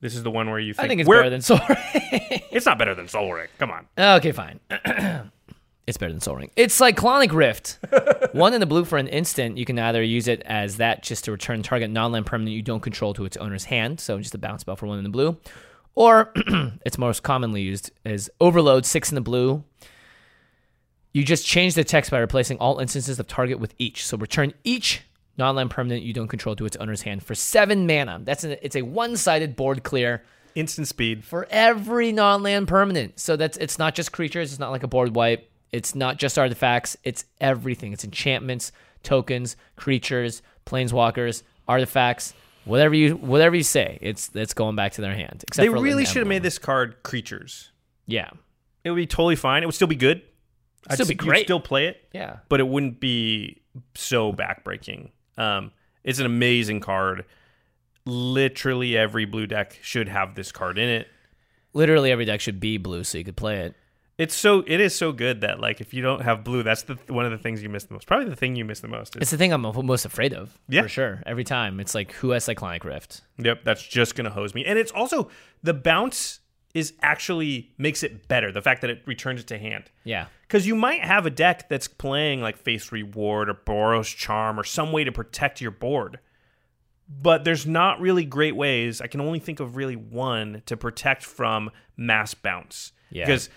This 0.00 0.14
is 0.16 0.22
the 0.22 0.30
one 0.30 0.48
where 0.50 0.58
you 0.58 0.72
think, 0.74 0.84
I 0.84 0.88
think 0.88 1.00
it's 1.02 1.08
better 1.08 1.30
than 1.30 1.42
Sol 1.42 1.60
Ring. 1.68 1.78
It's 2.50 2.66
not 2.66 2.78
better 2.78 2.94
than 2.94 3.08
Sol 3.08 3.32
Ring. 3.32 3.48
Come 3.58 3.70
on. 3.70 3.86
Okay, 3.98 4.32
fine. 4.32 4.60
it's 5.86 5.96
better 5.98 6.12
than 6.12 6.20
Sol 6.20 6.36
Ring. 6.36 6.50
It's 6.56 6.74
Cyclonic 6.74 7.32
Rift. 7.32 7.78
One 8.32 8.52
in 8.54 8.60
the 8.60 8.66
blue 8.66 8.84
for 8.84 8.98
an 8.98 9.08
instant. 9.08 9.58
You 9.58 9.64
can 9.64 9.78
either 9.78 10.02
use 10.02 10.28
it 10.28 10.42
as 10.42 10.76
that 10.78 11.02
just 11.02 11.24
to 11.24 11.32
return 11.32 11.62
target 11.62 11.90
non-land 11.90 12.26
permanent 12.26 12.54
you 12.56 12.62
don't 12.62 12.80
control 12.80 13.14
to 13.14 13.24
its 13.24 13.36
owner's 13.36 13.64
hand, 13.64 14.00
so 14.00 14.18
just 14.18 14.34
a 14.34 14.38
bounce 14.38 14.62
spell 14.62 14.76
for 14.76 14.86
one 14.86 14.98
in 14.98 15.04
the 15.04 15.10
blue. 15.10 15.36
Or 15.94 16.32
it's 16.84 16.98
most 16.98 17.22
commonly 17.22 17.62
used 17.62 17.90
as 18.04 18.30
Overload, 18.40 18.86
six 18.86 19.10
in 19.10 19.14
the 19.14 19.20
blue. 19.20 19.64
You 21.12 21.24
just 21.24 21.46
change 21.46 21.74
the 21.74 21.84
text 21.84 22.10
by 22.10 22.18
replacing 22.18 22.58
all 22.58 22.78
instances 22.78 23.18
of 23.20 23.26
target 23.26 23.58
with 23.58 23.74
each. 23.78 24.06
So 24.06 24.16
return 24.16 24.54
each 24.64 25.02
non-land 25.36 25.70
permanent 25.70 26.02
you 26.02 26.12
don't 26.12 26.28
control 26.28 26.56
to 26.56 26.66
its 26.66 26.76
owner's 26.76 27.02
hand 27.02 27.22
for 27.22 27.34
seven 27.34 27.86
mana. 27.86 28.20
That's 28.22 28.44
a, 28.44 28.64
it's 28.64 28.76
a 28.76 28.82
one-sided 28.82 29.56
board 29.56 29.82
clear 29.82 30.22
Instant 30.54 30.88
speed. 30.88 31.24
for 31.24 31.46
every 31.50 32.12
non-land 32.12 32.68
permanent. 32.68 33.18
So 33.18 33.36
that's 33.36 33.56
it's 33.56 33.78
not 33.78 33.94
just 33.94 34.12
creatures, 34.12 34.52
it's 34.52 34.60
not 34.60 34.70
like 34.70 34.82
a 34.82 34.88
board 34.88 35.14
wipe, 35.14 35.50
it's 35.70 35.94
not 35.94 36.18
just 36.18 36.38
artifacts, 36.38 36.96
it's 37.04 37.24
everything. 37.40 37.92
It's 37.92 38.04
enchantments, 38.04 38.72
tokens, 39.02 39.56
creatures, 39.76 40.42
planeswalkers, 40.66 41.42
artifacts, 41.66 42.34
whatever 42.64 42.94
you 42.94 43.14
whatever 43.16 43.56
you 43.56 43.62
say. 43.62 43.98
It's 44.00 44.30
it's 44.34 44.54
going 44.54 44.76
back 44.76 44.92
to 44.92 45.00
their 45.00 45.14
hand. 45.14 45.44
Except 45.48 45.64
They 45.64 45.68
really 45.68 46.04
should 46.04 46.18
have 46.18 46.26
made 46.28 46.42
this 46.42 46.58
card 46.58 47.02
creatures. 47.02 47.70
Yeah. 48.06 48.30
It 48.84 48.90
would 48.90 48.96
be 48.96 49.06
totally 49.06 49.36
fine. 49.36 49.62
It 49.62 49.66
would 49.66 49.74
still 49.74 49.86
be 49.88 49.94
good. 49.96 50.22
I'd 50.88 50.94
Still 50.94 51.06
be 51.06 51.14
great. 51.14 51.44
Still 51.44 51.60
play 51.60 51.86
it, 51.86 52.08
Yeah. 52.12 52.38
but 52.48 52.58
it 52.58 52.66
wouldn't 52.66 52.98
be 52.98 53.62
so 53.94 54.32
backbreaking. 54.32 55.10
Um, 55.38 55.70
it's 56.02 56.18
an 56.18 56.26
amazing 56.26 56.80
card. 56.80 57.24
Literally 58.04 58.96
every 58.96 59.24
blue 59.24 59.46
deck 59.46 59.78
should 59.82 60.08
have 60.08 60.34
this 60.34 60.50
card 60.50 60.78
in 60.78 60.88
it. 60.88 61.06
Literally 61.72 62.10
every 62.10 62.24
deck 62.24 62.40
should 62.40 62.58
be 62.58 62.76
blue 62.78 63.04
so 63.04 63.18
you 63.18 63.24
could 63.24 63.36
play 63.36 63.60
it. 63.60 63.76
It's 64.18 64.34
so 64.34 64.62
it 64.66 64.80
is 64.80 64.94
so 64.94 65.12
good 65.12 65.40
that 65.40 65.58
like 65.58 65.80
if 65.80 65.94
you 65.94 66.02
don't 66.02 66.22
have 66.22 66.44
blue, 66.44 66.62
that's 66.62 66.82
the 66.82 66.98
one 67.08 67.24
of 67.24 67.30
the 67.32 67.38
things 67.38 67.62
you 67.62 67.68
miss 67.68 67.84
the 67.84 67.94
most. 67.94 68.06
Probably 68.06 68.28
the 68.28 68.36
thing 68.36 68.56
you 68.56 68.64
miss 68.64 68.80
the 68.80 68.88
most. 68.88 69.16
Is, 69.16 69.22
It's 69.22 69.30
the 69.30 69.38
thing 69.38 69.52
I'm 69.52 69.62
most 69.62 70.04
afraid 70.04 70.34
of. 70.34 70.58
Yeah. 70.68 70.82
For 70.82 70.88
sure. 70.88 71.22
Every 71.24 71.44
time. 71.44 71.80
It's 71.80 71.94
like 71.94 72.12
who 72.12 72.30
has 72.30 72.44
Cyclonic 72.44 72.84
Rift? 72.84 73.22
Yep, 73.38 73.64
that's 73.64 73.82
just 73.82 74.14
gonna 74.14 74.30
hose 74.30 74.54
me. 74.54 74.64
And 74.64 74.78
it's 74.78 74.92
also 74.92 75.30
the 75.62 75.74
bounce 75.74 76.40
is 76.74 76.94
actually 77.02 77.72
makes 77.78 78.02
it 78.02 78.28
better. 78.28 78.50
The 78.50 78.62
fact 78.62 78.80
that 78.80 78.90
it 78.90 79.02
returns 79.06 79.40
it 79.40 79.46
to 79.48 79.58
hand. 79.58 79.90
Yeah. 80.04 80.26
Because 80.42 80.66
you 80.66 80.74
might 80.74 81.02
have 81.02 81.26
a 81.26 81.30
deck 81.30 81.68
that's 81.68 81.88
playing 81.88 82.40
like 82.40 82.56
Faith's 82.56 82.92
Reward 82.92 83.48
or 83.48 83.54
Boros 83.54 84.14
Charm 84.14 84.58
or 84.58 84.64
some 84.64 84.92
way 84.92 85.04
to 85.04 85.12
protect 85.12 85.60
your 85.60 85.70
board. 85.70 86.18
But 87.08 87.44
there's 87.44 87.66
not 87.66 88.00
really 88.00 88.24
great 88.24 88.56
ways. 88.56 89.00
I 89.00 89.06
can 89.06 89.20
only 89.20 89.38
think 89.38 89.60
of 89.60 89.76
really 89.76 89.96
one 89.96 90.62
to 90.66 90.76
protect 90.76 91.24
from 91.24 91.70
mass 91.96 92.32
bounce. 92.32 92.92
Yeah. 93.10 93.26
Because 93.26 93.50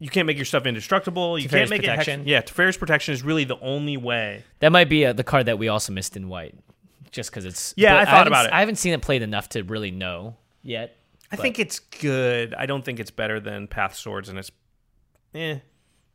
you 0.00 0.08
can't 0.08 0.26
make 0.26 0.36
your 0.36 0.44
stuff 0.46 0.66
indestructible. 0.66 1.38
You 1.38 1.48
Teferi's 1.48 1.52
can't 1.52 1.70
make 1.70 1.80
Protection. 1.82 2.20
it. 2.22 2.26
Hex- 2.26 2.28
yeah, 2.28 2.40
Teferi's 2.42 2.76
Protection 2.76 3.14
is 3.14 3.22
really 3.22 3.44
the 3.44 3.58
only 3.60 3.96
way. 3.96 4.42
That 4.58 4.72
might 4.72 4.88
be 4.88 5.06
uh, 5.06 5.12
the 5.12 5.22
card 5.22 5.46
that 5.46 5.58
we 5.58 5.68
also 5.68 5.92
missed 5.92 6.16
in 6.16 6.28
white, 6.28 6.54
just 7.12 7.30
because 7.30 7.44
it's. 7.44 7.72
Yeah, 7.76 7.96
I 7.96 8.04
thought 8.04 8.08
haven't 8.14 8.26
about 8.32 8.46
it. 8.46 8.52
I 8.52 8.60
haven't 8.60 8.76
seen 8.76 8.92
it 8.94 9.02
played 9.02 9.22
enough 9.22 9.50
to 9.50 9.62
really 9.62 9.90
know 9.92 10.36
yet. 10.62 10.96
I 11.30 11.36
but- 11.36 11.42
think 11.42 11.58
it's 11.60 11.78
good. 11.78 12.54
I 12.54 12.66
don't 12.66 12.84
think 12.84 12.98
it's 12.98 13.10
better 13.12 13.38
than 13.38 13.68
Path 13.68 13.94
Swords, 13.94 14.28
and 14.28 14.38
it's, 14.38 14.50
eh, 15.34 15.58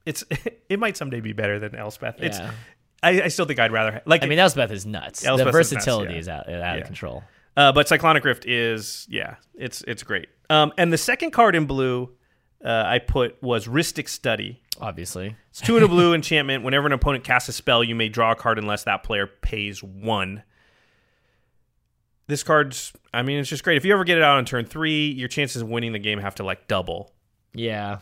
it's 0.06 0.24
it 0.70 0.80
might 0.80 0.98
someday 0.98 1.22
be 1.22 1.32
better 1.34 1.60
than 1.60 1.76
Elspeth. 1.76 2.16
It's, 2.20 2.40
Yeah. 2.40 2.52
I, 3.04 3.22
I 3.24 3.28
still 3.28 3.46
think 3.46 3.60
I'd 3.60 3.72
rather 3.72 4.02
like. 4.06 4.24
I 4.24 4.28
mean, 4.28 4.40
Elspeth 4.40 4.72
is 4.72 4.86
nuts. 4.86 5.24
Elspeth 5.24 5.54
the 5.54 5.60
is 5.60 5.72
nuts, 5.72 5.86
versatility 5.86 6.14
yeah. 6.16 6.20
is 6.20 6.28
out, 6.28 6.50
out 6.50 6.50
Yeah. 6.50 6.74
of 6.76 6.86
control. 6.86 7.24
uh, 7.56 7.72
but 7.72 7.88
Cyclonic 7.88 8.24
Rift 8.24 8.48
is 8.48 9.06
yeah, 9.12 9.36
it's 9.54 9.84
it's 9.84 10.02
great. 10.02 10.28
Um, 10.50 10.74
and 10.78 10.92
the 10.92 10.98
second 10.98 11.30
card 11.32 11.56
in 11.56 11.66
blue, 11.68 12.10
uh, 12.66 12.84
I 12.86 13.00
put 13.00 13.42
was 13.42 13.68
Rhystic 13.68 14.10
Study. 14.10 14.62
Obviously, 14.82 15.36
It's 15.52 15.62
two 15.62 15.78
in 15.78 15.84
a 15.84 15.88
blue 15.96 16.14
enchantment. 16.14 16.64
Whenever 16.66 16.88
an 16.88 16.92
opponent 16.94 17.24
casts 17.24 17.48
a 17.48 17.54
spell, 17.54 17.82
you 17.84 17.96
may 17.96 18.10
draw 18.10 18.32
a 18.32 18.36
card 18.36 18.58
unless 18.60 18.84
that 18.84 19.04
player 19.04 19.28
pays 19.28 19.82
one. 19.84 20.44
This 22.28 22.42
card's, 22.44 22.92
I 23.14 23.22
mean, 23.22 23.40
it's 23.40 23.50
just 23.50 23.64
great. 23.64 23.78
If 23.78 23.86
you 23.86 23.94
ever 23.94 24.04
get 24.04 24.18
it 24.18 24.24
out 24.24 24.38
on 24.38 24.46
turn 24.46 24.66
three, 24.66 25.10
your 25.12 25.28
chances 25.28 25.62
of 25.62 25.70
winning 25.70 25.94
the 25.94 26.00
game 26.00 26.20
have 26.20 26.36
to 26.36 26.44
like 26.44 26.68
double. 26.68 27.14
yeah. 27.54 28.00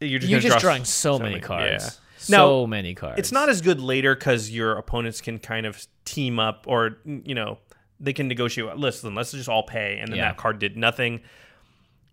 You're 0.00 0.18
just, 0.18 0.30
You're 0.32 0.40
just 0.40 0.58
draw 0.58 0.70
drawing 0.72 0.84
so, 0.84 1.16
many 1.16 1.38
cards. 1.38 1.84
Yeah. 1.84 1.90
So 2.18 2.62
Now, 2.62 2.66
many 2.66 2.92
cards. 2.92 3.20
It's 3.20 3.30
not 3.30 3.48
as 3.48 3.60
good 3.60 3.80
later 3.80 4.16
because 4.16 4.50
your 4.50 4.72
opponents 4.72 5.20
can 5.20 5.38
kind 5.38 5.64
of 5.64 5.86
team 6.04 6.40
up 6.40 6.64
or, 6.66 6.98
you 7.04 7.36
know, 7.36 7.58
they 8.00 8.12
can 8.12 8.26
negotiate. 8.26 8.76
Listen, 8.76 9.14
let's 9.14 9.30
just 9.30 9.48
all 9.48 9.62
pay. 9.62 9.98
And 10.00 10.08
then 10.10 10.16
Yeah. 10.18 10.24
that 10.30 10.38
card 10.38 10.58
did 10.58 10.76
nothing. 10.76 11.20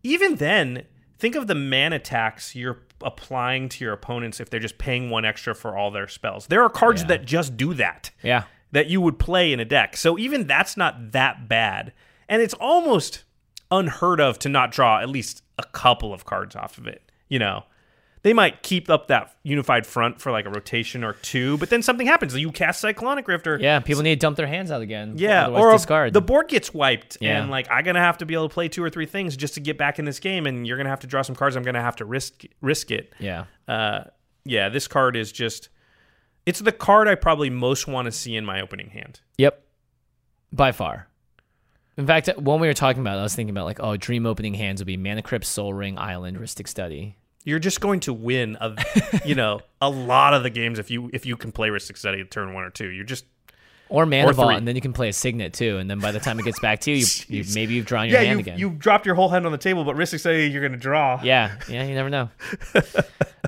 Even 0.04 0.36
then, 0.36 0.86
think 1.20 1.36
of 1.36 1.48
the 1.48 1.56
mana 1.56 2.00
tax 2.00 2.56
you're 2.56 2.80
applying 3.02 3.70
to 3.70 3.84
your 3.84 3.94
opponents 3.94 4.40
if 4.40 4.50
they're 4.50 4.60
just 4.60 4.78
paying 4.78 5.10
one 5.10 5.26
extra 5.26 5.54
for 5.54 5.78
all 5.78 5.92
their 5.92 6.08
spells. 6.08 6.48
There 6.48 6.64
are 6.64 6.70
cards 6.70 7.02
Yeah. 7.02 7.08
that 7.10 7.26
just 7.26 7.56
do 7.58 7.74
that 7.76 8.12
Yeah. 8.24 8.44
that 8.72 8.88
you 8.88 9.00
would 9.02 9.20
play 9.20 9.54
in 9.54 9.60
a 9.60 9.66
deck. 9.66 9.96
So 9.98 10.18
even 10.18 10.48
that's 10.48 10.76
not 10.76 11.12
that 11.12 11.48
bad. 11.48 11.94
And 12.28 12.42
it's 12.42 12.54
almost 12.56 13.24
unheard 13.72 14.20
of 14.20 14.40
to 14.40 14.50
not 14.50 14.72
draw 14.72 15.00
at 15.00 15.10
least 15.10 15.44
a 15.58 15.64
couple 15.64 16.14
of 16.14 16.26
cards 16.26 16.56
off 16.56 16.78
of 16.78 16.88
it. 16.88 17.10
You 17.28 17.40
know, 17.40 17.64
they 18.22 18.34
might 18.34 18.64
keep 18.64 18.90
up 18.90 19.08
that 19.08 19.36
unified 19.44 19.86
front 19.88 20.20
for 20.20 20.32
like 20.32 20.46
a 20.46 20.50
rotation 20.50 21.04
or 21.04 21.14
two, 21.14 21.58
but 21.58 21.70
then 21.70 21.82
something 21.82 22.06
happens. 22.08 22.36
You 22.36 22.52
cast 22.52 22.82
Cyclonic 22.82 23.28
Rift 23.28 23.48
or 23.48 23.58
Yeah. 23.60 23.80
People 23.80 24.04
need 24.04 24.16
to 24.16 24.20
dump 24.20 24.36
their 24.38 24.48
hands 24.48 24.72
out 24.72 24.82
again. 24.82 25.14
yeah, 25.18 25.48
or 25.48 25.72
discard. 25.72 26.14
the 26.14 26.22
board 26.22 26.48
gets 26.50 26.74
wiped, 26.74 27.18
Yeah. 27.22 27.42
and 27.42 27.50
like 27.50 27.68
I'm 27.72 27.84
gonna 27.86 28.00
have 28.02 28.18
to 28.20 28.26
be 28.26 28.34
able 28.34 28.50
to 28.50 28.54
play 28.54 28.68
two 28.68 28.84
or 28.84 28.90
three 28.90 29.06
things 29.06 29.38
just 29.38 29.54
to 29.54 29.60
get 29.62 29.78
back 29.78 30.00
in 30.00 30.06
this 30.06 30.20
game, 30.20 30.46
and 30.48 30.68
you're 30.68 30.78
gonna 30.78 30.90
have 30.90 31.00
to 31.02 31.08
draw 31.08 31.22
some 31.22 31.36
cards. 31.36 31.56
I'm 31.56 31.64
gonna 31.64 31.82
have 31.82 31.96
to 31.98 32.06
risk 32.06 32.44
risk 32.62 32.92
it. 32.92 33.14
yeah. 33.20 33.46
Uh, 33.68 34.04
yeah, 34.46 34.70
this 34.70 34.88
card 34.88 35.16
is 35.16 35.32
just. 35.32 35.70
It's 36.46 36.60
the 36.60 36.72
card 36.72 37.08
I 37.08 37.16
probably 37.16 37.50
most 37.52 37.88
want 37.88 38.06
to 38.08 38.12
see 38.12 38.36
in 38.36 38.44
my 38.46 38.62
opening 38.62 38.90
hand. 38.90 39.20
Yep. 39.38 39.62
By 40.52 40.72
far. 40.72 41.08
In 41.98 42.08
fact, 42.08 42.30
when 42.38 42.60
we 42.60 42.68
were 42.68 42.74
talking 42.74 43.02
about 43.02 43.18
it, 43.18 43.20
I 43.20 43.24
was 43.24 43.36
thinking 43.36 43.52
about 43.52 43.66
like, 43.66 43.80
oh, 43.82 43.98
dream 43.98 44.26
opening 44.26 44.54
hands 44.56 44.80
would 44.80 44.88
be 44.88 44.98
Mana 44.98 45.22
Crypt, 45.22 45.46
Sol 45.46 45.74
Ring, 45.74 45.98
Island, 46.00 46.38
Rhystic 46.38 46.68
Study. 46.68 47.18
You're 47.46 47.60
just 47.60 47.80
going 47.82 48.00
to 48.02 48.14
win 48.14 48.58
a 48.60 48.76
you 49.26 49.36
know 49.36 49.62
a 49.82 49.90
lot 49.90 50.34
of 50.34 50.44
the 50.44 50.50
games 50.50 50.78
if 50.80 50.92
you 50.92 51.10
if 51.14 51.26
you 51.26 51.38
can 51.38 51.52
play 51.52 51.70
Rhystic 51.70 51.98
Study 51.98 52.22
at 52.22 52.32
turn 52.32 52.54
one 52.54 52.64
or 52.64 52.70
two. 52.70 52.88
You're 52.90 53.06
just 53.06 53.26
Or 53.88 54.06
mana 54.06 54.28
Or 54.30 54.34
vault, 54.34 54.52
and 54.54 54.68
then 54.68 54.76
you 54.76 54.82
can 54.82 54.94
play 54.94 55.10
a 55.10 55.14
signet 55.14 55.54
too. 55.54 55.78
And 55.78 55.90
then 55.90 56.00
by 56.00 56.12
the 56.12 56.20
time 56.20 56.38
it 56.40 56.44
gets 56.44 56.60
back 56.60 56.80
to 56.82 56.92
you, 56.92 56.98
you, 56.98 57.06
you 57.44 57.54
maybe 57.56 57.74
you've 57.74 57.86
drawn 57.86 58.08
your 58.10 58.20
Yeah, 58.20 58.26
hand 58.28 58.40
you 58.40 58.44
again. 58.44 58.60
you 58.60 58.70
dropped 58.72 59.06
your 59.06 59.16
whole 59.16 59.30
hand 59.30 59.46
on 59.46 59.52
the 59.52 59.58
table, 59.58 59.84
but 59.84 59.96
Rhystic 59.96 60.20
say 60.20 60.46
you're 60.48 60.62
gonna 60.62 60.78
draw. 60.78 61.20
yeah, 61.24 61.56
yeah, 61.70 61.84
you 61.86 61.96
never 61.96 62.10
know. 62.10 62.30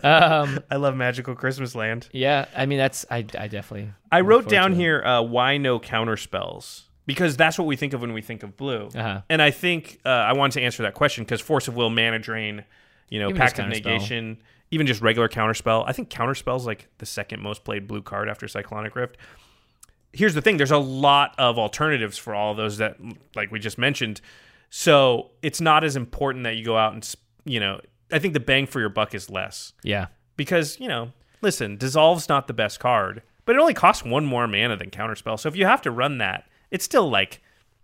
um, 0.03 0.59
I 0.71 0.75
love 0.77 0.95
Magical 0.95 1.35
Christmas 1.35 1.75
Land. 1.75 2.07
yeah, 2.11 2.45
I 2.55 2.65
mean 2.65 2.77
that's 2.77 3.05
I, 3.11 3.17
I 3.17 3.47
definitely. 3.47 3.91
I 4.11 4.21
wrote 4.21 4.47
down 4.49 4.73
here 4.73 5.03
uh, 5.03 5.21
why 5.21 5.57
no 5.57 5.79
counter 5.79 6.17
spells 6.17 6.85
because 7.05 7.35
that's 7.37 7.57
what 7.57 7.65
we 7.67 7.75
think 7.75 7.93
of 7.93 8.01
when 8.01 8.13
we 8.13 8.21
think 8.21 8.43
of 8.43 8.55
blue. 8.57 8.87
Uh-huh. 8.95 9.21
And 9.29 9.41
I 9.41 9.51
think 9.51 9.99
uh, 10.05 10.09
I 10.09 10.33
wanted 10.33 10.53
to 10.53 10.61
answer 10.61 10.83
that 10.83 10.93
question 10.93 11.23
because 11.23 11.41
force 11.41 11.67
of 11.67 11.75
will, 11.75 11.89
mana 11.89 12.19
drain, 12.19 12.63
you 13.11 13.19
know, 13.19 13.27
Even 13.27 13.37
pact 13.37 13.59
of 13.59 13.65
counterspell. 13.65 13.69
negation, 13.69 14.41
even 14.71 14.87
just 14.87 15.01
regular 15.01 15.27
counter 15.27 15.53
spell. 15.53 15.83
I 15.85 15.91
think 15.91 16.09
counter 16.09 16.33
spell's 16.33 16.65
like 16.65 16.87
the 16.97 17.05
second 17.05 17.41
most 17.43 17.63
played 17.63 17.87
blue 17.87 18.01
card 18.01 18.27
after 18.27 18.47
Cyclonic 18.47 18.95
Rift. 18.95 19.17
Here's 20.13 20.33
the 20.33 20.41
thing: 20.41 20.57
there's 20.57 20.71
a 20.71 20.77
lot 20.77 21.35
of 21.37 21.59
alternatives 21.59 22.17
for 22.17 22.33
all 22.33 22.51
of 22.51 22.57
those 22.57 22.77
that, 22.77 22.97
like 23.35 23.51
we 23.51 23.59
just 23.59 23.77
mentioned. 23.77 24.21
So 24.69 25.31
it's 25.41 25.61
not 25.61 25.83
as 25.83 25.95
important 25.95 26.45
that 26.45 26.55
you 26.55 26.63
go 26.63 26.77
out 26.77 26.93
and, 26.93 27.15
you 27.43 27.59
know, 27.59 27.81
I 28.11 28.19
think 28.19 28.33
the 28.33 28.39
bang 28.39 28.65
for 28.65 28.79
your 28.79 28.87
buck 28.87 29.13
is 29.13 29.29
less 29.29 29.73
Yeah, 29.83 30.07
because 30.37 30.79
you 30.79 30.87
know, 30.87 31.11
listen, 31.41 31.77
dissolve's 31.77 32.29
not 32.29 32.47
the 32.47 32.53
best 32.53 32.79
card, 32.79 33.21
but 33.45 33.55
it 33.55 33.59
only 33.59 33.73
costs 33.73 34.05
one 34.05 34.25
more 34.25 34.47
mana 34.47 34.77
than 34.77 34.89
counterspell. 34.89 35.37
So 35.37 35.49
if 35.49 35.55
you 35.57 35.65
have 35.65 35.81
to 35.81 35.91
run 35.91 36.17
that, 36.19 36.45
it's 36.71 36.85
still 36.85 37.09
like 37.09 37.41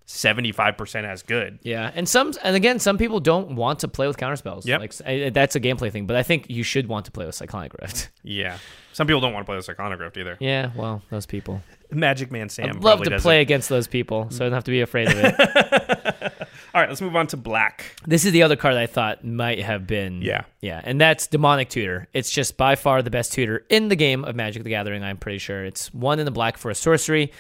seventy 0.09 0.51
five 0.51 0.77
percent 0.77 1.05
as 1.05 1.21
good. 1.21 1.59
yeah, 1.61 1.91
and 1.93 2.07
some 2.09 2.33
and 2.43 2.55
again, 2.55 2.79
some 2.79 2.97
people 2.97 3.19
don't 3.19 3.55
want 3.55 3.79
to 3.79 3.87
play 3.87 4.07
with 4.07 4.17
counterspells. 4.17 4.65
Yep. 4.65 4.79
like 4.79 4.93
I- 5.05 5.29
that's 5.29 5.55
a 5.55 5.59
gameplay 5.59 5.91
thing. 5.91 6.07
But 6.07 6.15
I 6.15 6.23
think 6.23 6.49
you 6.49 6.63
should 6.63 6.87
want 6.87 7.05
to 7.05 7.11
play 7.11 7.25
with 7.25 7.35
Cyclonic 7.35 7.73
Rift. 7.81 8.09
Yeah, 8.23 8.57
some 8.91 9.07
people 9.07 9.21
don't 9.21 9.31
want 9.31 9.45
to 9.45 9.49
play 9.49 9.55
with 9.55 9.63
Cyclonic 9.65 9.99
Rift 10.01 10.17
either. 10.17 10.35
yeah, 10.41 10.71
well, 10.75 11.01
those 11.09 11.25
people. 11.25 11.61
Magic 11.91 12.29
Man 12.31 12.49
Sam 12.49 12.65
I'd 12.65 12.73
love 12.75 12.81
probably 12.81 13.03
to 13.05 13.09
does 13.11 13.21
play 13.21 13.39
against 13.39 13.69
those 13.69 13.87
people, 13.87 14.27
so 14.31 14.43
I 14.45 14.49
don't 14.49 14.53
have 14.55 14.65
to 14.65 14.71
be 14.71 14.81
afraid 14.81 15.07
of 15.09 15.17
it. 15.17 15.33
All 16.73 16.81
right, 16.81 16.89
let's 16.89 16.99
move 17.01 17.15
on 17.15 17.27
to 17.27 17.37
black. 17.37 17.95
This 18.05 18.25
is 18.25 18.33
the 18.33 18.43
other 18.43 18.55
card 18.57 18.75
I 18.75 18.85
thought 18.85 19.23
might 19.25 19.59
have 19.59 19.87
been. 19.87 20.21
Yeah. 20.21 20.41
Yeah. 20.61 20.81
And 20.83 20.99
that's 20.99 21.25
Demonic 21.27 21.69
Tutor. 21.69 22.07
It's 22.13 22.29
just 22.29 22.57
by 22.57 22.75
far 22.75 23.01
the 23.01 23.09
best 23.09 23.31
tutor 23.31 23.65
in 23.69 23.87
the 23.87 23.95
game 23.95 24.25
of 24.25 24.35
Magic 24.35 24.63
the 24.63 24.69
Gathering, 24.69 25.03
I'm 25.03 25.17
pretty 25.17 25.37
sure. 25.39 25.63
It's 25.65 25.91
one 25.93 26.19
in 26.19 26.25
the 26.25 26.31
black 26.31 26.57
for 26.57 26.69
a 26.69 26.75
sorcery. 26.75 27.31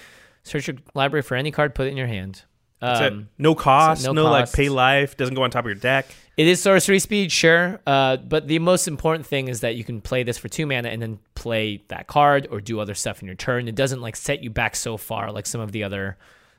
Search 0.43 0.67
your 0.67 0.77
library 0.95 1.21
for 1.23 1.35
any 1.35 1.51
card, 1.51 1.75
put 1.75 1.87
it 1.87 1.91
in 1.91 1.97
your 1.97 2.07
hand. 2.07 2.43
Um. 2.81 3.29
No 3.37 3.55
cost, 3.55 4.05
no 4.05 4.11
no, 4.11 4.25
like 4.25 4.51
pay 4.51 4.69
life. 4.69 5.17
Doesn't 5.17 5.33
go 5.35 5.43
on 5.43 5.49
top 5.51 5.65
of 5.65 5.69
your 5.69 5.75
deck. 5.75 6.05
It 6.37 6.47
is 6.47 6.61
sorcery 6.61 6.99
speed, 6.99 7.31
sure. 7.31 7.79
Uh, 7.87 8.17
but 8.17 8.47
the 8.47 8.59
most 8.59 8.87
important 8.87 9.25
thing 9.25 9.47
is 9.47 9.61
that 9.61 9.75
you 9.75 9.83
can 9.83 10.01
play 10.01 10.21
this 10.21 10.37
for 10.37 10.47
two 10.49 10.67
mana 10.67 10.89
and 10.89 11.01
then 11.01 11.17
play 11.33 11.81
that 11.87 12.05
card 12.05 12.47
or 12.51 12.61
do 12.61 12.79
other 12.79 12.93
stuff 12.93 13.21
in 13.21 13.25
your 13.25 13.35
turn. 13.35 13.67
It 13.67 13.73
doesn't 13.73 14.01
like 14.01 14.15
set 14.15 14.43
you 14.43 14.51
back 14.51 14.75
so 14.75 14.97
far 14.97 15.31
like 15.31 15.47
some 15.47 15.59
of 15.61 15.71
the 15.71 15.83
other 15.83 16.15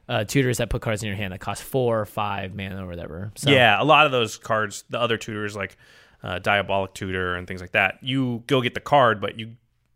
uh, 0.08 0.24
tutors 0.24 0.58
that 0.58 0.70
put 0.70 0.82
cards 0.82 1.04
in 1.04 1.06
your 1.06 1.16
hand 1.16 1.32
that 1.32 1.38
cost 1.38 1.62
four 1.62 2.00
or 2.00 2.06
five 2.06 2.56
mana 2.56 2.84
or 2.84 2.88
whatever. 2.88 3.30
So, 3.36 3.50
Yeah, 3.50 3.80
a 3.80 3.84
lot 3.84 4.04
of 4.06 4.10
those 4.10 4.36
cards, 4.36 4.82
the 4.90 4.98
other 5.00 5.16
tutors 5.16 5.54
like 5.54 5.76
uh, 6.24 6.40
Diabolic 6.40 6.94
Tutor 6.94 7.36
and 7.36 7.46
things 7.46 7.60
like 7.60 7.72
that, 7.72 7.98
you 8.02 8.42
go 8.48 8.60
get 8.60 8.74
the 8.74 8.80
card, 8.80 9.20
but 9.20 9.38
you 9.38 9.52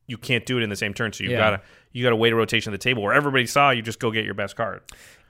you 0.06 0.18
can't 0.18 0.44
do 0.44 0.58
it 0.58 0.62
in 0.62 0.68
the 0.68 0.76
same 0.76 0.92
turn. 0.94 1.12
So 1.12 1.24
you 1.24 1.30
Yeah. 1.30 1.38
gotta 1.38 1.62
you 1.92 2.04
gotta 2.04 2.16
wait 2.16 2.32
a 2.32 2.36
rotation 2.36 2.72
of 2.72 2.78
the 2.78 2.82
table 2.82 3.02
where 3.02 3.14
everybody 3.14 3.46
saw 3.46 3.70
you 3.70 3.82
just 3.82 3.98
go 3.98 4.10
get 4.12 4.24
your 4.24 4.34
best 4.34 4.54
card. 4.54 4.82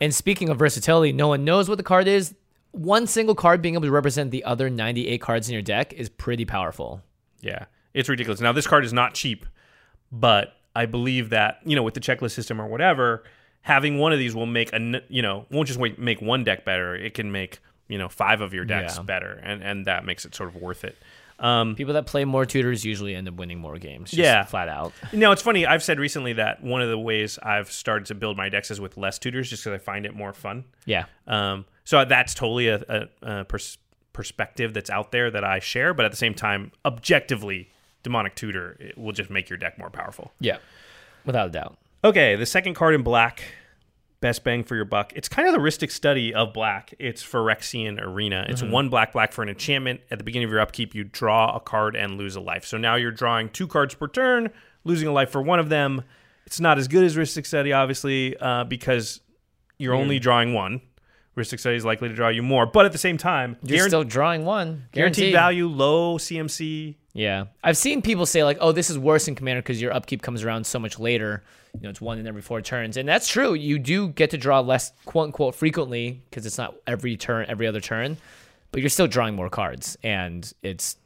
And 0.02 0.14
speaking 0.14 0.48
of 0.48 0.58
versatility, 0.58 1.12
no 1.12 1.28
one 1.28 1.44
knows 1.44 1.68
what 1.68 1.78
the 1.78 1.84
card 1.84 2.08
is. 2.08 2.34
One 2.72 3.06
single 3.06 3.34
card 3.34 3.62
being 3.62 3.74
able 3.74 3.84
to 3.84 3.90
represent 3.92 4.30
the 4.32 4.42
other 4.44 4.68
98 4.68 5.20
cards 5.20 5.48
in 5.48 5.52
your 5.52 5.62
deck 5.62 5.92
is 5.92 6.08
pretty 6.08 6.44
powerful. 6.44 7.02
Yeah, 7.40 7.66
it's 7.94 8.08
ridiculous. 8.08 8.40
Now 8.40 8.52
this 8.52 8.66
card 8.66 8.84
is 8.84 8.92
not 8.92 9.14
cheap, 9.14 9.46
but 10.10 10.54
I 10.74 10.86
believe 10.86 11.30
that 11.30 11.58
you 11.64 11.76
know 11.76 11.82
with 11.82 11.94
the 11.94 12.00
checklist 12.00 12.32
system 12.32 12.60
or 12.60 12.66
whatever, 12.66 13.24
having 13.60 13.98
one 13.98 14.12
of 14.12 14.18
these 14.18 14.34
will 14.34 14.46
make 14.46 14.72
a, 14.72 15.02
you 15.08 15.22
know 15.22 15.46
won't 15.50 15.68
just 15.68 15.78
wait, 15.78 15.98
make 15.98 16.20
one 16.20 16.44
deck 16.44 16.64
better. 16.64 16.94
It 16.96 17.14
can 17.14 17.30
make 17.30 17.60
you 17.88 17.98
know 17.98 18.08
five 18.08 18.40
of 18.40 18.52
your 18.54 18.64
decks 18.64 18.96
Yeah. 18.96 19.02
better, 19.02 19.40
and 19.44 19.62
and 19.62 19.86
that 19.86 20.04
makes 20.04 20.24
it 20.24 20.34
sort 20.34 20.48
of 20.48 20.56
worth 20.56 20.82
it. 20.84 20.96
Um, 21.42 21.74
People 21.74 21.94
that 21.94 22.06
play 22.06 22.24
more 22.24 22.46
tutors 22.46 22.84
usually 22.84 23.14
end 23.14 23.28
up 23.28 23.34
winning 23.34 23.58
more 23.58 23.76
games. 23.76 24.10
just 24.10 24.18
Yeah. 24.18 24.44
Flat 24.44 24.68
out. 24.68 24.92
No, 25.12 25.32
it's 25.32 25.42
funny. 25.42 25.66
I've 25.66 25.82
said 25.82 25.98
recently 25.98 26.34
that 26.34 26.62
one 26.62 26.80
of 26.80 26.88
the 26.88 26.98
ways 26.98 27.38
I've 27.42 27.70
started 27.70 28.06
to 28.06 28.14
build 28.14 28.36
my 28.36 28.48
decks 28.48 28.70
is 28.70 28.80
with 28.80 28.96
less 28.96 29.18
tutors, 29.18 29.50
just 29.50 29.64
because 29.64 29.78
I 29.80 29.82
find 29.82 30.06
it 30.06 30.14
more 30.14 30.32
fun. 30.32 30.64
Yeah. 30.86 31.06
Um, 31.26 31.64
so 31.84 32.04
that's 32.04 32.32
totally 32.32 32.68
a, 32.68 32.80
a, 32.88 33.08
a 33.40 33.44
pers- 33.44 33.78
perspective 34.12 34.72
that's 34.72 34.88
out 34.90 35.10
there 35.10 35.30
that 35.30 35.42
I 35.44 35.58
share. 35.58 35.92
But 35.94 36.04
at 36.06 36.12
the 36.12 36.16
same 36.16 36.34
time, 36.34 36.70
objectively, 36.84 37.70
demonic 38.04 38.34
tutor 38.36 38.76
it 38.80 38.96
will 38.96 39.12
just 39.12 39.28
make 39.30 39.50
your 39.50 39.56
deck 39.58 39.78
more 39.78 39.90
powerful. 39.90 40.32
Yeah. 40.40 40.58
Without 41.24 41.48
a 41.48 41.50
doubt. 41.50 41.76
Okay, 42.04 42.34
the 42.36 42.46
second 42.46 42.74
card 42.74 42.94
in 42.94 43.02
black, 43.02 43.42
best 44.22 44.42
bang 44.44 44.64
for 44.64 44.74
your 44.74 44.86
buck. 44.86 45.12
It's 45.14 45.28
kind 45.28 45.46
of 45.46 45.52
the 45.52 45.60
Rhystic 45.60 45.90
Study 45.90 46.32
of 46.32 46.54
black. 46.54 46.94
It's 46.98 47.22
Phyrexian 47.22 48.00
Arena. 48.00 48.46
It's 48.48 48.62
one 48.62 48.88
black 48.88 49.12
black 49.12 49.32
for 49.32 49.42
an 49.42 49.50
enchantment. 49.50 50.00
At 50.10 50.16
the 50.16 50.24
beginning 50.24 50.46
of 50.46 50.50
your 50.50 50.60
upkeep, 50.60 50.94
you 50.94 51.04
draw 51.04 51.54
a 51.54 51.60
card 51.60 51.94
and 51.94 52.16
lose 52.16 52.34
a 52.36 52.40
life. 52.40 52.64
So 52.64 52.78
now 52.78 52.94
you're 52.94 53.10
drawing 53.10 53.50
two 53.50 53.66
cards 53.66 53.94
per 53.94 54.08
turn, 54.08 54.48
losing 54.84 55.06
a 55.08 55.12
life 55.12 55.28
for 55.30 55.42
one 55.42 55.58
of 55.58 55.68
them. 55.68 56.02
It's 56.46 56.60
not 56.60 56.78
as 56.78 56.88
good 56.88 57.04
as 57.04 57.16
Rhystic 57.16 57.44
Study, 57.44 57.72
obviously, 57.74 58.34
uh, 58.38 58.64
because 58.64 59.20
you're 59.76 59.94
only 59.94 60.18
drawing 60.18 60.54
one. 60.54 60.80
Rhystic 61.36 61.60
Study 61.60 61.76
is 61.76 61.84
likely 61.84 62.08
to 62.08 62.14
draw 62.14 62.28
you 62.28 62.42
more, 62.42 62.66
but 62.66 62.84
at 62.86 62.92
the 62.92 62.98
same 62.98 63.16
time, 63.18 63.56
You're 63.62 63.84
guaran- 63.84 63.88
still 63.88 64.04
drawing 64.04 64.44
one. 64.44 64.84
guaranteed 64.92 65.32
value, 65.32 65.66
low 65.66 66.18
CMC. 66.18 66.96
Yeah. 67.14 67.44
I've 67.64 67.76
seen 67.76 68.02
people 68.02 68.26
say, 68.26 68.44
like, 68.44 68.58
oh, 68.60 68.72
this 68.72 68.90
is 68.90 68.98
worse 68.98 69.28
in 69.28 69.34
Commander 69.34 69.62
because 69.62 69.80
your 69.80 69.92
upkeep 69.94 70.20
comes 70.22 70.44
around 70.44 70.66
so 70.66 70.78
much 70.78 70.98
later. 70.98 71.42
You 71.74 71.80
know, 71.84 71.90
it's 71.90 72.00
one 72.00 72.18
in 72.18 72.26
every 72.26 72.42
four 72.42 72.60
turns. 72.60 72.96
And 72.96 73.08
that's 73.08 73.28
true. 73.28 73.54
You 73.54 73.78
do 73.78 74.08
get 74.08 74.30
to 74.30 74.38
draw 74.38 74.60
less, 74.60 74.92
quote 75.04 75.26
unquote, 75.26 75.54
frequently 75.54 76.22
because 76.28 76.44
it's 76.46 76.58
not 76.58 76.74
every 76.86 77.16
turn, 77.16 77.46
every 77.48 77.66
other 77.66 77.80
turn, 77.80 78.18
but 78.70 78.80
you're 78.82 78.90
still 78.90 79.06
drawing 79.08 79.34
more 79.34 79.48
cards. 79.48 79.96
And 80.02 80.50
it's, 80.62 80.96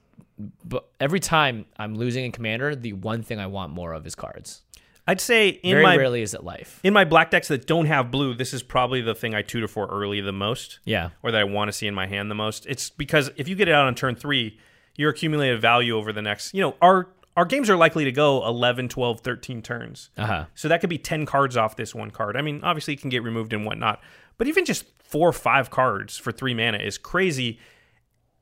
but 0.65 0.89
every 1.01 1.21
time 1.21 1.67
I'm 1.79 1.95
losing 1.95 2.25
in 2.25 2.33
Commander, 2.33 2.75
the 2.75 2.93
one 2.95 3.23
thing 3.23 3.39
I 3.39 3.47
want 3.47 3.73
more 3.73 3.93
of 3.93 4.07
is 4.07 4.15
cards. 4.15 4.63
I'd 5.09 5.21
say 5.21 5.49
in 5.51 5.71
Very 5.71 5.83
my 5.85 5.97
rarely 5.97 6.21
is 6.21 6.35
it 6.35 6.43
life. 6.43 6.81
in 6.83 6.93
my 6.93 7.05
black 7.05 7.31
decks 7.31 7.47
that 7.49 7.67
don't 7.69 7.87
have 7.87 8.11
blue, 8.11 8.35
this 8.35 8.53
is 8.53 8.65
probably 8.65 9.01
the 9.01 9.15
thing 9.15 9.37
I 9.37 9.43
tutor 9.43 9.69
for 9.69 9.87
early 9.87 10.21
the 10.21 10.33
most. 10.33 10.81
Yeah. 10.85 11.11
or 11.23 11.31
that 11.31 11.41
I 11.41 11.45
want 11.45 11.69
to 11.69 11.73
see 11.73 11.87
in 11.87 11.95
my 11.95 12.09
hand 12.09 12.29
the 12.29 12.35
most. 12.35 12.67
It's 12.67 12.91
because 12.91 13.31
if 13.37 13.47
you 13.49 13.55
get 13.55 13.69
it 13.69 13.75
out 13.75 13.87
on 13.87 13.95
turn 13.95 14.17
three, 14.17 14.59
your 14.97 15.11
accumulated 15.11 15.61
value 15.61 15.97
over 15.97 16.13
the 16.13 16.23
next, 16.23 16.55
you 16.55 16.61
know, 16.61 16.75
our 16.83 17.09
our 17.37 17.45
games 17.45 17.69
are 17.69 17.77
likely 17.77 18.05
to 18.05 18.13
go 18.13 18.47
11, 18.47 18.89
12, 18.89 19.21
13 19.21 19.63
turns. 19.63 20.11
Uh 20.17 20.27
huh. 20.27 20.45
So 20.55 20.69
that 20.69 20.81
could 20.81 20.91
be 20.91 20.99
10 20.99 21.27
cards 21.27 21.57
off 21.57 21.77
this 21.77 21.95
one 21.95 22.11
card. 22.11 22.37
I 22.37 22.43
mean, 22.43 22.61
obviously 22.63 22.95
it 22.95 23.01
can 23.01 23.11
get 23.11 23.23
removed 23.23 23.53
and 23.53 23.65
whatnot, 23.67 24.01
but 24.39 24.47
even 24.49 24.65
just 24.65 24.85
four 25.05 25.29
or 25.29 25.33
five 25.33 25.71
cards 25.71 26.17
for 26.17 26.33
three 26.33 26.55
mana 26.55 26.79
is 26.79 26.99
crazy. 26.99 27.59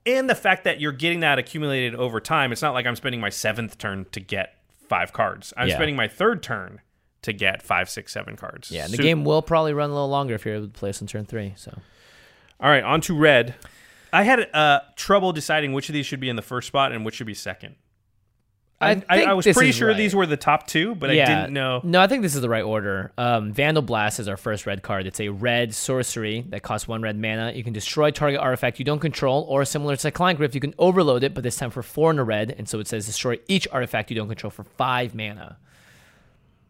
And 0.07 0.29
the 0.31 0.35
fact 0.35 0.65
that 0.65 0.81
you're 0.81 0.93
getting 0.93 1.21
that 1.21 1.39
accumulated 1.39 1.95
over 1.95 2.21
time, 2.21 2.53
it's 2.53 2.63
not 2.63 2.75
like 2.75 2.87
I'm 2.87 2.97
spending 2.97 3.21
my 3.21 3.31
seventh 3.31 3.79
turn 3.79 4.07
to 4.13 4.21
get 4.21 4.55
five 4.89 5.13
cards. 5.13 5.53
I'm 5.57 5.69
Yeah. 5.69 5.75
spending 5.75 5.97
my 5.97 6.09
third 6.09 6.43
turn 6.43 6.81
to 7.23 7.33
get 7.33 7.63
five, 7.63 7.89
six, 7.89 8.13
seven 8.13 8.37
cards. 8.37 8.71
Yeah. 8.71 8.85
And 8.85 8.93
the 8.93 8.99
So- 8.99 9.03
game 9.03 9.25
will 9.25 9.41
probably 9.43 9.73
run 9.73 9.89
a 9.91 9.93
little 9.95 10.11
longer 10.11 10.35
if 10.35 10.45
you're 10.45 10.57
able 10.57 10.67
to 10.67 10.73
play 10.73 10.91
this 10.91 11.01
on 11.01 11.09
turn 11.09 11.25
three. 11.25 11.55
So, 11.57 11.79
All 12.61 12.69
right, 12.71 12.85
on 12.85 13.01
to 13.03 13.17
red. 13.19 13.55
I 14.13 14.23
had 14.23 14.41
uh, 14.55 14.81
trouble 14.95 15.33
deciding 15.33 15.73
which 15.73 15.89
of 15.89 15.93
these 15.95 16.07
should 16.07 16.21
be 16.21 16.29
in 16.29 16.37
the 16.37 16.43
first 16.43 16.69
spot 16.69 16.93
and 16.93 17.05
which 17.05 17.17
should 17.17 17.27
be 17.27 17.35
second. 17.35 17.75
I, 18.85 19.03
I, 19.09 19.23
I 19.25 19.33
was 19.35 19.47
pretty 19.47 19.73
sure 19.73 19.89
right. 19.89 19.97
these 19.97 20.15
were 20.15 20.27
the 20.27 20.37
top 20.37 20.67
two, 20.67 20.95
but 20.95 21.11
I 21.11 21.15
didn't 21.15 21.53
know. 21.53 21.81
No, 21.83 22.01
I 22.01 22.07
think 22.07 22.23
this 22.23 22.35
is 22.35 22.41
the 22.41 22.49
right 22.49 22.65
order. 22.65 23.13
Um, 23.19 23.53
Vandalblast 23.53 24.21
is 24.21 24.29
our 24.29 24.37
first 24.37 24.67
red 24.67 24.83
card. 24.83 25.07
It's 25.07 25.21
a 25.21 25.29
red 25.29 25.75
sorcery 25.75 26.45
that 26.49 26.63
costs 26.63 26.87
one 26.87 27.03
red 27.03 27.19
mana. 27.19 27.53
You 27.53 27.65
can 27.65 27.73
destroy 27.73 28.11
target 28.11 28.41
artifact 28.41 28.79
you 28.79 28.85
don't 28.85 29.01
control, 29.01 29.45
or 29.49 29.65
similar 29.65 29.97
to 29.97 30.01
Cyclonic 30.01 30.39
Rift, 30.39 30.55
you 30.55 30.61
can 30.61 30.75
overload 30.79 31.25
it, 31.25 31.35
but 31.35 31.43
this 31.43 31.57
time 31.57 31.71
for 31.71 31.83
four 31.83 32.11
in 32.11 32.19
a 32.19 32.25
red. 32.25 32.55
And 32.57 32.69
so 32.69 32.81
it 32.81 32.87
says 32.87 33.07
destroy 33.07 33.39
each 33.49 33.67
artifact 33.73 34.11
you 34.11 34.17
don't 34.17 34.29
control 34.29 34.51
for 34.51 34.65
five 34.65 35.15
mana. 35.15 35.59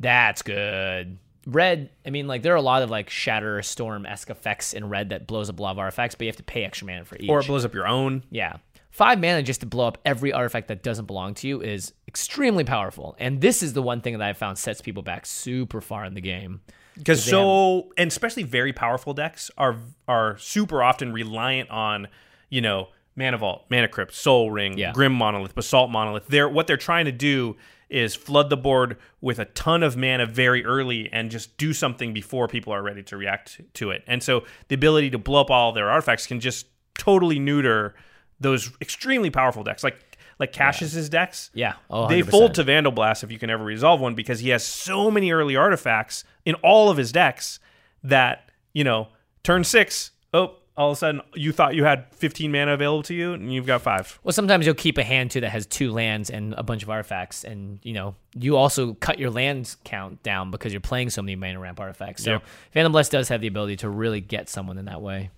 That's 0.01 0.43
good. 0.43 1.19
Red, 1.47 1.91
I 2.07 2.11
mean, 2.11 2.27
like 2.27 2.43
there 2.43 2.55
are 2.55 2.57
a 2.57 2.62
lot 2.62 2.83
of 2.83 2.91
like 2.91 3.11
Shatterstorm 3.11 4.09
esque 4.11 4.31
effects 4.31 4.73
in 4.73 4.89
red 4.89 5.11
that 5.11 5.27
blows 5.27 5.51
up 5.51 5.59
a 5.59 5.62
lot 5.62 5.73
of 5.73 5.79
artifacts, 5.79 6.15
but 6.15 6.23
you 6.23 6.29
have 6.29 6.37
to 6.37 6.43
pay 6.43 6.65
extra 6.65 6.87
mana 6.87 7.05
for 7.05 7.17
each. 7.19 7.29
Or 7.29 7.41
it 7.41 7.47
blows 7.47 7.65
up 7.65 7.75
your 7.75 7.87
own. 7.87 8.23
Yeah. 8.31 8.57
Five 8.95 9.18
mana 9.20 9.42
just 9.42 9.59
to 9.59 9.66
blow 9.66 9.88
up 9.88 9.99
every 10.05 10.32
artifact 10.32 10.68
that 10.68 10.84
doesn't 10.84 11.07
belong 11.07 11.34
to 11.34 11.49
you 11.49 11.61
is 11.61 11.95
extremely 12.07 12.62
powerful. 12.62 13.16
And 13.18 13.40
this 13.40 13.61
is 13.61 13.72
the 13.72 13.82
one 13.82 14.01
thing 14.01 14.16
that 14.16 14.22
I 14.22 14.34
found 14.34 14.57
sets 14.57 14.80
people 14.80 15.03
back 15.03 15.26
super 15.26 15.80
far 15.80 16.05
in 16.05 16.14
the 16.14 16.20
game. 16.20 16.61
Because 16.97 17.24
so, 17.24 17.90
and 17.99 18.07
especially 18.07 18.45
very 18.45 18.72
powerful 18.72 19.12
decks 19.12 19.51
are 19.59 19.74
are 20.07 20.38
super 20.38 20.80
often 20.80 21.12
reliant 21.12 21.70
on, 21.70 22.07
you 22.51 22.61
know, 22.61 22.86
Mana 23.16 23.36
Vault, 23.36 23.64
Mana 23.68 23.88
Crypt, 23.88 24.14
Sol 24.14 24.53
Ring, 24.53 24.78
Yeah. 24.78 24.92
Grim 24.92 25.12
Monolith, 25.12 25.57
Basalt 25.57 25.90
Monolith. 25.90 26.28
They're 26.28 26.49
what 26.49 26.68
they're 26.68 26.76
trying 26.76 27.07
to 27.07 27.12
do 27.12 27.57
is 27.88 28.14
flood 28.14 28.49
the 28.49 28.57
board 28.57 28.97
with 29.20 29.40
a 29.40 29.45
ton 29.47 29.82
of 29.82 29.97
mana 29.97 30.24
very 30.24 30.64
early 30.64 31.11
and 31.12 31.32
just 31.32 31.59
do 31.59 31.72
something 31.72 32.14
before 32.14 32.47
people 32.47 32.72
are 32.72 32.82
ready 32.82 33.03
to 33.03 33.16
react 33.16 33.61
to 33.74 33.90
it. 33.90 34.05
And 34.07 34.22
so 34.22 34.45
the 34.68 34.76
ability 34.76 35.11
to 35.11 35.18
blow 35.18 35.40
up 35.40 35.51
all 35.51 35.72
their 35.72 35.90
artifacts 35.90 36.28
can 36.28 36.38
just 36.38 36.68
totally 36.97 37.40
neuter 37.40 37.97
those 38.41 38.70
extremely 38.80 39.30
powerful 39.30 39.62
decks. 39.62 39.82
Like 39.85 39.97
like 40.39 40.53
Cassius's 40.53 41.09
decks. 41.09 41.51
Yeah. 41.55 41.74
Oh, 41.89 42.09
They 42.09 42.22
fold 42.22 42.55
to 42.55 42.64
Vandalblast 42.64 43.22
if 43.22 43.30
you 43.30 43.39
can 43.39 43.51
ever 43.51 43.62
resolve 43.64 44.01
one 44.01 44.14
because 44.14 44.41
he 44.41 44.49
has 44.49 44.64
so 44.64 45.11
many 45.11 45.30
early 45.32 45.55
artifacts 45.57 46.24
in 46.45 46.55
all 46.57 46.91
of 46.91 46.97
his 46.97 47.12
decks 47.12 47.61
that 48.03 48.51
you 48.72 48.82
know 48.85 49.09
turn 49.45 49.62
six, 49.62 50.11
oh, 50.32 50.57
all 50.76 50.91
of 50.91 50.95
a 50.95 50.97
sudden 50.97 51.20
you 51.35 51.53
thought 51.53 51.76
you 51.76 51.85
had 51.85 52.12
15 52.14 52.51
mana 52.51 52.74
available 52.74 53.05
to 53.05 53.14
you, 53.14 53.32
and 53.35 53.55
you've 53.55 53.66
got 53.66 53.80
five. 53.82 54.18
Well, 54.24 54.32
sometimes 54.32 54.66
you'll 54.66 54.74
keep 54.74 54.99
a 54.99 55.05
hand 55.05 55.30
too 55.30 55.41
that 55.43 55.51
has 55.51 55.66
two 55.66 55.93
lands 55.93 56.30
and 56.30 56.53
a 56.55 56.64
bunch 56.64 56.82
of 56.82 56.91
artifacts, 56.91 57.45
and 57.45 57.78
you 57.85 57.93
know 57.93 58.16
you 58.35 58.57
also 58.57 58.95
cut 58.95 59.20
your 59.20 59.30
lands 59.30 59.76
count 59.85 60.20
down 60.24 60.51
because 60.51 60.72
you're 60.72 60.80
playing 60.80 61.11
so 61.11 61.22
many 61.22 61.37
mana 61.37 61.61
ramp 61.61 61.78
artifacts. 61.78 62.24
So 62.24 62.32
Yeah. 62.32 62.39
Vandalblast 62.74 63.11
does 63.11 63.28
have 63.28 63.41
the 63.41 63.47
ability 63.47 63.76
to 63.76 63.89
really 63.89 64.20
get 64.20 64.49
someone 64.49 64.78
in 64.78 64.87
that 64.87 65.01
way. 65.01 65.30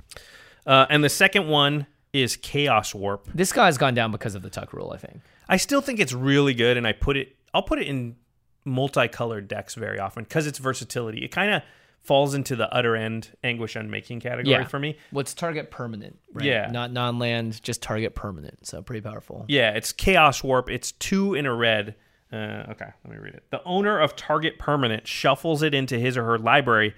Uh, 0.66 0.86
and 0.88 1.04
the 1.04 1.10
second 1.10 1.48
one 1.48 1.86
is 2.22 2.36
Chaos 2.36 2.94
Warp. 2.94 3.28
This 3.34 3.52
guy's 3.52 3.78
gone 3.78 3.94
down 3.94 4.12
because 4.12 4.34
of 4.34 4.42
the 4.42 4.50
tuck 4.50 4.72
rule, 4.72 4.92
I 4.92 4.98
think. 4.98 5.20
I 5.48 5.56
still 5.56 5.80
think 5.80 6.00
it's 6.00 6.12
really 6.12 6.54
good, 6.54 6.76
and 6.76 6.86
I 6.86 6.92
put 6.92 7.16
it. 7.16 7.36
I'll 7.54 7.62
put 7.62 7.78
it 7.78 7.86
in 7.86 8.16
multicolored 8.64 9.48
decks 9.48 9.74
very 9.74 9.98
often 9.98 10.24
because 10.24 10.46
its 10.46 10.58
versatility. 10.58 11.24
It 11.24 11.28
kind 11.28 11.52
of 11.54 11.62
falls 12.02 12.34
into 12.34 12.54
the 12.56 12.72
utter 12.72 12.94
end 12.96 13.30
anguish 13.42 13.74
unmaking 13.76 14.20
category 14.20 14.50
Yeah. 14.52 14.64
for 14.64 14.78
me. 14.78 14.96
What's 15.10 15.34
target 15.34 15.70
permanent? 15.70 16.18
Right? 16.32 16.44
Yeah. 16.46 16.70
not 16.70 16.92
non-land, 16.92 17.62
just 17.62 17.82
target 17.82 18.14
permanent. 18.14 18.66
So 18.66 18.80
pretty 18.82 19.00
powerful. 19.00 19.44
Yeah, 19.48 19.70
it's 19.72 19.92
Chaos 19.92 20.42
Warp. 20.44 20.70
It's 20.70 20.92
two 20.92 21.34
in 21.34 21.46
a 21.46 21.54
red. 21.54 21.96
Uh, 22.32 22.64
okay, 22.70 22.86
let 23.04 23.12
me 23.12 23.16
read 23.18 23.34
it. 23.34 23.44
The 23.50 23.62
owner 23.64 23.98
of 24.00 24.14
target 24.16 24.58
permanent 24.58 25.06
shuffles 25.06 25.62
it 25.62 25.74
into 25.74 25.98
his 25.98 26.16
or 26.16 26.24
her 26.24 26.38
library, 26.38 26.94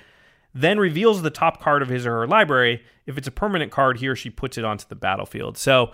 then 0.55 0.79
reveals 0.79 1.23
the 1.23 1.31
top 1.31 1.61
card 1.61 1.83
of 1.83 1.89
his 1.89 2.07
or 2.07 2.13
her 2.21 2.27
library. 2.27 2.83
If 3.07 3.19
it's 3.19 3.29
a 3.29 3.33
permanent 3.33 3.71
card, 3.73 3.99
he 3.99 4.09
or 4.09 4.17
she 4.17 4.31
puts 4.31 4.59
it 4.59 4.65
onto 4.65 4.87
the 4.89 4.95
battlefield. 4.97 5.57
So 5.59 5.93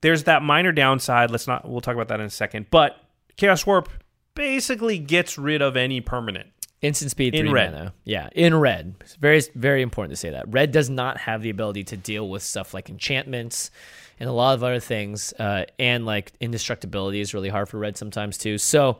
there's 0.00 0.24
that 0.24 0.42
minor 0.42 0.72
downside. 0.72 1.30
Let's 1.30 1.46
not. 1.46 1.68
We'll 1.68 1.80
talk 1.80 1.94
about 1.94 2.08
that 2.08 2.20
in 2.20 2.26
a 2.26 2.30
second. 2.30 2.66
But 2.70 2.96
Chaos 3.36 3.66
Warp 3.66 3.88
basically 4.34 4.98
gets 4.98 5.38
rid 5.38 5.62
of 5.62 5.76
any 5.76 6.00
permanent. 6.00 6.48
Instant 6.80 7.12
speed 7.12 7.34
In 7.36 7.52
red. 7.52 7.72
mana. 7.72 7.94
Yeah, 8.02 8.28
in 8.34 8.56
red. 8.58 8.96
It's 9.02 9.14
very 9.14 9.40
very 9.54 9.82
important 9.82 10.10
to 10.12 10.16
say 10.16 10.30
that. 10.30 10.46
Red 10.52 10.72
does 10.72 10.90
not 10.90 11.16
have 11.18 11.40
the 11.42 11.50
ability 11.50 11.84
to 11.84 11.96
deal 11.96 12.28
with 12.28 12.42
stuff 12.42 12.74
like 12.74 12.88
enchantments 12.90 13.70
and 14.18 14.28
a 14.28 14.32
lot 14.32 14.54
of 14.54 14.64
other 14.64 14.80
things. 14.80 15.32
Uh, 15.38 15.64
and 15.78 16.04
like 16.04 16.32
indestructibility 16.40 17.20
is 17.20 17.34
really 17.34 17.50
hard 17.50 17.68
for 17.68 17.78
red 17.78 17.96
sometimes 17.96 18.36
too. 18.36 18.58
So 18.58 18.98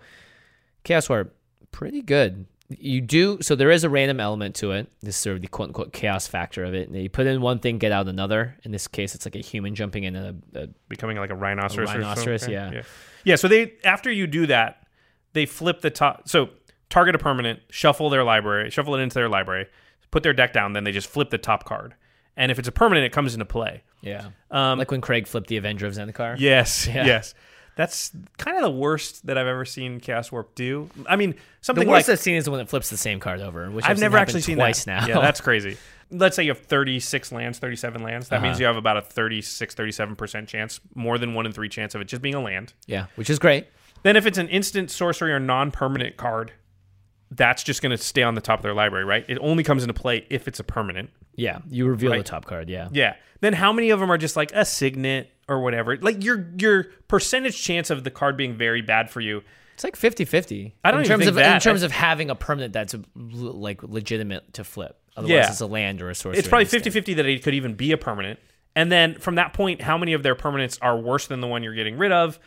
Chaos 0.85 1.09
Warp, 1.09 1.35
pretty 1.73 2.03
good. 2.03 2.47
You 2.81 3.01
do 3.01 3.39
so 3.41 3.55
there 3.55 3.71
is 3.71 3.85
a 3.85 3.89
random 3.91 4.21
element 4.21 4.55
to 4.57 4.73
it. 4.73 4.91
This 5.01 5.17
is 5.17 5.21
sort 5.23 5.37
of 5.37 5.43
the 5.43 5.49
quote 5.49 5.69
unquote 5.69 5.93
chaos 5.93 6.27
factor 6.27 6.65
of 6.65 6.75
it. 6.75 6.89
And 6.89 6.97
you 7.03 7.09
put 7.09 7.27
in 7.27 7.41
one 7.41 7.59
thing, 7.59 7.79
get 7.79 7.93
out 7.93 8.09
another. 8.09 8.57
In 8.65 8.73
this 8.73 8.87
case, 8.89 9.15
it's 9.15 9.27
like 9.27 9.35
a 9.37 9.41
human 9.41 9.75
jumping 9.75 10.05
in 10.05 10.17
a, 10.17 10.35
a 10.55 10.69
becoming 10.89 11.17
like 11.17 11.31
a 11.31 11.35
rhinoceros. 11.35 11.91
A 11.91 11.93
or 11.93 11.97
rhinoceros, 12.01 12.41
something. 12.43 12.55
yeah. 12.55 12.71
yeah, 12.73 12.83
yeah. 13.25 13.37
So 13.37 13.49
they 13.49 13.73
after 13.85 14.11
you 14.11 14.27
do 14.27 14.47
that, 14.47 14.87
they 15.33 15.47
flip 15.47 15.81
the 15.81 15.91
top. 15.91 16.29
So 16.29 16.51
target 16.91 17.15
a 17.15 17.19
permanent, 17.19 17.61
shuffle 17.71 18.11
their 18.11 18.25
library, 18.25 18.71
shuffle 18.71 18.95
it 18.95 19.01
into 19.01 19.15
their 19.15 19.29
library, 19.29 19.67
put 20.11 20.23
their 20.23 20.33
deck 20.35 20.53
down. 20.53 20.73
Then 20.73 20.85
they 20.85 20.93
just 20.93 21.09
flip 21.09 21.31
the 21.31 21.39
top 21.39 21.65
card, 21.65 21.95
and 22.37 22.51
if 22.51 22.59
it's 22.59 22.69
a 22.69 22.73
permanent, 22.73 23.07
it 23.07 23.13
comes 23.13 23.35
into 23.35 23.47
play. 23.47 23.83
yeah. 24.03 24.27
Um, 24.51 24.79
like 24.79 24.91
when 24.91 25.01
Craig 25.01 25.27
flipped 25.27 25.47
the 25.49 25.57
Avenger 25.57 25.87
of 25.87 25.95
Zendikar. 25.95 26.37
Yes, 26.39 26.87
Yeah. 26.93 27.07
yes. 27.07 27.35
That's 27.75 28.13
kind 28.37 28.57
of 28.59 28.63
the 28.63 28.71
worst 28.71 29.27
that 29.27 29.39
I've 29.39 29.47
ever 29.47 29.65
seen 29.65 29.99
Chaos 30.01 30.31
Warp 30.31 30.55
do. 30.55 30.91
I 31.09 31.17
mean, 31.17 31.31
The 31.33 31.39
something 31.63 31.89
worst 31.89 32.09
like 32.09 32.13
I've 32.15 32.21
seen 32.21 32.35
is 32.37 32.45
the 32.45 32.51
one 32.51 32.59
that 32.59 32.69
flips 32.69 32.91
the 32.91 32.97
same 32.99 33.19
card 33.19 33.41
over, 33.41 33.71
which 33.71 33.85
I've 33.85 33.93
I've, 33.93 33.99
never 34.01 34.17
seen 34.19 34.23
actually 34.23 34.41
seen 34.43 34.57
twice 34.57 34.85
that. 34.85 35.03
now. 35.03 35.07
Yeah, 35.09 35.21
that's 35.21 35.41
crazy. 35.49 35.79
Let's 36.11 36.37
say 36.37 36.43
you 36.43 36.51
have 36.51 36.59
36 36.61 37.33
lands, 37.33 37.59
37 37.59 38.03
lands. 38.03 38.29
That 38.29 38.43
means 38.43 38.57
Uh-huh. 38.57 38.61
you 38.61 38.67
have 38.67 38.77
about 38.77 38.99
a 38.99 39.01
36, 39.03 39.75
37% 39.75 40.47
chance, 40.47 40.81
more 40.95 41.17
than 41.17 41.33
one 41.33 41.47
in 41.47 41.53
three 41.53 41.71
chance 41.71 41.95
of 41.95 42.03
it 42.03 42.05
just 42.09 42.21
being 42.21 42.35
a 42.35 42.41
land. 42.43 42.75
yeah, 42.87 43.07
which 43.17 43.31
is 43.31 43.39
great. 43.39 43.67
Then 44.03 44.17
if 44.17 44.27
it's 44.27 44.37
an 44.37 44.49
instant 44.49 44.91
sorcery 44.91 45.33
or 45.33 45.41
non-permanent 45.41 46.19
card, 46.19 46.53
that's 47.31 47.63
just 47.63 47.81
going 47.81 47.91
to 47.91 47.97
stay 47.97 48.23
on 48.23 48.35
the 48.35 48.43
top 48.43 48.59
of 48.59 48.63
their 48.63 48.75
library, 48.75 49.07
right? 49.07 49.25
It 49.27 49.39
only 49.41 49.65
comes 49.65 49.83
into 49.83 49.95
play 49.95 50.27
if 50.29 50.47
it's 50.47 50.61
a 50.61 50.65
permanent. 50.65 51.09
Yeah, 51.35 51.61
you 51.71 51.87
reveal 51.87 52.11
Right. 52.11 52.19
the 52.19 52.25
top 52.25 52.45
card. 52.45 52.69
Yeah, 52.69 52.89
Yeah. 52.93 53.15
Then 53.41 53.55
how 53.55 53.73
many 53.73 53.89
of 53.91 53.99
them 53.99 54.13
are 54.13 54.19
just 54.19 54.37
like 54.37 54.53
a 54.55 54.65
signet 54.67 55.32
or 55.49 55.61
whatever? 55.61 55.97
Like 55.97 56.25
your 56.25 56.49
your 56.59 56.85
percentage 57.09 57.61
chance 57.63 57.91
of 57.91 58.05
the 58.05 58.11
card 58.11 58.37
being 58.37 58.55
very 58.57 58.83
bad 58.83 59.11
for 59.11 59.21
you. 59.21 59.43
it's 59.75 59.85
like 59.85 59.97
50-50. 59.97 60.73
I 60.85 60.91
don't 60.91 61.01
in 61.01 61.07
even 61.07 61.11
terms 61.11 61.21
think 61.25 61.29
of 61.31 61.35
that. 61.37 61.55
in 61.55 61.61
terms 61.61 61.83
of 61.83 61.93
having 61.93 62.31
a 62.31 62.35
permanent 62.35 62.73
that's 62.73 62.95
like 63.17 63.83
legitimate 63.83 64.53
to 64.55 64.65
flip. 64.65 64.99
Otherwise, 65.17 65.31
Yeah. 65.31 65.51
it's 65.51 65.61
a 65.61 65.67
land 65.67 66.01
or 66.01 66.11
a 66.11 66.15
source. 66.15 66.39
It's 66.39 66.49
probably 66.49 66.65
instant. 66.65 66.85
50-50 66.85 67.17
that 67.17 67.27
it 67.27 67.43
could 67.43 67.55
even 67.55 67.75
be 67.75 67.93
a 67.93 67.97
permanent. 67.99 68.39
And 68.75 68.91
then 68.91 69.17
from 69.19 69.35
that 69.35 69.53
point, 69.53 69.83
how 69.83 69.99
many 69.99 70.15
of 70.15 70.23
their 70.23 70.35
permanents 70.35 70.79
are 70.81 70.97
worse 70.99 71.27
than 71.27 71.41
the 71.41 71.47
one 71.47 71.63
you're 71.63 71.75
getting 71.75 71.99
rid 71.99 72.13
of? 72.13 72.39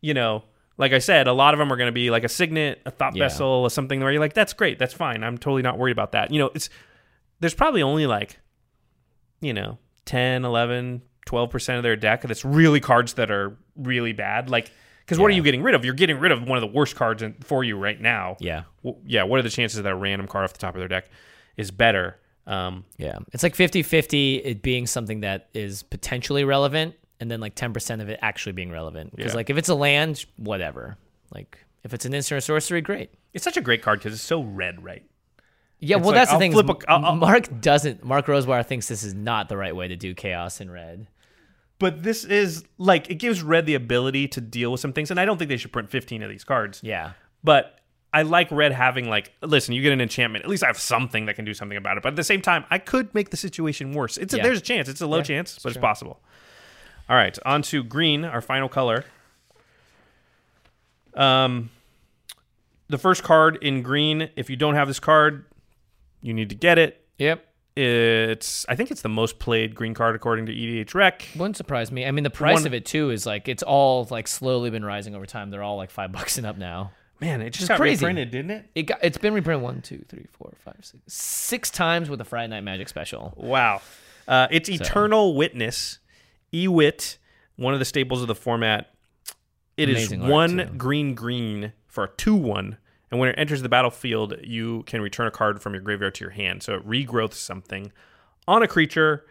You 0.00 0.14
know, 0.14 0.44
like 0.76 0.92
I 0.92 0.98
said, 0.98 1.26
a 1.26 1.32
lot 1.32 1.54
of 1.54 1.58
them 1.58 1.72
are 1.72 1.76
going 1.76 1.88
to 1.88 1.92
be 1.92 2.10
like 2.10 2.22
a 2.22 2.28
signet, 2.28 2.80
a 2.86 2.90
thought 2.92 3.16
Yeah. 3.16 3.24
vessel, 3.24 3.46
or 3.48 3.70
something 3.70 4.00
where 4.00 4.12
you're 4.12 4.20
like, 4.20 4.34
that's 4.34 4.52
great, 4.52 4.78
that's 4.78 4.94
fine. 4.94 5.24
I'm 5.24 5.38
totally 5.38 5.62
not 5.62 5.76
worried 5.78 5.92
about 5.92 6.12
that. 6.12 6.30
You 6.30 6.38
know, 6.40 6.50
it's 6.54 6.68
there's 7.40 7.54
probably 7.54 7.82
only 7.82 8.06
like, 8.06 8.38
you 9.40 9.52
know, 9.52 9.78
10, 10.04 10.44
11, 10.44 11.02
12% 11.26 11.76
of 11.76 11.82
their 11.82 11.96
deck 11.96 12.22
that's 12.22 12.44
really 12.44 12.80
cards 12.80 13.14
that 13.14 13.30
are 13.30 13.56
really 13.76 14.12
bad. 14.12 14.50
Like, 14.50 14.70
because 15.00 15.18
what 15.18 15.30
are 15.30 15.34
you 15.34 15.42
getting 15.42 15.62
rid 15.62 15.74
of? 15.74 15.84
You're 15.84 15.94
getting 15.94 16.18
rid 16.18 16.32
of 16.32 16.42
one 16.48 16.56
of 16.56 16.62
the 16.62 16.66
worst 16.74 16.96
cards 16.96 17.22
in, 17.22 17.34
for 17.40 17.62
you 17.64 17.76
right 17.76 18.00
now. 18.00 18.36
Yeah, 18.40 18.62
W- 18.82 19.02
yeah. 19.06 19.22
What 19.24 19.38
are 19.38 19.42
the 19.42 19.50
chances 19.50 19.82
that 19.82 19.90
a 19.90 19.94
random 19.94 20.26
card 20.26 20.44
off 20.44 20.52
the 20.52 20.58
top 20.58 20.74
of 20.74 20.78
their 20.80 20.88
deck 20.88 21.08
is 21.56 21.70
better? 21.70 22.16
Um, 22.46 22.84
yeah. 22.98 23.18
It's 23.32 23.42
like 23.42 23.54
50-50 23.54 24.42
it 24.44 24.62
being 24.62 24.86
something 24.86 25.20
that 25.20 25.48
is 25.54 25.82
potentially 25.82 26.44
relevant, 26.44 26.94
and 27.20 27.30
then 27.30 27.40
like 27.40 27.54
ten 27.54 27.72
percent 27.72 28.02
of 28.02 28.08
it 28.08 28.18
actually 28.22 28.52
being 28.52 28.70
relevant. 28.70 29.14
Because 29.16 29.32
Yeah. 29.32 29.36
like 29.36 29.50
if 29.50 29.56
it's 29.58 29.68
a 29.68 29.74
land, 29.74 30.24
whatever. 30.36 30.96
Like 31.32 31.58
if 31.84 31.92
it's 31.94 32.04
an 32.06 32.14
instant 32.14 32.38
or 32.38 32.40
sorcery, 32.40 32.80
great. 32.80 33.10
it's 33.34 33.44
such 33.44 33.56
a 33.56 33.60
great 33.62 33.82
card 33.82 33.98
because 33.98 34.14
it's 34.14 34.22
so 34.22 34.42
red, 34.42 34.82
right? 34.84 35.02
Yeah, 35.80 35.96
It's 35.96 36.04
well, 36.04 36.12
like, 36.14 36.20
that's 36.20 36.30
the 36.30 36.34
I'll 36.34 36.40
thing. 36.40 36.52
flip 36.52 36.68
a- 36.70 36.90
I'll- 36.90 37.04
I'll- 37.04 37.16
Mark 37.16 37.60
doesn't. 37.60 38.02
Mark 38.04 38.26
Rosewater 38.28 38.62
thinks 38.62 38.88
this 38.88 39.02
is 39.04 39.12
not 39.12 39.48
the 39.50 39.56
right 39.56 39.74
way 39.76 39.88
to 39.88 39.96
do 39.96 40.14
chaos 40.14 40.60
in 40.62 40.70
red. 40.70 41.08
But 41.78 42.02
this 42.02 42.24
is 42.24 42.64
like 42.78 43.10
it 43.10 43.16
gives 43.16 43.42
red 43.42 43.66
the 43.66 43.74
ability 43.74 44.28
to 44.28 44.40
deal 44.40 44.70
with 44.72 44.80
some 44.80 44.92
things, 44.92 45.10
and 45.10 45.18
I 45.18 45.24
don't 45.24 45.38
think 45.38 45.48
they 45.48 45.56
should 45.56 45.72
print 45.72 45.90
15 45.90 46.22
of 46.22 46.30
these 46.30 46.44
cards. 46.44 46.80
Yeah, 46.82 47.12
But 47.42 47.80
I 48.12 48.22
like 48.22 48.48
red 48.52 48.70
having 48.72 49.08
like, 49.08 49.32
listen, 49.42 49.74
you 49.74 49.82
get 49.82 49.92
an 49.92 50.00
enchantment. 50.00 50.44
At 50.44 50.50
least 50.50 50.62
I 50.62 50.68
have 50.68 50.78
something 50.78 51.26
that 51.26 51.34
can 51.34 51.44
do 51.44 51.52
something 51.52 51.76
about 51.76 51.96
it. 51.96 52.02
But 52.04 52.10
at 52.10 52.16
the 52.16 52.22
same 52.24 52.40
time, 52.40 52.64
I 52.70 52.78
could 52.78 53.12
make 53.12 53.30
the 53.30 53.36
situation 53.36 53.92
worse. 53.92 54.16
It's 54.16 54.32
a, 54.32 54.36
Yeah. 54.36 54.44
there's 54.44 54.58
a 54.58 54.62
chance. 54.62 54.88
It's 54.88 55.00
a 55.00 55.06
low 55.08 55.20
chance, 55.20 55.58
but 55.60 55.70
it's 55.70 55.80
possible. 55.80 56.20
All 57.08 57.16
right, 57.16 57.36
on 57.44 57.62
to 57.62 57.82
green, 57.82 58.24
our 58.24 58.40
final 58.40 58.68
color. 58.68 59.04
Um, 61.14 61.70
the 62.88 62.98
first 62.98 63.22
card 63.22 63.58
in 63.62 63.82
green. 63.82 64.30
If 64.36 64.48
you 64.48 64.56
don't 64.56 64.74
have 64.74 64.88
this 64.88 65.00
card, 65.00 65.44
you 66.22 66.32
need 66.34 66.48
to 66.50 66.54
get 66.54 66.78
it. 66.78 67.04
yep. 67.18 67.46
It's 67.76 68.64
I 68.68 68.76
think 68.76 68.90
it's 68.92 69.02
the 69.02 69.08
most 69.08 69.38
played 69.40 69.74
green 69.74 69.94
card 69.94 70.14
according 70.14 70.46
to 70.46 70.52
EDHREC. 70.52 71.36
Wouldn't 71.36 71.56
surprise 71.56 71.90
me. 71.90 72.06
I 72.06 72.12
mean, 72.12 72.22
the 72.24 72.30
price 72.30 72.54
One- 72.58 72.66
of 72.66 72.74
it 72.74 72.84
too 72.84 73.10
is 73.10 73.26
like 73.26 73.48
it's 73.48 73.62
all 73.64 74.06
like 74.10 74.28
slowly 74.28 74.70
been 74.70 74.84
rising 74.84 75.14
over 75.14 75.26
time. 75.26 75.50
They're 75.50 75.62
all 75.62 75.76
like 75.76 75.90
five 75.90 76.12
bucks 76.12 76.38
and 76.38 76.46
up 76.46 76.56
now. 76.56 76.92
Man, 77.20 77.40
it 77.42 77.50
just 77.50 77.68
got 77.68 77.78
crazy. 77.78 78.04
reprinted, 78.04 78.30
didn't 78.30 78.50
it? 78.50 78.66
It 78.74 78.82
got 78.84 78.98
it's 79.02 79.18
been 79.18 79.34
reprinted 79.34 79.62
one, 79.62 79.82
two, 79.82 80.04
three, 80.08 80.26
four, 80.32 80.52
five, 80.64 80.76
six, 80.82 81.02
six 81.08 81.70
times 81.70 82.08
with 82.08 82.18
the 82.18 82.24
Friday 82.24 82.48
Night 82.48 82.62
Magic 82.62 82.88
special. 82.88 83.32
Wow. 83.36 83.80
Uh, 84.26 84.46
it's 84.50 84.68
Eternal 84.68 85.34
Witness, 85.34 85.98
Ewit, 86.52 87.18
one 87.56 87.74
of 87.74 87.78
the 87.80 87.84
staples 87.84 88.22
of 88.22 88.28
the 88.28 88.34
format. 88.34 88.90
It 89.76 89.88
is 89.88 89.96
Amazing 89.96 90.22
art, 90.22 90.30
one 90.30 90.56
too. 90.58 90.64
green 90.78 91.14
green 91.14 91.72
for 91.88 92.04
a 92.04 92.08
2 92.08 92.34
1. 92.36 92.78
And 93.14 93.20
when 93.20 93.28
it 93.28 93.36
enters 93.38 93.62
the 93.62 93.68
battlefield, 93.68 94.34
you 94.42 94.82
can 94.86 95.00
return 95.00 95.28
a 95.28 95.30
card 95.30 95.62
from 95.62 95.72
your 95.72 95.82
graveyard 95.82 96.16
to 96.16 96.24
your 96.24 96.32
hand. 96.32 96.64
So 96.64 96.74
it 96.74 96.84
regrowths 96.84 97.34
something 97.34 97.92
on 98.48 98.64
a 98.64 98.66
creature. 98.66 99.24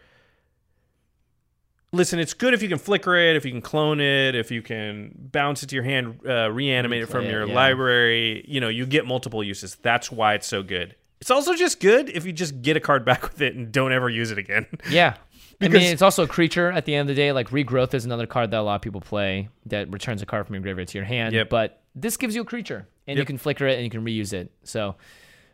Listen, 1.92 2.18
it's 2.18 2.32
good 2.32 2.54
if 2.54 2.62
you 2.62 2.70
can 2.70 2.78
flicker 2.78 3.14
it, 3.14 3.36
if 3.36 3.44
you 3.44 3.50
can 3.50 3.60
clone 3.60 4.00
it, 4.00 4.34
if 4.34 4.50
you 4.50 4.62
can 4.62 5.12
bounce 5.30 5.62
it 5.62 5.66
to 5.66 5.74
your 5.74 5.84
hand, 5.84 6.18
uh, 6.26 6.50
reanimate 6.50 7.02
it 7.02 7.06
from 7.10 7.26
it, 7.26 7.30
your 7.30 7.46
yeah. 7.46 7.54
library. 7.54 8.42
You 8.48 8.58
know, 8.58 8.70
you 8.70 8.86
get 8.86 9.06
multiple 9.06 9.44
uses. 9.44 9.74
That's 9.74 10.10
why 10.10 10.32
it's 10.32 10.46
so 10.46 10.62
good. 10.62 10.96
It's 11.20 11.30
also 11.30 11.54
just 11.54 11.78
good 11.78 12.08
if 12.08 12.24
you 12.24 12.32
just 12.32 12.62
get 12.62 12.78
a 12.78 12.80
card 12.80 13.04
back 13.10 13.20
with 13.20 13.42
it 13.42 13.54
and 13.54 13.70
don't 13.70 13.92
ever 13.92 14.08
use 14.08 14.30
it 14.30 14.38
again. 14.38 14.66
Yeah. 14.88 15.16
I 15.18 15.18
Because- 15.58 15.82
mean, 15.82 15.92
it's 15.92 16.00
also 16.00 16.22
a 16.22 16.26
creature 16.26 16.72
at 16.72 16.86
the 16.86 16.94
end 16.94 17.10
of 17.10 17.14
the 17.14 17.20
day. 17.20 17.32
Like 17.32 17.50
regrowth 17.50 17.92
is 17.92 18.06
another 18.06 18.26
card 18.26 18.50
that 18.52 18.60
a 18.60 18.62
lot 18.62 18.76
of 18.76 18.80
people 18.80 19.02
play 19.02 19.50
that 19.66 19.92
returns 19.92 20.22
a 20.22 20.26
card 20.26 20.46
from 20.46 20.54
your 20.54 20.62
graveyard 20.62 20.88
to 20.88 20.96
your 20.96 21.04
hand. 21.04 21.34
Yep. 21.34 21.50
But 21.50 21.82
this 21.94 22.16
gives 22.16 22.34
you 22.34 22.40
a 22.40 22.46
creature, 22.46 22.88
and 23.06 23.18
you 23.18 23.24
can 23.24 23.38
flicker 23.38 23.66
it 23.66 23.74
and 23.74 23.84
you 23.84 23.90
can 23.90 24.04
reuse 24.04 24.32
it. 24.32 24.50
So, 24.64 24.96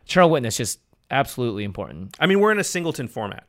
Eternal 0.05 0.29
Witness 0.29 0.57
just 0.57 0.79
absolutely 1.09 1.63
important. 1.63 2.15
I 2.19 2.25
mean, 2.27 2.39
we're 2.39 2.51
in 2.51 2.59
a 2.59 2.63
singleton 2.63 3.07
format. 3.07 3.45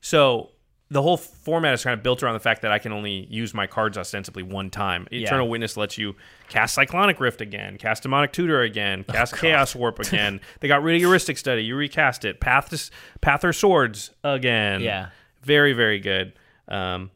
So 0.00 0.50
the 0.90 1.00
whole 1.00 1.16
format 1.16 1.72
is 1.74 1.82
kind 1.82 1.94
of 1.98 2.02
built 2.02 2.22
around 2.22 2.34
the 2.34 2.40
fact 2.40 2.62
that 2.62 2.70
I 2.70 2.78
can 2.78 2.92
only 2.92 3.26
use 3.30 3.54
my 3.54 3.66
cards 3.66 3.96
ostensibly 3.96 4.42
one 4.42 4.68
time. 4.70 5.08
Eternal 5.10 5.48
Witness 5.48 5.76
lets 5.76 5.96
you 5.96 6.14
cast 6.48 6.74
Cyclonic 6.74 7.20
Rift 7.20 7.40
again, 7.40 7.78
cast 7.78 8.02
Demonic 8.02 8.32
Tutor 8.32 8.60
again, 8.60 9.04
Oh, 9.08 9.12
cast 9.12 9.36
Chaos 9.36 9.74
Warp 9.74 9.98
again. 10.06 10.40
they 10.60 10.68
got 10.68 10.82
rid 10.82 11.02
of 11.02 11.10
Rhystic 11.10 11.38
Study. 11.38 11.64
You 11.64 11.74
recast 11.76 12.24
it. 12.24 12.38
Path, 12.40 12.90
Pather 13.22 13.54
Swords 13.54 14.10
again. 14.22 14.82
Yeah. 14.82 15.08
Very, 15.42 15.72
very 15.72 16.00
good. 16.00 16.34
Um, 16.68 17.10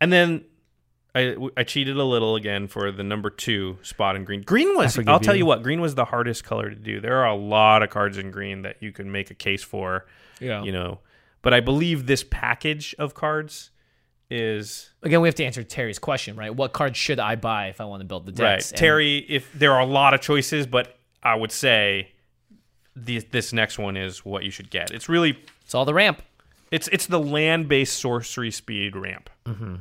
and 0.00 0.12
then 0.12 0.44
I, 1.14 1.36
I 1.56 1.64
cheated 1.64 1.96
a 1.98 2.04
little 2.04 2.36
again 2.36 2.68
for 2.68 2.90
the 2.90 3.02
number 3.02 3.28
two 3.28 3.76
spot 3.82 4.16
in 4.16 4.24
green. 4.24 4.40
Green 4.42 4.74
was, 4.74 4.98
I'll 5.06 5.20
tell 5.20 5.34
you. 5.34 5.40
you 5.40 5.46
what, 5.46 5.62
green 5.62 5.80
was 5.82 5.94
the 5.94 6.06
hardest 6.06 6.42
color 6.44 6.70
to 6.70 6.74
do. 6.76 7.00
There 7.00 7.18
are 7.18 7.26
a 7.26 7.34
lot 7.36 7.82
of 7.82 7.90
cards 7.90 8.16
in 8.16 8.30
green 8.30 8.62
that 8.62 8.76
you 8.80 8.92
can 8.92 9.12
make 9.12 9.30
a 9.30 9.34
case 9.34 9.62
for, 9.62 10.06
Yeah. 10.40 10.62
you 10.62 10.72
know. 10.72 11.00
But 11.42 11.52
I 11.52 11.60
believe 11.60 12.06
this 12.06 12.24
package 12.24 12.94
of 12.98 13.14
cards 13.14 13.70
is 14.30 14.90
Again, 15.02 15.20
we 15.20 15.28
have 15.28 15.34
to 15.34 15.44
answer 15.44 15.62
Terry's 15.62 15.98
question, 15.98 16.36
right? 16.36 16.54
What 16.54 16.72
card 16.72 16.96
should 16.96 17.18
I 17.20 17.34
buy 17.36 17.66
if 17.68 17.80
I 17.80 17.84
want 17.84 18.00
to 18.00 18.06
build 18.06 18.24
the 18.24 18.32
deck? 18.32 18.44
right. 18.44 18.70
And- 18.70 18.78
Terry, 18.78 19.18
if 19.28 19.52
there 19.52 19.72
are 19.72 19.80
a 19.80 19.86
lot 19.86 20.14
of 20.14 20.20
choices, 20.22 20.66
but 20.66 20.96
I 21.22 21.34
would 21.34 21.52
say 21.52 22.12
the, 22.96 23.18
this 23.18 23.52
next 23.52 23.78
one 23.78 23.96
is 23.98 24.24
what 24.24 24.44
you 24.44 24.50
should 24.50 24.70
get. 24.70 24.90
It's 24.90 25.08
really 25.08 25.38
it's 25.64 25.74
all 25.74 25.84
the 25.84 25.94
ramp. 25.94 26.22
It's 26.70 26.88
it's 26.88 27.06
the 27.06 27.20
land 27.20 27.68
based 27.68 27.98
sorcery 27.98 28.50
speed 28.50 28.96
ramp. 28.96 29.28
Mm-hmm. 29.44 29.74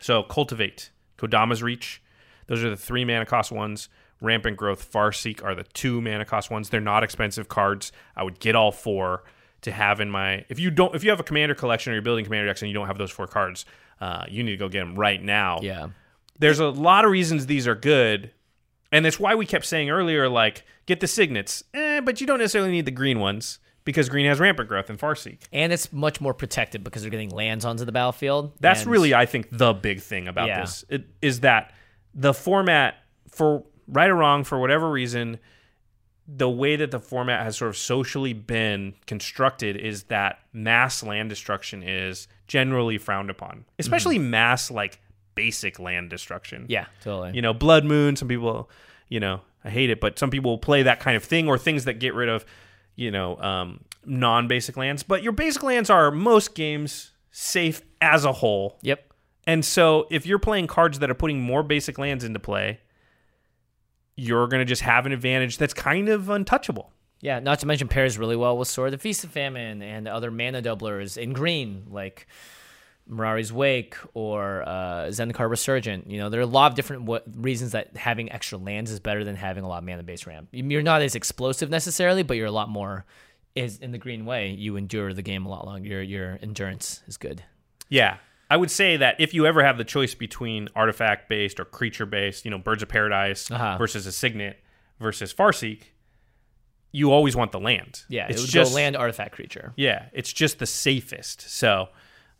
So 0.00 0.22
cultivate, 0.22 0.90
Kodama's 1.18 1.62
reach. 1.62 2.02
Those 2.46 2.62
are 2.64 2.70
the 2.70 2.76
three 2.76 3.04
mana 3.04 3.26
cost 3.26 3.50
ones. 3.50 3.88
Rampant 4.20 4.56
growth, 4.56 4.90
Farseek 4.90 5.44
are 5.44 5.54
the 5.54 5.64
two 5.64 6.00
mana 6.00 6.24
cost 6.24 6.50
ones. 6.50 6.70
They're 6.70 6.80
not 6.80 7.02
expensive 7.04 7.48
cards. 7.48 7.92
I 8.16 8.22
would 8.22 8.38
get 8.40 8.54
all 8.56 8.72
four 8.72 9.24
to 9.62 9.72
have 9.72 10.00
in 10.00 10.10
my. 10.10 10.44
If 10.48 10.58
you 10.58 10.70
don't, 10.70 10.94
if 10.94 11.04
you 11.04 11.10
have 11.10 11.20
a 11.20 11.24
commander 11.24 11.54
collection 11.54 11.90
or 11.92 11.96
you're 11.96 12.02
building 12.02 12.24
commander 12.24 12.46
decks 12.46 12.62
and 12.62 12.68
you 12.70 12.74
don't 12.74 12.86
have 12.86 12.98
those 12.98 13.10
four 13.10 13.26
cards, 13.26 13.64
uh, 14.00 14.24
you 14.28 14.42
need 14.42 14.52
to 14.52 14.56
go 14.56 14.68
get 14.68 14.80
them 14.80 14.94
right 14.94 15.22
now 15.22 15.58
Yeah. 15.62 15.88
there's 16.38 16.60
a 16.60 16.68
lot 16.68 17.04
of 17.06 17.10
reasons 17.10 17.46
these 17.46 17.66
are 17.66 17.74
good 17.74 18.30
and 18.92 19.04
that's 19.06 19.18
why 19.18 19.34
we 19.34 19.46
kept 19.46 19.64
saying 19.64 19.88
earlier 19.88 20.28
like 20.28 20.64
get 20.84 21.00
the 21.00 21.06
signets 21.06 21.64
eh, 21.72 22.00
but 22.00 22.20
you 22.20 22.26
don't 22.26 22.38
necessarily 22.38 22.70
need 22.70 22.84
the 22.84 22.90
green 22.90 23.18
ones 23.20 23.58
because 23.86 24.10
green 24.10 24.26
has 24.26 24.38
rampant 24.38 24.68
growth 24.68 24.90
and 24.90 24.98
farseek 24.98 25.38
And 25.50 25.72
it's 25.72 25.90
much 25.90 26.20
more 26.20 26.34
protected 26.34 26.84
because 26.84 27.00
they're 27.00 27.10
getting 27.10 27.30
lands 27.30 27.64
onto 27.64 27.86
the 27.86 27.92
battlefield. 27.92 28.52
that's 28.60 28.82
And- 28.82 28.90
really 28.90 29.14
i 29.14 29.24
think 29.24 29.48
the 29.50 29.72
big 29.72 30.02
thing 30.02 30.28
about 30.28 30.48
Yeah. 30.48 30.60
this 30.60 30.84
it, 30.90 31.06
is 31.22 31.40
that 31.40 31.72
the 32.14 32.34
format 32.34 32.96
for 33.30 33.64
right 33.88 34.10
or 34.10 34.14
wrong 34.16 34.44
for 34.44 34.58
whatever 34.58 34.90
reason 34.90 35.38
the 36.28 36.50
way 36.50 36.74
that 36.74 36.90
the 36.90 36.98
format 36.98 37.44
has 37.44 37.56
sort 37.56 37.68
of 37.68 37.76
socially 37.76 38.32
been 38.32 38.94
constructed 39.06 39.76
is 39.76 40.04
that 40.04 40.40
mass 40.52 41.02
land 41.02 41.30
destruction 41.30 41.82
is 41.82 42.26
generally 42.48 42.98
frowned 42.98 43.30
upon 43.30 43.64
especially 43.78 44.18
mm-hmm. 44.18 44.30
mass 44.30 44.70
like 44.70 45.00
basic 45.36 45.78
land 45.78 46.08
destruction 46.10 46.64
Yeah, 46.68 46.86
totally. 47.02 47.32
you 47.34 47.42
know, 47.42 47.52
Blood 47.52 47.84
Moon. 47.84 48.16
Some 48.16 48.26
people, 48.26 48.70
you 49.10 49.20
know, 49.20 49.42
I 49.62 49.68
hate 49.68 49.90
it, 49.90 50.00
but 50.00 50.18
some 50.18 50.30
people 50.30 50.50
will 50.52 50.58
play 50.58 50.82
that 50.84 50.98
kind 50.98 51.14
of 51.14 51.22
thing 51.22 51.46
or 51.46 51.58
things 51.58 51.84
that 51.84 51.98
get 52.00 52.14
rid 52.14 52.30
of, 52.30 52.46
you 52.96 53.10
know, 53.10 53.36
um, 53.38 53.84
non-basic 54.04 54.76
lands. 54.76 55.02
But 55.02 55.22
your 55.22 55.32
basic 55.32 55.62
lands 55.62 55.90
are 55.90 56.10
most 56.10 56.54
games 56.54 57.12
safe 57.30 57.82
as 58.00 58.24
a 58.24 58.32
whole. 58.32 58.78
Yep. 58.82 59.12
And 59.46 59.64
so 59.64 60.08
if 60.10 60.26
you're 60.26 60.40
playing 60.40 60.66
cards 60.66 60.98
that 60.98 61.10
are 61.10 61.14
putting 61.14 61.40
more 61.40 61.62
basic 61.62 61.98
lands 61.98 62.24
into 62.24 62.40
play, 62.40 62.80
you're 64.16 64.48
going 64.48 64.60
to 64.60 64.64
just 64.64 64.82
have 64.82 65.06
an 65.06 65.12
advantage 65.12 65.58
that's 65.58 65.74
kind 65.74 66.08
of 66.08 66.28
untouchable. 66.30 66.90
Yeah, 67.20 67.38
not 67.40 67.60
to 67.60 67.66
mention 67.66 67.88
pairs 67.88 68.18
really 68.18 68.36
well 68.36 68.58
with 68.58 68.68
Sword 68.68 68.88
of 68.88 68.92
the 68.92 69.02
Feast 69.02 69.24
of 69.24 69.30
Famine 69.30 69.82
and 69.82 70.08
other 70.08 70.30
mana 70.30 70.62
doublers 70.62 71.16
in 71.16 71.32
green, 71.32 71.84
like 71.90 72.26
Mirari's 73.10 73.52
Wake 73.52 73.96
or 74.14 74.62
uh, 74.66 75.06
Zendikar 75.10 75.48
Resurgent. 75.48 76.08
You 76.10 76.18
know, 76.18 76.28
there 76.28 76.40
are 76.40 76.42
a 76.42 76.46
lot 76.46 76.72
of 76.72 76.76
different 76.76 77.06
w- 77.06 77.22
reasons 77.36 77.72
that 77.72 77.96
having 77.96 78.30
extra 78.32 78.58
lands 78.58 78.90
is 78.90 78.98
better 79.00 79.22
than 79.24 79.36
having 79.36 79.64
a 79.64 79.68
lot 79.68 79.78
of 79.78 79.84
mana 79.84 80.02
base 80.02 80.26
ramp. 80.26 80.48
You're 80.52 80.82
not 80.82 81.02
as 81.02 81.14
explosive 81.14 81.70
necessarily, 81.70 82.22
but 82.22 82.36
you're 82.36 82.46
a 82.46 82.50
lot 82.52 82.68
more. 82.68 83.04
Is 83.54 83.78
in 83.78 83.90
the 83.92 83.98
green 83.98 84.26
way, 84.26 84.50
you 84.50 84.76
endure 84.76 85.14
the 85.14 85.22
game 85.22 85.46
a 85.46 85.48
lot 85.48 85.64
longer. 85.64 85.88
Your 85.88 86.02
your 86.02 86.38
endurance 86.42 87.02
is 87.06 87.16
good. 87.16 87.42
Yeah. 87.88 88.18
I 88.50 88.56
would 88.56 88.70
say 88.70 88.96
that 88.98 89.16
if 89.18 89.34
you 89.34 89.46
ever 89.46 89.64
have 89.64 89.76
the 89.78 89.84
choice 89.84 90.14
between 90.14 90.68
artifact 90.76 91.28
based 91.28 91.58
or 91.58 91.64
creature 91.64 92.06
based, 92.06 92.44
you 92.44 92.50
know, 92.50 92.58
Birds 92.58 92.82
of 92.82 92.88
Paradise 92.88 93.50
Uh-huh. 93.50 93.76
versus 93.78 94.06
a 94.06 94.12
Signet 94.12 94.58
versus 95.00 95.32
Farseek, 95.34 95.82
you 96.92 97.12
always 97.12 97.34
want 97.36 97.52
the 97.52 97.60
land. 97.60 98.04
Yeah, 98.08 98.26
it's 98.28 98.38
it 98.38 98.44
would 98.44 98.50
just 98.50 98.74
land 98.74 98.96
artifact 98.96 99.32
creature. 99.34 99.72
Yeah, 99.76 100.06
it's 100.12 100.32
just 100.32 100.58
the 100.58 100.66
safest. 100.66 101.42
So, 101.50 101.88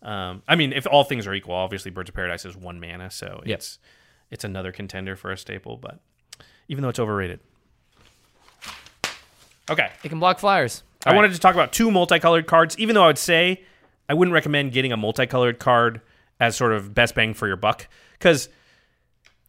um, 0.03 0.43
I 0.47 0.57
mean, 0.57 0.73
if 0.73 0.87
all 0.87 1.05
things 1.05 1.27
are 1.27 1.35
equal, 1.35 1.55
obviously 1.55 1.91
Birds 1.91 2.11
of 2.11 2.15
Paradise 2.15 2.45
is 2.45 2.57
one 2.57 2.81
mana, 2.81 3.11
so 3.11 3.43
Yep. 3.45 3.59
it's 3.59 3.79
it's 4.31 4.45
another 4.45 4.73
contender 4.73 5.17
for 5.17 5.31
a 5.31 5.37
staple. 5.39 5.77
But 5.77 6.01
even 6.69 6.83
though 6.83 6.89
it's 6.89 6.99
overrated, 6.99 7.41
okay. 9.71 9.91
It 10.03 10.09
can 10.09 10.19
block 10.19 10.39
flyers. 10.39 10.83
I 11.05 11.15
wanted 11.15 11.33
to 11.33 11.39
talk 11.39 11.55
about 11.55 11.73
two 11.73 11.91
multicolored 11.91 12.47
cards, 12.49 12.77
even 12.79 12.95
though 12.95 13.05
I 13.05 13.07
would 13.07 13.19
say 13.19 13.63
I 14.09 14.15
wouldn't 14.15 14.33
recommend 14.33 14.73
getting 14.73 14.93
a 14.93 14.97
multicolored 14.97 15.59
card 15.61 16.01
as 16.41 16.57
sort 16.57 16.73
of 16.73 16.95
best 16.95 17.15
bang 17.15 17.33
for 17.33 17.47
your 17.47 17.57
buck. 17.57 17.87
Because 18.15 18.49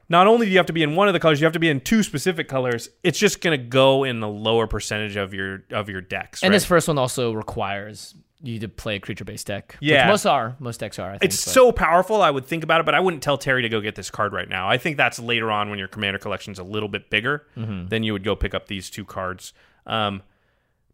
not 0.10 0.28
only 0.28 0.46
do 0.46 0.52
you 0.52 0.58
have 0.58 0.68
to 0.68 0.74
be 0.74 0.84
in 0.84 0.96
one 0.96 1.08
of 1.08 1.14
the 1.14 1.20
colors, 1.20 1.42
you 1.42 1.46
have 1.46 1.54
to 1.54 1.60
be 1.60 1.70
in 1.70 1.82
two 1.82 2.04
specific 2.04 2.48
colors. 2.48 2.90
It's 3.04 3.18
just 3.18 3.42
going 3.42 3.60
to 3.60 3.66
go 3.66 4.04
in 4.04 4.20
the 4.20 4.28
lower 4.28 4.68
percentage 4.68 5.16
of 5.16 5.34
your 5.34 5.64
of 5.72 5.90
your 5.90 6.02
decks. 6.02 6.44
And 6.44 6.52
right? 6.52 6.56
this 6.56 6.66
first 6.66 6.88
one 6.88 6.98
also 6.98 7.34
requires 7.34 8.16
you 8.42 8.54
need 8.54 8.62
to 8.62 8.68
play 8.68 8.96
a 8.96 9.00
creature 9.00 9.26
based 9.26 9.48
deck. 9.48 9.78
Yeah. 9.80 10.08
most 10.08 10.26
are. 10.26 10.56
Most 10.60 10.80
decks 10.80 11.00
are. 11.00 11.10
I 11.10 11.18
think, 11.18 11.24
It's 11.32 11.44
but- 11.44 11.52
so 11.52 11.72
powerful. 11.72 12.22
I 12.22 12.30
would 12.30 12.46
think 12.46 12.64
about 12.64 12.80
it, 12.80 12.86
but 12.86 12.94
I 12.94 13.00
wouldn't 13.00 13.24
tell 13.24 13.38
Terry 13.38 13.64
to 13.64 13.70
go 13.70 13.82
get 13.82 13.96
this 13.96 14.12
card 14.12 14.34
right 14.34 14.48
now. 14.48 14.70
I 14.70 14.78
think 14.78 14.98
that's 14.98 15.20
later 15.20 15.50
on 15.52 15.70
when 15.70 15.80
your 15.80 15.88
commander 15.88 16.20
collection's 16.20 16.60
a 16.60 16.64
little 16.64 16.90
bit 16.90 17.10
bigger. 17.10 17.48
Mm-hmm. 17.56 17.88
Then 17.88 18.04
you 18.04 18.14
would 18.14 18.24
go 18.24 18.36
pick 18.36 18.54
up 18.54 18.68
these 18.68 18.90
two 18.90 19.06
cards. 19.06 19.54
Um, 19.86 20.22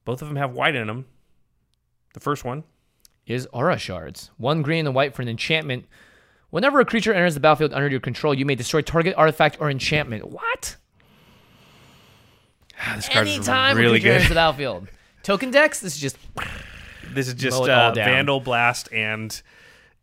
both 0.06 0.22
of 0.22 0.28
them 0.28 0.38
have 0.38 0.54
white 0.54 0.76
in 0.76 0.88
them. 0.88 1.06
The 2.14 2.20
first 2.20 2.46
one, 2.46 2.64
is 3.26 3.48
aura 3.52 3.78
shards. 3.78 4.30
One 4.38 4.62
green 4.62 4.86
and 4.86 4.96
white 4.96 5.16
for 5.16 5.22
an 5.22 5.30
enchantment. 5.30 5.86
Whenever 6.50 6.80
a 6.80 6.86
creature 6.86 7.14
enters 7.14 7.34
the 7.34 7.40
battlefield 7.40 7.74
under 7.74 7.90
your 7.90 8.00
control, 8.00 8.34
you 8.34 8.46
may 8.46 8.56
destroy 8.56 8.82
target 8.82 9.16
artifact 9.18 9.58
or 9.60 9.70
enchantment. 9.72 10.30
What? 10.30 10.76
this 12.96 13.10
card 13.10 13.28
is 13.28 13.36
Anytime 13.36 13.78
really 13.78 13.98
a 13.98 14.02
creature 14.02 14.14
enters 14.14 14.30
the 14.30 14.36
battlefield. 14.36 14.88
Token 15.24 15.52
decks, 15.52 15.80
this 15.80 15.96
is 15.96 16.02
just 16.02 16.18
This 17.14 17.28
is 17.28 17.34
just 17.36 17.62
uh. 17.62 17.94
Vandal 17.94 18.40
Blast 18.40 18.92
and 18.92 19.42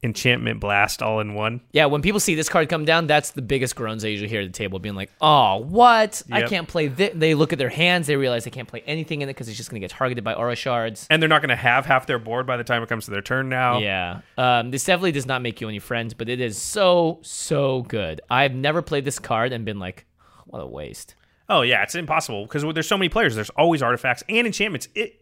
Enchantment 0.03 0.61
Blast 0.61 1.03
all 1.03 1.21
in 1.21 1.35
one. 1.35 1.61
yeah. 1.73 1.85
When 1.85 2.01
people 2.01 2.21
see 2.21 2.35
this 2.35 2.49
card 2.49 2.71
come 2.71 2.87
down, 2.87 3.07
that's 3.07 3.33
the 3.33 3.43
biggest 3.43 3.77
groans 3.77 4.03
I 4.03 4.09
usually 4.09 4.31
hear 4.31 4.41
at 4.41 4.47
the 4.47 4.53
table, 4.53 4.79
being 4.79 4.95
like, 4.95 5.11
"Oh, 5.21 5.59
what? 5.59 6.23
I 6.33 6.43
can't 6.43 6.67
play 6.67 6.89
this." 6.89 7.11
They 7.15 7.35
look 7.35 7.53
at 7.53 7.59
their 7.59 7.69
hands, 7.69 8.07
they 8.07 8.17
realize 8.17 8.45
they 8.45 8.51
can't 8.51 8.67
play 8.69 8.83
anything 8.87 9.21
in 9.21 9.29
it 9.29 9.35
because 9.35 9.49
it's 9.49 9.59
just 9.59 9.69
going 9.69 9.81
to 9.81 9.85
get 9.85 9.91
targeted 9.95 10.25
by 10.25 10.33
aura 10.33 10.57
shards. 10.57 11.07
And 11.11 11.21
they're 11.21 11.29
not 11.29 11.43
going 11.43 11.51
to 11.51 11.57
have 11.57 11.85
half 11.85 12.07
their 12.07 12.19
board 12.19 12.47
by 12.47 12.57
the 12.57 12.65
time 12.65 12.83
it 12.83 12.89
comes 12.89 13.05
to 13.05 13.11
their 13.11 13.21
turn 13.21 13.51
now. 13.51 13.79
Yeah. 13.79 14.21
Um, 14.39 14.71
this 14.71 14.85
definitely 14.85 15.13
does 15.13 15.27
not 15.27 15.43
make 15.43 15.61
you 15.61 15.69
any 15.69 15.81
friends, 15.81 16.15
but 16.15 16.31
it 16.31 16.41
is 16.41 16.57
so, 16.57 17.19
so 17.21 17.83
good. 17.83 18.23
I've 18.31 18.55
never 18.55 18.81
played 18.81 19.05
this 19.05 19.19
card 19.19 19.53
and 19.53 19.67
been 19.67 19.79
like, 19.79 20.07
what 20.47 20.61
a 20.61 20.67
waste. 20.67 21.15
Oh 21.51 21.61
yeah, 21.63 21.83
it's 21.83 21.95
impossible 21.95 22.45
because 22.47 22.63
there's 22.73 22.89
so 22.89 22.97
many 22.97 23.09
players. 23.11 23.35
There's 23.35 23.51
always 23.51 23.83
artifacts 23.83 24.23
and 24.29 24.47
enchantments. 24.47 24.89
It. 24.95 25.20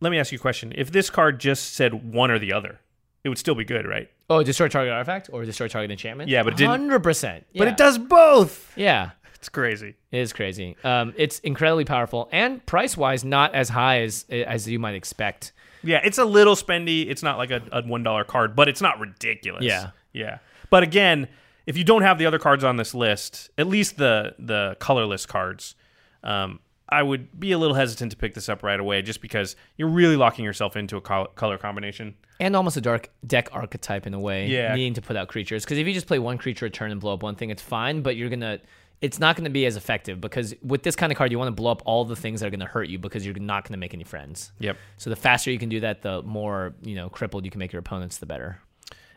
Let 0.00 0.10
me 0.10 0.18
ask 0.18 0.32
you 0.32 0.36
a 0.36 0.40
question. 0.40 0.72
If 0.76 0.90
this 0.90 1.10
card 1.10 1.38
just 1.40 1.74
said 1.74 2.12
one 2.12 2.30
or 2.30 2.38
the 2.38 2.52
other, 2.52 2.80
it 3.24 3.28
would 3.28 3.38
still 3.38 3.54
be 3.54 3.64
good, 3.64 3.86
right? 3.86 4.08
Oh, 4.30 4.42
destroy 4.42 4.68
target 4.68 4.92
artifact 4.92 5.28
or 5.32 5.44
destroy 5.44 5.68
target 5.68 5.90
enchantment? 5.90 6.30
Yeah, 6.30 6.42
but 6.42 6.54
it 6.54 6.56
didn't- 6.56 6.88
100%. 6.88 7.44
But 7.54 7.68
it 7.68 7.76
does 7.76 7.98
both. 7.98 8.72
Yeah. 8.76 9.10
It's 9.34 9.48
crazy. 9.48 9.94
It 10.12 10.18
is 10.18 10.32
crazy. 10.34 10.76
Um, 10.84 11.14
it's 11.16 11.38
incredibly 11.40 11.86
powerful 11.86 12.28
and 12.30 12.64
price 12.66 12.94
wise, 12.96 13.24
not 13.24 13.54
as 13.54 13.70
high 13.70 14.02
as 14.02 14.26
as 14.30 14.68
you 14.68 14.78
might 14.78 14.94
expect. 14.94 15.52
Yeah, 15.82 16.00
it's 16.04 16.18
a 16.18 16.26
little 16.26 16.54
spendy. 16.54 17.08
It's 17.08 17.22
not 17.22 17.38
like 17.38 17.50
a, 17.50 17.62
a 17.72 17.82
one 17.82 18.02
dollar 18.02 18.22
card, 18.22 18.54
but 18.54 18.68
it's 18.68 18.82
not 18.82 19.00
ridiculous. 19.00 19.64
Yeah. 19.64 19.92
yeah. 20.12 20.38
But 20.68 20.82
again, 20.82 21.26
if 21.64 21.78
you 21.78 21.84
don't 21.84 22.02
have 22.02 22.18
the 22.18 22.26
other 22.26 22.38
cards 22.38 22.64
on 22.64 22.76
this 22.76 22.94
list, 22.94 23.48
at 23.56 23.66
least 23.66 23.96
the 23.96 24.34
the 24.38 24.76
colorless 24.78 25.24
cards, 25.24 25.74
um, 26.22 26.60
I 26.90 27.02
would 27.02 27.38
be 27.38 27.52
a 27.52 27.58
little 27.58 27.76
hesitant 27.76 28.10
to 28.12 28.16
pick 28.16 28.34
this 28.34 28.48
up 28.48 28.62
right 28.62 28.78
away, 28.78 29.02
just 29.02 29.20
because 29.20 29.56
you're 29.76 29.88
really 29.88 30.16
locking 30.16 30.44
yourself 30.44 30.76
into 30.76 30.96
a 30.96 31.00
color 31.00 31.58
combination. 31.58 32.16
And 32.40 32.56
almost 32.56 32.76
a 32.76 32.80
dark 32.80 33.10
deck 33.26 33.48
archetype 33.52 34.06
in 34.06 34.14
a 34.14 34.20
way. 34.20 34.48
Yeah. 34.48 34.74
Needing 34.74 34.94
to 34.94 35.02
put 35.02 35.16
out 35.16 35.28
creatures. 35.28 35.64
Because 35.64 35.78
if 35.78 35.86
you 35.86 35.94
just 35.94 36.06
play 36.06 36.18
one 36.18 36.38
creature 36.38 36.66
a 36.66 36.70
turn 36.70 36.90
and 36.90 37.00
blow 37.00 37.14
up 37.14 37.22
one 37.22 37.36
thing, 37.36 37.50
it's 37.50 37.62
fine, 37.62 38.02
but 38.02 38.16
you're 38.16 38.28
going 38.28 38.40
to. 38.40 38.60
It's 39.00 39.18
not 39.18 39.34
going 39.34 39.44
to 39.44 39.50
be 39.50 39.64
as 39.64 39.76
effective 39.78 40.20
because 40.20 40.54
with 40.62 40.82
this 40.82 40.94
kind 40.94 41.10
of 41.10 41.16
card, 41.16 41.32
you 41.32 41.38
want 41.38 41.48
to 41.48 41.52
blow 41.52 41.70
up 41.70 41.80
all 41.86 42.04
the 42.04 42.16
things 42.16 42.40
that 42.40 42.48
are 42.48 42.50
going 42.50 42.60
to 42.60 42.66
hurt 42.66 42.88
you 42.90 42.98
because 42.98 43.24
you're 43.24 43.34
not 43.34 43.64
going 43.64 43.72
to 43.72 43.78
make 43.78 43.94
any 43.94 44.04
friends. 44.04 44.52
Yep. 44.58 44.76
So 44.98 45.08
the 45.08 45.16
faster 45.16 45.50
you 45.50 45.58
can 45.58 45.70
do 45.70 45.80
that, 45.80 46.02
the 46.02 46.22
more 46.22 46.74
you 46.82 46.96
know 46.96 47.08
crippled 47.08 47.46
you 47.46 47.50
can 47.50 47.60
make 47.60 47.72
your 47.72 47.80
opponents, 47.80 48.18
the 48.18 48.26
better. 48.26 48.60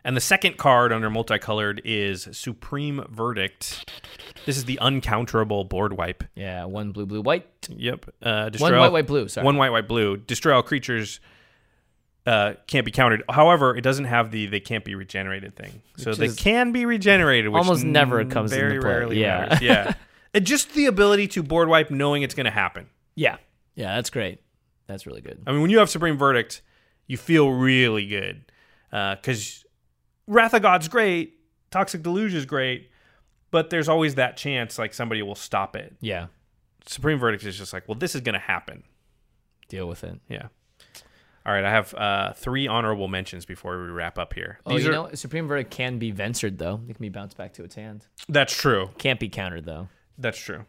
And 0.06 0.18
the 0.18 0.22
second 0.22 0.58
card 0.58 0.92
under 0.92 1.10
multicolored 1.10 1.82
is 1.86 2.28
Supreme 2.34 3.06
Verdict. 3.10 3.90
This 4.46 4.58
is 4.58 4.66
the 4.66 4.78
uncounterable 4.82 5.68
board 5.68 5.94
wipe. 5.94 6.24
Yeah, 6.36 6.66
one 6.66 6.92
blue, 6.92 7.06
blue, 7.06 7.22
white. 7.22 7.48
Yep. 7.70 8.06
Uh, 8.22 8.50
destroy 8.50 8.68
One 8.72 8.74
all- 8.76 8.82
white, 8.82 8.92
white, 8.92 9.08
blue. 9.08 9.28
Sorry. 9.30 9.46
One 9.46 9.56
white, 9.58 9.70
white, 9.72 9.88
blue. 9.88 10.18
Destroy 10.18 10.54
all 10.56 10.64
creatures 10.64 11.22
uh, 12.26 12.54
can't 12.68 12.86
be 12.86 12.92
countered. 12.92 13.24
However, 13.30 13.76
it 13.76 13.82
doesn't 13.82 14.06
have 14.06 14.32
the 14.32 14.46
they 14.48 14.60
can't 14.60 14.84
be 14.86 14.96
regenerated 14.96 15.56
thing. 15.56 15.82
So 15.98 16.12
Which 16.12 16.20
they 16.20 16.30
can 16.30 16.72
be 16.72 16.86
regenerated. 16.86 17.52
Which 17.52 17.60
almost 17.64 17.84
never 17.86 18.24
comes 18.26 18.52
into 18.52 18.66
very 18.66 18.80
play. 18.80 18.90
rarely 18.90 19.22
Yeah. 19.22 19.40
matters. 19.40 19.62
Yeah. 19.62 19.94
It 20.34 20.40
just 20.46 20.74
the 20.74 20.86
ability 20.88 21.28
to 21.30 21.44
board 21.44 21.70
wipe 21.70 21.92
knowing 21.92 22.24
it's 22.24 22.34
going 22.36 22.46
to 22.46 22.52
happen. 22.52 22.88
Yeah, 23.16 23.38
yeah, 23.76 23.96
that's 23.96 24.10
great. 24.10 24.40
That's 24.88 25.06
really 25.06 25.22
good. 25.22 25.42
I 25.48 25.52
mean, 25.52 25.62
when 25.62 25.70
you 25.70 25.78
have 25.80 25.90
Supreme 25.90 26.18
Verdict, 26.18 26.62
you 27.08 27.16
feel 27.18 27.50
really 27.52 28.06
good 28.08 28.44
because 28.90 29.63
Wrath 30.28 30.54
of 30.54 30.62
God's 30.62 30.88
great. 30.88 31.36
Toxic 31.72 32.02
Deluge 32.04 32.34
is 32.34 32.46
great, 32.46 32.90
but 33.52 33.70
there's 33.70 33.90
always 33.90 34.16
that 34.16 34.38
chance 34.38 34.78
like 34.78 34.94
somebody 34.94 35.22
will 35.22 35.36
stop 35.36 35.76
it. 35.76 35.96
Yeah. 36.02 36.28
Supreme 36.86 37.18
Verdict 37.18 37.44
is 37.46 37.58
just 37.58 37.74
like, 37.74 37.88
well, 37.88 37.98
this 37.98 38.14
is 38.16 38.22
going 38.22 38.34
to 38.34 38.40
happen. 38.40 38.84
Deal 39.70 39.88
with 39.88 40.04
it. 40.04 40.20
Yeah. 40.30 40.48
All 41.46 41.52
right, 41.54 41.66
I 41.66 41.70
have 41.72 41.94
uh, 41.96 42.34
three 42.34 42.68
honorable 42.70 43.08
mentions 43.10 43.46
before 43.46 43.78
we 43.82 43.90
wrap 43.90 44.18
up 44.18 44.34
here. 44.34 44.60
Oh, 44.66 44.76
These 44.76 44.86
you 44.86 44.92
are- 44.92 44.94
know, 44.94 45.10
Supreme 45.14 45.48
Verdict 45.48 45.72
can 45.72 45.98
be 46.00 46.12
ventured 46.12 46.58
though. 46.58 46.80
It 46.88 46.94
can 46.96 47.02
be 47.02 47.10
bounced 47.10 47.36
back 47.38 47.54
to 47.56 47.64
its 47.66 47.76
hand. 47.76 48.06
That's 48.30 48.56
true. 48.56 48.92
Can't 48.98 49.20
be 49.20 49.28
countered 49.30 49.66
though. 49.66 49.90
That's 50.18 50.38
true. 50.38 50.64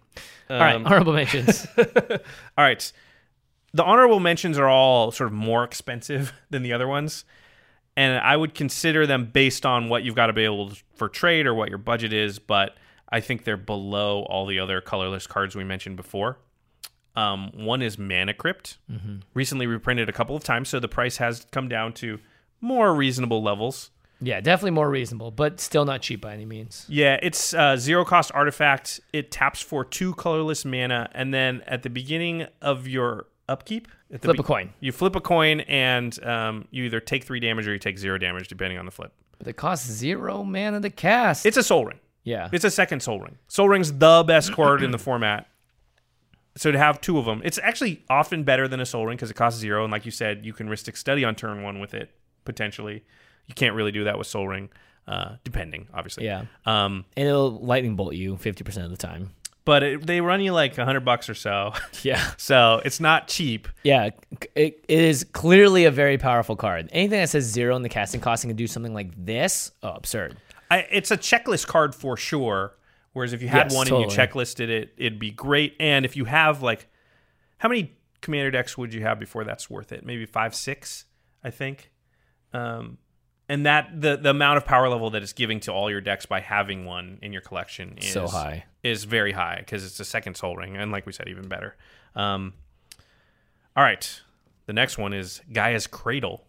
All 0.50 0.58
right, 0.58 0.74
Um, 0.74 0.86
honorable 0.86 1.12
mentions. 1.12 1.66
All 1.76 2.18
right. 2.58 2.92
The 3.72 3.84
honorable 3.84 4.20
mentions 4.20 4.56
are 4.58 4.68
all 4.68 5.10
sort 5.10 5.28
of 5.28 5.32
more 5.34 5.64
expensive 5.64 6.32
than 6.50 6.62
the 6.62 6.72
other 6.72 6.88
ones. 6.88 7.24
And 7.96 8.18
I 8.18 8.36
would 8.36 8.54
consider 8.54 9.06
them 9.06 9.26
based 9.32 9.64
on 9.64 9.88
what 9.88 10.02
you've 10.02 10.16
got 10.16 10.26
to 10.26 10.32
be 10.32 10.44
able 10.44 10.70
to, 10.70 10.82
for 10.96 11.08
trade 11.08 11.46
or 11.46 11.54
what 11.54 11.68
your 11.68 11.78
budget 11.78 12.12
is, 12.12 12.38
but 12.40 12.76
I 13.08 13.20
think 13.20 13.44
they're 13.44 13.56
below 13.56 14.22
all 14.24 14.46
the 14.46 14.58
other 14.58 14.80
colorless 14.80 15.26
cards 15.28 15.54
we 15.54 15.62
mentioned 15.62 15.96
before. 15.96 16.38
Um, 17.14 17.52
one 17.54 17.82
is 17.82 17.96
Mana 17.96 18.34
Crypt. 18.34 18.78
Recently 19.34 19.68
reprinted 19.68 20.08
a 20.08 20.12
couple 20.12 20.34
of 20.34 20.42
times, 20.42 20.68
so 20.68 20.80
the 20.80 20.88
price 20.88 21.18
has 21.18 21.46
come 21.52 21.68
down 21.68 21.92
to 21.94 22.18
more 22.60 22.92
reasonable 22.94 23.42
levels. 23.42 23.90
yeah, 24.20 24.40
definitely 24.40 24.70
more 24.72 24.90
reasonable, 24.90 25.30
but 25.30 25.60
still 25.60 25.84
not 25.84 26.00
cheap 26.02 26.20
by 26.22 26.32
any 26.32 26.46
means. 26.46 26.86
Yeah, 26.88 27.18
it's 27.22 27.54
uh, 27.54 27.76
zero 27.76 28.04
cost 28.04 28.32
artifact. 28.34 28.98
It 29.12 29.30
taps 29.30 29.60
for 29.60 29.84
two 29.84 30.14
colorless 30.14 30.64
mana, 30.64 31.10
and 31.14 31.32
then 31.32 31.62
at 31.68 31.84
the 31.84 31.90
beginning 31.90 32.46
of 32.60 32.88
your 32.88 33.26
upkeep, 33.48 33.86
Flip 34.20 34.38
a 34.38 34.42
coin. 34.42 34.72
You 34.80 34.92
flip 34.92 35.16
a 35.16 35.20
coin, 35.20 35.60
and 35.60 36.22
um, 36.24 36.68
you 36.70 36.84
either 36.84 37.00
take 37.00 37.24
three 37.24 37.40
damage 37.40 37.66
or 37.66 37.72
you 37.72 37.78
take 37.78 37.98
zero 37.98 38.16
damage, 38.18 38.48
depending 38.48 38.78
on 38.78 38.84
the 38.84 38.92
flip. 38.92 39.12
But 39.38 39.48
it 39.48 39.56
costs 39.56 39.88
zero 39.90 40.44
mana 40.44 40.80
to 40.80 40.90
cast. 40.90 41.44
It's 41.46 41.56
a 41.56 41.62
Sol 41.62 41.84
Ring. 41.86 41.98
yeah. 42.22 42.48
It's 42.52 42.64
a 42.64 42.70
second 42.70 43.00
Sol 43.00 43.18
Ring. 43.20 43.36
Sol 43.48 43.68
Ring's 43.68 43.92
the 43.92 44.22
best 44.26 44.52
card 44.52 44.82
in 44.82 44.90
the 44.92 44.98
format. 44.98 45.48
So 46.56 46.70
to 46.70 46.78
have 46.78 47.00
two 47.00 47.18
of 47.18 47.24
them, 47.24 47.42
it's 47.44 47.58
actually 47.58 48.04
often 48.08 48.44
better 48.44 48.68
than 48.68 48.78
a 48.78 48.86
Sol 48.86 49.04
Ring 49.06 49.16
because 49.16 49.30
it 49.30 49.34
costs 49.34 49.58
zero, 49.58 49.82
and 49.82 49.90
like 49.90 50.04
you 50.04 50.12
said, 50.12 50.46
you 50.46 50.52
can 50.52 50.68
Rhystic 50.68 50.96
Study 50.96 51.24
on 51.24 51.34
turn 51.34 51.62
one 51.64 51.80
with 51.80 51.94
it 51.94 52.10
potentially. 52.44 53.02
You 53.46 53.54
can't 53.54 53.74
really 53.74 53.90
do 53.92 54.04
that 54.04 54.16
with 54.16 54.28
Sol 54.28 54.46
Ring, 54.46 54.68
uh, 55.08 55.36
depending, 55.42 55.88
obviously. 55.92 56.24
yeah. 56.26 56.44
Um, 56.64 57.04
And 57.16 57.26
it'll 57.26 57.50
lightning 57.58 57.96
bolt 57.96 58.14
you 58.14 58.36
50% 58.36 58.84
of 58.84 58.90
the 58.90 58.96
time. 58.96 59.30
But 59.64 59.82
it, 59.82 60.06
they 60.06 60.20
run 60.20 60.40
you 60.40 60.52
like 60.52 60.76
a 60.78 60.84
hundred 60.84 61.04
bucks 61.04 61.28
or 61.28 61.34
so, 61.34 61.72
Yeah. 62.02 62.22
so 62.36 62.80
it's 62.84 63.00
not 63.00 63.28
cheap. 63.28 63.68
Yeah. 63.82 64.10
It, 64.54 64.84
it 64.88 65.00
is 65.00 65.24
clearly 65.32 65.84
a 65.84 65.90
very 65.90 66.18
powerful 66.18 66.56
card. 66.56 66.88
Anything 66.92 67.20
that 67.20 67.30
says 67.30 67.44
zero 67.44 67.74
in 67.76 67.82
the 67.82 67.88
casting 67.88 68.20
cost 68.20 68.44
and 68.44 68.50
can 68.50 68.56
do 68.56 68.66
something 68.66 68.94
like 68.94 69.10
this, 69.16 69.72
oh, 69.82 69.90
absurd. 69.90 70.36
I, 70.70 70.86
it's 70.90 71.10
a 71.10 71.16
checklist 71.16 71.66
card 71.66 71.94
for 71.94 72.16
sure. 72.16 72.74
Whereas 73.12 73.32
if 73.32 73.42
you 73.42 73.48
had 73.48 73.66
Yes, 73.66 73.74
one 73.76 73.86
and 73.86 73.96
you 73.98 74.04
totally. 74.08 74.16
checklisted 74.44 74.68
it, 74.68 74.92
it'd 74.96 75.20
be 75.20 75.30
great. 75.30 75.76
And 75.78 76.04
if 76.04 76.16
you 76.16 76.24
have 76.24 76.62
like, 76.62 76.88
how 77.58 77.68
many 77.68 77.96
commander 78.22 78.50
decks 78.50 78.76
would 78.76 78.92
you 78.92 79.02
have 79.02 79.20
before 79.20 79.44
that's 79.44 79.70
worth 79.70 79.92
it? 79.92 80.04
Maybe 80.04 80.26
five, 80.26 80.52
six, 80.54 81.04
I 81.44 81.50
think. 81.50 81.92
Um, 82.52 82.98
and 83.48 83.66
that 83.66 84.00
the 84.00 84.16
the 84.16 84.30
amount 84.30 84.56
of 84.56 84.64
power 84.64 84.88
level 84.88 85.10
that 85.10 85.22
it's 85.22 85.32
giving 85.32 85.60
to 85.60 85.72
all 85.72 85.90
your 85.90 86.00
decks 86.00 86.26
by 86.26 86.40
having 86.40 86.84
one 86.84 87.18
in 87.22 87.32
your 87.32 87.42
collection 87.42 87.98
is 87.98 88.12
So 88.12 88.26
high. 88.26 88.64
is 88.82 89.04
very 89.04 89.32
high 89.32 89.56
because 89.58 89.84
it's 89.84 90.00
a 90.00 90.04
second 90.04 90.36
Sol 90.36 90.56
Ring, 90.56 90.76
and 90.76 90.90
like 90.92 91.06
we 91.06 91.12
said, 91.12 91.28
even 91.28 91.48
better. 91.48 91.76
Um, 92.14 92.54
all 93.76 93.82
right, 93.84 94.20
the 94.66 94.72
next 94.72 94.98
one 94.98 95.12
is 95.12 95.40
Gaea's 95.52 95.86
Cradle. 95.86 96.44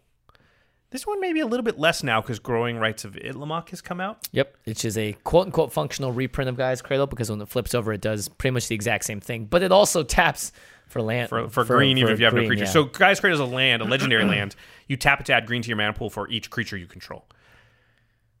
This 0.90 1.04
one 1.06 1.20
may 1.20 1.32
be 1.32 1.40
a 1.40 1.46
little 1.46 1.64
bit 1.64 1.78
less 1.80 2.04
now 2.04 2.20
because 2.20 2.38
Growing 2.38 2.78
Rites 2.78 3.04
of 3.04 3.14
Itlimoc 3.14 3.70
has 3.70 3.82
come 3.82 4.00
out. 4.00 4.26
Yep, 4.32 4.56
which 4.64 4.84
is 4.84 4.96
a 4.96 5.14
quote 5.24 5.46
unquote 5.46 5.72
functional 5.72 6.12
reprint 6.12 6.48
of 6.48 6.56
Gaea's 6.56 6.80
Cradle 6.80 7.06
because 7.08 7.28
when 7.28 7.40
it 7.40 7.48
flips 7.48 7.74
over, 7.74 7.92
it 7.92 8.00
does 8.00 8.28
pretty 8.28 8.52
much 8.54 8.68
the 8.68 8.74
exact 8.76 9.04
same 9.04 9.20
thing, 9.20 9.44
but 9.46 9.62
it 9.62 9.72
also 9.72 10.02
taps 10.04 10.52
for 10.86 11.02
land 11.02 11.28
for, 11.28 11.48
for, 11.48 11.64
green, 11.64 11.98
even 11.98 12.12
if 12.12 12.18
you 12.18 12.24
have 12.24 12.34
no 12.34 12.40
green, 12.40 12.48
creature. 12.50 12.64
yeah. 12.64 12.70
So 12.70 12.84
Gaea's 12.84 13.20
Cradle 13.20 13.34
is 13.34 13.40
a 13.40 13.54
land, 13.54 13.82
a 13.82 13.84
legendary 13.96 14.24
land. 14.24 14.54
You 14.86 14.96
tap 14.96 15.20
it 15.20 15.26
to 15.26 15.32
add 15.32 15.46
green 15.46 15.62
to 15.62 15.68
your 15.68 15.76
mana 15.76 15.92
pool 15.92 16.10
for 16.10 16.28
each 16.28 16.50
creature 16.50 16.76
you 16.76 16.86
control. 16.86 17.26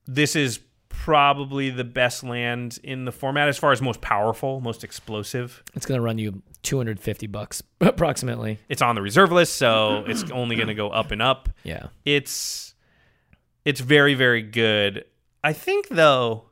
This 0.06 0.36
is 0.36 0.60
probably 0.88 1.70
the 1.70 1.84
best 1.84 2.24
land 2.24 2.78
in 2.82 3.04
the 3.04 3.12
format 3.12 3.48
as 3.48 3.58
far 3.58 3.72
as 3.72 3.82
most 3.82 4.00
powerful, 4.00 4.60
most 4.60 4.82
explosive. 4.84 5.62
it's 5.74 5.84
gonna 5.86 6.00
run 6.00 6.18
you 6.18 6.42
250 6.62 7.26
bucks 7.26 7.62
approximately. 7.80 8.58
It's 8.68 8.82
on 8.82 8.94
the 8.94 9.02
reserve 9.02 9.30
list, 9.32 9.56
so 9.56 10.04
it's 10.06 10.30
only 10.30 10.56
going 10.56 10.68
to 10.68 10.74
go 10.74 10.90
up 10.90 11.10
and 11.10 11.22
up. 11.22 11.48
Yeah, 11.64 11.88
It's 12.04 12.74
it's 13.64 13.80
very 13.80 14.14
very 14.14 14.42
good. 14.42 15.04
I 15.42 15.52
think 15.52 15.88
though, 15.88 16.44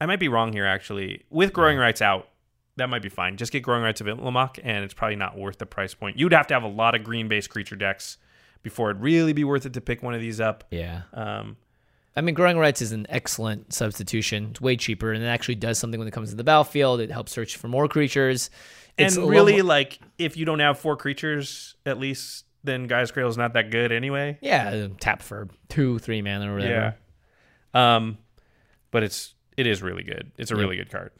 I 0.00 0.06
might 0.06 0.20
be 0.20 0.28
wrong 0.28 0.52
here 0.52 0.66
actually. 0.66 1.24
With 1.30 1.52
Growing 1.52 1.78
Rites 1.78 2.00
out, 2.00 2.28
that 2.76 2.88
might 2.88 3.02
be 3.02 3.08
fine. 3.08 3.36
Just 3.36 3.52
get 3.52 3.60
Growing 3.62 3.82
Rites 3.82 4.00
of 4.00 4.06
Itlimoc, 4.06 4.58
and 4.62 4.84
it's 4.84 4.94
probably 4.94 5.16
not 5.16 5.36
worth 5.36 5.58
the 5.58 5.66
price 5.66 5.94
point. 5.94 6.18
You'd 6.18 6.32
have 6.32 6.46
to 6.48 6.54
have 6.54 6.62
a 6.62 6.68
lot 6.68 6.94
of 6.94 7.04
green 7.04 7.28
based 7.28 7.50
creature 7.50 7.76
decks 7.76 8.18
before 8.62 8.90
it'd 8.90 9.02
really 9.02 9.32
be 9.32 9.44
worth 9.44 9.66
it 9.66 9.72
to 9.74 9.80
pick 9.80 10.02
one 10.02 10.14
of 10.14 10.20
these 10.20 10.40
up. 10.40 10.64
yeah. 10.70 11.02
Um, 11.12 11.56
I 12.14 12.20
mean, 12.20 12.34
growing 12.34 12.58
rights 12.58 12.82
is 12.82 12.92
an 12.92 13.06
excellent 13.08 13.72
substitution. 13.72 14.48
It's 14.50 14.60
way 14.60 14.76
cheaper, 14.76 15.12
and 15.12 15.24
it 15.24 15.26
actually 15.26 15.54
does 15.54 15.78
something 15.78 15.98
when 15.98 16.06
it 16.06 16.10
comes 16.10 16.28
to 16.28 16.36
the 16.36 16.44
battlefield. 16.44 17.00
It 17.00 17.10
helps 17.10 17.32
search 17.32 17.56
for 17.56 17.68
more 17.68 17.88
creatures. 17.88 18.50
It's 18.98 19.16
and 19.16 19.28
really, 19.30 19.54
more- 19.54 19.62
like 19.62 19.98
if 20.18 20.36
you 20.36 20.44
don't 20.44 20.58
have 20.58 20.78
four 20.78 20.96
creatures 20.98 21.74
at 21.86 21.98
least, 21.98 22.44
then 22.64 22.86
Gaea's 22.86 23.10
Cradle 23.10 23.30
is 23.30 23.38
not 23.38 23.54
that 23.54 23.70
good 23.70 23.92
anyway. 23.92 24.36
yeah, 24.42 24.88
tap 25.00 25.22
for 25.22 25.48
two, 25.70 25.98
three 26.00 26.20
mana 26.20 26.52
or 26.52 26.56
whatever. 26.56 26.94
Yeah. 27.74 27.96
Um, 27.96 28.18
but 28.90 29.02
it's 29.02 29.34
it 29.56 29.66
is 29.66 29.80
really 29.82 30.02
good. 30.02 30.32
It's 30.36 30.50
a 30.50 30.56
really 30.56 30.76
good 30.76 30.90
card. 30.90 31.12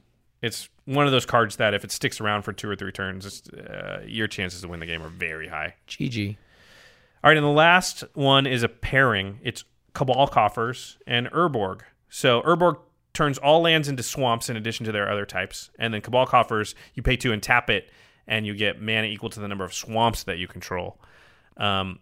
It's 0.43 0.69
one 0.85 1.07
of 1.07 1.13
those 1.13 1.27
cards 1.27 1.57
that 1.57 1.75
if 1.75 1.85
it 1.85 1.93
sticks 1.93 2.21
around 2.21 2.43
for 2.43 2.53
two 2.53 2.69
or 2.69 2.77
three 2.77 2.93
turns, 2.93 3.49
uh, 3.51 4.03
your 4.07 4.27
chances 4.27 4.63
to 4.63 4.69
win 4.69 4.81
the 4.81 4.87
game 4.87 5.03
are 5.03 5.09
very 5.09 5.49
high. 5.49 5.75
GG. 5.89 6.37
All 7.23 7.31
right, 7.31 7.37
and 7.37 7.45
the 7.45 7.51
last 7.51 8.03
one 8.15 8.47
is 8.47 8.63
a 8.63 8.69
pairing. 8.69 9.39
It's 9.43 9.65
Cabal 9.95 10.27
Coffers 10.27 10.99
and 11.07 11.31
Urborg. 11.31 11.83
So 12.09 12.43
Urborg 12.43 12.79
turns 13.13 13.39
all 13.39 13.61
lands 13.61 13.89
into 13.89 14.03
swamps 14.03 14.49
in 14.49 14.57
addition 14.57 14.87
to 14.87 14.93
their 14.93 15.11
other 15.11 15.27
types, 15.27 15.71
and 15.79 15.95
then 15.95 16.01
Cabal 16.01 16.27
Coffers 16.27 16.75
you 16.95 17.03
pay 17.03 17.17
two 17.17 17.33
and 17.33 17.43
tap 17.43 17.71
it, 17.71 17.91
and 18.27 18.47
you 18.47 18.55
get 18.55 18.81
mana 18.81 19.07
equal 19.07 19.31
to 19.31 19.41
the 19.41 19.49
number 19.49 19.65
of 19.65 19.73
swamps 19.73 20.25
that 20.25 20.39
you 20.39 20.49
control. 20.49 21.01
Um, 21.57 22.01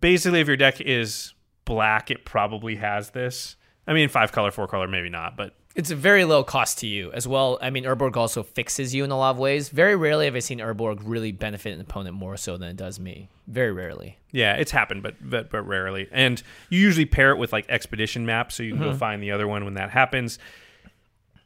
basically, 0.00 0.40
if 0.40 0.46
your 0.46 0.56
deck 0.56 0.80
is 0.80 1.34
black, 1.64 2.10
it 2.10 2.24
probably 2.24 2.76
has 2.76 3.10
this. 3.10 3.56
I 3.86 3.92
mean, 3.92 4.08
five 4.08 4.32
color, 4.32 4.50
four 4.50 4.68
color, 4.68 4.88
maybe 4.88 5.10
not, 5.10 5.36
but 5.36 5.54
It's 5.80 5.90
a 5.90 5.96
very 5.96 6.26
low 6.26 6.44
cost 6.44 6.76
to 6.80 6.86
you 6.86 7.10
as 7.12 7.26
well. 7.26 7.58
I 7.62 7.70
mean, 7.70 7.84
Urborg 7.84 8.14
also 8.14 8.42
fixes 8.42 8.94
you 8.94 9.02
in 9.02 9.10
a 9.10 9.16
lot 9.16 9.30
of 9.30 9.38
ways. 9.38 9.70
Very 9.70 9.96
rarely 9.96 10.26
have 10.26 10.36
I 10.36 10.40
seen 10.40 10.58
Urborg 10.58 11.00
really 11.02 11.32
benefit 11.32 11.72
an 11.72 11.80
opponent 11.80 12.14
more 12.14 12.36
so 12.36 12.58
than 12.58 12.68
it 12.68 12.76
does 12.76 13.00
me. 13.00 13.30
Very 13.46 13.72
rarely. 13.72 14.18
Yeah, 14.30 14.56
it's 14.56 14.72
happened, 14.72 15.02
but, 15.02 15.14
but 15.22 15.50
but 15.50 15.62
rarely. 15.62 16.06
And 16.12 16.42
you 16.68 16.80
usually 16.80 17.06
pair 17.06 17.30
it 17.30 17.38
with 17.38 17.50
like 17.50 17.64
expedition 17.70 18.26
maps, 18.26 18.56
so 18.56 18.62
you 18.62 18.72
can 18.72 18.82
go 18.82 18.88
mm-hmm. 18.90 18.98
find 18.98 19.22
the 19.22 19.30
other 19.30 19.48
one 19.48 19.64
when 19.64 19.72
that 19.74 19.88
happens. 19.88 20.38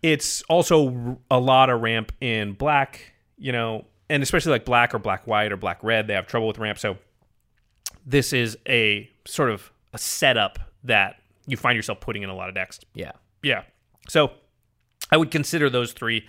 It's 0.03 0.43
also 0.49 1.17
a 1.31 1.39
lot 1.39 1.71
of 1.71 1.81
ramp 1.81 2.11
in 2.21 2.55
black, 2.55 3.13
you 3.39 3.53
know, 3.53 3.85
and 4.11 4.21
especially 4.21 4.51
like 4.51 4.65
black 4.65 4.97
or 4.97 4.99
black 4.99 5.29
white 5.29 5.53
or 5.53 5.57
black 5.57 5.79
red. 5.85 6.09
They 6.09 6.15
have 6.15 6.27
trouble 6.27 6.49
with 6.49 6.59
ramp, 6.59 6.81
so 6.81 6.99
this 8.05 8.33
is 8.33 8.59
a 8.69 9.09
sort 9.27 9.51
of 9.51 9.71
a 9.93 9.99
setup 9.99 10.59
that 10.83 11.21
you 11.47 11.57
find 11.57 11.77
yourself 11.77 12.01
putting 12.01 12.25
in 12.25 12.31
a 12.31 12.35
lot 12.35 12.49
of 12.49 12.57
decks. 12.57 12.81
Yeah. 12.95 13.13
Yeah. 13.45 13.63
So 14.09 14.33
I 15.11 15.17
would 15.17 15.31
consider 15.31 15.71
those 15.71 15.93
three. 15.93 16.27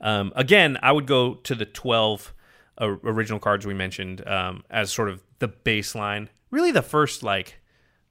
Um, 0.00 0.32
again, 0.36 0.78
I 0.82 0.92
would 0.92 1.06
go 1.06 1.34
to 1.34 1.54
the 1.54 1.64
12 1.64 2.32
uh, 2.80 2.86
original 3.04 3.38
cards 3.40 3.66
we 3.66 3.74
mentioned 3.74 4.26
um, 4.26 4.64
as 4.70 4.92
sort 4.92 5.08
of 5.08 5.22
the 5.40 5.48
baseline. 5.48 6.28
Really, 6.50 6.70
the 6.70 6.82
first, 6.82 7.22
like, 7.22 7.56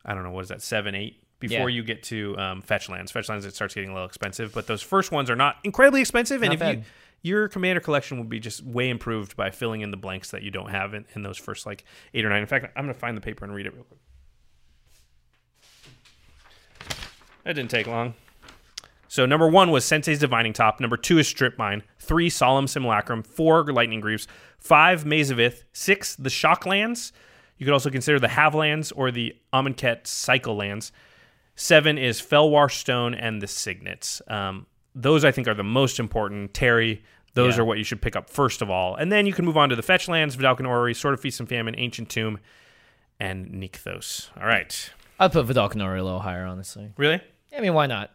I 0.06 0.14
don't 0.14 0.23
know, 0.23 0.31
what 0.31 0.41
is 0.41 0.49
that, 0.49 0.61
seven, 0.61 0.95
eight? 0.95 1.23
Before 1.39 1.69
Yeah. 1.69 1.76
you 1.76 1.84
get 1.84 2.02
to 2.03 2.35
um, 2.38 2.61
fetch 2.61 2.89
lands. 2.89 3.11
Fetch 3.11 3.30
lands, 3.30 3.45
it 3.45 3.53
starts 3.56 3.73
getting 3.76 3.91
a 3.91 3.94
little 3.94 4.07
expensive, 4.07 4.53
but 4.53 4.65
those 4.68 4.81
first 4.81 5.11
ones 5.11 5.30
are 5.30 5.35
not 5.35 5.57
incredibly 5.64 6.02
expensive. 6.02 6.41
And 6.41 6.52
if 6.53 6.60
bad. 6.60 6.77
you 6.80 6.84
your 7.23 7.48
commander 7.48 7.80
collection 7.80 8.18
would 8.19 8.30
be 8.30 8.39
just 8.39 8.64
way 8.64 8.89
improved 8.89 9.35
by 9.35 9.49
filling 9.49 9.81
in 9.81 9.91
the 9.91 9.98
blanks 9.98 10.31
that 10.31 10.44
you 10.44 10.52
don't 10.52 10.69
have 10.69 10.94
in, 10.94 11.06
in 11.15 11.23
those 11.23 11.38
first 11.38 11.65
like 11.65 11.84
eight 12.14 12.23
or 12.26 12.30
nine. 12.30 12.41
In 12.41 12.48
fact, 12.48 12.72
I'm 12.76 12.85
going 12.85 12.94
to 12.94 12.99
find 12.99 13.18
the 13.18 13.22
paper 13.22 13.44
and 13.45 13.53
read 13.53 13.65
it 13.65 13.73
real 13.73 13.84
quick. 13.84 13.99
That 17.44 17.53
didn't 17.53 17.72
take 17.72 17.88
long. 17.88 18.14
So 19.08 19.26
number 19.26 19.48
one 19.48 19.72
was 19.72 19.86
Sensei's 19.86 20.20
Divining 20.20 20.54
Top. 20.54 20.80
Number 20.80 20.98
two 20.98 21.18
is 21.20 21.28
Strip 21.28 21.58
Mine. 21.58 21.84
Three, 22.00 22.30
Solemn 22.30 22.68
Simulacrum. 22.68 23.24
Four, 23.24 23.64
Lightning 23.72 24.02
Greaves. 24.02 24.28
Five, 24.60 25.06
Maze 25.06 25.30
of 25.30 25.40
Ith. 25.40 25.64
Six, 25.74 26.16
the 26.16 26.30
Shocklands. 26.30 27.12
You 27.58 27.66
could 27.66 27.74
also 27.74 27.90
consider 27.90 28.20
the 28.20 28.28
Havelands 28.28 28.92
or 28.96 29.10
the 29.12 29.36
Amonkhet 29.54 30.06
Cycle 30.08 30.56
Lands. 30.56 30.92
Seven 31.56 31.98
is 31.98 32.22
Fellwar 32.22 32.72
Stone 32.72 33.16
and 33.16 33.42
the 33.42 33.48
Signets. 33.48 34.22
Um, 34.28 34.68
those 34.94 35.26
I 35.26 35.32
think 35.32 35.48
are 35.48 35.54
the 35.56 35.64
most 35.64 36.00
important. 36.00 36.54
Terry, 36.54 37.04
those 37.34 37.56
Yeah. 37.56 37.62
are 37.62 37.66
what 37.66 37.78
you 37.78 37.84
should 37.84 38.02
pick 38.02 38.16
up 38.16 38.30
first 38.30 38.62
of 38.62 38.70
all. 38.70 38.96
And 38.96 39.12
then 39.12 39.26
you 39.26 39.34
can 39.34 39.46
move 39.46 39.58
on 39.58 39.70
to 39.70 39.76
the 39.76 39.82
Fetch 39.82 40.08
Lands, 40.08 40.36
Vedalken 40.36 40.68
Orrery, 40.68 40.94
Sword 40.94 41.14
of 41.16 41.22
Feast 41.22 41.40
and 41.40 41.50
Famine, 41.50 41.74
Ancient 41.78 42.10
Tomb, 42.10 42.40
and 43.20 43.48
Nykthos. 43.48 44.30
All 44.40 44.46
right. 44.46 44.92
I'd 45.20 45.32
put 45.32 45.48
Vedalken 45.48 45.82
Orrery 45.84 46.00
a 46.00 46.04
little 46.04 46.20
higher, 46.20 46.46
honestly. 46.46 46.92
Really? 46.98 47.22
I 47.56 47.62
mean, 47.62 47.74
why 47.74 47.88
not? 47.88 48.12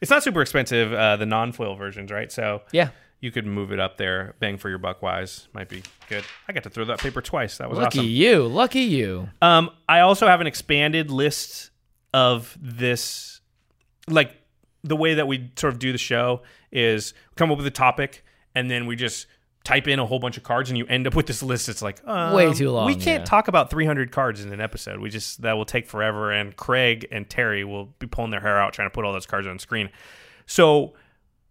It's 0.00 0.10
not 0.10 0.22
super 0.22 0.42
expensive, 0.42 0.92
uh, 0.92 1.16
the 1.16 1.26
non-foil 1.26 1.74
versions, 1.76 2.10
right? 2.10 2.30
So 2.30 2.62
Yeah. 2.72 2.90
you 3.20 3.30
could 3.30 3.46
move 3.46 3.72
it 3.72 3.80
up 3.80 3.96
there. 3.96 4.34
Bang 4.40 4.56
for 4.58 4.68
your 4.68 4.78
buck 4.78 5.02
wise 5.02 5.48
might 5.52 5.68
be 5.68 5.82
good. 6.08 6.24
I 6.48 6.52
got 6.52 6.62
to 6.64 6.70
throw 6.70 6.84
that 6.86 6.98
paper 6.98 7.20
twice. 7.22 7.58
That 7.58 7.70
was 7.70 7.78
Lucky 7.78 7.98
awesome. 8.00 8.10
you. 8.10 8.46
Lucky 8.46 8.80
you. 8.80 9.28
Um, 9.40 9.70
I 9.88 10.00
also 10.00 10.26
have 10.26 10.40
an 10.40 10.46
expanded 10.46 11.10
list 11.10 11.70
of 12.12 12.56
this, 12.60 13.40
like 14.08 14.36
the 14.84 14.96
way 14.96 15.14
that 15.14 15.26
we 15.26 15.50
sort 15.56 15.72
of 15.72 15.78
do 15.78 15.92
the 15.92 15.98
show 15.98 16.42
is 16.70 17.14
come 17.36 17.50
up 17.50 17.58
with 17.58 17.66
a 17.66 17.70
topic 17.70 18.24
and 18.54 18.70
then 18.70 18.86
we 18.86 18.96
just 18.96 19.26
type 19.66 19.88
in 19.88 19.98
a 19.98 20.06
whole 20.06 20.20
bunch 20.20 20.36
of 20.36 20.44
cards 20.44 20.70
and 20.70 20.78
you 20.78 20.86
end 20.86 21.08
up 21.08 21.16
with 21.16 21.26
this 21.26 21.42
list. 21.42 21.68
It's 21.68 21.82
like 21.82 22.00
um, 22.06 22.34
Way 22.34 22.54
too 22.54 22.70
long, 22.70 22.86
We 22.86 22.94
can't 22.94 23.22
yeah. 23.22 23.24
talk 23.24 23.48
about 23.48 23.68
300 23.68 24.12
cards 24.12 24.44
in 24.44 24.52
an 24.52 24.60
episode. 24.60 25.00
We 25.00 25.10
just 25.10 25.42
that 25.42 25.54
will 25.54 25.64
take 25.64 25.88
forever. 25.88 26.30
And 26.30 26.56
Craig 26.56 27.08
and 27.10 27.28
Terry 27.28 27.64
will 27.64 27.86
be 27.98 28.06
pulling 28.06 28.30
their 28.30 28.40
hair 28.40 28.58
out 28.58 28.72
trying 28.72 28.86
to 28.86 28.94
put 28.94 29.04
all 29.04 29.12
those 29.12 29.26
cards 29.26 29.46
on 29.48 29.58
screen. 29.58 29.90
So 30.46 30.94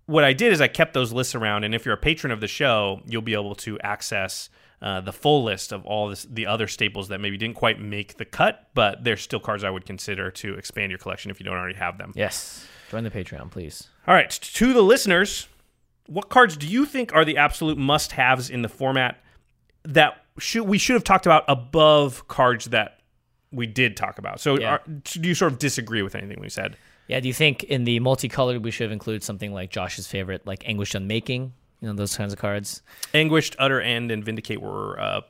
what 0.06 0.24
I 0.24 0.32
did 0.32 0.54
is 0.54 0.62
I 0.62 0.68
kept 0.70 0.94
those 0.94 1.12
lists 1.12 1.36
around, 1.36 1.64
and 1.66 1.76
if 1.76 1.84
you're 1.86 1.96
a 1.96 1.98
patron 1.98 2.32
of 2.32 2.40
the 2.40 2.48
show, 2.48 3.02
you'll 3.06 3.22
be 3.22 3.34
able 3.34 3.56
to 3.56 3.78
access 3.82 4.50
uh, 4.82 5.02
the 5.02 5.12
full 5.12 5.44
list 5.44 5.74
of 5.74 5.86
all 5.86 6.08
this, 6.10 6.26
the 6.30 6.46
other 6.46 6.68
staples 6.68 7.08
that 7.10 7.20
maybe 7.20 7.38
didn't 7.38 7.56
quite 7.56 7.82
make 7.82 8.18
the 8.18 8.26
cut, 8.26 8.70
but 8.76 9.04
they're 9.04 9.18
still 9.18 9.40
cards 9.40 9.64
I 9.64 9.70
would 9.70 9.86
consider 9.86 10.32
to 10.32 10.54
expand 10.56 10.92
your 10.92 11.00
collection 11.00 11.32
if 11.32 11.40
you 11.40 11.44
don't 11.46 11.58
already 11.58 11.78
have 11.78 11.98
them. 11.98 12.14
Yes. 12.16 12.66
Join 12.92 13.04
the 13.04 13.10
Patreon, 13.10 13.50
please. 13.50 13.90
All 14.08 14.14
right, 14.14 14.30
to 14.30 14.74
the 14.74 14.84
listeners, 14.84 15.48
what 16.08 16.30
cards 16.30 16.56
do 16.58 16.68
you 16.68 16.86
think 16.86 17.14
are 17.14 17.26
the 17.26 17.38
absolute 17.38 17.78
must-haves 17.78 18.50
in 18.50 18.62
the 18.62 18.70
format 18.70 19.24
that 19.84 20.24
should 20.40 20.64
we 20.64 20.78
should 20.78 20.94
have 20.94 21.04
talked 21.04 21.26
about 21.26 21.44
above 21.48 22.28
cards 22.28 22.66
that 22.66 23.00
we 23.52 23.66
did 23.68 23.96
talk 23.98 24.18
about? 24.18 24.40
So, 24.40 24.60
Yeah. 24.60 24.74
are, 24.76 24.82
do 24.88 25.28
you 25.28 25.36
sort 25.36 25.52
of 25.54 25.60
disagree 25.60 26.02
with 26.02 26.16
anything 26.16 26.40
we 26.42 26.50
said? 26.50 26.76
Yeah, 27.08 27.20
do 27.20 27.28
you 27.28 27.34
think 27.34 27.64
in 27.64 27.84
the 27.84 28.00
multicolored 28.00 28.64
we 28.64 28.72
should 28.72 28.86
have 28.86 28.92
included 28.92 29.24
something 29.24 29.54
like 29.54 29.70
Josh's 29.70 30.08
favorite, 30.08 30.46
like 30.48 30.68
Anguished 30.68 30.96
Unmaking? 30.96 31.54
You 31.82 31.90
know, 31.90 31.94
those 31.94 32.18
kinds 32.18 32.34
of 32.34 32.40
cards. 32.40 32.82
Anguished, 33.14 33.56
Utter 33.60 33.80
End, 33.80 34.10
and 34.12 34.24
Vindicate 34.26 34.60
were 34.62 35.00
uh, 35.00 35.22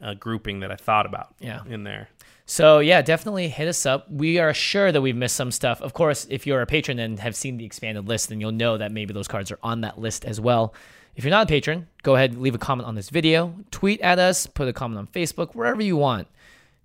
a 0.00 0.14
grouping 0.14 0.60
that 0.60 0.70
I 0.70 0.76
thought 0.76 1.06
about. 1.06 1.34
Yeah. 1.40 1.62
in 1.66 1.84
there. 1.84 2.08
So 2.44 2.80
yeah, 2.80 3.02
definitely 3.02 3.48
hit 3.48 3.68
us 3.68 3.86
up. 3.86 4.10
We 4.10 4.38
are 4.38 4.52
sure 4.52 4.92
that 4.92 5.00
we've 5.00 5.16
missed 5.16 5.36
some 5.36 5.50
stuff. 5.52 5.80
Of 5.80 5.92
course, 5.94 6.26
if 6.28 6.46
you're 6.46 6.60
a 6.60 6.66
patron 6.66 6.98
and 6.98 7.18
have 7.20 7.36
seen 7.36 7.56
the 7.56 7.64
expanded 7.64 8.08
list, 8.08 8.28
then 8.28 8.40
you'll 8.40 8.52
know 8.52 8.76
that 8.78 8.92
maybe 8.92 9.14
those 9.14 9.28
cards 9.28 9.50
are 9.50 9.58
on 9.62 9.82
that 9.82 9.98
list 9.98 10.24
as 10.24 10.40
well. 10.40 10.74
If 11.14 11.24
you're 11.24 11.30
not 11.30 11.44
a 11.44 11.48
patron, 11.48 11.88
go 12.02 12.14
ahead 12.16 12.32
and 12.32 12.40
leave 12.42 12.54
a 12.54 12.58
comment 12.58 12.88
on 12.88 12.94
this 12.94 13.10
video, 13.10 13.54
tweet 13.70 14.00
at 14.00 14.18
us, 14.18 14.46
put 14.46 14.66
a 14.66 14.72
comment 14.72 14.98
on 14.98 15.06
Facebook, 15.08 15.54
wherever 15.54 15.82
you 15.82 15.96
want. 15.96 16.26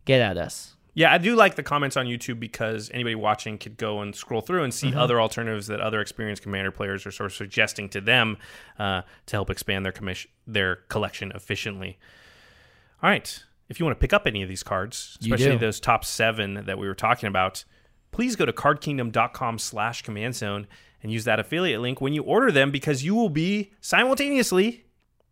Get 0.06 0.22
at 0.22 0.38
us. 0.38 0.74
Yeah, 0.94 1.14
I 1.14 1.18
do 1.18 1.36
like 1.36 1.56
the 1.56 1.64
comments 1.64 1.96
on 1.96 2.08
YouTube 2.08 2.40
because 2.40 2.90
anybody 2.94 3.14
watching 3.16 3.58
could 3.58 3.78
go 3.78 4.02
and 4.02 4.16
scroll 4.16 4.42
through 4.42 4.64
and 4.64 4.74
Mm-hmm. 4.74 4.90
see 4.94 4.96
other 4.96 5.22
alternatives 5.22 5.68
that 5.68 5.80
other 5.80 6.02
experienced 6.02 6.42
commander 6.44 6.72
players 6.72 7.06
are 7.06 7.12
sort 7.12 7.32
of 7.32 7.36
suggesting 7.38 7.88
to 7.90 8.02
them 8.02 8.38
uh, 8.80 9.04
to 9.28 9.36
help 9.36 9.50
expand 9.50 9.86
their 9.86 9.92
commission, 9.92 10.30
their 10.48 10.78
collection 10.90 11.32
efficiently. 11.36 11.98
All 13.04 13.10
right, 13.12 13.44
if 13.69 13.80
you 13.80 13.85
want 13.85 13.98
to 13.98 14.02
pick 14.02 14.14
up 14.14 14.26
any 14.26 14.41
of 14.44 14.49
these 14.49 14.64
cards, 14.64 15.18
especially 15.22 15.57
those 15.57 15.80
top 15.80 16.06
seven 16.06 16.65
that 16.65 16.77
we 16.77 16.88
were 16.88 16.95
talking 16.95 17.27
about, 17.27 17.65
please 18.11 18.35
go 18.35 18.45
to 18.45 18.53
cardkingdom.com/slash 18.53 20.02
command 20.03 20.35
zone 20.35 20.68
and 21.03 21.11
use 21.11 21.26
that 21.26 21.39
affiliate 21.39 21.81
link 21.81 22.02
when 22.02 22.14
you 22.14 22.23
order 22.23 22.52
them 22.52 22.72
because 22.72 23.03
you 23.03 23.14
will 23.14 23.30
be 23.30 23.72
simultaneously 23.81 24.85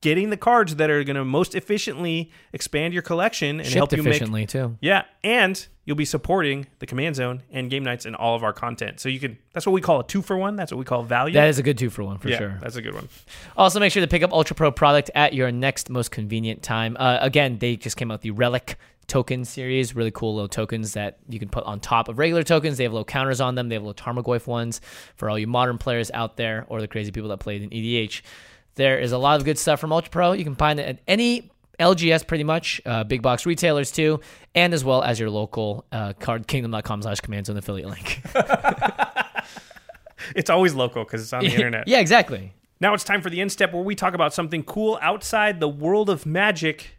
getting 0.06 0.30
the 0.30 0.38
cards 0.38 0.76
that 0.76 0.92
are 0.92 1.04
going 1.04 1.16
to 1.16 1.26
most 1.26 1.56
efficiently 1.56 2.32
expand 2.54 2.94
your 2.94 3.02
collection 3.02 3.60
and 3.60 3.68
help 3.68 3.90
Shipped 3.90 3.98
you 3.98 4.04
make 4.04 4.12
efficiently 4.12 4.46
too. 4.46 4.78
yeah, 4.80 5.06
and 5.24 5.68
you'll 5.84 5.96
be 5.96 6.06
supporting 6.06 6.68
the 6.78 6.86
Command 6.86 7.16
Zone 7.16 7.42
and 7.50 7.72
Game 7.72 7.84
Nights 7.84 8.06
and 8.06 8.16
all 8.16 8.36
of 8.36 8.44
our 8.44 8.54
content. 8.54 9.00
So 9.00 9.10
you 9.10 9.20
can 9.20 9.40
that's 9.52 9.66
what 9.66 9.74
we 9.74 9.82
call 9.82 10.02
a 10.02 10.04
two 10.04 10.22
for 10.22 10.38
one. 10.38 10.58
That's 10.58 10.72
what 10.72 10.78
we 10.78 10.86
call 10.86 11.02
value. 11.02 11.34
That 11.34 11.50
is 11.50 11.58
a 11.58 11.64
good 11.64 11.80
two 11.80 11.90
for 11.90 12.04
one 12.04 12.20
for 12.20 12.30
yeah, 12.30 12.38
sure. 12.38 12.60
that's 12.62 12.76
a 12.76 12.84
good 12.84 12.94
one. 12.94 13.10
Also, 13.58 13.80
make 13.80 13.92
sure 13.92 14.02
to 14.02 14.08
pick 14.08 14.22
up 14.22 14.32
Ultra 14.32 14.56
Pro 14.56 14.72
product 14.72 15.10
at 15.16 15.34
your 15.34 15.52
next 15.52 15.90
most 15.90 16.12
convenient 16.12 16.62
time. 16.62 16.96
Uh, 17.00 17.18
again, 17.20 17.58
they 17.58 17.76
just 17.76 17.98
came 17.98 18.12
out 18.12 18.22
the 18.22 18.30
Relic 18.30 18.78
token 19.08 19.44
series, 19.44 19.96
really 19.96 20.12
cool 20.12 20.36
little 20.36 20.48
tokens 20.48 20.94
that 20.94 21.18
you 21.28 21.40
can 21.40 21.50
put 21.50 21.64
on 21.64 21.80
top 21.80 22.10
of 22.10 22.20
regular 22.20 22.44
tokens. 22.44 22.78
They 22.78 22.84
have 22.84 22.94
little 22.94 23.06
counters 23.06 23.42
on 23.42 23.56
them. 23.56 23.70
They 23.70 23.76
have 23.76 23.84
little 23.84 23.96
Tarmogoyf 23.96 24.46
ones 24.46 24.82
for 25.16 25.32
all 25.32 25.40
you 25.40 25.48
modern 25.48 25.80
players 25.80 26.12
out 26.12 26.38
there 26.38 26.66
or 26.70 26.80
the 26.80 26.88
crazy 26.88 27.12
people 27.12 27.30
that 27.30 27.38
played 27.38 27.64
in 27.64 27.72
EDH. 27.72 28.22
There 28.76 29.00
is 29.00 29.12
a 29.12 29.18
lot 29.18 29.40
of 29.40 29.46
good 29.46 29.58
stuff 29.58 29.80
from 29.80 29.92
Ultra 29.92 30.12
Pro. 30.12 30.32
You 30.34 30.44
can 30.44 30.56
find 30.56 30.80
it 30.80 30.88
at 30.88 31.00
any 31.08 31.50
LGS 31.80 32.26
pretty 32.28 32.44
much, 32.44 32.82
uh, 32.86 33.04
big 33.04 33.22
box 33.22 33.46
retailers 33.46 33.92
too, 33.92 34.20
and 34.54 34.74
as 34.74 34.84
well 34.84 35.02
as 35.04 35.20
your 35.20 35.30
local 35.30 35.86
uh, 35.92 36.14
cardkingdom.com 36.14 37.02
slash 37.02 37.20
command 37.22 37.46
zone 37.48 37.58
affiliate 37.58 37.90
link. 37.90 38.22
It's 40.36 40.50
always 40.50 40.74
local 40.74 41.04
because 41.04 41.22
it's 41.22 41.34
on 41.34 41.42
the 41.42 41.54
internet. 41.54 41.88
yeah, 41.88 42.00
exactly. 42.00 42.54
Now 42.80 42.94
it's 42.94 43.04
time 43.04 43.22
for 43.22 43.30
the 43.30 43.42
end 43.42 43.52
step 43.52 43.74
where 43.74 43.84
we 43.84 43.96
talk 43.96 44.14
about 44.14 44.34
something 44.34 44.64
cool 44.64 44.98
outside 45.02 45.60
the 45.60 45.68
world 45.68 46.10
of 46.10 46.26
magic. 46.26 46.98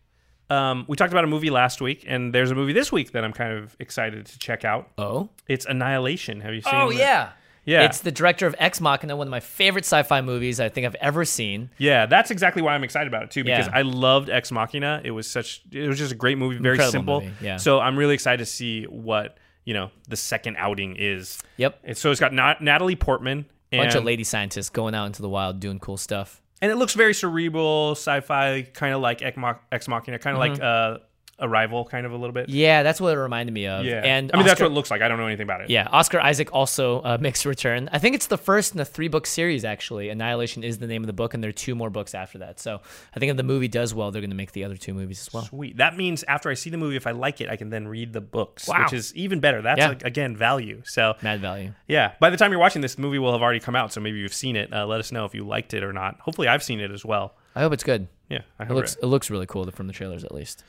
Um, 0.48 0.85
we 0.86 0.97
talked 0.97 1.12
about 1.12 1.24
a 1.24 1.28
movie 1.28 1.51
last 1.51 1.81
week, 1.81 2.05
and 2.07 2.32
there's 2.32 2.51
a 2.51 2.55
movie 2.55 2.73
this 2.73 2.93
week 2.93 3.12
that 3.12 3.24
I'm 3.24 3.32
kind 3.32 3.53
of 3.53 3.77
excited 3.81 4.27
to 4.27 4.39
check 4.39 4.65
out. 4.65 4.90
Oh? 4.97 5.31
It's 5.48 5.66
Annihilation. 5.66 6.40
Have 6.40 6.55
you 6.55 6.61
seen? 6.61 6.73
Oh 6.74 6.93
that? 6.93 6.98
yeah, 6.98 7.31
Yeah. 7.66 7.82
It's 7.84 8.01
the 8.01 8.10
director 8.12 8.47
of 8.47 8.55
Ex 8.59 8.80
Machina, 8.80 9.14
one 9.16 9.26
of 9.26 9.30
my 9.30 9.40
favorite 9.40 9.84
sci-fi 9.84 10.22
movies 10.22 10.60
I 10.60 10.68
think 10.70 10.86
I've 10.86 10.94
ever 10.97 11.24
seen. 11.26 11.68
Yeah, 11.78 12.06
that's 12.06 12.30
exactly 12.30 12.62
why 12.62 12.74
I'm 12.74 12.84
excited 12.84 13.09
about 13.09 13.24
it 13.24 13.30
too 13.32 13.44
because 13.44 13.66
Yeah. 13.66 13.76
I 13.76 13.82
loved 13.82 14.30
Ex 14.30 14.51
Machina. 14.51 15.01
It 15.05 15.10
was 15.10 15.28
such 15.28 15.62
it 15.70 15.86
was 15.88 15.98
just 15.98 16.12
a 16.12 16.14
great 16.14 16.38
movie, 16.38 16.56
very 16.59 16.74
Incredible 16.76 16.93
simple. 16.93 17.20
movie, 17.22 17.34
yeah. 17.43 17.56
So 17.59 17.80
I'm 17.80 17.98
really 17.98 18.14
excited 18.14 18.38
to 18.38 18.47
see 18.47 18.84
what, 18.84 19.36
you 19.64 19.74
know, 19.74 19.90
the 20.09 20.16
second 20.16 20.56
outing 20.59 20.97
is. 20.97 21.43
Yep, 21.56 21.80
And 21.84 21.97
so 21.97 22.10
it's 22.10 22.20
got 22.20 22.32
Nat- 22.32 22.62
Natalie 22.62 22.97
Portman 22.97 23.47
and 23.72 23.82
bunch 23.82 23.94
of 23.97 24.05
lady 24.05 24.22
scientists 24.24 24.70
going 24.70 24.94
out 24.94 25.06
into 25.06 25.20
the 25.20 25.28
wild 25.28 25.59
doing 25.60 25.80
cool 25.80 25.97
stuff. 25.97 26.40
and 26.62 26.70
it 26.72 26.76
looks 26.76 26.94
very 26.94 27.12
cerebral, 27.12 27.93
sci-fi, 27.93 28.62
kind 28.62 28.94
of 28.94 29.01
like 29.01 29.22
Ex 29.22 29.36
Ex 29.72 29.88
Machina, 29.88 30.18
kind 30.20 30.36
of 30.36 30.40
like 30.40 30.60
uh 30.62 30.98
Arrival 31.38 31.84
kind 31.84 32.06
of 32.06 32.12
a 32.12 32.16
little 32.16 32.32
bit. 32.32 32.48
Yeah, 32.48 32.82
that's 32.82 32.98
what 33.00 33.12
it 33.12 33.18
reminded 33.18 33.52
me 33.52 33.66
of. 33.66 33.84
Yeah. 33.84 34.00
and 34.02 34.30
I 34.32 34.38
mean 34.38 34.46
that's 34.46 34.58
what 34.60 34.70
it 34.70 34.74
looks 34.74 34.90
like. 34.90 35.02
I 35.02 35.08
don't 35.08 35.18
know 35.18 35.26
anything 35.26 35.44
about 35.44 35.60
it. 35.60 35.68
Yeah, 35.70 35.86
Oscar 35.92 36.18
Isaac 36.18 36.50
also 36.52 37.00
uh, 37.02 37.18
makes 37.20 37.44
a 37.44 37.48
return. 37.50 37.90
I 37.92 37.98
think 37.98 38.14
it's 38.14 38.26
the 38.28 38.38
first 38.38 38.74
in 38.74 38.80
a 38.80 38.84
three 38.86 39.08
book 39.08 39.26
series, 39.26 39.64
actually. 39.64 40.08
Annihilation 40.08 40.64
is 40.64 40.78
the 40.78 40.86
name 40.86 41.02
of 41.02 41.06
the 41.08 41.12
book, 41.12 41.34
and 41.34 41.42
there 41.42 41.50
are 41.50 41.52
two 41.52 41.74
more 41.74 41.90
books 41.90 42.14
after 42.14 42.38
that. 42.38 42.58
So 42.58 42.80
I 43.14 43.20
think 43.20 43.30
if 43.30 43.36
the 43.36 43.42
movie 43.42 43.68
does 43.68 43.92
well, 43.92 44.10
they're 44.10 44.22
going 44.22 44.30
to 44.30 44.36
make 44.36 44.52
the 44.52 44.64
other 44.64 44.76
two 44.76 44.94
movies 44.94 45.20
as 45.20 45.32
well. 45.34 45.42
Sweet. 45.44 45.76
That 45.76 45.96
means 45.96 46.24
after 46.24 46.48
I 46.48 46.54
see 46.54 46.70
the 46.70 46.78
movie, 46.78 46.96
if 46.96 47.06
I 47.06 47.10
like 47.10 47.40
it, 47.42 47.50
I 47.50 47.56
can 47.56 47.68
then 47.68 47.86
read 47.86 48.14
the 48.14 48.22
books, 48.22 48.66
Wow. 48.66 48.84
which 48.84 48.94
is 48.94 49.14
even 49.14 49.40
better. 49.40 49.60
That's 49.60 49.78
Yeah. 49.78 49.88
like, 49.88 50.04
again 50.04 50.36
value. 50.36 50.80
So 50.86 51.14
Mad 51.22 51.40
value. 51.40 51.72
Yeah. 51.86 52.12
By 52.18 52.30
the 52.30 52.36
time 52.38 52.50
you're 52.50 52.60
watching 52.60 52.80
this, 52.80 52.96
movie 52.98 53.18
will 53.18 53.32
have 53.32 53.42
already 53.42 53.60
come 53.60 53.76
out, 53.76 53.92
so 53.92 54.00
maybe 54.00 54.18
you've 54.18 54.32
seen 54.32 54.56
it. 54.56 54.72
Uh, 54.72 54.86
let 54.86 55.00
us 55.00 55.12
know 55.12 55.26
if 55.26 55.34
you 55.34 55.44
liked 55.46 55.74
it 55.74 55.84
or 55.84 55.92
not. 55.92 56.18
Hopefully, 56.20 56.48
I've 56.48 56.62
seen 56.62 56.80
it 56.80 56.90
as 56.90 57.04
well. 57.04 57.34
I 57.54 57.60
hope 57.60 57.72
it's 57.72 57.84
good. 57.84 58.08
Yeah, 58.28 58.40
I 58.58 58.64
It 58.64 58.70
looks 58.72 58.96
it 58.96 59.06
looks 59.06 59.30
really 59.30 59.46
cool 59.46 59.70
from 59.70 59.86
the 59.86 59.92
trailers, 59.92 60.24
at 60.24 60.32
least. 60.34 60.64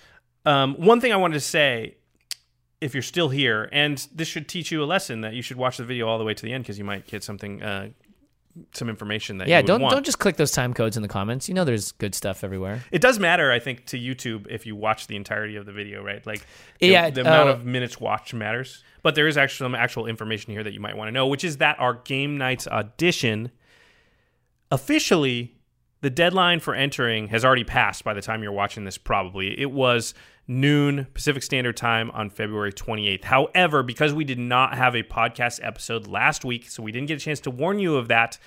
Um, 0.47 0.75
one 0.75 1.01
thing 1.01 1.11
I 1.11 1.17
wanted 1.17 1.33
to 1.33 1.41
say, 1.41 1.97
if 2.79 2.93
you're 2.93 3.03
still 3.03 3.27
here, 3.27 3.67
and 3.73 4.07
this 4.15 4.27
should 4.27 4.47
teach 4.47 4.71
you 4.71 4.81
a 4.81 4.85
lesson 4.85 5.21
that 5.21 5.33
you 5.33 5.41
should 5.41 5.57
watch 5.57 5.77
the 5.77 5.83
video 5.83 6.07
all 6.07 6.17
the 6.17 6.23
way 6.23 6.33
to 6.33 6.43
the 6.43 6.53
end 6.53 6.63
because 6.63 6.77
you 6.77 6.85
might 6.85 7.05
get 7.05 7.21
something, 7.23 7.61
uh, 7.61 7.89
some 8.71 8.87
information 8.87 9.39
that 9.39 9.49
Yeah, 9.49 9.61
don't 9.61 9.81
want. 9.81 9.93
don't 9.93 10.05
just 10.05 10.19
click 10.19 10.37
those 10.37 10.51
time 10.51 10.73
codes 10.73 10.95
in 10.95 11.01
the 11.01 11.09
comments. 11.09 11.49
You 11.49 11.53
know, 11.53 11.65
there's 11.65 11.91
good 11.91 12.15
stuff 12.15 12.45
everywhere. 12.45 12.81
It 12.91 13.01
does 13.01 13.19
matter, 13.19 13.51
I 13.51 13.59
think, 13.59 13.87
to 13.87 13.99
YouTube 13.99 14.47
if 14.49 14.65
you 14.65 14.75
watch 14.75 15.07
the 15.07 15.15
entirety 15.17 15.57
of 15.57 15.65
the 15.65 15.73
video, 15.73 16.01
right? 16.01 16.25
Like, 16.25 16.45
the, 16.79 16.87
Yeah, 16.87 17.09
the 17.09 17.21
amount 17.21 17.49
uh, 17.49 17.53
of 17.53 17.65
minutes 17.65 17.99
watched 17.99 18.33
matters. 18.33 18.83
But 19.03 19.15
there 19.15 19.27
is 19.27 19.37
actually 19.37 19.65
some 19.65 19.75
actual 19.75 20.05
information 20.05 20.53
here 20.53 20.63
that 20.63 20.73
you 20.73 20.79
might 20.79 20.95
want 20.95 21.09
to 21.09 21.11
know, 21.11 21.27
which 21.27 21.43
is 21.43 21.57
that 21.57 21.77
our 21.79 21.95
Game 21.95 22.37
Nights 22.37 22.67
audition 22.67 23.51
officially 24.71 25.55
the 26.01 26.09
deadline 26.09 26.59
for 26.59 26.75
entering 26.75 27.27
has 27.29 27.43
already 27.43 27.63
passed 27.63 28.03
by 28.03 28.13
the 28.13 28.21
time 28.21 28.43
you're 28.43 28.51
watching 28.51 28.83
this 28.83 28.97
probably 28.97 29.59
it 29.59 29.71
was 29.71 30.13
noon 30.47 31.07
pacific 31.13 31.43
standard 31.43 31.75
time 31.75 32.09
on 32.11 32.29
february 32.29 32.71
28th 32.71 33.25
however 33.25 33.83
because 33.83 34.13
we 34.13 34.23
did 34.23 34.39
not 34.39 34.77
have 34.77 34.95
a 34.95 35.03
podcast 35.03 35.59
episode 35.61 36.07
last 36.07 36.45
week 36.45 36.69
so 36.69 36.81
we 36.81 36.91
didn't 36.91 37.07
get 37.07 37.21
a 37.21 37.23
chance 37.23 37.39
to 37.39 37.51
warn 37.51 37.79
you 37.79 37.97
of 37.97 38.07
that 38.07 38.37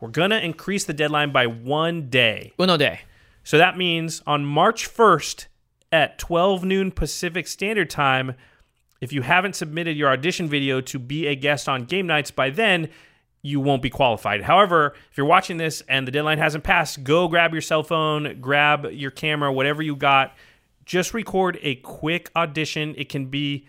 we're 0.00 0.08
going 0.08 0.30
to 0.30 0.42
increase 0.42 0.84
the 0.84 0.94
deadline 0.94 1.32
by 1.32 1.46
one 1.46 2.08
day 2.08 2.52
Uno 2.58 2.76
day. 2.76 3.00
so 3.42 3.58
that 3.58 3.76
means 3.76 4.22
on 4.26 4.44
March 4.44 4.88
1st 4.88 5.46
at 5.92 6.18
12 6.18 6.64
noon 6.64 6.90
Pacific 6.90 7.46
Standard 7.46 7.90
Time, 7.90 8.34
if 9.00 9.12
you 9.12 9.22
haven't 9.22 9.56
submitted 9.56 9.96
your 9.96 10.10
audition 10.10 10.48
video 10.48 10.80
to 10.82 10.98
be 10.98 11.26
a 11.26 11.34
guest 11.34 11.68
on 11.68 11.84
game 11.84 12.06
nights 12.06 12.30
by 12.30 12.50
then, 12.50 12.88
you 13.42 13.58
won't 13.58 13.82
be 13.82 13.90
qualified. 13.90 14.42
However, 14.42 14.94
if 15.10 15.16
you're 15.16 15.26
watching 15.26 15.56
this 15.56 15.82
and 15.88 16.06
the 16.06 16.12
deadline 16.12 16.38
hasn't 16.38 16.64
passed, 16.64 17.02
go 17.02 17.26
grab 17.26 17.52
your 17.52 17.62
cell 17.62 17.82
phone, 17.82 18.38
grab 18.40 18.86
your 18.92 19.10
camera, 19.10 19.52
whatever 19.52 19.82
you 19.82 19.96
got. 19.96 20.34
Just 20.84 21.14
record 21.14 21.58
a 21.62 21.76
quick 21.76 22.30
audition. 22.34 22.94
It 22.96 23.08
can 23.08 23.26
be, 23.26 23.66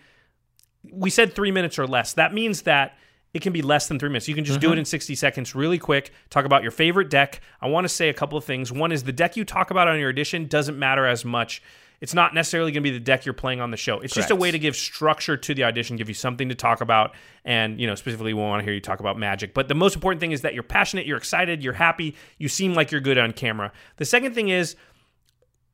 we 0.90 1.10
said 1.10 1.34
three 1.34 1.52
minutes 1.52 1.78
or 1.78 1.86
less. 1.86 2.14
That 2.14 2.34
means 2.34 2.62
that 2.62 2.96
it 3.34 3.40
can 3.40 3.52
be 3.52 3.62
less 3.62 3.88
than 3.88 3.98
three 3.98 4.10
minutes. 4.10 4.28
You 4.28 4.34
can 4.34 4.44
just 4.44 4.60
do 4.60 4.68
it 4.68 4.72
mm-hmm. 4.72 4.80
in 4.80 4.84
60 4.84 5.14
seconds, 5.14 5.54
really 5.54 5.78
quick. 5.78 6.12
Talk 6.28 6.44
about 6.44 6.62
your 6.62 6.70
favorite 6.70 7.08
deck. 7.08 7.40
I 7.60 7.68
want 7.68 7.84
to 7.84 7.88
say 7.88 8.08
a 8.08 8.14
couple 8.14 8.36
of 8.36 8.44
things. 8.44 8.70
One 8.70 8.92
is 8.92 9.04
the 9.04 9.12
deck 9.12 9.36
you 9.36 9.44
talk 9.44 9.70
about 9.70 9.88
on 9.88 9.98
your 9.98 10.10
audition 10.10 10.46
doesn't 10.46 10.78
matter 10.78 11.06
as 11.06 11.24
much 11.24 11.62
It's 12.02 12.14
not 12.14 12.34
necessarily 12.34 12.72
going 12.72 12.82
to 12.82 12.90
be 12.90 12.98
the 12.98 12.98
deck 12.98 13.24
you're 13.24 13.32
playing 13.32 13.60
on 13.60 13.70
the 13.70 13.76
show. 13.76 14.00
It's 14.00 14.12
just 14.12 14.32
a 14.32 14.34
way 14.34 14.50
to 14.50 14.58
give 14.58 14.74
structure 14.74 15.36
to 15.36 15.54
the 15.54 15.62
audition, 15.62 15.96
give 15.96 16.08
you 16.08 16.14
something 16.14 16.48
to 16.48 16.54
talk 16.56 16.80
about, 16.80 17.14
and 17.44 17.80
you 17.80 17.86
know 17.86 17.94
specifically 17.94 18.34
we 18.34 18.40
want 18.40 18.58
to 18.58 18.64
hear 18.64 18.74
you 18.74 18.80
talk 18.80 18.98
about 18.98 19.16
magic. 19.16 19.54
But 19.54 19.68
the 19.68 19.76
most 19.76 19.94
important 19.94 20.20
thing 20.20 20.32
is 20.32 20.40
that 20.40 20.52
you're 20.52 20.64
passionate, 20.64 21.06
you're 21.06 21.16
excited, 21.16 21.62
you're 21.62 21.74
happy, 21.74 22.16
you 22.38 22.48
seem 22.48 22.74
like 22.74 22.90
you're 22.90 23.00
good 23.00 23.18
on 23.18 23.32
camera. 23.32 23.70
The 23.98 24.04
second 24.04 24.34
thing 24.34 24.48
is 24.48 24.74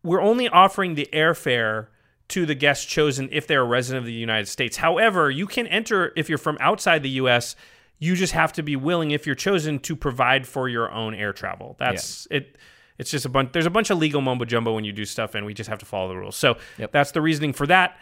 we're 0.09 0.23
only 0.23 0.49
offering 0.49 0.95
the 0.95 1.09
airfare 1.13 1.89
to 2.29 2.45
the 2.47 2.55
guests 2.55 2.85
chosen 2.85 3.29
if 3.33 3.47
they're 3.47 3.63
a 3.63 3.67
resident 3.67 4.03
of 4.03 4.07
the 4.07 4.13
United 4.13 4.47
States. 4.49 4.77
However, 4.79 5.31
you 5.31 5.47
can 5.47 5.67
enter 5.67 6.13
if 6.17 6.29
you're 6.29 6.39
from 6.39 6.57
outside 6.61 7.03
the 7.03 7.11
US. 7.23 7.57
You 7.99 8.15
just 8.17 8.33
have 8.33 8.53
to 8.55 8.63
be 8.63 8.77
willing, 8.77 9.11
if 9.11 9.27
you're 9.27 9.35
chosen, 9.35 9.79
to 9.81 9.97
provide 9.97 10.47
for 10.47 10.69
your 10.69 10.91
own 10.93 11.15
air 11.15 11.33
travel. 11.33 11.77
That's 11.79 12.27
it. 12.31 12.57
It's 12.99 13.11
just 13.11 13.25
a 13.25 13.29
bunch. 13.29 13.53
There's 13.53 13.67
a 13.67 13.71
bunch 13.71 13.91
of 13.91 13.99
legal 13.99 14.21
mumbo 14.21 14.45
jumbo 14.45 14.75
when 14.75 14.85
you 14.85 14.93
do 14.93 15.05
stuff, 15.05 15.35
and 15.35 15.47
we 15.47 15.55
just 15.55 15.69
have 15.71 15.79
to 15.79 15.87
follow 15.87 16.09
the 16.09 16.17
rules. 16.17 16.37
So 16.37 16.57
Yep. 16.79 16.93
that's 16.93 17.13
the 17.13 17.21
reasoning 17.21 17.53
for 17.53 17.67
that. 17.67 17.97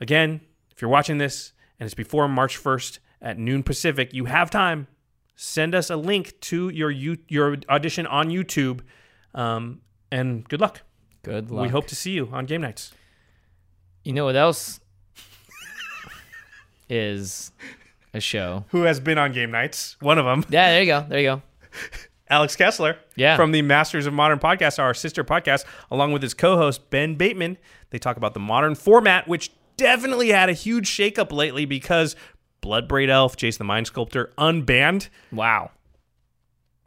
Again, 0.00 0.40
if 0.70 0.82
you're 0.82 0.90
watching 0.90 1.18
this 1.18 1.52
and 1.78 1.86
it's 1.86 1.94
before 1.94 2.26
March 2.28 2.56
1st 2.62 2.98
at 3.22 3.38
noon 3.38 3.62
Pacific, 3.62 4.12
you 4.12 4.24
have 4.26 4.50
time. 4.50 4.88
Send 5.36 5.74
us 5.74 5.90
a 5.90 5.96
link 5.96 6.38
to 6.42 6.68
your 6.70 6.90
your 6.90 7.56
audition 7.68 8.06
on 8.06 8.28
YouTube, 8.28 8.80
um, 9.34 9.80
and 10.10 10.48
good 10.48 10.60
luck. 10.60 10.82
Good 11.24 11.50
luck. 11.50 11.62
We 11.64 11.68
hope 11.68 11.86
to 11.88 11.96
see 11.96 12.12
you 12.12 12.28
on 12.32 12.46
game 12.46 12.60
nights. 12.60 12.92
You 14.04 14.12
know 14.12 14.24
what 14.26 14.36
else 14.36 14.78
is 16.88 17.50
a 18.12 18.20
show? 18.20 18.64
Who 18.68 18.82
has 18.82 19.00
been 19.00 19.18
on 19.18 19.32
game 19.32 19.50
nights? 19.50 19.96
One 20.00 20.18
of 20.18 20.24
them, 20.24 20.44
Yeah, 20.48 20.70
there 20.70 20.80
you 20.82 20.86
go. 20.86 21.06
There 21.08 21.18
you 21.18 21.26
go. 21.26 21.42
Alex 22.30 22.56
Kessler, 22.56 22.96
Yeah. 23.16 23.36
from 23.36 23.52
the 23.52 23.62
Masters 23.62 24.06
of 24.06 24.12
Modern 24.14 24.38
podcast, 24.38 24.78
our 24.78 24.94
sister 24.94 25.24
podcast, 25.24 25.64
along 25.90 26.12
with 26.12 26.22
his 26.22 26.34
co-host 26.34 26.88
Ben 26.90 27.16
Bateman. 27.16 27.58
They 27.90 27.98
talk 27.98 28.16
about 28.16 28.34
the 28.34 28.40
modern 28.40 28.74
format, 28.74 29.28
which 29.28 29.50
definitely 29.76 30.30
had 30.30 30.48
a 30.48 30.52
huge 30.52 30.88
shakeup 30.88 31.32
lately 31.32 31.64
because 31.64 32.16
Bloodbraid 32.62 33.08
Elf, 33.08 33.36
Jace 33.36 33.58
the 33.58 33.64
Mind 33.64 33.86
Sculptor, 33.86 34.32
unbanned. 34.38 35.08
Wow. 35.32 35.70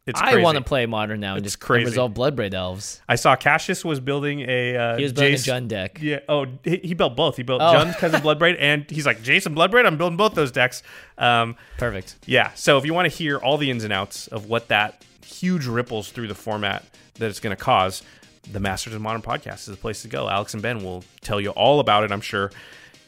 It's 0.07 0.19
I 0.21 0.31
crazy. 0.31 0.43
want 0.43 0.57
to 0.57 0.63
play 0.63 0.85
modern 0.85 1.19
now 1.19 1.35
and 1.35 1.45
It's 1.45 1.53
just 1.53 1.59
crazy. 1.59 1.85
resolve 1.85 2.13
Bloodbraid 2.13 2.53
Elves. 2.53 3.01
I 3.09 3.15
saw 3.15 3.35
Cassius 3.35 3.83
was 3.83 3.99
building 3.99 4.39
a. 4.47 4.75
Uh, 4.75 4.97
He 4.97 5.03
was 5.03 5.11
building 5.13 5.33
Jace- 5.33 5.47
a 5.47 5.51
Jund 5.61 5.67
deck. 5.67 5.99
Yeah. 6.01 6.19
Oh, 6.29 6.45
he, 6.63 6.77
he 6.77 6.93
built 6.93 7.15
both. 7.17 7.35
He 7.37 7.43
built 7.43 7.61
Oh. 7.61 7.73
Jund 7.73 7.93
because 7.93 8.13
of 8.13 8.21
Bloodbraid, 8.21 8.55
and 8.59 8.89
he's 8.89 9.05
like 9.05 9.21
Jason 9.21 9.53
Bloodbraid. 9.53 9.85
I'm 9.85 9.97
building 9.97 10.15
both 10.17 10.33
those 10.33 10.51
decks. 10.51 10.81
Um, 11.17 11.55
Perfect. 11.77 12.15
yeah. 12.25 12.51
So 12.55 12.77
if 12.77 12.85
you 12.85 12.93
want 12.93 13.11
to 13.11 13.15
hear 13.15 13.37
all 13.37 13.57
the 13.57 13.69
ins 13.69 13.83
and 13.83 13.91
outs 13.91 14.27
of 14.27 14.47
what 14.47 14.69
that 14.69 15.03
huge 15.25 15.65
ripples 15.65 16.09
through 16.09 16.27
the 16.29 16.35
format 16.35 16.85
that 17.15 17.29
it's 17.29 17.39
going 17.41 17.55
to 17.55 17.61
cause, 17.61 18.01
the 18.49 18.61
Masters 18.61 18.93
of 18.93 19.01
Modern 19.01 19.21
podcast 19.21 19.59
is 19.59 19.65
the 19.65 19.75
place 19.75 20.03
to 20.03 20.07
go. 20.07 20.29
Alex 20.29 20.53
and 20.53 20.63
Ben 20.63 20.83
will 20.83 21.03
tell 21.19 21.41
you 21.41 21.49
all 21.49 21.81
about 21.81 22.05
it. 22.05 22.11
I'm 22.13 22.21
sure. 22.21 22.49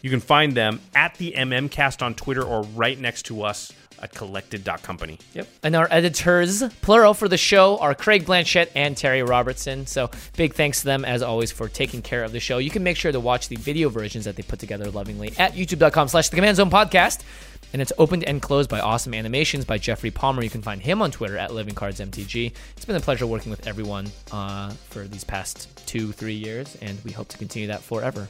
You 0.01 0.09
can 0.09 0.19
find 0.19 0.53
them 0.53 0.81
at 0.95 1.15
the 1.15 1.33
MMCast 1.37 2.01
on 2.01 2.13
Twitter 2.15 2.43
or 2.43 2.63
right 2.63 2.99
next 2.99 3.23
to 3.27 3.43
us 3.43 3.71
at 4.01 4.13
collected.company. 4.13 5.19
Yep. 5.33 5.47
And 5.63 5.75
our 5.75 5.87
editors, 5.91 6.63
plural 6.81 7.13
for 7.13 7.27
the 7.27 7.37
show, 7.37 7.77
are 7.77 7.93
Craig 7.93 8.25
Blanchett 8.25 8.69
and 8.75 8.95
Terry 8.95 9.23
Robertson. 9.23 9.85
So 9.85 10.09
big 10.37 10.53
thanks 10.53 10.79
to 10.79 10.85
them, 10.85 11.05
as 11.05 11.21
always, 11.21 11.51
for 11.51 11.67
taking 11.67 12.01
care 12.01 12.23
of 12.23 12.31
the 12.31 12.39
show. 12.39 12.57
You 12.57 12.69
can 12.69 12.83
make 12.83 12.97
sure 12.97 13.11
to 13.11 13.19
watch 13.19 13.49
the 13.49 13.55
video 13.55 13.89
versions 13.89 14.25
that 14.25 14.35
they 14.35 14.43
put 14.43 14.59
together 14.59 14.89
lovingly 14.91 15.33
at 15.37 15.53
youtube.com 15.53 16.07
slash 16.07 16.29
the 16.29 16.35
Command 16.35 16.57
Zone 16.57 16.69
Podcast. 16.69 17.23
And 17.71 17.81
it's 17.81 17.93
opened 17.99 18.23
and 18.23 18.41
closed 18.41 18.69
by 18.69 18.79
Awesome 18.79 19.13
Animations 19.13 19.63
by 19.63 19.77
Jeffrey 19.77 20.09
Palmer. 20.09 20.43
You 20.43 20.49
can 20.49 20.63
find 20.63 20.81
him 20.81 21.03
on 21.03 21.11
Twitter 21.11 21.37
at 21.37 21.53
Living 21.53 21.75
Cards 21.75 21.99
MTG. 21.99 22.51
It's 22.75 22.85
been 22.85 22.95
a 22.95 22.99
pleasure 22.99 23.27
working 23.27 23.51
with 23.51 23.67
everyone 23.67 24.07
uh, 24.31 24.71
for 24.89 25.03
these 25.03 25.23
past 25.23 25.85
two, 25.85 26.11
three 26.11 26.33
years, 26.33 26.77
and 26.81 26.97
we 27.03 27.11
hope 27.11 27.27
to 27.27 27.37
continue 27.37 27.67
that 27.67 27.81
forever. 27.81 28.27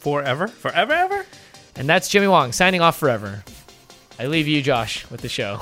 Forever? 0.00 0.48
Forever, 0.48 0.92
ever? 0.92 1.26
And 1.76 1.88
that's 1.88 2.08
Jimmy 2.08 2.28
Wong 2.28 2.52
signing 2.52 2.80
off 2.80 2.98
forever. 2.98 3.44
I 4.22 4.26
leave 4.26 4.46
you, 4.46 4.62
Josh, 4.62 5.10
with 5.10 5.20
the 5.20 5.28
show. 5.28 5.58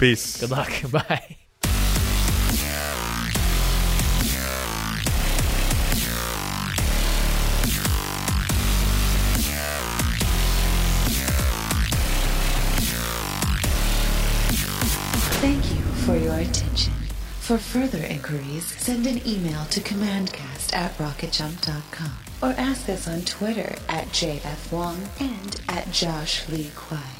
Peace. 0.00 0.40
Good 0.40 0.50
luck. 0.50 0.68
Bye. 0.90 1.36
Thank 15.38 15.70
you 15.70 15.80
for 16.02 16.16
your 16.16 16.34
attention. 16.34 16.92
For 17.38 17.58
further 17.58 18.04
inquiries, 18.04 18.64
send 18.64 19.06
an 19.06 19.24
email 19.24 19.64
to 19.66 19.80
commandcast 19.80 20.74
at 20.74 20.98
rocketjump.com 20.98 22.10
or 22.42 22.54
ask 22.58 22.88
us 22.88 23.06
on 23.06 23.20
Twitter 23.22 23.76
at 23.88 24.08
JFWong 24.08 24.98
and 25.20 25.60
at 25.68 25.92
Josh 25.92 26.48
Lee 26.48 26.72
Kwai. 26.74 27.19